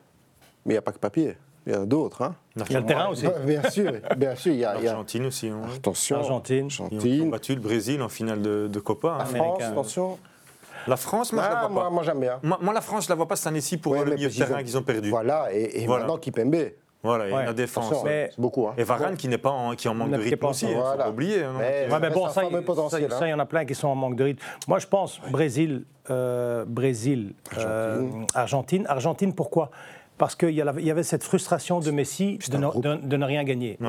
Mais 0.66 0.72
il 0.72 0.74
n'y 0.74 0.78
a 0.78 0.82
pas 0.82 0.92
que 0.92 0.98
papier. 0.98 1.38
Il 1.66 1.72
y 1.72 1.76
en 1.76 1.82
a 1.82 1.86
d'autres. 1.86 2.22
Hein. 2.22 2.34
Il 2.56 2.72
y 2.72 2.76
a 2.76 2.80
le 2.80 2.86
terrain 2.86 3.08
aussi. 3.08 3.26
Bien 3.44 3.68
sûr, 3.70 3.92
bien 4.16 4.34
sûr. 4.36 4.52
Il 4.52 4.58
y 4.60 4.64
a, 4.64 4.76
il 4.78 4.84
y 4.84 4.86
a- 4.86 4.92
L'Argentine 4.92 5.26
aussi. 5.26 5.48
hein. 5.48 5.60
Attention. 5.74 6.16
Argentine. 6.18 6.68
Ils 6.70 6.80
ont 6.80 6.84
Argentine. 6.86 7.30
battu 7.30 7.54
le 7.54 7.60
Brésil 7.60 8.00
en 8.02 8.08
finale 8.08 8.40
de, 8.40 8.68
de 8.68 8.78
Copa. 8.80 9.08
hein. 9.08 9.18
La 9.18 9.24
France, 9.24 9.40
Américain. 9.40 9.70
attention. 9.72 10.18
La 10.86 10.96
France, 10.96 11.32
moi, 11.32 11.42
je 11.42 11.48
Ah, 11.48 11.54
la 11.54 11.60
vois 11.62 11.68
moi, 11.68 11.82
pas. 11.84 11.90
moi, 11.90 12.02
j'aime 12.04 12.20
bien. 12.20 12.38
Moi, 12.44 12.58
moi, 12.62 12.72
la 12.72 12.80
France, 12.80 13.04
je 13.04 13.08
la 13.08 13.16
vois 13.16 13.26
pas 13.26 13.34
cette 13.34 13.48
année-ci 13.48 13.76
pour 13.78 13.92
Ouais, 13.92 14.04
le 14.04 14.14
milieu 14.14 14.28
de 14.28 14.34
terrain 14.34 14.60
ont- 14.60 14.62
qu'ils 14.62 14.78
ont 14.78 14.82
perdu. 14.82 15.10
Voilà, 15.10 15.48
et, 15.52 15.82
et 15.82 15.86
Voilà. 15.86 16.02
maintenant 16.04 16.18
Kipembe. 16.18 16.54
Voilà, 17.02 17.28
et 17.28 17.32
Ouais. 17.32 17.44
la 17.44 17.52
défense. 17.52 17.86
Attention, 17.86 18.04
Mais- 18.04 18.30
beaucoup. 18.38 18.66
Hein. 18.68 18.74
Et 18.78 18.82
Varane 18.84 19.16
qui 19.16 19.28
n'est 19.28 19.38
pas 19.38 19.50
en, 19.50 19.74
qui 19.76 19.86
est 19.86 19.90
en 19.90 19.94
manque 19.94 20.10
de 20.12 20.16
rythme 20.16 20.36
pas 20.38 20.48
aussi, 20.48 20.64
il 20.64 20.70
ne 20.70 20.74
faut 20.76 20.80
Voilà. 20.82 21.04
pas 21.04 21.10
oublier. 21.10 21.42
hein. 21.44 21.52
Mais- 21.58 21.88
Ouais, 21.92 21.98
mais 22.00 22.10
bon, 22.10 22.26
ça, 22.28 22.40
fameux 22.42 22.48
il- 22.52 22.56
hein. 22.56 22.88
ça, 23.10 23.26
il 23.26 23.30
y 23.30 23.34
en 23.34 23.38
a 23.38 23.46
plein 23.46 23.64
qui 23.64 23.74
sont 23.74 23.88
en 23.88 23.94
manque 23.94 24.16
de 24.16 24.24
rythme. 24.24 24.42
Moi, 24.66 24.78
je 24.80 24.86
pense 24.86 25.20
Brésil, 25.30 25.84
euh, 26.10 26.64
Brésil, 26.66 27.34
euh, 27.58 28.08
Argentine. 28.34 28.86
Argentine, 28.88 29.34
pourquoi? 29.34 29.70
Parce 30.18 30.34
qu'il 30.34 30.50
y, 30.50 30.60
avait 30.62 31.02
cette 31.02 31.24
frustration 31.24 31.80
de 31.80 31.90
Messi 31.90 32.38
de 32.50 32.56
ne, 32.56 32.66
groupe. 32.68 32.82
de- 32.82 32.94
de 32.96 33.16
ne 33.16 33.24
rien 33.24 33.44
gagner. 33.44 33.76
Ouais. 33.80 33.88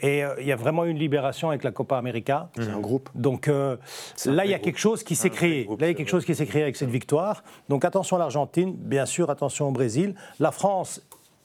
Et 0.00 0.24
euh, 0.24 0.34
il 0.40 0.46
y 0.46 0.52
a 0.52 0.56
vraiment 0.56 0.84
eu 0.86 0.90
une 0.90 0.98
libération 0.98 1.48
avec 1.50 1.62
la 1.64 1.72
Copa 1.72 1.98
América. 1.98 2.48
C'est 2.56 2.70
un 2.70 2.78
groupe. 2.80 3.10
Donc 3.14 3.48
euh, 3.48 3.76
là, 4.26 4.44
il 4.44 4.50
y 4.50 4.54
a 4.54 4.58
quelque 4.58 4.78
chose 4.78 5.02
qui 5.02 5.14
s'est 5.16 5.28
créé. 5.30 5.64
groupe, 5.64 5.80
Là, 5.80 5.88
il 5.88 5.90
y 5.90 5.92
a 5.92 5.96
quelque 5.96 6.06
vrai. 6.08 6.10
chose 6.18 6.24
qui 6.24 6.34
s'est 6.34 6.46
créé 6.46 6.62
avec 6.62 6.76
cette 6.76 6.88
victoire. 6.90 7.42
Donc 7.68 7.84
attention 7.84 8.16
à 8.16 8.18
l'Argentine, 8.18 8.74
bien 8.76 9.04
sûr, 9.06 9.28
attention 9.28 9.68
au 9.68 9.72
Brésil. 9.72 10.14
La 10.40 10.52
France, 10.52 11.02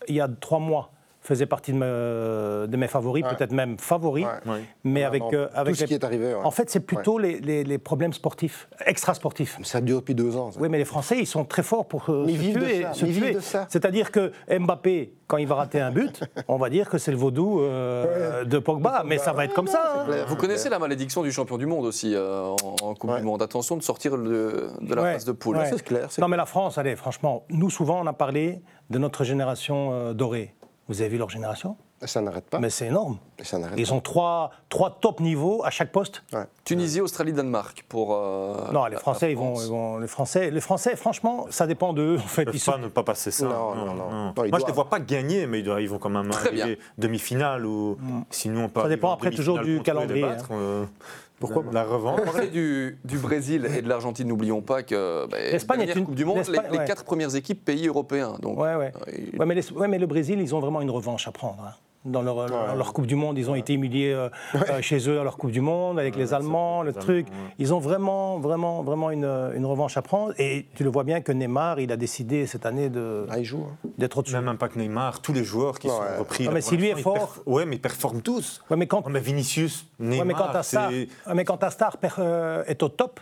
il 0.07 0.15
y 0.15 0.21
a 0.21 0.27
trois 0.29 0.59
mois, 0.59 0.91
faisait 1.23 1.45
partie 1.45 1.71
de 1.71 1.77
mes, 1.77 2.67
de 2.67 2.77
mes 2.77 2.87
favoris, 2.87 3.23
Ouais. 3.23 3.35
peut-être 3.35 3.53
même 3.53 3.77
favoris. 3.79 4.25
Ouais. 4.45 4.61
Mais 4.83 5.03
avec, 5.03 5.23
euh, 5.33 5.47
avec 5.53 5.73
tout 5.73 5.77
ce 5.79 5.83
les- 5.83 5.87
qui 5.87 5.93
est 5.93 6.03
arrivé. 6.03 6.27
ouais. 6.35 6.41
En 6.43 6.51
fait, 6.51 6.69
c'est 6.69 6.81
plutôt 6.81 7.17
les, 7.17 7.39
les- 7.39 7.63
les 7.63 7.77
problèmes 7.77 8.13
sportifs, 8.13 8.67
extra-sportifs. 8.85 9.57
Ça 9.63 9.81
dure 9.81 9.99
depuis 9.99 10.15
deux 10.15 10.35
ans. 10.35 10.51
ça. 10.51 10.59
Oui, 10.59 10.67
mais 10.69 10.77
les 10.77 10.85
Français, 10.85 11.17
ils 11.19 11.25
sont 11.25 11.45
très 11.45 11.63
forts 11.63 11.87
pour 11.87 12.09
euh, 12.09 12.25
Mais 12.25 12.35
se 12.35 12.57
tuer. 12.59 12.81
ça, 12.83 12.93
se 12.93 13.05
ils 13.05 13.11
vivent 13.11 13.23
tuer. 13.23 13.33
de 13.35 13.39
ça. 13.39 13.65
C'est-à-dire 13.69 14.11
que 14.11 14.31
Mbappé, 14.49 15.13
quand 15.27 15.37
il 15.37 15.47
va 15.47 15.55
rater 15.55 15.79
un 15.79 15.91
but, 15.91 16.19
on 16.49 16.57
va 16.57 16.69
dire 16.69 16.89
que 16.89 16.97
c'est 16.97 17.11
le 17.11 17.17
vaudou 17.17 17.61
euh, 17.61 18.43
de 18.43 18.59
Pogba, 18.59 19.03
mais 19.05 19.17
ça 19.17 19.31
va 19.31 19.45
être 19.45 19.53
comme 19.53 19.67
ça. 19.67 20.05
hein. 20.07 20.25
Vous 20.27 20.35
connaissez 20.35 20.69
la 20.69 20.79
malédiction 20.79 21.23
du 21.23 21.31
champion 21.31 21.57
du 21.57 21.65
monde 21.65 21.85
aussi 21.85 22.13
euh, 22.15 22.43
en, 22.43 22.55
en 22.81 22.93
Coupe 22.95 23.11
Ouais. 23.11 23.19
du 23.19 23.25
Monde. 23.25 23.41
Attention 23.41 23.77
de 23.77 23.81
sortir 23.83 24.17
de, 24.17 24.67
de 24.81 24.93
la 24.95 25.01
Ouais. 25.01 25.13
phase 25.13 25.25
de 25.25 25.31
poule. 25.31 25.57
Ouais. 25.57 25.69
C'est 25.69 25.83
clair. 25.83 26.09
Non, 26.19 26.27
mais 26.27 26.37
la 26.37 26.45
France, 26.45 26.77
allez, 26.77 26.95
franchement, 26.95 27.45
nous, 27.49 27.69
souvent, 27.69 28.01
on 28.01 28.07
a 28.07 28.13
parlé 28.13 28.61
de 28.89 28.97
notre 28.99 29.23
génération 29.23 29.89
euh, 29.93 30.13
dorée. 30.13 30.53
Vous 30.89 31.01
avez 31.01 31.09
vu 31.09 31.17
leur 31.17 31.29
génération? 31.29 31.77
Ça 32.05 32.19
n'arrête 32.19 32.43
pas. 32.49 32.59
Mais 32.59 32.69
c'est 32.69 32.87
énorme. 32.87 33.17
Ça 33.41 33.57
Ils 33.77 33.93
ont 33.93 34.01
trois, 34.01 34.51
trois 34.67 34.89
top 34.99 35.21
niveaux 35.21 35.63
à 35.63 35.69
chaque 35.69 35.93
poste. 35.93 36.21
Ouais. 36.33 36.43
Tunisie, 36.65 36.99
Australie, 36.99 37.31
Danemark 37.31 37.85
pour. 37.87 38.13
euh, 38.13 38.71
Non, 38.73 38.87
les 38.87 38.97
Français, 38.97 39.27
la 39.27 39.31
ils 39.31 39.37
vont, 39.37 39.53
France. 39.55 39.63
ils 39.65 39.69
vont- 39.71 39.97
Les 39.99 40.07
Français, 40.07 40.51
les 40.51 40.59
Français, 40.59 40.95
franchement, 40.97 41.45
ça 41.49 41.65
dépend 41.65 41.93
d'eux. 41.93 42.17
En 42.17 42.27
fait, 42.27 42.43
Ils 42.43 42.53
ne 42.53 42.57
sont- 42.57 42.71
pas 42.73 42.77
ne 42.77 42.87
pas 42.89 43.03
passer 43.03 43.31
ça. 43.31 43.45
Non, 43.45 43.73
non, 43.75 43.85
non. 43.93 43.93
Non, 43.95 44.33
ils 44.43 44.49
Moi, 44.49 44.59
je 44.59 44.63
ne 44.63 44.67
les 44.67 44.73
vois 44.73 44.89
pas 44.89 44.99
gagner, 44.99 45.47
mais 45.47 45.59
ils, 45.59 45.63
doivent- 45.63 45.81
ils 45.81 45.87
vont 45.89 45.97
quand 45.99 46.09
même 46.09 46.29
Très 46.29 46.49
arriver 46.49 46.79
demi-finale 46.97 47.65
ou 47.65 47.97
sinon 48.29 48.65
on 48.65 48.69
peut 48.69 48.81
Ça 48.81 48.89
dépend 48.89 49.11
en 49.11 49.13
après 49.13 49.31
toujours 49.31 49.59
du 49.59 49.81
calendrier, 49.81 50.23
battre, 50.23 50.49
euh, 50.51 50.85
Pourquoi 51.51 51.71
La 51.73 51.83
revanche. 51.83 52.19
On 52.21 52.25
parlait 52.25 52.47
du, 52.61 52.97
du 53.03 53.17
Brésil 53.17 53.67
et 53.77 53.81
de 53.81 53.89
l'Argentine. 53.89 54.27
N'oublions 54.27 54.61
pas 54.61 54.83
que 54.83 55.27
bah, 55.27 55.37
L'Espagne 55.51 55.81
est 55.81 55.95
une- 55.95 56.05
Coupe 56.05 56.15
du 56.15 56.25
Monde, 56.25 56.37
les, 56.47 56.77
les 56.79 56.85
quatre 56.85 57.03
premières 57.03 57.35
équipes 57.35 57.63
pays 57.63 57.87
européens. 57.87 58.35
Donc, 58.41 58.59
Ouais, 58.59 58.75
ouais. 58.75 58.91
euh, 59.07 59.11
il- 59.33 59.39
Ouais, 59.39 59.45
mais, 59.45 59.55
les- 59.55 59.71
ouais, 59.71 59.87
mais 59.87 59.99
le 59.99 60.07
Brésil, 60.07 60.39
ils 60.41 60.53
ont 60.55 60.59
vraiment 60.59 60.81
une 60.81 60.91
revanche 60.91 61.27
à 61.27 61.31
prendre. 61.31 61.63
hein. 61.67 61.73
Dans 62.05 62.21
leur, 62.21 62.47
leur- 62.49 62.75
leur 62.75 62.91
Coupe 62.91 63.05
du 63.07 63.15
Monde, 63.15 63.37
ils 63.37 63.49
ont 63.49 63.55
été 63.55 63.73
humiliés 63.73 64.11
euh, 64.11 64.27
euh, 64.55 64.81
chez 64.81 65.07
eux 65.09 65.21
à 65.21 65.23
leur 65.23 65.37
Coupe 65.37 65.51
du 65.51 65.61
Monde, 65.61 65.97
avec 65.99 66.17
les 66.17 66.33
Allemands, 66.33 66.83
le 66.83 66.89
les 66.91 66.97
truc. 66.99 67.27
Allemands, 67.27 67.43
ouais. 67.45 67.53
Ils 67.59 67.73
ont 67.73 67.79
vraiment, 67.79 68.39
vraiment, 68.39 68.83
vraiment 68.83 69.09
une, 69.09 69.23
une 69.55 69.65
revanche 69.65 69.95
à 69.95 70.01
prendre. 70.01 70.33
Et 70.37 70.65
tu 70.75 70.83
le 70.83 70.89
vois 70.89 71.05
bien 71.05 71.21
que 71.21 71.31
Neymar, 71.31 71.79
il 71.79 71.93
a 71.93 71.95
décidé 71.95 72.45
cette 72.45 72.65
année 72.65 72.89
de- 72.89 73.25
Ah, 73.29 73.39
il 73.39 73.45
joue. 73.45 73.65
hein. 73.71 73.89
d'être 73.97 74.17
au-dessus. 74.17 74.35
Même, 74.37 74.57
pas 74.57 74.67
que 74.67 74.77
Neymar, 74.79 75.21
tous 75.21 75.31
les 75.31 75.45
joueurs 75.45 75.79
qui 75.79 75.87
Ouais. 75.87 75.93
sont 75.93 76.19
repris. 76.19 76.45
Ah, 76.49 76.51
mais 76.53 76.59
si 76.59 76.75
lui 76.75 76.87
est 76.89 76.95
fort- 77.01 77.15
perf- 77.37 77.41
Ouais, 77.45 77.65
mais 77.65 77.77
ils 77.77 77.81
performent 77.81 78.21
tous. 78.21 78.61
Ouais, 78.69 78.75
mais 78.75 78.85
quand, 78.87 79.01
Oh, 79.05 79.09
mais 79.09 79.21
Vinicius, 79.21 79.85
ouais, 79.99 80.07
Neymar, 80.07 80.25
mais 80.25 80.33
quand 80.33 80.49
ta 80.51 80.63
star, 80.63 80.91
mais 81.33 81.45
quand 81.45 81.57
ta 81.57 81.69
star 81.69 81.97
per- 81.97 82.09
euh, 82.19 82.63
est 82.67 82.83
au 82.83 82.89
top, 82.89 83.21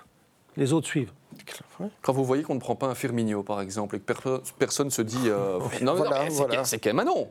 les 0.58 0.74
autres 0.74 0.88
suivent. 0.88 1.12
Quand 2.02 2.14
vous 2.14 2.24
voyez 2.26 2.44
qu'on 2.44 2.56
ne 2.56 2.60
prend 2.60 2.76
pas 2.76 2.88
un 2.88 2.96
Firmino, 2.96 3.44
par 3.44 3.62
exemple, 3.62 3.96
et 3.96 4.00
que 4.00 4.06
perso- 4.06 4.42
personne 4.60 4.89
se 4.92 5.02
dit 5.02 5.18
euh, 5.26 5.60
non, 5.82 5.94
mais 5.94 5.98
Voilà, 6.00 6.18
non, 6.20 6.24
mais 6.26 6.30
c'est 6.30 6.36
voilà. 6.38 6.56
Ke- 6.62 6.66
c'est 6.66 6.80
Kemanon, 6.80 7.28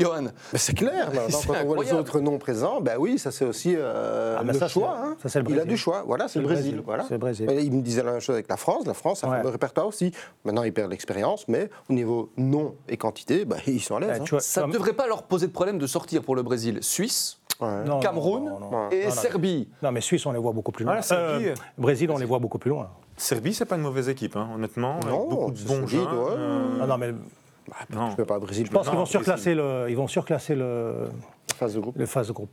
Johan. 0.00 0.24
C'est 0.54 0.74
clair, 0.74 1.10
maintenant, 1.12 1.38
quand 1.46 1.54
on 1.62 1.66
voit 1.66 1.84
les 1.84 1.92
autres 1.92 2.20
noms 2.20 2.38
présents, 2.38 2.80
ben 2.80 2.96
oui, 2.98 3.18
ça 3.18 3.30
c'est 3.30 3.44
aussi 3.44 3.74
euh, 3.76 4.36
Ah, 4.38 4.42
le 4.42 4.52
ça, 4.52 4.68
choix. 4.68 4.96
hein. 4.98 5.16
ça, 5.24 5.40
le 5.40 5.50
Il 5.50 5.58
a 5.60 5.64
du 5.64 5.76
choix, 5.76 6.02
voilà, 6.06 6.28
c'est 6.28 6.38
le 6.38 6.44
Brésil. 6.44 6.82
Voilà. 6.84 7.06
Le 7.10 7.18
Brésil. 7.18 7.50
Et 7.50 7.62
il 7.62 7.72
me 7.72 7.82
disait 7.82 8.02
la 8.02 8.12
même 8.12 8.20
chose 8.20 8.34
avec 8.34 8.48
la 8.48 8.56
France. 8.56 8.86
La 8.86 8.94
France 8.94 9.24
a 9.24 9.28
Ouais. 9.28 9.34
un 9.34 9.38
fameux 9.38 9.50
répertoire 9.50 9.86
aussi. 9.86 10.12
Maintenant, 10.44 10.62
ils 10.62 10.72
perdent 10.72 10.90
l'expérience, 10.90 11.46
mais 11.48 11.70
au 11.88 11.92
niveau 11.92 12.30
nom 12.36 12.74
et 12.88 12.96
quantité, 12.96 13.44
ben, 13.44 13.56
ils 13.66 13.80
sont 13.82 13.96
à 13.96 14.00
l'aise. 14.00 14.20
Hein. 14.20 14.38
Ça 14.40 14.66
ne 14.66 14.72
devrait 14.72 14.92
pas 14.92 15.06
leur 15.06 15.22
poser 15.24 15.46
de 15.46 15.52
problème 15.52 15.78
de 15.78 15.86
sortir 15.86 16.22
pour 16.22 16.36
le 16.36 16.42
Brésil. 16.42 16.78
Suisse, 16.82 17.38
Ouais. 17.60 17.84
non, 17.84 18.00
Cameroun 18.00 18.44
non, 18.46 18.58
non, 18.58 18.70
non. 18.70 18.90
et 18.90 19.04
Non, 19.04 19.08
non. 19.10 19.14
Serbie. 19.14 19.68
Non, 19.80 19.92
mais 19.92 20.00
Suisse, 20.00 20.26
on 20.26 20.32
les 20.32 20.40
voit 20.40 20.52
beaucoup 20.52 20.72
plus 20.72 20.84
loin. 20.84 20.98
Ah. 21.08 21.14
Euh, 21.14 21.54
Brésil, 21.78 22.10
on 22.10 22.18
les 22.18 22.24
voit 22.26 22.40
beaucoup 22.40 22.58
plus 22.58 22.70
loin. 22.70 22.90
Serbie, 23.16 23.54
c'est 23.54 23.64
pas 23.64 23.76
une 23.76 23.82
mauvaise 23.82 24.08
équipe, 24.08 24.36
hein, 24.36 24.48
honnêtement. 24.54 24.96
avec 24.96 25.08
Non, 25.08 25.28
beaucoup 25.28 25.52
de 25.52 25.62
bons 25.62 25.82
ouais. 25.84 25.94
euh, 25.94 26.78
Ah 26.82 26.86
non, 26.86 26.98
mais 26.98 27.12
non. 27.90 28.10
Je 28.10 28.16
peux 28.16 28.24
pas 28.24 28.38
Brésil. 28.38 28.66
je 28.66 28.70
pense 28.72 28.88
qu'ils 28.88 28.98
vont 28.98 29.06
surclasser 29.06 29.54
le, 29.54 29.86
ils 29.88 29.96
vont 29.96 30.08
surclasser 30.08 30.54
le, 30.54 31.08
phase 31.56 31.74
de 31.74 31.80
groupe. 31.80 31.96
le 31.96 32.06
phase 32.06 32.28
de 32.28 32.32
groupe. 32.32 32.50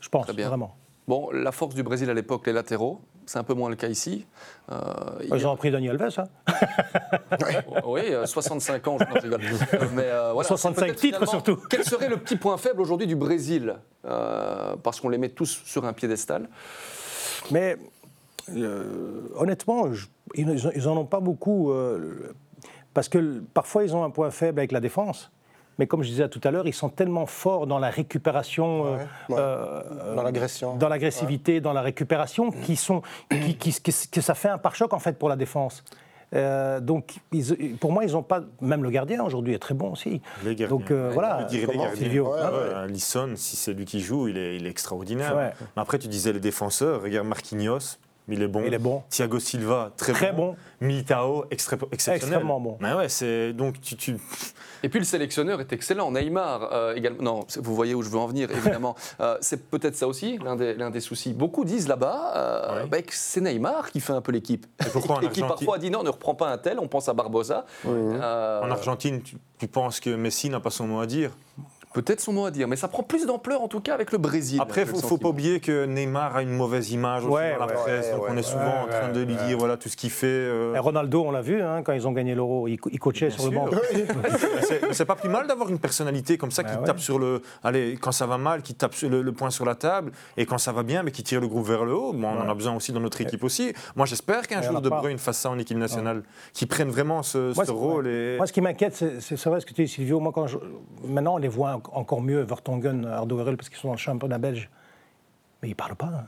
Je 0.00 0.08
pense, 0.08 0.24
Très 0.26 0.34
bien. 0.34 0.48
vraiment. 0.48 0.76
Bon, 1.06 1.30
la 1.32 1.52
force 1.52 1.74
du 1.74 1.82
Brésil 1.82 2.08
à 2.08 2.14
l'époque, 2.14 2.46
les 2.46 2.52
latéraux. 2.52 3.00
C'est 3.26 3.38
un 3.38 3.42
peu 3.42 3.54
moins 3.54 3.68
le 3.70 3.76
cas 3.76 3.88
ici. 3.88 4.26
Euh, 4.70 4.74
a- 4.76 5.36
Ils 5.36 5.46
ont 5.46 5.56
pris 5.56 5.70
Daniel 5.70 6.00
Alves, 6.00 6.18
hein. 6.18 6.28
Oui, 7.86 8.02
euh, 8.10 8.26
65 8.26 8.86
ans, 8.88 8.96
je, 8.98 9.20
rigole. 9.22 9.40
Euh, 9.74 9.86
Mais, 9.94 10.02
euh, 10.04 10.32
voilà, 10.32 10.46
65 10.48 10.80
c'est 10.80 10.86
peut-être 10.86 11.00
titres, 11.00 11.28
surtout. 11.28 11.58
Quel 11.70 11.84
serait 11.84 12.08
le 12.08 12.16
petit 12.18 12.36
point 12.36 12.56
faible 12.58 12.80
aujourd'hui 12.80 13.06
du 13.06 13.16
Brésil 13.16 13.76
Euh, 14.06 14.76
Parce 14.82 15.00
qu'on 15.00 15.08
les 15.08 15.18
met 15.18 15.30
tous 15.30 15.60
sur 15.64 15.84
un 15.86 15.92
piédestal? 15.94 16.48
Mais 17.50 17.72
euh, 17.72 17.76
honnêtement, 19.36 19.92
je- 19.92 20.06
ils 20.34 20.48
ils 20.74 20.88
en 20.88 20.96
ont 20.96 21.04
pas 21.06 21.20
beaucoup. 21.20 21.70
euh, 21.72 22.32
parce 22.92 23.08
que 23.08 23.40
parfois, 23.54 23.84
ils 23.84 23.94
ont 23.96 24.04
un 24.04 24.10
point 24.10 24.30
faible 24.30 24.60
avec 24.60 24.72
la 24.72 24.80
défense. 24.80 25.30
Mais 25.80 25.88
comme 25.88 26.04
je 26.04 26.08
disais 26.08 26.28
tout 26.28 26.40
à 26.44 26.52
l'heure, 26.52 26.68
ils 26.68 26.72
sont 26.74 26.88
tellement 26.88 27.26
forts 27.26 27.66
dans 27.66 27.80
la 27.80 27.90
récupération, 27.90 28.86
euh, 28.86 28.90
Ouais, 28.96 29.02
ouais. 29.30 29.36
euh, 29.40 30.14
Dans 30.14 30.22
l'agression. 30.22 30.76
dans 30.76 30.88
l'agressivité, 30.88 31.60
dans 31.60 31.72
la 31.72 31.82
récupération, 31.82 32.52
qui 32.52 32.76
sont, 32.76 33.02
qui- 33.28 33.56
qui- 33.56 33.72
que, 33.82 33.90
que 34.12 34.20
ça 34.20 34.34
fait 34.34 34.48
un 34.48 34.58
pare-choc 34.58 34.92
en 34.92 35.00
fait 35.00 35.18
pour 35.18 35.28
la 35.28 35.34
défense. 35.34 35.82
Euh, 36.32 36.78
donc, 36.80 37.16
ils- 37.32 37.76
pour 37.80 37.90
moi, 37.90 38.04
ils 38.04 38.12
n'ont 38.12 38.22
pas. 38.22 38.42
Même 38.60 38.84
le 38.84 38.90
gardien 38.90 39.24
aujourd'hui 39.24 39.52
est 39.54 39.58
très 39.58 39.74
bon 39.74 39.90
aussi. 39.92 40.20
Les 40.44 40.54
gardiens. 40.54 40.68
Donc 40.78 40.90
euh, 40.92 41.08
Ouais, 41.08 41.14
voilà. 41.14 41.40
je 41.42 41.46
dirais 41.48 41.62
les 41.62 41.66
Comment, 41.72 41.84
gardiens. 41.84 42.00
Silvio 42.02 42.32
Ouais, 42.32 42.40
hein 42.40 42.50
Ouais, 42.52 42.74
Alisson, 42.84 43.32
si 43.34 43.56
c'est 43.56 43.72
lui 43.72 43.84
qui 43.84 44.00
joue, 44.00 44.28
il 44.28 44.38
est, 44.38 44.56
il 44.56 44.66
est 44.66 44.70
extraordinaire. 44.70 45.36
Ouais. 45.36 45.50
Mais 45.76 45.82
après, 45.82 45.98
tu 45.98 46.06
disais 46.06 46.32
les 46.32 46.40
défenseurs. 46.40 47.02
Regarde 47.02 47.26
Marquinhos, 47.26 47.98
il 48.28 48.42
est 48.42 48.48
bon. 48.48 48.62
Il 48.66 48.72
est 48.74 48.78
bon. 48.78 49.02
Thiago 49.10 49.38
Silva, 49.38 49.90
très, 49.96 50.12
Très 50.12 50.32
bon. 50.32 50.56
Militao, 50.80 51.44
extra- 51.50 51.76
exceptionnel. 51.92 52.16
Extrêmement 52.38 52.60
bon. 52.60 52.76
Mais 52.80 52.92
ouais, 52.94 53.08
c'est 53.08 53.52
donc 53.52 53.80
tu, 53.80 53.96
tu- 53.96 54.16
Et 54.82 54.88
puis 54.88 54.98
le 54.98 55.04
sélectionneur 55.04 55.60
est 55.60 55.72
excellent. 55.72 56.10
Neymar 56.10 56.70
euh, 56.72 56.94
également. 56.94 57.22
Non, 57.22 57.46
vous 57.60 57.74
voyez 57.74 57.94
où 57.94 58.02
je 58.02 58.08
veux 58.08 58.18
en 58.18 58.26
venir, 58.26 58.50
évidemment. 58.50 58.94
Euh, 59.20 59.36
c'est 59.40 59.68
peut-être 59.70 59.94
ça 59.96 60.08
aussi, 60.08 60.38
l'un 60.38 60.56
des, 60.56 60.74
l'un 60.74 60.90
des 60.90 61.00
soucis. 61.00 61.32
Beaucoup 61.34 61.64
disent 61.64 61.86
là-bas 61.88 62.32
euh, 62.36 62.82
Ouais. 62.82 62.88
bah, 62.88 63.02
que 63.02 63.12
c'est 63.14 63.40
Neymar 63.40 63.90
qui 63.92 64.00
fait 64.00 64.12
un 64.12 64.20
peu 64.20 64.32
l'équipe. 64.32 64.66
Et 64.84 64.88
pourquoi 64.90 65.16
en 65.16 65.20
Et 65.22 65.28
qui 65.28 65.40
parfois 65.40 65.78
dit 65.78 65.90
non, 65.90 66.02
ne 66.02 66.08
reprend 66.10 66.34
pas 66.34 66.48
un 66.50 66.58
tel, 66.58 66.78
on 66.80 66.88
pense 66.88 67.08
à 67.08 67.14
Barbosa. 67.14 67.64
Euh, 67.86 68.60
en 68.62 68.70
Argentine, 68.70 69.22
tu, 69.22 69.36
tu 69.58 69.68
penses 69.68 70.00
que 70.00 70.10
Messi 70.10 70.48
n'a 70.50 70.60
pas 70.60 70.70
son 70.70 70.86
mot 70.86 71.00
à 71.00 71.06
dire? 71.06 71.30
Peut-être 71.94 72.20
son 72.20 72.32
mot 72.32 72.44
à 72.44 72.50
dire, 72.50 72.68
mais 72.68 72.76
ça 72.76 72.88
prend 72.88 73.02
plus 73.02 73.24
d'ampleur 73.24 73.62
en 73.62 73.68
tout 73.68 73.80
cas 73.80 73.94
avec 73.94 74.12
le 74.12 74.18
Brésil. 74.18 74.60
Après, 74.60 74.82
il 74.82 74.86
faut, 74.88 74.98
faut 74.98 75.16
pas 75.16 75.28
oublier 75.28 75.60
que 75.60 75.86
Neymar 75.86 76.36
a 76.36 76.42
une 76.42 76.50
mauvaise 76.50 76.90
image 76.90 77.24
aussi 77.24 77.32
Ouais, 77.34 77.54
dans 77.54 77.60
la 77.60 77.66
ouais, 77.66 77.72
presse. 77.74 78.06
ouais, 78.06 78.12
donc 78.12 78.24
on 78.28 78.36
est 78.36 78.42
souvent 78.42 78.82
en 78.82 78.84
ouais, 78.86 78.90
train 78.90 79.08
de 79.12 79.20
lui 79.22 79.34
ouais. 79.36 79.46
dire 79.46 79.56
voilà 79.56 79.76
tout 79.76 79.88
ce 79.88 79.96
qu'il 79.96 80.10
fait. 80.10 80.26
euh, 80.26 80.74
Et 80.74 80.78
Ronaldo, 80.78 81.22
on 81.24 81.30
l'a 81.30 81.40
vu, 81.40 81.62
hein, 81.62 81.82
quand 81.84 81.92
ils 81.92 82.06
ont 82.08 82.12
gagné 82.12 82.34
l'Euro, 82.34 82.66
il, 82.68 82.78
co- 82.78 82.90
il 82.92 82.98
coachait 82.98 83.28
Bien 83.28 83.36
sur 83.38 83.48
le 83.50 83.56
banc. 83.56 83.68
sûr. 83.70 84.78
C'est- 84.92 85.04
pas 85.04 85.14
plus 85.14 85.28
mal 85.28 85.46
d'avoir 85.46 85.68
une 85.70 85.78
personnalité 85.78 86.36
comme 86.36 86.50
ça 86.50 86.64
qui 86.64 86.72
Bah 86.74 86.80
ouais. 86.80 86.86
tape 86.86 86.98
sur 86.98 87.18
le. 87.18 87.42
Allez, 87.62 87.96
quand 88.00 88.10
ça 88.12 88.26
va 88.26 88.38
mal, 88.38 88.62
qui 88.62 88.74
tape 88.74 88.94
sur 88.94 89.08
le, 89.08 89.22
le 89.22 89.32
poing 89.32 89.50
sur 89.50 89.64
la 89.64 89.74
table, 89.76 90.10
et 90.36 90.46
quand 90.46 90.58
ça 90.58 90.72
va 90.72 90.82
bien, 90.82 91.02
mais 91.04 91.10
qui 91.12 91.22
tire 91.22 91.40
le 91.40 91.46
groupe 91.48 91.66
vers 91.66 91.84
le 91.84 91.94
haut. 91.94 92.12
Bon, 92.12 92.26
on 92.28 92.40
en 92.40 92.48
a 92.48 92.54
besoin 92.54 92.74
aussi 92.74 92.90
dans 92.92 93.00
notre 93.00 93.20
équipe 93.20 93.44
aussi. 93.44 93.72
Moi, 93.94 94.06
j'espère 94.06 94.46
qu'un 94.48 94.62
jour 94.62 94.76
a 94.76 94.80
De. 94.80 94.88
Bruyne 94.88 95.18
fasse 95.18 95.38
ça 95.38 95.50
en 95.50 95.58
équipe 95.58 95.78
nationale, 95.78 96.22
qu'il 96.52 96.66
prenne 96.68 96.88
vraiment 96.88 97.22
ce, 97.22 97.54
Moi, 97.54 97.64
ce 97.64 97.66
c'est- 97.66 97.70
rôle. 97.72 98.08
Et... 98.08 98.36
Moi, 98.36 98.46
ce 98.46 98.52
qui 98.52 98.60
m'inquiète, 98.60 98.94
c'est 98.94 99.44
vrai 99.44 99.60
ce 99.60 99.66
que 99.66 99.72
tu 99.74 99.82
dis, 99.84 99.88
Silvio. 99.88 100.18
Moi, 100.20 100.32
quand 100.34 100.46
je- 100.46 100.58
maintenant, 101.06 101.34
on 101.34 101.38
les 101.38 101.48
voit 101.48 101.80
encore 101.92 102.20
mieux, 102.22 102.40
Vertonghen, 102.42 103.06
Ardoerel, 103.06 103.56
parce 103.56 103.68
qu'ils 103.68 103.78
sont 103.78 103.88
dans 103.88 103.94
le 103.94 103.98
championnat 103.98 104.38
belge. 104.38 104.70
Mais 105.62 105.68
ils 105.68 105.72
ne 105.72 105.76
parlent 105.76 105.96
pas. 105.96 106.06
hein. 106.06 106.26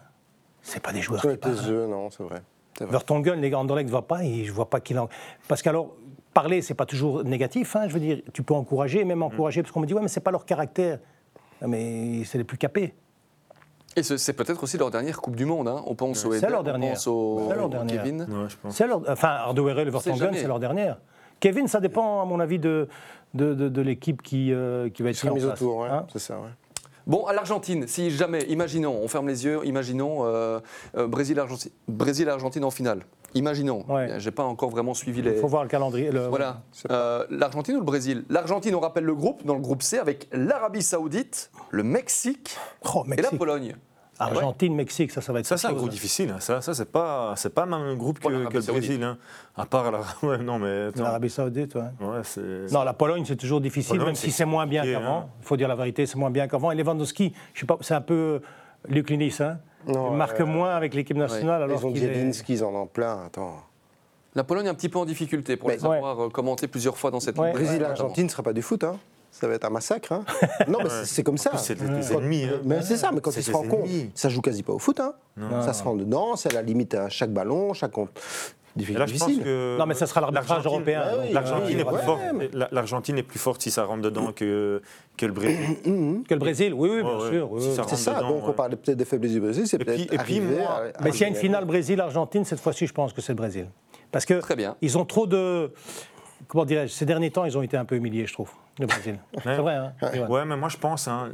C'est 0.63 0.83
pas 0.83 0.93
des 0.93 1.01
joueurs 1.03 1.21
qui 1.23 1.37
parlent. 1.37 1.55
yeux, 1.69 1.87
non, 1.87 2.11
c'est 2.11 2.23
vrai. 2.23 2.43
Vrai. 2.81 2.91
Vertonghen, 2.91 3.41
les 3.41 3.51
gars 3.51 3.59
Anderlecht 3.59 3.87
ne 3.87 3.91
voient 3.91 4.07
pas, 4.07 4.25
et 4.25 4.45
je 4.45 4.53
vois 4.53 4.69
pas 4.69 4.81
qu'il 4.81 4.99
en. 4.99 5.09
Parce 5.49 5.63
qu'alors, 5.63 5.95
parler, 6.35 6.61
c'est 6.61 6.75
pas 6.75 6.85
toujours 6.87 7.25
négatif. 7.25 7.75
hein, 7.77 7.89
je 7.89 7.95
veux 7.95 8.01
dire, 8.01 8.21
tu 8.33 8.43
peux 8.43 8.55
encourager, 8.55 9.05
même 9.05 9.23
encourager, 9.23 9.63
parce 9.63 9.73
qu'on 9.73 9.81
me 9.81 9.87
dit, 9.87 9.95
ouais, 9.95 10.03
mais 10.03 10.09
c'est 10.09 10.21
pas 10.21 10.31
leur 10.31 10.45
caractère. 10.45 10.99
Mais 11.67 12.23
c'est 12.25 12.37
les 12.39 12.45
plus 12.45 12.59
capés. 12.59 12.95
Et 13.97 14.03
ce- 14.03 14.19
c'est 14.19 14.35
peut-être 14.35 14.63
aussi 14.63 14.77
leur 14.77 14.91
dernière 14.91 15.23
Coupe 15.23 15.37
du 15.37 15.47
Monde. 15.47 15.69
hein. 15.69 15.83
On 15.87 15.95
pense 15.95 16.23
au 16.27 16.33
C'est 16.33 16.39
Eder, 16.39 16.49
leur 16.51 16.61
on 16.61 16.65
dernière. 16.65 16.93
pense 16.93 17.07
au, 17.07 17.47
C'est 17.49 17.57
leur 17.57 17.65
au 17.67 17.69
dernière. 17.71 18.03
Kevin. 18.03 18.21
Ouais, 18.23 18.49
je 18.49 18.57
pense. 18.59 18.77
C'est 18.77 18.87
leur, 18.87 19.01
enfin, 19.09 19.29
Ardoerel 19.29 19.89
Vertonghen, 19.89 20.35
c'est 20.35 20.47
leur 20.47 20.59
dernière. 20.61 20.99
Kevin, 21.41 21.67
ça 21.69 21.81
dépend, 21.81 22.21
à 22.21 22.25
mon 22.27 22.41
avis, 22.41 22.59
de, 22.59 22.89
de, 23.35 23.55
de- 23.55 23.69
de 23.69 23.83
l'équipe 23.83 24.23
qui, 24.23 24.53
euh, 24.53 24.89
qui 24.91 25.03
va 25.03 25.11
être 25.11 25.31
mise 25.33 25.45
autour, 25.45 25.79
ouais, 25.79 25.89
hein. 25.89 26.07
c'est 26.13 26.19
ça, 26.19 26.35
ouais. 26.39 26.49
Bon, 27.07 27.25
à 27.27 27.33
l'Argentine, 27.33 27.87
si 27.87 28.11
jamais, 28.11 28.43
imaginons, 28.49 28.99
on 29.01 29.07
ferme 29.07 29.29
les 29.29 29.45
yeux, 29.45 29.61
imaginons 29.65 30.25
euh, 30.25 30.59
euh, 30.97 31.07
Brésil-Argentine 31.07 32.65
en 32.65 32.71
finale. 32.71 33.03
Imaginons. 33.35 33.85
Ouais. 33.89 34.19
J'ai 34.19 34.31
pas 34.31 34.45
encore 34.45 34.71
vraiment 34.71 34.95
suivi 34.95 35.21
les. 35.23 35.33
Il 35.33 35.37
faut 35.39 35.47
voir 35.47 35.63
le 35.63 35.69
calendrier. 35.69 36.11
le- 36.11 36.27
Voilà. 36.29 36.63
Euh, 36.91 37.25
L'Argentine 37.31 37.77
ou 37.77 37.81
le 37.81 37.85
Brésil? 37.85 38.25
L'Argentine, 38.31 38.75
on 38.75 38.81
rappelle 38.81 39.05
le 39.05 39.15
groupe, 39.15 39.45
dans 39.45 39.55
le 39.55 39.61
groupe 39.61 39.83
C, 39.83 39.99
avec 39.99 40.27
l'Arabie 40.33 40.83
Saoudite, 40.83 41.51
le 41.71 41.83
Mexique 41.83 42.57
Oh, 42.95 43.03
et 43.05 43.11
la 43.11 43.17
Mexique. 43.17 43.39
Pologne. 43.39 43.77
Argentine, 44.19 44.75
Mexique, 44.75 45.11
ça, 45.11 45.21
ça 45.21 45.33
va 45.33 45.41
être. 45.41 45.47
Ça, 45.47 45.57
c'est 45.57 45.67
un 45.67 45.73
groupe 45.73 45.91
difficile. 45.91 46.31
hein. 46.31 46.41
Ça, 46.41 46.61
ça 46.61 46.73
c'est 46.75 46.91
pas, 46.91 47.35
c'est 47.37 47.53
pas 47.55 47.65
même 47.67 47.75
un 47.75 47.95
groupe 47.95 48.19
que, 48.19 48.29
le. 48.29 48.45
Brésil. 48.73 49.03
hein. 49.03 49.19
À 49.57 49.67
part 49.67 49.91
la. 49.91 50.01
Ouais, 50.23 50.39
non, 50.39 50.59
mais. 50.59 50.91
L'Arabie 50.97 51.31
Saoudite, 51.31 51.75
ouais. 51.75 51.83
Non, 52.73 52.83
la 52.85 52.93
Pologne, 52.95 53.25
c'est 53.27 53.37
toujours 53.37 53.61
difficile, 53.61 53.93
Pologne, 53.99 54.07
même 54.07 54.15
si 54.15 54.31
c'est 54.31 54.45
moins 54.47 54.67
bien 54.67 54.83
qu'avant. 54.85 55.19
hein. 55.19 55.27
Il 55.43 55.47
faut 55.47 55.57
dire 55.57 55.69
la 55.69 55.77
vérité, 55.77 56.07
c'est 56.07 56.17
moins 56.19 56.31
bien 56.31 56.49
qu'avant. 56.49 56.71
Et 56.71 56.75
Lewandowski, 56.77 57.33
je 57.55 57.61
sais 57.61 57.67
pas, 57.67 57.77
c'est 57.81 57.95
un 57.95 58.01
peu 58.01 58.41
Luc 58.89 59.11
Linis, 59.11 59.37
hein. 59.41 59.59
Non, 59.87 60.11
il 60.13 60.17
marque 60.17 60.41
euh, 60.41 60.47
moins 60.47 60.75
avec 60.75 60.95
l'équipe 60.95 61.17
nationale 61.17 61.63
alors 61.63 61.79
Ils 61.81 61.87
ont 61.87 61.93
qu'il 61.93 62.03
est... 62.03 62.13
Zielinski, 62.13 62.55
ils 62.55 62.65
en 62.65 62.75
ont 62.75 62.87
plein, 62.89 63.25
attends. 63.27 63.55
La 64.35 64.43
Pologne 64.43 64.67
un 64.69 64.75
petit 64.75 64.89
peu 64.89 64.99
en 64.99 65.05
difficulté, 65.05 65.57
pour 65.57 65.69
Mais- 65.69 65.77
les 65.77 65.85
avoir 65.85 66.25
euh, 66.25 66.29
commentés 66.29 66.67
plusieurs 66.67 66.99
fois 66.99 67.11
dans 67.13 67.21
cette. 67.21 67.37
Brésil-Argentine 67.37 68.25
ne 68.25 68.31
sera 68.31 68.43
pas 68.43 68.53
du 68.53 68.63
foot, 68.63 68.83
hein. 68.83 68.97
Ça 69.39 69.47
va 69.49 69.55
être 69.55 69.65
un 69.67 69.71
massacre. 69.71 70.13
Hein. 70.13 70.25
Non, 70.69 70.79
mais 70.83 70.89
c'est- 70.89 71.05
c'est 71.07 71.23
comme 71.23 71.39
ça. 71.39 71.57
c'est 71.59 71.75
des- 71.75 72.13
ennemis, 72.13 72.45
hein. 72.45 72.61
Mais 72.65 72.81
c'est 72.83 72.97
ça, 72.97 73.11
mais 73.13 73.21
quand 73.21 73.37
ils 73.37 73.43
se 73.43 73.51
compte, 73.51 73.69
ça 74.15 74.29
joue 74.29 74.41
quasi 74.41 74.63
pas 74.63 74.73
au 74.73 74.79
foot. 74.79 74.99
Hein. 75.01 75.13
Non. 75.37 75.63
Ça 75.63 75.73
se 75.73 75.83
rend 75.83 75.95
dedans, 75.95 76.37
c'est 76.37 76.51
à 76.53 76.55
la 76.55 76.63
limite 76.63 76.95
à 76.95 77.09
chaque 77.09 77.33
ballon, 77.33 77.75
chaque 77.75 77.97
là, 78.99 79.07
je 79.07 79.13
pense 79.13 79.27
Difficile. 79.27 79.43
que. 79.43 79.77
Non, 79.79 79.87
mais 79.87 79.95
ça 79.95 80.07
sera 80.07 80.21
l'arbitrage 80.21 80.49
l'Argentine- 80.49 80.71
européen. 80.71 81.11
Donc, 81.13 81.21
oui, 81.27 81.33
L'Argentine 81.33 81.65
oui, 81.77 81.81
est 81.81 81.85
plus 81.85 81.95
ouais, 81.95 82.01
est 83.19 83.23
plus 83.23 83.39
forte 83.39 83.63
si 83.63 83.71
ça 83.71 83.85
rentre 83.85 84.03
dedans 84.03 84.33
que, 84.33 84.83
que 85.17 85.25
le 85.27 85.33
Brésil. 85.33 85.77
Que 86.29 86.35
le 86.35 86.41
Brésil, 86.41 86.75
oui, 86.75 86.91
oui, 86.93 87.03
bien 87.03 87.17
Ouais, 87.19 87.31
sûr. 87.31 87.53
oui, 87.53 87.63
Si 87.63 87.69
oui. 87.69 87.85
C'est 87.89 87.97
ça, 87.97 88.15
dedans, 88.17 88.29
donc 88.29 88.49
on 88.49 88.53
parlait 88.53 88.77
peut-être 88.77 88.99
des 88.99 89.05
faiblesses 89.07 89.33
du 89.33 89.41
Brésil, 89.41 89.67
c'est 89.67 89.81
Et 89.81 89.85
puis- 89.85 90.07
peut-être 90.07 90.13
et 90.13 90.19
puis 90.19 90.41
moi- 90.41 90.83
à- 90.95 91.03
Mais 91.03 91.11
s'il 91.13 91.23
y 91.23 91.25
a 91.25 91.29
une 91.29 91.35
finale 91.37 91.65
Brésil-Argentine, 91.65 92.45
cette 92.45 92.61
fois-ci, 92.61 92.87
je 92.87 92.93
pense 92.93 93.13
que 93.15 93.23
c'est 93.23 93.33
le 93.33 93.37
Brésil. 93.37 93.67
Parce 94.13 94.27
que 94.27 94.35
Très 94.41 94.57
bien. 94.57 94.77
ils 94.83 94.99
ont 94.99 95.05
trop 95.07 95.27
de. 95.27 95.73
Comment 96.49 96.67
dirais-je 96.67 96.93
Ces 96.93 97.07
derniers 97.07 97.31
temps, 97.31 97.45
ils 97.47 97.57
ont 97.57 97.63
été 97.63 97.79
un 97.79 97.85
peu 97.87 97.97
humiliés, 97.97 98.27
je 98.27 98.33
trouve, 98.35 98.51
le 98.79 98.87
Brésil. 98.87 99.19
C'est 99.43 99.57
vrai, 99.57 99.75
hein. 99.75 99.93
Ivan 100.15 100.29
Ouais, 100.29 100.45
mais 100.45 100.57
moi 100.57 100.69
je 100.69 100.77
pense, 100.77 101.09
hein, 101.09 101.31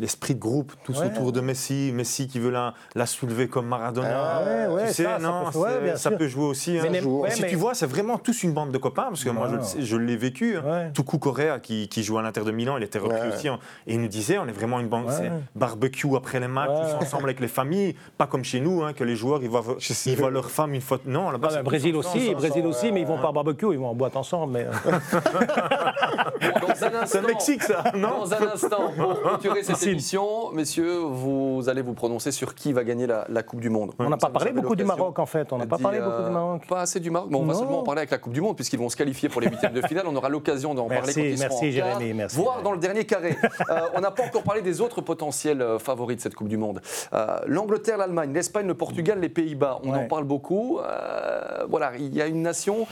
l'esprit 0.00 0.34
de 0.34 0.40
groupe, 0.40 0.72
tous 0.82 0.98
Ouais. 0.98 1.06
autour 1.06 1.30
de 1.30 1.40
Messi, 1.40 1.92
Messi 1.94 2.26
qui 2.26 2.40
veut 2.40 2.50
la, 2.50 2.74
la 2.94 3.06
soulever 3.06 3.46
comme 3.48 3.66
Maradona. 3.66 4.08
Ah 4.10 4.42
ouais, 4.44 4.66
ouais, 4.74 4.86
tu 4.88 4.94
sais, 4.94 5.04
ça, 5.04 5.16
ça 5.16 5.18
non, 5.20 5.50
peut- 5.52 5.58
ouais, 5.58 5.96
ça 5.96 6.10
peut 6.10 6.26
jouer 6.26 6.44
aussi. 6.46 6.78
hein. 6.78 6.82
Mais 6.90 7.00
si 7.30 7.42
mais- 7.42 7.48
tu 7.48 7.56
vois, 7.56 7.74
c'est 7.74 7.86
vraiment 7.86 8.18
tous 8.18 8.42
une 8.42 8.52
bande 8.52 8.72
de 8.72 8.78
copains, 8.78 9.04
parce 9.04 9.22
que 9.22 9.30
moi, 9.30 9.48
je, 9.78 9.96
l'ai 9.96 10.16
vécu. 10.16 10.56
hein. 10.56 10.62
Ouais. 10.64 10.90
Tuku 10.92 11.18
Correa, 11.18 11.60
qui, 11.60 11.88
qui 11.88 12.02
joue 12.02 12.18
à 12.18 12.22
l'Inter 12.22 12.42
de 12.44 12.50
Milan, 12.50 12.76
il 12.78 12.82
était 12.82 12.98
repris 12.98 13.20
Ouais. 13.28 13.34
aussi. 13.34 13.48
hein. 13.48 13.58
Et 13.86 13.94
il 13.94 14.00
nous 14.00 14.08
disait, 14.08 14.38
on 14.38 14.48
est 14.48 14.52
vraiment 14.52 14.80
une 14.80 14.88
bande, 14.88 15.06
Ouais. 15.06 15.12
c'est 15.16 15.30
barbecue 15.54 16.16
après 16.16 16.40
les 16.40 16.48
matchs, 16.48 16.70
Ouais. 16.70 16.92
tous 16.98 17.04
ensemble 17.04 17.24
avec 17.24 17.40
les 17.40 17.48
familles, 17.48 17.94
pas 18.16 18.26
comme 18.26 18.44
chez 18.44 18.60
nous, 18.60 18.82
hein, 18.82 18.92
que 18.94 19.04
les 19.04 19.16
joueurs, 19.16 19.42
ils 19.42 19.50
voient, 19.50 19.64
ils 20.06 20.16
voient 20.16 20.30
leur 20.30 20.50
femme 20.50 20.72
une 20.74 20.80
fois. 20.80 20.98
Non, 21.04 21.30
là-bas, 21.30 21.48
Ah, 21.48 21.52
c'est 21.52 21.58
le 21.58 21.64
Brésil 21.64 21.94
aussi, 21.96 22.18
ensemble. 22.30 22.34
Brésil 22.36 22.66
aussi, 22.66 22.90
mais 22.92 23.00
ils 23.02 23.06
vont 23.06 23.18
pas 23.18 23.32
barbecue, 23.32 23.66
ils 23.72 23.78
vont 23.78 23.88
en 23.90 23.94
boîte 23.94 24.16
ensemble. 24.16 24.52
Mais, 24.54 24.66
euh, 24.66 24.70
C'est 27.06 27.26
Mexique, 27.26 27.62
ça, 27.62 27.84
non? 27.94 28.20
Dans 28.20 28.34
un 28.34 28.42
instant, 28.54 28.92
pour 28.96 29.20
clôturer 29.20 29.62
cette. 29.62 29.76
émission, 29.90 30.50
messieurs, 30.52 30.98
vous 30.98 31.68
allez 31.68 31.82
vous 31.82 31.92
prononcer 31.94 32.30
sur 32.32 32.54
qui 32.54 32.72
va 32.72 32.84
gagner 32.84 33.06
la, 33.06 33.24
la 33.28 33.42
Coupe 33.42 33.60
du 33.60 33.70
Monde. 33.70 33.92
on 33.98 34.08
n'a 34.08 34.16
pas 34.16 34.30
parlé 34.30 34.52
beaucoup 34.52 34.76
du 34.76 34.84
Maroc 34.84 35.18
en 35.18 35.26
fait. 35.26 35.52
On 35.52 35.58
n'a 35.58 35.66
pas 35.66 35.78
parlé 35.78 35.98
euh, 35.98 36.08
beaucoup 36.08 36.24
du 36.28 36.30
Maroc. 36.30 36.66
Pas 36.68 36.80
assez 36.82 37.00
du 37.00 37.10
Maroc. 37.10 37.30
On 37.32 37.42
va 37.44 37.54
seulement 37.54 37.80
en 37.80 37.82
parler 37.82 38.00
avec 38.00 38.10
la 38.10 38.18
Coupe 38.18 38.32
du 38.32 38.40
Monde, 38.40 38.56
puisqu'ils 38.56 38.78
vont 38.78 38.88
se 38.88 38.96
qualifier 38.96 39.28
pour 39.28 39.40
les 39.40 39.48
huitièmes 39.50 39.72
de 39.72 39.82
finale. 39.82 40.04
On 40.08 40.16
aura 40.16 40.28
l'occasion 40.28 40.74
d'en 40.74 40.86
parler 40.88 41.02
Merci, 41.06 41.20
quand 41.20 41.26
ils 41.26 41.38
seront 41.38 41.60
merci, 41.62 41.76
quart, 41.76 41.98
Jérémy, 41.98 42.14
merci, 42.14 42.36
voire 42.36 42.48
Jérémy. 42.56 42.64
dans 42.64 42.72
le 42.72 42.78
dernier 42.78 43.04
carré. 43.06 43.36
Euh, 43.70 43.80
on 43.94 44.00
n'a 44.00 44.10
pas 44.10 44.24
encore 44.24 44.42
parlé 44.42 44.62
des 44.62 44.80
autres 44.80 45.00
potentiels 45.00 45.62
euh, 45.62 45.78
favoris 45.78 46.16
de 46.16 46.22
cette 46.22 46.34
Coupe 46.34 46.48
du 46.48 46.56
Monde. 46.56 46.80
Euh, 47.12 47.38
L'Angleterre, 47.46 47.96
l'Allemagne, 47.98 48.32
l'Espagne, 48.32 48.66
le 48.66 48.74
Portugal, 48.74 49.20
les 49.20 49.28
Pays-Bas. 49.28 49.80
On 49.84 49.94
en 49.94 50.06
parle 50.06 50.24
beaucoup. 50.24 50.78
Euh, 50.80 51.64
voilà, 51.68 51.92
il 51.98 52.14
y 52.14 52.22
a 52.22 52.26
une 52.26 52.42
nation 52.42 52.86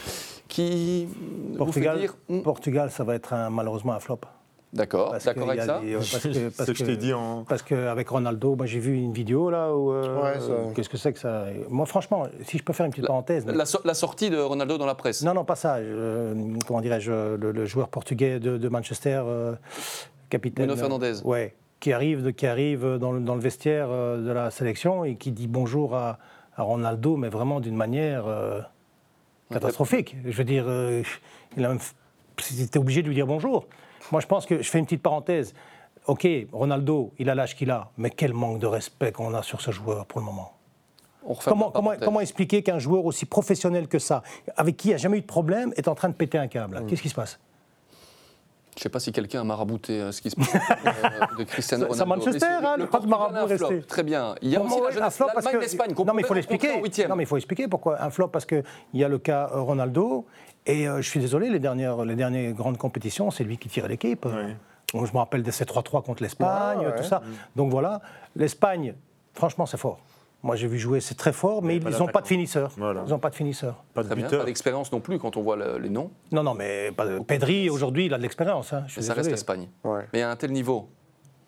qui 0.49 1.07
vous 1.07 1.53
fait 1.53 1.59
Portugal, 1.59 1.99
dire. 1.99 2.17
Hmm, 2.29 2.41
Portugal, 2.41 2.91
ça 2.91 3.05
va 3.05 3.15
être 3.15 3.33
un- 3.35 3.51
malheureusement 3.51 3.93
un 3.93 4.01
flop. 4.01 4.21
D'accord, 4.71 5.13
Parce 5.13 5.25
d'accord 5.25 5.49
avec 5.49 5.61
a 5.61 5.65
ça. 5.65 5.81
des- 5.81 5.95
euh, 5.95 5.99
parce 5.99 6.19
que- 6.25 6.49
parce 6.51 6.67
ce 6.67 6.73
que 6.73 6.79
je 6.79 6.85
t'ai 6.85 6.95
que- 6.97 7.01
dit 7.01 7.15
en. 7.15 7.45
Parce 7.45 7.63
qu'avec 7.63 8.07
Ronaldo, 8.09 8.55
moi 8.55 8.67
j'ai 8.67 8.79
vu 8.81 8.97
une 8.97 9.13
vidéo 9.15 9.49
là 9.51 9.75
où. 9.75 9.91
euh, 9.93 10.23
Ouais, 10.23 10.39
ça- 10.41 10.75
Qu'est-ce 10.75 10.91
que 10.91 10.99
c'est 10.99 11.13
que 11.15 11.19
ça? 11.19 11.47
Moi 11.71 11.87
franchement, 11.87 12.27
si 12.45 12.59
je 12.59 12.63
peux 12.63 12.75
faire 12.75 12.85
une 12.85 12.93
petite 12.93 13.07
parenthèse. 13.07 13.47
mais- 13.47 13.55
La, 13.55 13.65
so- 13.65 13.81
la 13.85 13.95
sortie 13.95 14.29
de 14.29 14.39
Ronaldo 14.39 14.77
dans 14.77 14.85
la 14.85 14.95
presse. 14.95 15.23
Non, 15.23 15.33
non, 15.33 15.45
pas 15.45 15.57
ça. 15.57 15.79
comment 16.67 16.83
dirais-je 16.83 17.11
le, 17.37 17.51
le 17.53 17.65
joueur 17.65 17.89
portugais 17.89 18.39
de, 18.41 18.59
de 18.59 18.69
Manchester, 18.69 19.23
euh, 19.25 19.55
capitaine. 20.29 20.67
Bruno 20.67 20.79
Fernandes. 20.79 21.23
ouais, 21.25 21.55
qui 21.81 21.93
arrive, 21.95 22.35
qui 22.35 22.47
arrive 22.47 22.99
dans, 22.99 23.13
le, 23.13 23.21
dans 23.21 23.37
le 23.37 23.41
vestiaire 23.41 23.89
de 23.89 24.31
la 24.31 24.51
sélection 24.51 25.03
et 25.05 25.17
qui 25.17 25.33
dit 25.33 25.47
bonjour 25.49 25.95
à, 25.95 26.19
à 26.57 26.63
Ronaldo, 26.63 27.17
mais 27.17 27.31
vraiment 27.31 27.61
d'une 27.61 27.77
manière 27.77 28.27
euh, 28.27 28.61
catastrophique. 29.51 30.15
Je 30.27 30.37
veux 30.37 30.45
dire, 30.45 30.65
euh, 30.69 31.03
il 31.57 31.65
a 31.65 31.69
même, 31.69 31.79
f- 31.79 32.63
était 32.63 32.79
obligé 32.79 33.01
de 33.03 33.09
lui 33.09 33.15
dire 33.15 33.27
bonjour. 33.27 33.67
Moi, 34.13 34.21
je 34.21 34.27
pense 34.27 34.47
que 34.47 34.63
je 34.63 34.69
fais 34.71 34.79
une 34.79 34.85
petite 34.85 35.03
parenthèse. 35.03 35.55
Ok, 36.07 36.27
Ronaldo, 36.53 37.13
il 37.19 37.29
a 37.29 37.35
l'âge 37.35 37.55
qu'il 37.55 37.71
a, 37.71 37.91
mais 37.99 38.11
quel 38.11 38.33
manque 38.33 38.59
de 38.59 38.67
respect 38.67 39.13
qu'on 39.13 39.35
a 39.35 39.43
sur 39.43 39.61
ce 39.61 39.71
joueur 39.71 40.07
pour 40.07 40.21
le 40.21 40.27
moment. 40.27 40.53
Comment, 41.45 41.71
comment 41.71 42.21
expliquer 42.21 42.63
qu'un 42.63 42.79
joueur 42.79 43.05
aussi 43.05 43.27
professionnel 43.27 43.87
que 43.87 43.99
ça, 43.99 44.23
avec 44.57 44.79
qui 44.79 44.89
il 44.89 44.91
n'y 44.93 44.95
a 44.95 44.99
jamais 44.99 45.19
eu 45.19 45.21
de 45.21 45.27
problème, 45.27 45.75
est 45.77 45.89
en 45.89 45.95
train 45.95 46.09
de 46.09 46.15
péter 46.15 46.39
un 46.39 46.47
câble? 46.47 46.81
Mm. 46.81 46.87
Qu'est-ce 46.87 47.03
qui 47.03 47.11
se 47.11 47.15
passe? 47.15 47.39
Je 48.79 48.83
ne 48.83 48.85
sais 48.85 48.89
pas 48.91 49.01
si 49.01 49.11
quelqu'un 49.11 49.41
a 49.41 49.45
marabouté 49.45 50.01
euh, 50.01 50.13
ce 50.13 50.23
qui 50.23 50.31
se 50.31 50.37
passe 50.37 50.55
euh, 50.55 51.37
de 51.37 51.43
Cristiano 51.43 51.87
Ronaldo. 51.89 51.97
c'est 51.97 52.03
à 52.03 52.07
Manchester, 52.07 52.47
hein, 52.65 52.75
le 52.77 52.85
le 52.85 52.89
pas 52.89 53.01
de 53.01 53.07
marabout 53.09 53.35
a 53.35 53.43
un 53.43 53.49
flop. 53.49 53.67
resté. 53.69 53.83
Très 53.89 54.03
bien. 54.05 54.37
Il 54.41 54.51
y 54.51 54.57
a 54.57 54.63
aussi 54.63 54.77
la 55.01 55.11
flop 55.11 55.27
parce 55.35 55.47
que- 55.49 55.57
l'Espagne. 55.57 55.95
Non, 55.99 56.15
mais 56.15 56.23
il 56.23 56.27
faut 56.27 56.35
l'expliquer. 56.35 56.81
Non, 57.09 57.17
mais 57.17 57.25
il 57.25 57.27
faut 57.27 57.37
expliquer 57.37 57.67
pourquoi 57.67 58.01
un 58.01 58.11
flop 58.11 58.29
parce 58.29 58.47
qu'il 58.47 58.63
y 58.95 59.03
a 59.03 59.09
le 59.09 59.19
cas 59.19 59.51
euh, 59.53 59.61
Ronaldo. 59.63 60.27
Et 60.65 60.87
euh, 60.89 61.03
je 61.03 61.09
suis 61.09 61.19
désolé, 61.19 61.49
les 61.49 61.59
dernières, 61.59 62.05
les 62.05 62.15
dernières 62.15 62.53
grandes 62.53 62.79
compétitions, 62.79 63.33
c'est 63.33 63.43
lui 63.43 63.59
qui 63.59 63.69
tire 63.69 63.89
l'équipe. 63.89 64.25
Bon, 64.95 65.05
je 65.05 65.13
me 65.13 65.19
rappelle 65.19 65.43
de 65.43 65.51
ces 65.51 65.65
3-3 65.65 66.05
contre 66.05 66.23
l'Espagne, 66.23 66.79
ouais. 66.79 66.95
tout 66.97 67.03
ça. 67.03 67.21
Donc 67.57 67.71
voilà, 67.73 68.01
l'Espagne, 68.37 68.95
franchement, 69.35 69.67
c'est 69.67 69.77
fort. 69.77 69.99
Moi, 70.45 70.55
j'ai 70.55 70.69
vu 70.69 70.79
jouer, 70.79 71.01
c'est 71.01 71.17
très 71.17 71.33
fort, 71.33 71.63
mais 71.63 71.77
ils 71.77 71.99
n'ont 71.99 72.07
pas 72.07 72.21
de 72.21 72.27
finisseur. 72.29 72.71
Voilà. 72.77 73.03
Ils 73.07 73.11
n'ont 73.11 73.19
pas 73.19 73.31
de 73.31 73.35
finisseur. 73.35 73.83
Pas 73.93 74.05
de 74.05 74.15
bien. 74.15 74.29
Pas 74.29 74.45
d'expérience 74.45 74.93
non 74.93 75.01
plus 75.01 75.19
quand 75.19 75.37
on 75.37 75.43
voit 75.43 75.57
le- 75.57 75.79
les 75.79 75.89
noms. 75.89 76.11
Non, 76.31 76.45
non, 76.45 76.55
mais 76.55 76.93
pas 76.93 77.07
de- 77.07 77.19
Pedri, 77.19 77.69
aujourd'hui, 77.71 78.07
il 78.07 78.15
a 78.15 78.19
de 78.19 78.23
l'expérience. 78.23 78.73
hein, 78.73 78.85
je 78.87 78.93
suis 78.93 79.01
Mais 79.01 79.07
ça 79.07 79.15
reste 79.15 79.31
l'Espagne. 79.31 79.69
Ouais. 79.83 80.07
Mais 80.13 80.23
à 80.23 80.31
un 80.31 80.37
tel 80.37 80.53
niveau, 80.53 80.89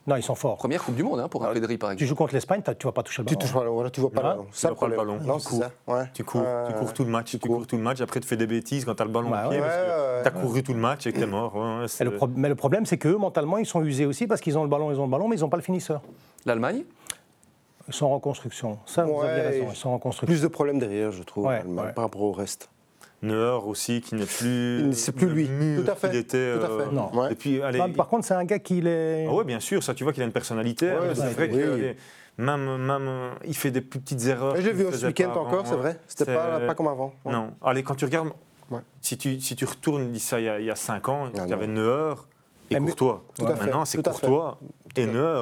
Non, 0.09 0.17
ils 0.17 0.25
sont 0.25 0.35
forts. 0.35 0.57
première 0.57 0.83
Coupe 0.83 0.97
du 0.97 1.05
Monde 1.05 1.21
hein, 1.21 1.29
pour 1.29 1.45
un 1.47 1.53
Pedri 1.53 1.79
par 1.79 1.91
Tu 1.91 1.93
exemple. 1.95 2.09
joues 2.09 2.15
contre 2.17 2.35
l'Espagne, 2.35 2.63
tu 2.77 2.87
vas 2.87 2.93
pas 2.93 3.05
toucher 3.05 3.23
le 3.23 3.27
Tu 3.29 3.35
ballon. 3.37 3.47
touches 3.47 3.55
pas 3.55 3.63
le 3.65 3.71
voilà, 3.71 3.91
tu 3.91 4.01
vois 4.01 4.11
pas 4.11 4.23
le 4.23 4.29
ballon. 4.29 4.47
Ça 4.51 4.69
Tu 4.71 4.75
vois 4.75 4.81
pas 4.81 4.89
le 4.89 4.97
ballon. 4.97 5.19
Non, 5.25 5.39
Tu 5.39 5.47
cours. 5.49 5.59
ça. 5.61 5.71
Ouais. 5.87 6.05
Tu 6.13 6.25
cours, 6.25 6.43
tu 6.67 6.73
cours 6.75 6.93
tout 6.93 7.05
le 7.05 7.11
match, 7.11 7.31
tu, 7.31 7.39
cours. 7.39 7.57
cours 7.59 7.67
tout 7.69 7.77
le 7.77 7.83
match. 7.83 8.01
Après, 8.01 8.19
tu 8.19 8.27
fais 8.27 8.37
des 8.37 8.49
bêtises 8.49 8.85
quand 8.85 8.95
tu 8.97 9.03
as 9.03 9.07
le 9.07 9.13
ballon 9.13 9.31
Ouais, 9.31 9.39
au 9.47 9.51
pied. 9.51 9.61
ouais, 9.61 9.65
parce 9.65 9.77
que 9.77 9.81
ouais, 9.83 10.23
t'as 10.25 10.35
ouais. 10.35 10.41
couru 10.43 10.63
tout 10.65 10.73
le 10.75 10.81
match 10.81 11.07
et 11.07 11.13
que 11.13 11.19
t'es 11.21 11.27
mort. 11.27 11.55
Ouais, 11.55 11.61
ouais, 11.79 11.85
Et 11.85 11.89
c'est- 11.89 12.03
le 12.05 12.17
pro- 12.17 12.29
mais 12.35 12.49
le 12.49 12.57
problème, 12.57 12.87
c'est 12.87 12.99
qu'eux, 12.99 13.17
mentalement, 13.17 13.59
ils 13.59 13.67
sont 13.67 13.85
usés 13.85 14.05
aussi 14.07 14.27
parce 14.27 14.41
qu'ils 14.41 14.59
ont 14.59 14.65
le 14.65 14.69
ballon, 14.69 14.91
ils 14.91 14.99
ont 14.99 15.05
le 15.05 15.11
ballon, 15.11 15.29
mais 15.29 15.37
ils 15.37 15.41
n'ont 15.43 15.49
pas 15.49 15.59
le 15.59 15.63
finisseur. 15.63 16.01
L'Allemagne? 16.45 16.83
Ils 17.91 17.95
sont 17.95 18.07
en 18.07 18.15
reconstruction. 18.15 18.79
Ça, 18.87 19.05
vous 19.05 19.21
avez 19.21 19.41
Ouais, 19.41 19.49
raison, 19.49 19.67
ils 19.71 19.77
sont 19.77 19.89
en 19.91 19.95
reconstruction. 19.95 20.27
Plus 20.33 20.43
de 20.43 20.47
problèmes 20.49 20.79
derrière, 20.79 21.11
je 21.11 21.25
trouve, 21.25 21.47
Ouais, 21.47 21.63
ouais. 21.67 21.93
par 21.93 22.05
rapport 22.05 22.23
au 22.23 22.31
reste. 22.33 22.71
Neuer 23.23 23.59
aussi, 23.67 24.01
qui 24.01 24.15
n'est 24.15 24.25
plus. 24.25 24.93
C'est 24.95 25.13
plus 25.13 25.29
lui. 25.29 25.49
mur 25.49 25.85
Tout 25.85 25.91
à 25.91 25.95
fait. 25.97 26.09
qu'il 26.11 26.19
était. 26.21 26.55
Tout 26.57 26.65
à 26.65 26.69
fait. 26.69 26.73
euh, 26.89 26.91
Non. 26.93 27.11
Ouais. 27.13 27.33
Et 27.33 27.35
puis, 27.35 27.61
allez. 27.61 27.81
Ah, 27.83 27.89
Par 27.95 28.07
contre, 28.09 28.25
c'est 28.25 28.33
un 28.35 28.45
gars 28.45 28.61
qui 28.61 28.79
est. 28.87 29.27
Ah 29.29 29.35
ouais, 29.35 29.45
bien 29.45 29.61
sûr, 29.61 29.83
ça, 29.83 29.93
tu 29.93 30.05
vois 30.05 30.13
qu'il 30.13 30.23
a 30.23 30.27
une 30.27 30.33
personnalité. 30.33 30.87
Ouais, 30.87 31.09
mais 31.09 31.15
c'est 31.17 31.33
vrai 31.33 31.51
oui. 31.53 31.59
que 31.59 31.95
même, 32.43 32.77
même, 32.79 33.11
il 33.45 33.55
fait 33.57 33.71
des 33.73 33.81
plus 33.83 34.01
petites 34.01 34.25
erreurs. 34.27 34.55
J'ai 34.57 34.73
vu 34.73 34.87
ce 34.93 35.05
week-end 35.07 35.33
encore, 35.35 35.67
c'est 35.67 35.75
vrai. 35.75 35.99
C'était 36.07 36.33
pas, 36.35 36.61
pas 36.61 36.75
comme 36.75 36.89
avant. 36.89 37.13
Ouais. 37.25 37.33
Non. 37.33 37.51
Allez, 37.63 37.83
quand 37.83 37.97
tu 37.97 38.05
regardes, 38.05 38.31
Ouais. 38.71 38.79
si, 39.01 39.19
tu, 39.19 39.41
si 39.41 39.57
tu 39.57 39.65
retournes, 39.65 40.13
dis 40.13 40.21
ça 40.21 40.39
il 40.39 40.45
y 40.45 40.49
a, 40.49 40.61
il 40.61 40.65
y 40.67 40.71
a 40.71 40.77
5 40.77 41.09
ans, 41.09 41.25
Ah, 41.27 41.41
il 41.45 41.51
y 41.51 41.53
avait 41.53 41.67
non. 41.67 41.83
Neuer 41.83 42.15
et 42.71 42.79
Mais- 42.79 42.87
Courtois. 42.87 43.25
Tout 43.37 43.45
à 43.47 43.57
fait, 43.57 43.65
Maintenant, 43.65 43.85
c'est 43.85 43.99
fait. 43.99 44.03
Courtois 44.09 44.59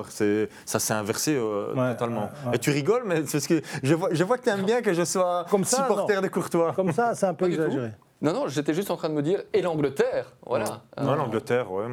C'est- 0.08 0.48
Ça 0.64 0.78
s'est 0.78 0.94
inversé 0.94 1.34
euh, 1.36 1.74
Ouais, 1.74 1.92
totalement. 1.94 2.22
ouais, 2.22 2.48
ouais. 2.50 2.56
Et 2.56 2.58
tu 2.58 2.70
rigoles, 2.70 3.02
mais 3.06 3.24
c'est 3.26 3.32
parce 3.38 3.46
que 3.46 3.60
je 3.82 3.94
vois, 3.94 4.08
je 4.12 4.24
vois 4.24 4.38
que 4.38 4.42
tu 4.44 4.48
aimes 4.50 4.64
bien 4.64 4.82
que 4.82 4.92
je 4.92 5.04
sois 5.04 5.46
Comme 5.50 5.64
ça, 5.64 5.78
supporter 5.78 6.16
non. 6.16 6.22
de 6.22 6.28
Courtois. 6.28 6.72
Comme 6.74 6.92
ça, 6.92 7.14
c'est 7.14 7.26
un 7.26 7.34
peu 7.34 7.46
Pas 7.46 7.52
exagéré. 7.52 7.92
Non, 8.20 8.32
non, 8.32 8.48
j'étais 8.48 8.74
juste 8.74 8.90
en 8.90 8.96
train 8.96 9.08
de 9.08 9.14
me 9.14 9.22
dire, 9.22 9.42
et 9.52 9.62
l'Angleterre 9.62 10.32
Voilà. 10.44 10.64
Ouais, 10.64 11.04
Euh, 11.04 11.14
l'Angleterre, 11.16 11.70
ouais, 11.70 11.84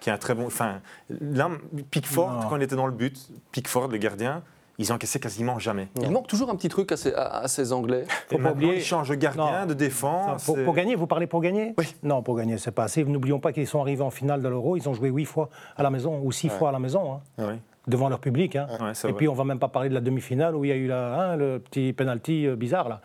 qui 0.00 0.08
est 0.08 0.12
un 0.12 0.18
très 0.18 0.34
bon. 0.34 0.46
Enfin, 0.46 0.80
là, 1.20 1.50
Pickford, 1.90 2.30
Non. 2.30 2.48
quand 2.48 2.56
il 2.56 2.62
était 2.62 2.76
dans 2.76 2.86
le 2.86 2.92
but, 2.92 3.16
Pickford, 3.52 3.88
le 3.88 3.98
gardien, 3.98 4.42
ils 4.78 4.92
encaissaient 4.92 5.18
quasiment 5.20 5.58
jamais. 5.58 5.88
Il 6.00 6.10
manque 6.10 6.26
toujours 6.26 6.50
un 6.50 6.56
petit 6.56 6.68
truc 6.68 6.92
à 6.92 6.96
ces, 6.96 7.14
à- 7.14 7.38
à 7.38 7.48
ces 7.48 7.72
Anglais. 7.72 8.04
Et 8.30 8.38
pas 8.38 8.52
oublier- 8.52 8.76
ils 8.76 8.82
changent 8.84 9.08
de 9.10 9.14
gardien, 9.14 9.60
Non. 9.60 9.66
de 9.66 9.74
défense. 9.74 10.44
pour, 10.44 10.56
pour 10.64 10.74
gagner, 10.74 10.94
vous 10.96 11.06
parlez 11.06 11.26
pour 11.26 11.40
gagner? 11.40 11.74
Oui. 11.78 11.94
Non, 12.02 12.22
pour 12.22 12.36
gagner, 12.36 12.58
c'est 12.58 12.70
pas 12.72 12.84
assez. 12.84 13.04
N'oublions 13.04 13.40
pas 13.40 13.52
qu'ils 13.52 13.66
sont 13.66 13.80
arrivés 13.80 14.02
en 14.02 14.10
finale 14.10 14.42
de 14.42 14.48
l'Euro. 14.48 14.76
Ils 14.76 14.88
ont 14.88 14.94
joué 14.94 15.08
huit 15.08 15.24
fois 15.24 15.48
à 15.76 15.82
la 15.82 15.90
maison 15.90 16.20
ou 16.22 16.32
six 16.32 16.48
fois 16.48 16.68
à 16.70 16.72
la 16.72 16.78
maison, 16.78 17.20
hein, 17.38 17.58
devant 17.86 18.08
leur 18.08 18.18
public. 18.18 18.56
hein. 18.56 18.66
Ouais, 18.80 18.90
Et 18.90 18.92
vrai. 19.06 19.12
puis, 19.12 19.28
on 19.28 19.34
va 19.34 19.44
même 19.44 19.58
pas 19.60 19.68
parler 19.68 19.88
de 19.88 19.94
la 19.94 20.00
demi-finale 20.00 20.56
où 20.56 20.64
il 20.64 20.68
y 20.68 20.72
a 20.72 20.76
eu 20.76 20.86
la, 20.88 21.14
hein, 21.14 21.36
le 21.36 21.58
petit 21.60 21.92
penalty 21.92 22.46
euh, 22.46 22.56
bizarre 22.56 22.88
là. 22.88 23.00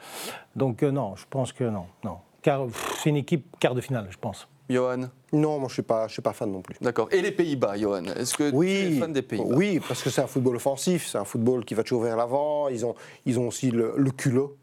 Donc 0.56 0.84
euh, 0.84 0.92
non, 0.92 1.16
je 1.16 1.26
pense 1.30 1.54
que 1.54 1.64
non, 1.64 1.86
non. 2.04 2.18
Car 2.42 2.62
c'est 2.98 3.10
une 3.12 3.18
équipe 3.18 3.56
quart 3.60 3.76
de 3.76 3.82
finale, 3.82 4.08
je 4.10 4.18
pense. 4.18 4.48
Johan 4.72 5.10
Non, 5.34 5.60
moi 5.60 5.68
je 5.70 5.74
suis 5.74 5.82
pas, 5.84 6.08
je 6.08 6.14
suis 6.14 6.22
pas 6.22 6.34
fan 6.34 6.52
non 6.52 6.62
plus. 6.62 6.76
D'accord. 6.82 7.08
Et 7.12 7.22
les 7.22 7.32
Pays-Bas, 7.32 7.78
Johan 7.78 8.04
Est-ce 8.16 8.36
que 8.36 8.50
tu 8.50 8.56
es 8.56 8.58
Oui, 8.58 9.00
fan 9.00 9.14
des 9.14 9.22
Pays-Bas? 9.22 9.56
Oui, 9.56 9.80
parce 9.88 10.02
que 10.04 10.10
c'est 10.10 10.22
un 10.22 10.28
football 10.28 10.56
offensif, 10.56 11.08
c'est 11.12 11.18
un 11.18 11.26
football 11.26 11.66
qui 11.66 11.74
va 11.74 11.84
toujours 11.84 12.04
vers 12.04 12.16
l'avant. 12.18 12.68
Ils 12.70 12.86
ont, 12.86 12.96
ils 13.26 13.40
ont 13.40 13.48
aussi 13.48 13.72
le, 13.72 13.94
le 13.98 14.12
culot. 14.12 14.58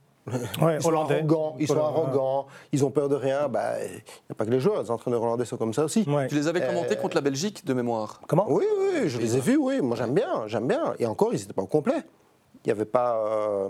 Ouais, 0.61 0.77
Ils 0.77 0.83
sont 0.83 0.93
arrogants, 0.93 1.57
ils 1.59 1.67
sont 1.67 1.79
arrogants, 1.79 2.47
ils 2.73 2.85
ont 2.85 2.91
peur 2.91 3.09
de 3.09 3.15
rien. 3.15 3.49
Bah, 3.49 3.83
il 3.83 3.93
n'y 3.93 3.99
a 4.31 4.35
pas 4.35 4.45
que 4.45 4.51
les 4.51 4.61
joueurs, 4.61 4.83
les 4.83 4.91
entraîneurs 4.91 5.23
hollandais 5.23 5.47
sont 5.47 5.57
comme 5.57 5.73
ça 5.73 5.85
aussi. 5.85 6.05
Ouais. 6.07 6.27
Tu 6.29 6.35
les 6.35 6.49
avais 6.49 6.61
commentés 6.67 6.99
Euh, 6.99 7.01
contre 7.01 7.15
la 7.15 7.23
Belgique 7.23 7.65
de 7.65 7.73
mémoire? 7.73 8.21
Comment? 8.29 8.45
Oui, 8.47 8.65
oui, 8.79 9.09
je 9.09 9.19
les 9.19 9.39
ai 9.39 9.41
vus, 9.41 9.57
oui. 9.57 9.81
Moi 9.81 9.97
j'aime 9.97 10.13
bien, 10.13 10.47
j'aime 10.47 10.67
bien. 10.69 10.93
Et 10.99 11.07
encore, 11.07 11.33
ils 11.33 11.39
n'étaient 11.41 11.55
pas 11.55 11.63
au 11.63 11.67
complet. 11.67 12.03
Il 12.65 12.69
n'y 12.69 12.73
avait 12.73 12.85
pas. 12.85 13.17
euh, 13.25 13.69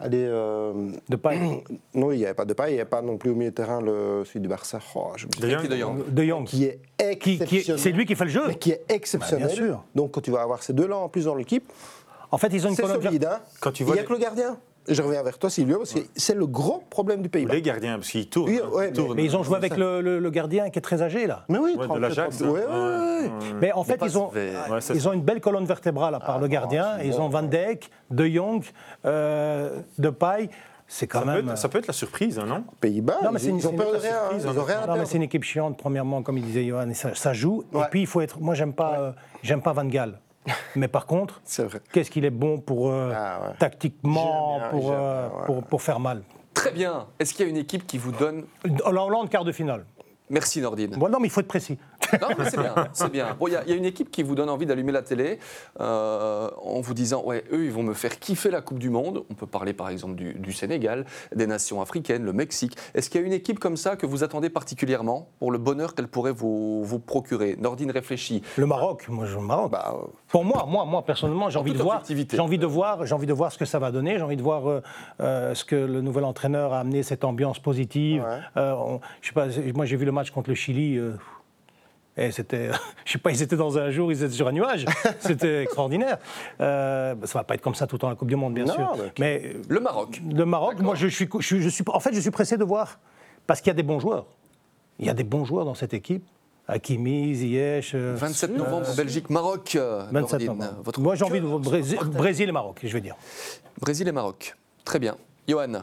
allez, 0.00 0.24
euh, 0.28 0.72
De 1.08 1.16
pas 1.16 1.32
non, 1.94 2.12
il 2.12 2.18
n'y 2.18 2.24
avait 2.24 2.34
pas 2.34 2.44
de 2.44 2.52
paille, 2.52 2.72
il 2.72 2.74
n'y 2.74 2.80
avait 2.80 2.88
pas 2.90 3.00
non 3.02 3.16
plus 3.16 3.30
au 3.30 3.34
milieu 3.34 3.50
de 3.50 3.54
terrain 3.54 3.80
le, 3.80 4.22
celui 4.24 4.40
du 4.40 4.48
Barça. 4.48 4.78
Oh, 4.94 5.12
je 5.16 5.26
me 5.26 5.30
De. 5.40 5.48
Jong. 5.78 6.04
De 6.12 6.24
Jong. 6.24 6.44
Qui 6.46 6.64
est 6.64 6.78
exceptionnel. 6.98 7.78
c'est 7.80 7.92
lui 7.92 8.04
qui 8.06 8.14
fait 8.14 8.24
le 8.24 8.30
jeu. 8.30 8.42
Mais 8.48 8.56
qui 8.56 8.72
est 8.72 8.82
exceptionnel. 8.88 9.46
Bah, 9.46 9.54
bien 9.54 9.64
sûr. 9.66 9.84
Donc 9.94 10.10
quand 10.12 10.20
tu 10.20 10.30
vas 10.30 10.42
avoir 10.42 10.62
ces 10.62 10.72
deux-là 10.72 10.96
en 10.96 11.08
plus 11.08 11.24
dans 11.26 11.34
l'équipe, 11.34 11.70
En 12.30 12.38
fait, 12.38 12.48
ils 12.52 12.66
ont 12.66 12.70
une 12.70 12.74
c'est 12.76 12.82
colonne 12.82 13.00
solide. 13.02 13.24
Hein. 13.26 13.40
Quand 13.60 13.70
tu 13.72 13.84
Il 13.84 13.86
n'y 13.86 13.92
a 13.92 13.96
les- 13.96 14.04
que 14.04 14.12
le 14.12 14.18
gardien. 14.18 14.58
Je 14.86 15.00
reviens 15.02 15.22
vers 15.22 15.38
toi, 15.38 15.48
Silvio, 15.48 15.78
parce 15.78 15.94
que 15.94 16.00
c'est 16.14 16.34
le 16.34 16.46
gros 16.46 16.82
problème 16.90 17.22
du 17.22 17.28
Pays-Bas. 17.30 17.54
les 17.54 17.62
gardiens, 17.62 17.94
parce 17.96 18.10
qu'ils 18.10 18.28
tournent. 18.28 18.50
Oui, 18.50 18.60
hein, 18.62 18.68
ouais, 18.72 18.88
ils 18.90 18.92
tournent. 18.92 19.14
Mais 19.16 19.24
ils 19.24 19.34
ont 19.36 19.42
joué 19.42 19.56
avec 19.56 19.76
le, 19.78 20.00
le- 20.02 20.18
le 20.18 20.30
gardien 20.30 20.68
qui 20.70 20.78
est 20.78 20.82
très 20.82 21.00
âgé 21.00 21.26
là. 21.26 21.44
Mais 21.48 21.58
oui, 21.58 21.70
Ouais, 21.76 21.82
de 21.84 21.86
34, 21.86 22.00
l'Ajax. 22.00 22.38
32. 22.38 22.50
hein. 22.50 22.52
Ouais, 22.52 22.60
ouais, 22.60 22.66
ouais. 22.68 22.78
Ouais, 23.22 23.22
ouais. 23.22 23.30
Mais 23.60 23.72
en 23.72 23.82
fait, 23.84 23.98
ils 24.04 24.18
ont, 24.18 24.30
c'est 24.80 24.94
ils 24.94 25.08
ont 25.08 25.12
une 25.14 25.22
belle 25.22 25.40
colonne 25.40 25.64
vertébrale 25.64 26.14
à 26.14 26.20
part 26.20 26.38
le 26.38 26.48
gardien. 26.48 26.98
Ils 27.02 27.18
ont 27.20 27.28
Van 27.28 27.42
Dijk, 27.42 27.90
De 28.10 28.26
Jong, 28.26 28.62
euh, 29.06 29.80
Depay. 29.98 30.50
C'est 30.86 31.06
quand 31.06 31.20
Ça 31.20 31.24
peut, 31.24 31.30
même. 31.32 31.48
être, 31.48 31.58
ça 31.58 31.68
peut 31.70 31.78
être 31.78 31.86
la 31.86 31.94
surprise, 31.94 32.38
hein, 32.38 32.44
non 32.46 32.62
Pays-Bas, 32.78 33.16
Non, 33.24 33.30
mais 33.32 33.40
ils, 33.40 33.48
une- 33.48 33.56
ils 33.58 33.66
ont 33.66 33.72
peur 33.72 33.90
de 33.92 33.96
rien. 33.96 34.10
hein. 34.12 34.38
surprise, 34.38 34.46
Ils 34.52 34.58
ont 34.60 34.64
rien 34.64 34.80
à 34.80 34.86
Non, 34.86 34.96
mais 34.98 35.06
c'est 35.06 35.16
une 35.16 35.22
équipe 35.22 35.42
chiante, 35.44 35.78
premièrement, 35.78 36.22
comme 36.22 36.36
il 36.36 36.44
disait 36.44 36.66
Johan, 36.66 36.90
et 36.90 36.94
ça, 36.94 37.14
ça 37.14 37.32
joue. 37.32 37.64
Ouais. 37.72 37.80
Et 37.80 37.84
puis, 37.90 38.00
il 38.02 38.06
faut 38.06 38.20
être. 38.20 38.38
Moi, 38.38 38.54
j'aime 38.54 38.74
pas, 38.74 38.98
euh, 39.00 39.12
j'aime 39.42 39.62
pas 39.62 39.72
Van 39.72 39.86
Gaal. 39.86 40.20
Mais 40.76 40.88
par 40.88 41.06
contre, 41.06 41.40
qu'est-ce 41.92 42.10
qu'il 42.10 42.24
est 42.24 42.30
bon 42.30 42.58
pour. 42.58 42.90
euh, 42.90 43.12
Ah, 43.14 43.40
ouais. 43.48 43.54
tactiquement, 43.58 44.58
bien, 44.58 44.68
pour, 44.70 44.92
euh, 44.92 45.28
bien, 45.28 45.38
ouais. 45.38 45.46
pour, 45.46 45.62
pour 45.64 45.82
faire 45.82 46.00
mal. 46.00 46.22
Très 46.52 46.70
bien. 46.70 47.06
Est-ce 47.18 47.34
qu'il 47.34 47.44
y 47.44 47.48
a 47.48 47.50
une 47.50 47.56
équipe 47.56 47.86
qui 47.86 47.98
vous 47.98 48.12
donne. 48.12 48.44
La 48.64 49.04
Hollande, 49.04 49.28
quart 49.30 49.44
de 49.44 49.52
finale. 49.52 49.84
Merci 50.30 50.60
Nordine. 50.60 50.96
Bon, 50.96 51.08
non, 51.10 51.18
mais 51.20 51.26
il 51.28 51.30
faut 51.30 51.40
être 51.40 51.48
précis. 51.48 51.78
Non, 52.20 52.28
mais 52.38 52.50
c'est 52.50 52.58
bien, 52.60 52.74
c'est 52.92 53.10
bien. 53.12 53.36
Bon, 53.38 53.46
il 53.48 53.52
y, 53.52 53.56
a- 53.56 53.62
il 53.64 53.70
y 53.70 53.72
a 53.72 53.76
une 53.76 53.84
équipe 53.84 54.10
qui 54.10 54.22
vous 54.22 54.34
donne 54.34 54.48
envie 54.50 54.66
d'allumer 54.66 54.92
la 54.92 55.02
télé 55.02 55.38
euh, 55.80 56.48
en 56.62 56.80
vous 56.80 56.94
disant, 56.94 57.22
ouais, 57.24 57.44
eux, 57.52 57.64
ils 57.64 57.72
vont 57.72 57.82
me 57.82 57.94
faire 57.94 58.18
kiffer 58.18 58.50
la 58.50 58.60
Coupe 58.60 58.78
du 58.78 58.90
Monde. 58.90 59.24
On 59.30 59.34
peut 59.34 59.46
parler 59.46 59.72
par 59.72 59.88
exemple 59.88 60.14
du, 60.14 60.34
du 60.34 60.52
Sénégal, 60.52 61.04
des 61.34 61.46
nations 61.46 61.80
africaines, 61.80 62.24
le 62.24 62.32
Mexique. 62.32 62.76
Est-ce 62.94 63.10
qu'il 63.10 63.20
y 63.20 63.24
a 63.24 63.26
une 63.26 63.32
équipe 63.32 63.58
comme 63.58 63.76
ça 63.76 63.96
que 63.96 64.06
vous 64.06 64.22
attendez 64.24 64.50
particulièrement 64.50 65.28
pour 65.38 65.50
le 65.50 65.58
bonheur 65.58 65.94
qu'elle 65.94 66.08
pourrait 66.08 66.32
vous, 66.32 66.84
vous 66.84 66.98
procurer? 66.98 67.56
Nordine 67.60 67.90
réfléchit. 67.90 68.42
Le 68.56 68.66
Maroc, 68.66 69.06
moi 69.08 69.26
je 69.26 69.36
le 69.36 69.42
Maroc. 69.42 69.70
Bah, 69.72 69.94
euh, 69.94 70.06
Pour 70.28 70.44
moi, 70.44 70.64
moi, 70.68 70.84
moi 70.84 71.04
personnellement, 71.04 71.50
j'ai 71.50 71.58
En 71.58 71.62
envie 71.62 71.72
de 71.72 71.82
voir. 71.82 72.02
J'ai 72.06 72.40
envie 72.40 72.58
de 72.58 72.66
voir. 72.66 73.06
J'ai 73.06 73.14
envie 73.14 73.26
de 73.26 73.32
voir 73.32 73.52
ce 73.52 73.58
que 73.58 73.64
ça 73.64 73.78
va 73.78 73.90
donner. 73.90 74.16
J'ai 74.18 74.22
envie 74.24 74.36
de 74.36 74.42
voir 74.42 74.82
euh, 75.20 75.54
ce 75.54 75.64
que 75.64 75.76
le 75.76 76.00
nouvel 76.00 76.24
entraîneur 76.24 76.72
a 76.72 76.80
amené 76.80 77.02
cette 77.02 77.24
ambiance 77.24 77.58
positive. 77.58 78.22
Ouais. 78.56 78.62
On- 78.62 79.00
je 79.20 79.28
sais 79.28 79.34
pas. 79.34 79.46
Moi, 79.74 79.84
j'ai 79.86 79.96
vu 79.96 80.04
le 80.04 80.12
match 80.12 80.30
contre 80.30 80.50
le 80.50 80.54
Chili. 80.54 80.98
Euh, 82.18 82.26
et 82.28 82.30
c'était, 82.32 82.70
je 83.04 83.12
sais 83.12 83.18
pas, 83.18 83.30
ils 83.30 83.42
étaient 83.42 83.56
dans 83.56 83.76
un 83.78 83.90
jour, 83.90 84.10
ils 84.12 84.22
étaient 84.22 84.32
sur 84.34 84.48
un 84.48 84.52
nuage. 84.52 84.84
C'était 85.20 85.62
extraordinaire. 85.64 86.18
Euh, 86.60 87.14
ça 87.24 87.38
va 87.40 87.44
pas 87.44 87.54
être 87.54 87.60
comme 87.62 87.74
ça 87.74 87.86
tout 87.86 87.96
le 87.96 88.00
temps 88.00 88.08
la 88.08 88.14
Coupe 88.14 88.28
du 88.28 88.36
Monde, 88.36 88.54
bien 88.54 88.64
Non, 88.64 88.74
sûr. 88.74 88.96
mais- 88.98 89.12
Mais 89.18 89.42
euh, 89.54 89.62
Le 89.68 89.80
Maroc. 89.80 90.20
le 90.32 90.44
Maroc, 90.44 90.78
moi, 90.80 90.94
je 90.94 91.06
suis, 91.08 91.28
je, 91.40 91.60
je 91.60 91.68
suis, 91.68 91.84
en 91.86 92.00
fait, 92.00 92.14
je 92.14 92.20
suis 92.20 92.30
pressé 92.30 92.56
de 92.56 92.64
voir 92.64 92.98
parce 93.46 93.60
qu'il 93.60 93.68
y 93.68 93.70
a 93.72 93.74
des 93.74 93.82
bons 93.82 94.00
joueurs. 94.00 94.26
Il 94.98 95.06
y 95.06 95.10
a 95.10 95.14
des 95.14 95.24
bons 95.24 95.44
joueurs 95.44 95.64
dans 95.64 95.74
cette 95.74 95.94
équipe. 95.94 96.24
Hakimi, 96.66 97.34
Ziyech. 97.34 97.92
euh, 97.94 98.14
27 98.16 98.56
novembre, 98.56 98.86
Belgique, 98.96 99.28
Maroc. 99.28 99.74
euh, 99.76 100.04
27 100.10 100.12
Nordine. 100.46 100.46
novembre. 100.46 100.82
Votre 100.82 101.00
Moi, 101.00 101.14
j'ai 101.14 101.24
envie 101.24 101.40
de 101.40 101.46
Brésil. 101.46 101.98
Brésil 102.06 102.48
et 102.48 102.52
Maroc, 102.52 102.80
je 102.82 102.92
veux 102.94 103.02
dire. 103.02 103.16
Brésil 103.80 104.08
et 104.08 104.12
Maroc. 104.12 104.56
Très 104.84 104.98
bien. 104.98 105.16
Johan. 105.46 105.82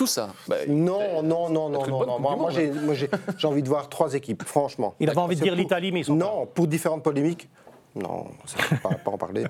Tout 0.00 0.06
ça. 0.06 0.30
bah, 0.48 0.56
non, 0.66 1.22
non, 1.22 1.50
non, 1.50 1.68
non, 1.68 1.86
non, 1.86 1.86
non. 1.86 2.06
Moi, 2.06 2.18
moi, 2.18 2.36
monde, 2.36 2.50
j'ai, 2.52 2.70
moi, 2.70 2.94
j'ai, 2.94 3.10
j'ai 3.36 3.46
envie 3.46 3.62
de 3.62 3.68
voir 3.68 3.90
trois 3.90 4.14
équipes, 4.14 4.42
franchement. 4.44 4.94
Il 4.98 5.10
avait 5.10 5.18
envie 5.18 5.36
de 5.36 5.42
dire 5.42 5.54
l'Italie, 5.54 5.92
mais 5.92 6.00
ils 6.00 6.04
sont 6.06 6.14
Non, 6.16 6.46
pour 6.46 6.66
différentes 6.66 7.02
polémiques. 7.02 7.50
Non, 7.94 8.28
ça 8.46 8.56
ne 8.72 8.78
pas, 8.78 8.94
pas 8.94 9.10
en 9.10 9.18
parler. 9.18 9.44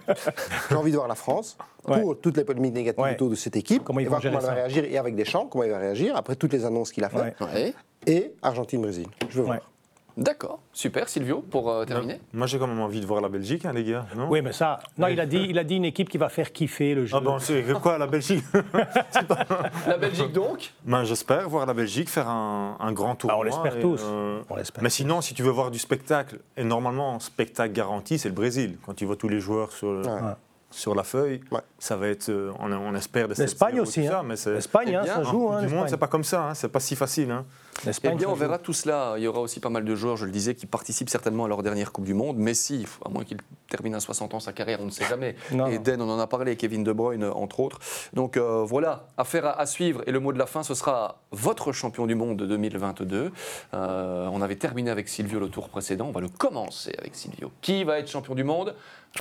J'ai 0.68 0.74
envie 0.74 0.90
de 0.90 0.96
voir 0.96 1.06
la 1.06 1.14
France 1.14 1.56
Ouais. 1.86 2.00
pour 2.02 2.18
toutes 2.20 2.36
les 2.36 2.42
polémiques 2.44 2.74
négatives 2.74 3.00
Ouais. 3.00 3.12
autour 3.12 3.30
de 3.30 3.36
cette 3.36 3.54
équipe. 3.54 3.84
Comment 3.84 4.00
ils 4.00 4.06
vont 4.06 4.10
voir 4.10 4.20
gérer 4.22 4.34
comment 4.34 4.48
elle 4.48 4.54
va 4.56 4.60
réagir 4.62 4.84
et 4.86 4.98
avec 4.98 5.14
Deschamps, 5.14 5.46
comment 5.46 5.62
il 5.62 5.70
va 5.70 5.78
réagir 5.78 6.16
après 6.16 6.34
toutes 6.34 6.52
les 6.52 6.64
annonces 6.64 6.90
qu'il 6.90 7.04
a 7.04 7.08
faites. 7.10 7.38
Ouais. 7.40 7.46
ouais. 7.54 7.74
Et 8.08 8.34
Argentine-Brésil. 8.42 9.06
Je 9.28 9.36
veux 9.36 9.40
Ouais. 9.42 9.46
voir. 9.56 9.70
D'accord. 10.16 10.60
Super, 10.72 11.08
Silvio, 11.08 11.40
pour 11.40 11.70
euh, 11.70 11.84
terminer. 11.84 12.20
Moi, 12.32 12.46
j'ai 12.46 12.58
quand 12.58 12.66
même 12.66 12.80
envie 12.80 13.00
de 13.00 13.06
voir 13.06 13.20
la 13.20 13.28
Belgique, 13.28 13.64
hein, 13.64 13.72
les 13.72 13.84
gars. 13.84 14.06
Non? 14.16 14.28
Oui, 14.28 14.42
mais 14.42 14.52
ça. 14.52 14.80
Non, 14.98 15.06
il 15.08 15.18
a 15.20 15.26
dit, 15.26 15.46
il 15.48 15.58
a 15.58 15.64
dit 15.64 15.76
une 15.76 15.84
équipe 15.84 16.08
qui 16.08 16.18
va 16.18 16.28
faire 16.28 16.52
kiffer 16.52 16.94
le 16.94 17.06
jeu. 17.06 17.16
Ah 17.16 17.20
bon, 17.20 17.38
c'est 17.38 17.62
quoi 17.80 17.98
la 17.98 18.06
Belgique? 18.06 18.44
La 19.86 19.96
Belgique 19.98 20.32
donc? 20.32 20.72
Ben, 20.84 21.04
J'espère 21.04 21.48
voir 21.48 21.66
la 21.66 21.74
Belgique 21.74 22.08
faire 22.08 22.28
un, 22.28 22.76
un 22.80 22.92
grand 22.92 23.14
tour. 23.14 23.30
Ah, 23.32 23.38
on 23.38 23.42
l'espère 23.42 23.78
tous. 23.78 24.02
On 24.48 24.56
l'espère. 24.56 24.82
Mais 24.82 24.90
sinon, 24.90 25.20
si 25.20 25.34
tu 25.34 25.42
veux 25.42 25.50
voir 25.50 25.70
du 25.70 25.78
spectacle, 25.78 26.38
et 26.56 26.64
normalement, 26.64 27.18
spectacle 27.20 27.72
garanti, 27.72 28.18
c'est 28.18 28.28
le 28.28 28.34
Brésil. 28.34 28.78
Quand 28.84 28.94
tu 28.94 29.04
vois 29.04 29.16
tous 29.16 29.28
les 29.28 29.40
joueurs 29.40 29.72
sur, 29.72 29.92
le- 29.92 30.00
Ouais. 30.06 30.34
sur 30.70 30.94
la 30.94 31.02
feuille, 31.04 31.40
Ouais. 31.50 31.60
ça 31.78 31.96
va 31.96 32.08
être, 32.08 32.28
euh, 32.28 32.52
on, 32.60 32.70
on 32.72 32.94
espère 32.94 33.28
L'Espagne 33.28 33.76
7-0, 33.76 33.80
aussi. 33.82 34.06
ça, 34.06 34.20
hein. 34.20 34.22
mais 34.24 34.36
c'est- 34.36 34.54
L'Espagne, 34.54 34.94
hein, 34.94 35.00
Eh 35.02 35.06
bien, 35.06 35.14
ça 35.16 35.22
joue. 35.24 35.50
Hein, 35.50 35.62
du 35.62 35.68
monde, 35.74 35.86
c'est 35.88 35.96
pas 35.96 36.06
comme 36.08 36.24
ça, 36.24 36.44
hein, 36.50 36.54
c'est 36.54 36.68
pas 36.68 36.80
si 36.80 36.96
facile. 36.96 37.30
hein. 37.30 37.44
Eh 37.86 38.10
bien, 38.16 38.28
on 38.28 38.34
verra 38.34 38.58
tout 38.58 38.72
cela. 38.72 39.14
Il 39.16 39.22
y 39.22 39.26
aura 39.26 39.40
aussi 39.40 39.60
pas 39.60 39.70
mal 39.70 39.84
de 39.84 39.94
joueurs, 39.94 40.16
je 40.16 40.26
le 40.26 40.30
disais, 40.32 40.54
qui 40.54 40.66
participent 40.66 41.08
certainement 41.10 41.44
à 41.44 41.48
leur 41.48 41.62
dernière 41.62 41.92
Coupe 41.92 42.04
du 42.04 42.14
Monde. 42.14 42.36
Messi, 42.36 42.86
à 43.04 43.08
moins 43.08 43.24
qu'il 43.24 43.38
termine 43.68 43.94
à 43.94 44.00
60 44.00 44.34
ans 44.34 44.40
sa 44.40 44.52
carrière, 44.52 44.80
on 44.80 44.86
ne 44.86 44.90
sait 44.90 45.04
jamais. 45.06 45.36
Non, 45.52 45.66
non. 45.66 45.66
Eden, 45.68 46.00
on 46.02 46.08
en 46.10 46.18
a 46.18 46.26
parlé, 46.26 46.56
Kevin 46.56 46.84
De 46.84 46.92
Bruyne, 46.92 47.24
entre 47.24 47.60
autres. 47.60 47.78
Donc 48.12 48.36
euh, 48.36 48.64
voilà, 48.64 49.08
affaire 49.16 49.46
à, 49.46 49.60
à 49.60 49.66
suivre. 49.66 50.02
Et 50.06 50.12
le 50.12 50.20
mot 50.20 50.32
de 50.32 50.38
la 50.38 50.46
fin, 50.46 50.62
ce 50.62 50.74
sera 50.74 51.20
votre 51.32 51.72
champion 51.72 52.06
du 52.06 52.14
monde 52.14 52.42
2022. 52.42 53.32
Euh, 53.74 54.28
on 54.32 54.42
avait 54.42 54.56
terminé 54.56 54.90
avec 54.90 55.08
Silvio 55.08 55.40
le 55.40 55.48
tour 55.48 55.68
précédent. 55.68 56.06
On 56.08 56.12
va 56.12 56.20
le 56.20 56.28
commencer 56.28 56.94
avec 56.98 57.14
Silvio. 57.14 57.50
Qui 57.60 57.84
va 57.84 57.98
être 57.98 58.10
champion 58.10 58.34
du 58.34 58.44
monde? 58.44 58.74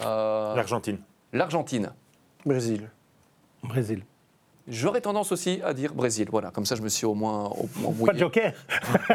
Euh, 0.05 0.55
L'Argentine. 0.55 0.99
L'Argentine. 1.33 1.91
Brésil. 2.45 2.89
Brésil. 3.63 4.03
J'aurais 4.69 5.01
tendance 5.01 5.31
aussi 5.31 5.59
à 5.63 5.73
dire 5.73 5.93
Brésil. 5.93 6.27
Voilà, 6.31 6.51
comme 6.51 6.65
ça, 6.65 6.75
je 6.75 6.81
me 6.81 6.89
suis 6.89 7.05
au 7.05 7.13
moins, 7.15 7.45
au 7.45 7.91
moins 7.91 8.07
Pas 8.07 8.13
de 8.13 8.19
joker. 8.19 8.53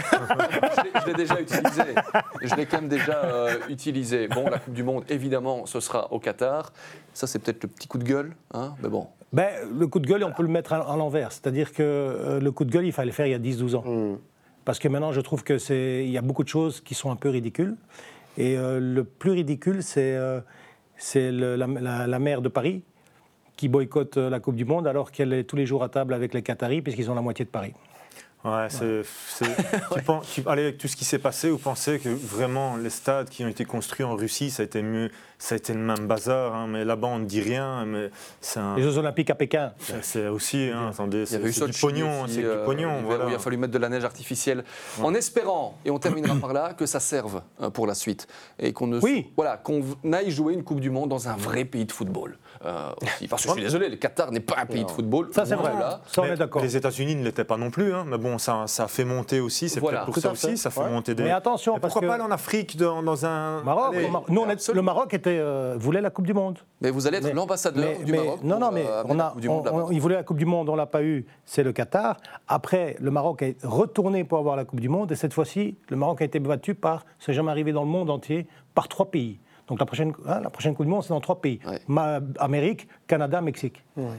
Je 0.03 1.07
l'ai- 1.07 1.15
déjà 1.15 1.41
utilisé. 1.41 1.83
Je 2.43 2.55
l'ai 2.55 2.67
quand 2.67 2.81
même 2.81 2.89
déjà 2.89 3.25
euh, 3.25 3.55
utilisé. 3.69 4.29
Bon, 4.29 4.49
la 4.49 4.59
Coupe 4.59 4.75
du 4.75 4.83
Monde, 4.83 5.05
évidemment, 5.09 5.67
ce 5.67 5.81
sera 5.81 6.13
au 6.13 6.19
Qatar. 6.19 6.73
Ça, 7.13 7.27
c'est 7.27 7.39
peut-être 7.39 7.63
le 7.63 7.69
petit 7.69 7.89
coup 7.89 7.99
de 7.99 8.05
gueule. 8.05 8.33
Hein 8.53 8.75
mais 8.83 8.89
bon, 8.89 9.07
Ben, 9.33 9.51
le 9.73 9.87
coup 9.87 10.01
de 10.01 10.07
gueule, 10.07 10.25
on 10.25 10.33
peut 10.33 10.43
le 10.43 10.49
mettre 10.49 10.73
à, 10.73 10.79
à 10.93 10.97
l'envers. 10.97 11.33
C'est-à-dire 11.33 11.73
que 11.73 11.83
euh, 11.83 12.41
le 12.41 12.51
coup 12.53 12.65
de 12.65 12.71
gueule, 12.71 12.87
il 12.87 12.93
fallait 12.93 13.07
le 13.11 13.13
faire 13.13 13.27
il 13.27 13.31
y 13.31 13.35
a 13.35 13.39
10-12 13.39 13.77
ans. 13.77 13.83
Hmm. 13.85 14.19
Parce 14.65 14.79
que 14.79 14.89
maintenant, 14.89 15.13
je 15.13 15.21
trouve 15.21 15.45
que 15.45 15.59
c'est, 15.59 16.05
il 16.05 16.11
y 16.11 16.19
a 16.19 16.23
beaucoup 16.23 16.43
de 16.43 16.49
choses 16.49 16.81
qui 16.81 16.95
sont 16.95 17.11
un 17.11 17.17
peu 17.17 17.29
ridicules. 17.29 17.77
Et 18.39 18.57
euh, 18.59 18.81
le 18.81 19.05
plus 19.05 19.31
ridicule, 19.33 19.83
c'est, 19.83 20.15
euh, 20.17 20.41
la, 21.15 21.67
la- 21.67 22.07
la 22.07 22.19
maire 22.19 22.41
de 22.43 22.49
Paris 22.49 22.83
qui 23.57 23.69
boycotte 23.69 24.17
euh, 24.17 24.31
la 24.31 24.41
Coupe 24.41 24.57
du 24.57 24.65
Monde 24.65 24.87
alors 24.87 25.11
qu'elle 25.13 25.33
est 25.33 25.45
tous 25.45 25.57
les 25.57 25.67
jours 25.67 25.83
à 25.85 25.89
table 25.89 26.15
avec 26.15 26.35
les 26.35 26.43
Qataris 26.43 26.83
puisqu'ils 26.83 27.11
ont 27.11 27.15
la 27.15 27.23
moitié 27.23 27.45
de 27.45 27.51
Paris. 27.51 27.75
Ouais, 28.45 28.67
c'est. 28.69 29.01
c'est- 29.29 29.47
tu 29.95 30.03
penses- 30.03 30.31
tu- 30.31 30.43
allez, 30.47 30.65
avec 30.65 30.77
tout 30.77 30.87
ce 30.87 30.97
qui 30.97 31.07
s'est 31.07 31.19
passé, 31.19 31.49
vous 31.49 31.57
pensez 31.57 31.99
que 31.99 32.11
vraiment 32.11 32.77
les 32.77 32.91
stades 32.91 33.31
qui 33.31 33.43
ont 33.43 33.49
été 33.49 33.65
construits 33.65 34.05
en 34.05 34.15
Russie, 34.17 34.51
ça 34.51 34.63
a 34.63 34.67
été 34.67 34.83
mieux, 34.83 35.11
ça 35.39 35.55
a 35.55 35.57
été 35.57 35.73
le 35.73 35.79
même 35.81 36.07
bazar, 36.07 36.55
hein, 36.55 36.67
mais 36.69 36.85
là-bas 36.85 37.09
on 37.09 37.21
ne 37.21 37.25
dit 37.25 37.41
rien, 37.41 37.87
mais 37.87 38.11
c'est 38.43 38.61
un- 38.61 38.77
Les 38.77 38.83
Jeux 38.83 38.99
Olympiques 38.99 39.31
à 39.31 39.35
Pékin. 39.35 39.73
c'est- 39.79 40.03
c'est 40.05 40.27
aussi, 40.29 40.69
hein, 40.71 40.89
attendez, 40.91 41.25
c'est 41.25 41.39
du 41.43 41.55
Sochi 41.55 41.81
pognon, 41.81 42.25
aussi, 42.25 42.35
c'est 42.35 42.45
euh, 42.45 42.59
du 42.61 42.65
pognon, 42.67 42.91
où. 43.09 43.29
Il 43.31 43.35
a 43.35 43.39
fallu 43.39 43.57
mettre 43.57 43.73
de 43.73 43.79
la 43.79 43.89
neige 43.89 44.05
artificielle. 44.05 44.63
En 45.03 45.15
espérant, 45.15 45.79
et 45.87 45.91
on 45.91 45.99
terminera 45.99 46.35
par 46.37 46.53
là, 46.53 46.75
que 46.75 46.85
ça 46.85 47.01
serve 47.01 47.41
euh, 47.63 47.71
pour 47.71 47.87
la 47.87 47.95
suite. 47.95 48.29
Et 48.59 48.75
qu'on 48.75 48.89
ne, 48.89 49.01
Oui. 49.01 49.33
voilà, 49.37 49.57
qu'on 49.57 49.83
aille 50.13 50.31
jouer 50.31 50.53
une 50.53 50.65
Coupe 50.65 50.81
du 50.81 50.91
Monde 50.91 51.09
dans 51.09 51.29
un 51.31 51.37
vrai 51.37 51.65
pays 51.65 51.87
de 51.87 51.93
football. 51.93 52.37
Euh, 52.65 52.91
aussi. 53.03 53.29
Parce 53.29 53.43
que 53.43 53.49
je 53.49 53.55
suis 53.55 53.63
désolé, 53.63 53.89
le 53.89 53.97
Qatar 53.97 54.31
n'est 54.33 54.41
pas 54.41 54.57
un 54.59 54.67
pays 54.67 54.85
de 54.85 54.91
football. 54.91 55.29
Ça, 55.33 55.45
c'est 55.45 55.55
vrai. 55.55 55.73
Là. 55.79 56.01
Ça, 56.07 56.23
on 56.23 56.25
est 56.27 56.37
d'accord. 56.37 56.63
Les 56.63 56.77
États-Unis 56.77 57.15
ne 57.17 57.25
l'étaient 57.25 57.45
pas 57.45 57.57
non 57.57 57.71
plus, 57.71 57.93
hein, 57.95 58.05
mais 58.07 58.19
bon, 58.19 58.39
ça, 58.39 58.67
fait 58.89 59.05
monter 59.05 59.41
aussi, 59.41 59.69
c'est 59.69 59.81
Voilà. 59.81 59.99
peut-être 59.99 60.05
pour 60.07 60.15
Tout 60.15 60.21
ça 60.21 60.35
fait. 60.35 60.47
aussi, 60.49 60.59
ça 60.59 60.71
fait 60.71 60.81
Ouais. 60.81 60.91
monter 60.91 61.15
des. 61.15 61.23
Mais 61.25 61.31
attention, 61.31 61.75
Mais 61.75 61.81
parce 61.81 61.93
pourquoi 61.95 62.09
que- 62.09 62.11
pas 62.19 62.23
aller 62.23 62.31
en 62.33 62.35
Afrique 62.35 62.77
dans, 62.77 63.03
dans 63.03 63.25
un. 63.27 63.63
Maroc, 63.63 63.95
Allez, 63.95 64.05
au 64.07 64.11
Mar- 64.11 64.23
nous, 64.29 64.41
on 64.41 64.49
est- 64.49 64.69
le 64.73 64.83
Maroc 64.83 65.15
était, 65.15 65.39
euh, 65.39 65.77
voulait 65.79 66.01
la 66.01 66.11
Coupe 66.11 66.27
du 66.27 66.35
Monde. 66.35 66.59
Mais 66.81 66.91
vous 66.91 67.07
allez 67.07 67.19
être 67.19 67.25
Mais- 67.25 67.33
l'ambassadeur 67.33 67.85
mais- 67.99 68.05
du 68.05 68.13
mais- 68.13 68.19
Maroc. 68.25 68.41
Non, 68.43 68.59
non, 68.59 68.71
mais 68.73 68.85
euh, 68.87 69.03
on 69.09 69.19
a, 69.19 69.35
il 69.91 70.01
voulait 70.01 70.17
la 70.17 70.23
Coupe 70.23 70.39
du 70.39 70.47
Monde, 70.47 70.69
on 70.69 70.77
l'a 70.77 70.87
pas 70.87 71.03
eu, 71.03 71.25
c'est 71.45 71.63
le 71.63 71.73
Qatar. 71.73 72.17
Après, 72.49 72.97
le 73.01 73.11
Maroc 73.11 73.43
est 73.43 73.57
retourné 73.65 74.25
pour 74.25 74.39
avoir 74.39 74.57
la 74.57 74.65
Coupe 74.65 74.81
du 74.81 74.89
Monde, 74.89 75.13
et 75.13 75.17
cette 75.17 75.33
fois-ci, 75.33 75.77
le 75.89 75.97
Maroc 75.97 76.21
a 76.23 76.25
été 76.25 76.39
battu 76.41 76.75
par, 76.75 77.05
c'est 77.19 77.33
jamais 77.33 77.51
arrivé 77.51 77.73
dans 77.73 77.83
le 77.83 77.89
monde 77.89 78.11
entier, 78.11 78.47
par 78.75 78.89
trois 78.89 79.07
pays. 79.11 79.39
Donc 79.69 79.81
la 79.81 79.87
prochaine, 79.87 80.13
hein, 80.27 80.41
la 80.41 80.51
prochaine 80.51 80.75
Coupe 80.75 80.87
du 80.87 80.93
Monde, 80.93 81.03
c'est 81.03 81.09
dans 81.11 81.21
trois 81.21 81.41
pays 81.41 81.59
Ouais. 81.67 81.81
Ma- 81.89 82.21
Amérique, 82.39 82.87
Canada, 83.07 83.41
Mexique. 83.41 83.83
Bon, 83.97 84.11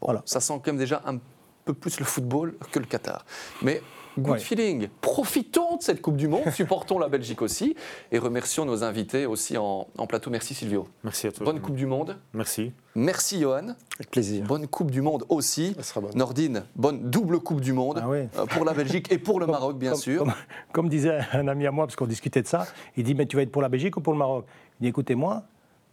Voilà. 0.00 0.22
Ça 0.24 0.40
sent 0.40 0.54
quand 0.64 0.68
même 0.68 0.78
déjà 0.78 1.02
un 1.06 1.18
peu 1.64 1.74
plus 1.74 1.98
le 1.98 2.06
football 2.06 2.54
que 2.72 2.78
le 2.78 2.86
Qatar. 2.86 3.24
Mais 3.62 3.82
good 4.18 4.32
Ouais. 4.32 4.38
feeling. 4.38 4.88
Profitons 5.02 5.76
de 5.76 5.82
cette 5.82 6.00
Coupe 6.00 6.16
du 6.16 6.26
Monde, 6.26 6.48
supportons 6.50 6.98
la 6.98 7.08
Belgique 7.08 7.42
aussi 7.42 7.76
et 8.10 8.18
remercions 8.18 8.64
nos 8.64 8.82
invités 8.82 9.26
aussi 9.26 9.58
en, 9.58 9.86
en 9.98 10.06
plateau. 10.06 10.30
Merci 10.30 10.54
Silvio. 10.54 10.88
Merci 11.04 11.26
à 11.26 11.32
toi. 11.32 11.44
Bonne 11.44 11.60
Coupe 11.60 11.76
du 11.76 11.84
Monde. 11.86 12.16
Merci. 12.32 12.72
Merci 12.94 13.40
Johan. 13.40 13.68
Avec 13.96 14.10
plaisir. 14.10 14.44
Bonne 14.46 14.66
Coupe 14.66 14.90
du 14.90 15.02
Monde 15.02 15.24
aussi. 15.28 15.74
Elle 15.76 15.84
sera 15.84 16.00
bonne. 16.00 16.16
Nordine, 16.16 16.64
bonne 16.74 17.08
double 17.10 17.38
Coupe 17.40 17.60
du 17.60 17.72
Monde 17.74 18.00
Ah 18.02 18.08
ouais. 18.08 18.28
euh, 18.38 18.46
pour 18.46 18.64
la 18.64 18.72
Belgique 18.72 19.12
et 19.12 19.18
pour 19.18 19.38
le 19.38 19.46
Maroc 19.46 19.78
bien 19.78 19.92
Comme- 19.92 20.00
sûr. 20.00 20.18
Comme, 20.24 20.32
comme 20.72 20.88
disait 20.88 21.20
un 21.34 21.46
ami 21.46 21.66
à 21.66 21.70
moi, 21.70 21.86
parce 21.86 21.96
qu'on 21.96 22.06
discutait 22.06 22.42
de 22.42 22.48
ça, 22.48 22.66
il 22.96 23.04
dit 23.04 23.14
Mais 23.14 23.26
tu 23.26 23.36
vas 23.36 23.42
être 23.42 23.52
pour 23.52 23.62
la 23.62 23.68
Belgique 23.68 23.96
ou 23.98 24.00
pour 24.00 24.14
le 24.14 24.18
Maroc? 24.18 24.46
Écoutez-moi, 24.88 25.42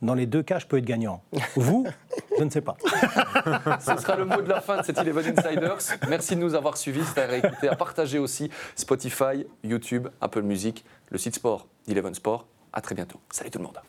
dans 0.02 0.14
les 0.14 0.26
deux 0.26 0.44
cas, 0.44 0.60
je 0.60 0.66
peux 0.66 0.78
être 0.78 0.86
gagnant. 0.86 1.22
Vous, 1.56 1.86
je 2.38 2.44
ne 2.44 2.50
sais 2.50 2.62
pas. 2.62 2.78
Ce 3.80 3.98
sera 3.98 4.16
le 4.16 4.26
mot 4.26 4.42
de 4.42 4.50
la 4.50 4.62
fin 4.62 4.78
de 4.78 4.84
cette 4.84 4.98
Eleven 4.98 5.26
Insiders. 5.38 5.78
Merci 6.08 6.36
de 6.36 6.42
nous 6.42 6.56
avoir 6.56 6.78
suivis, 6.78 7.04
c'est 7.04 7.22
à 7.22 7.72
à 7.72 7.76
partager 7.76 8.20
aussi 8.20 8.50
Spotify, 8.76 9.46
YouTube, 9.64 10.08
Apple 10.22 10.44
Music, 10.44 10.86
le 11.10 11.18
site 11.18 11.36
sport 11.36 11.68
d'Eleven 11.88 12.14
Sport. 12.14 12.46
À 12.74 12.82
très 12.82 12.96
bientôt. 12.96 13.20
Salut 13.32 13.50
tout 13.50 13.60
le 13.60 13.66
monde. 13.66 13.80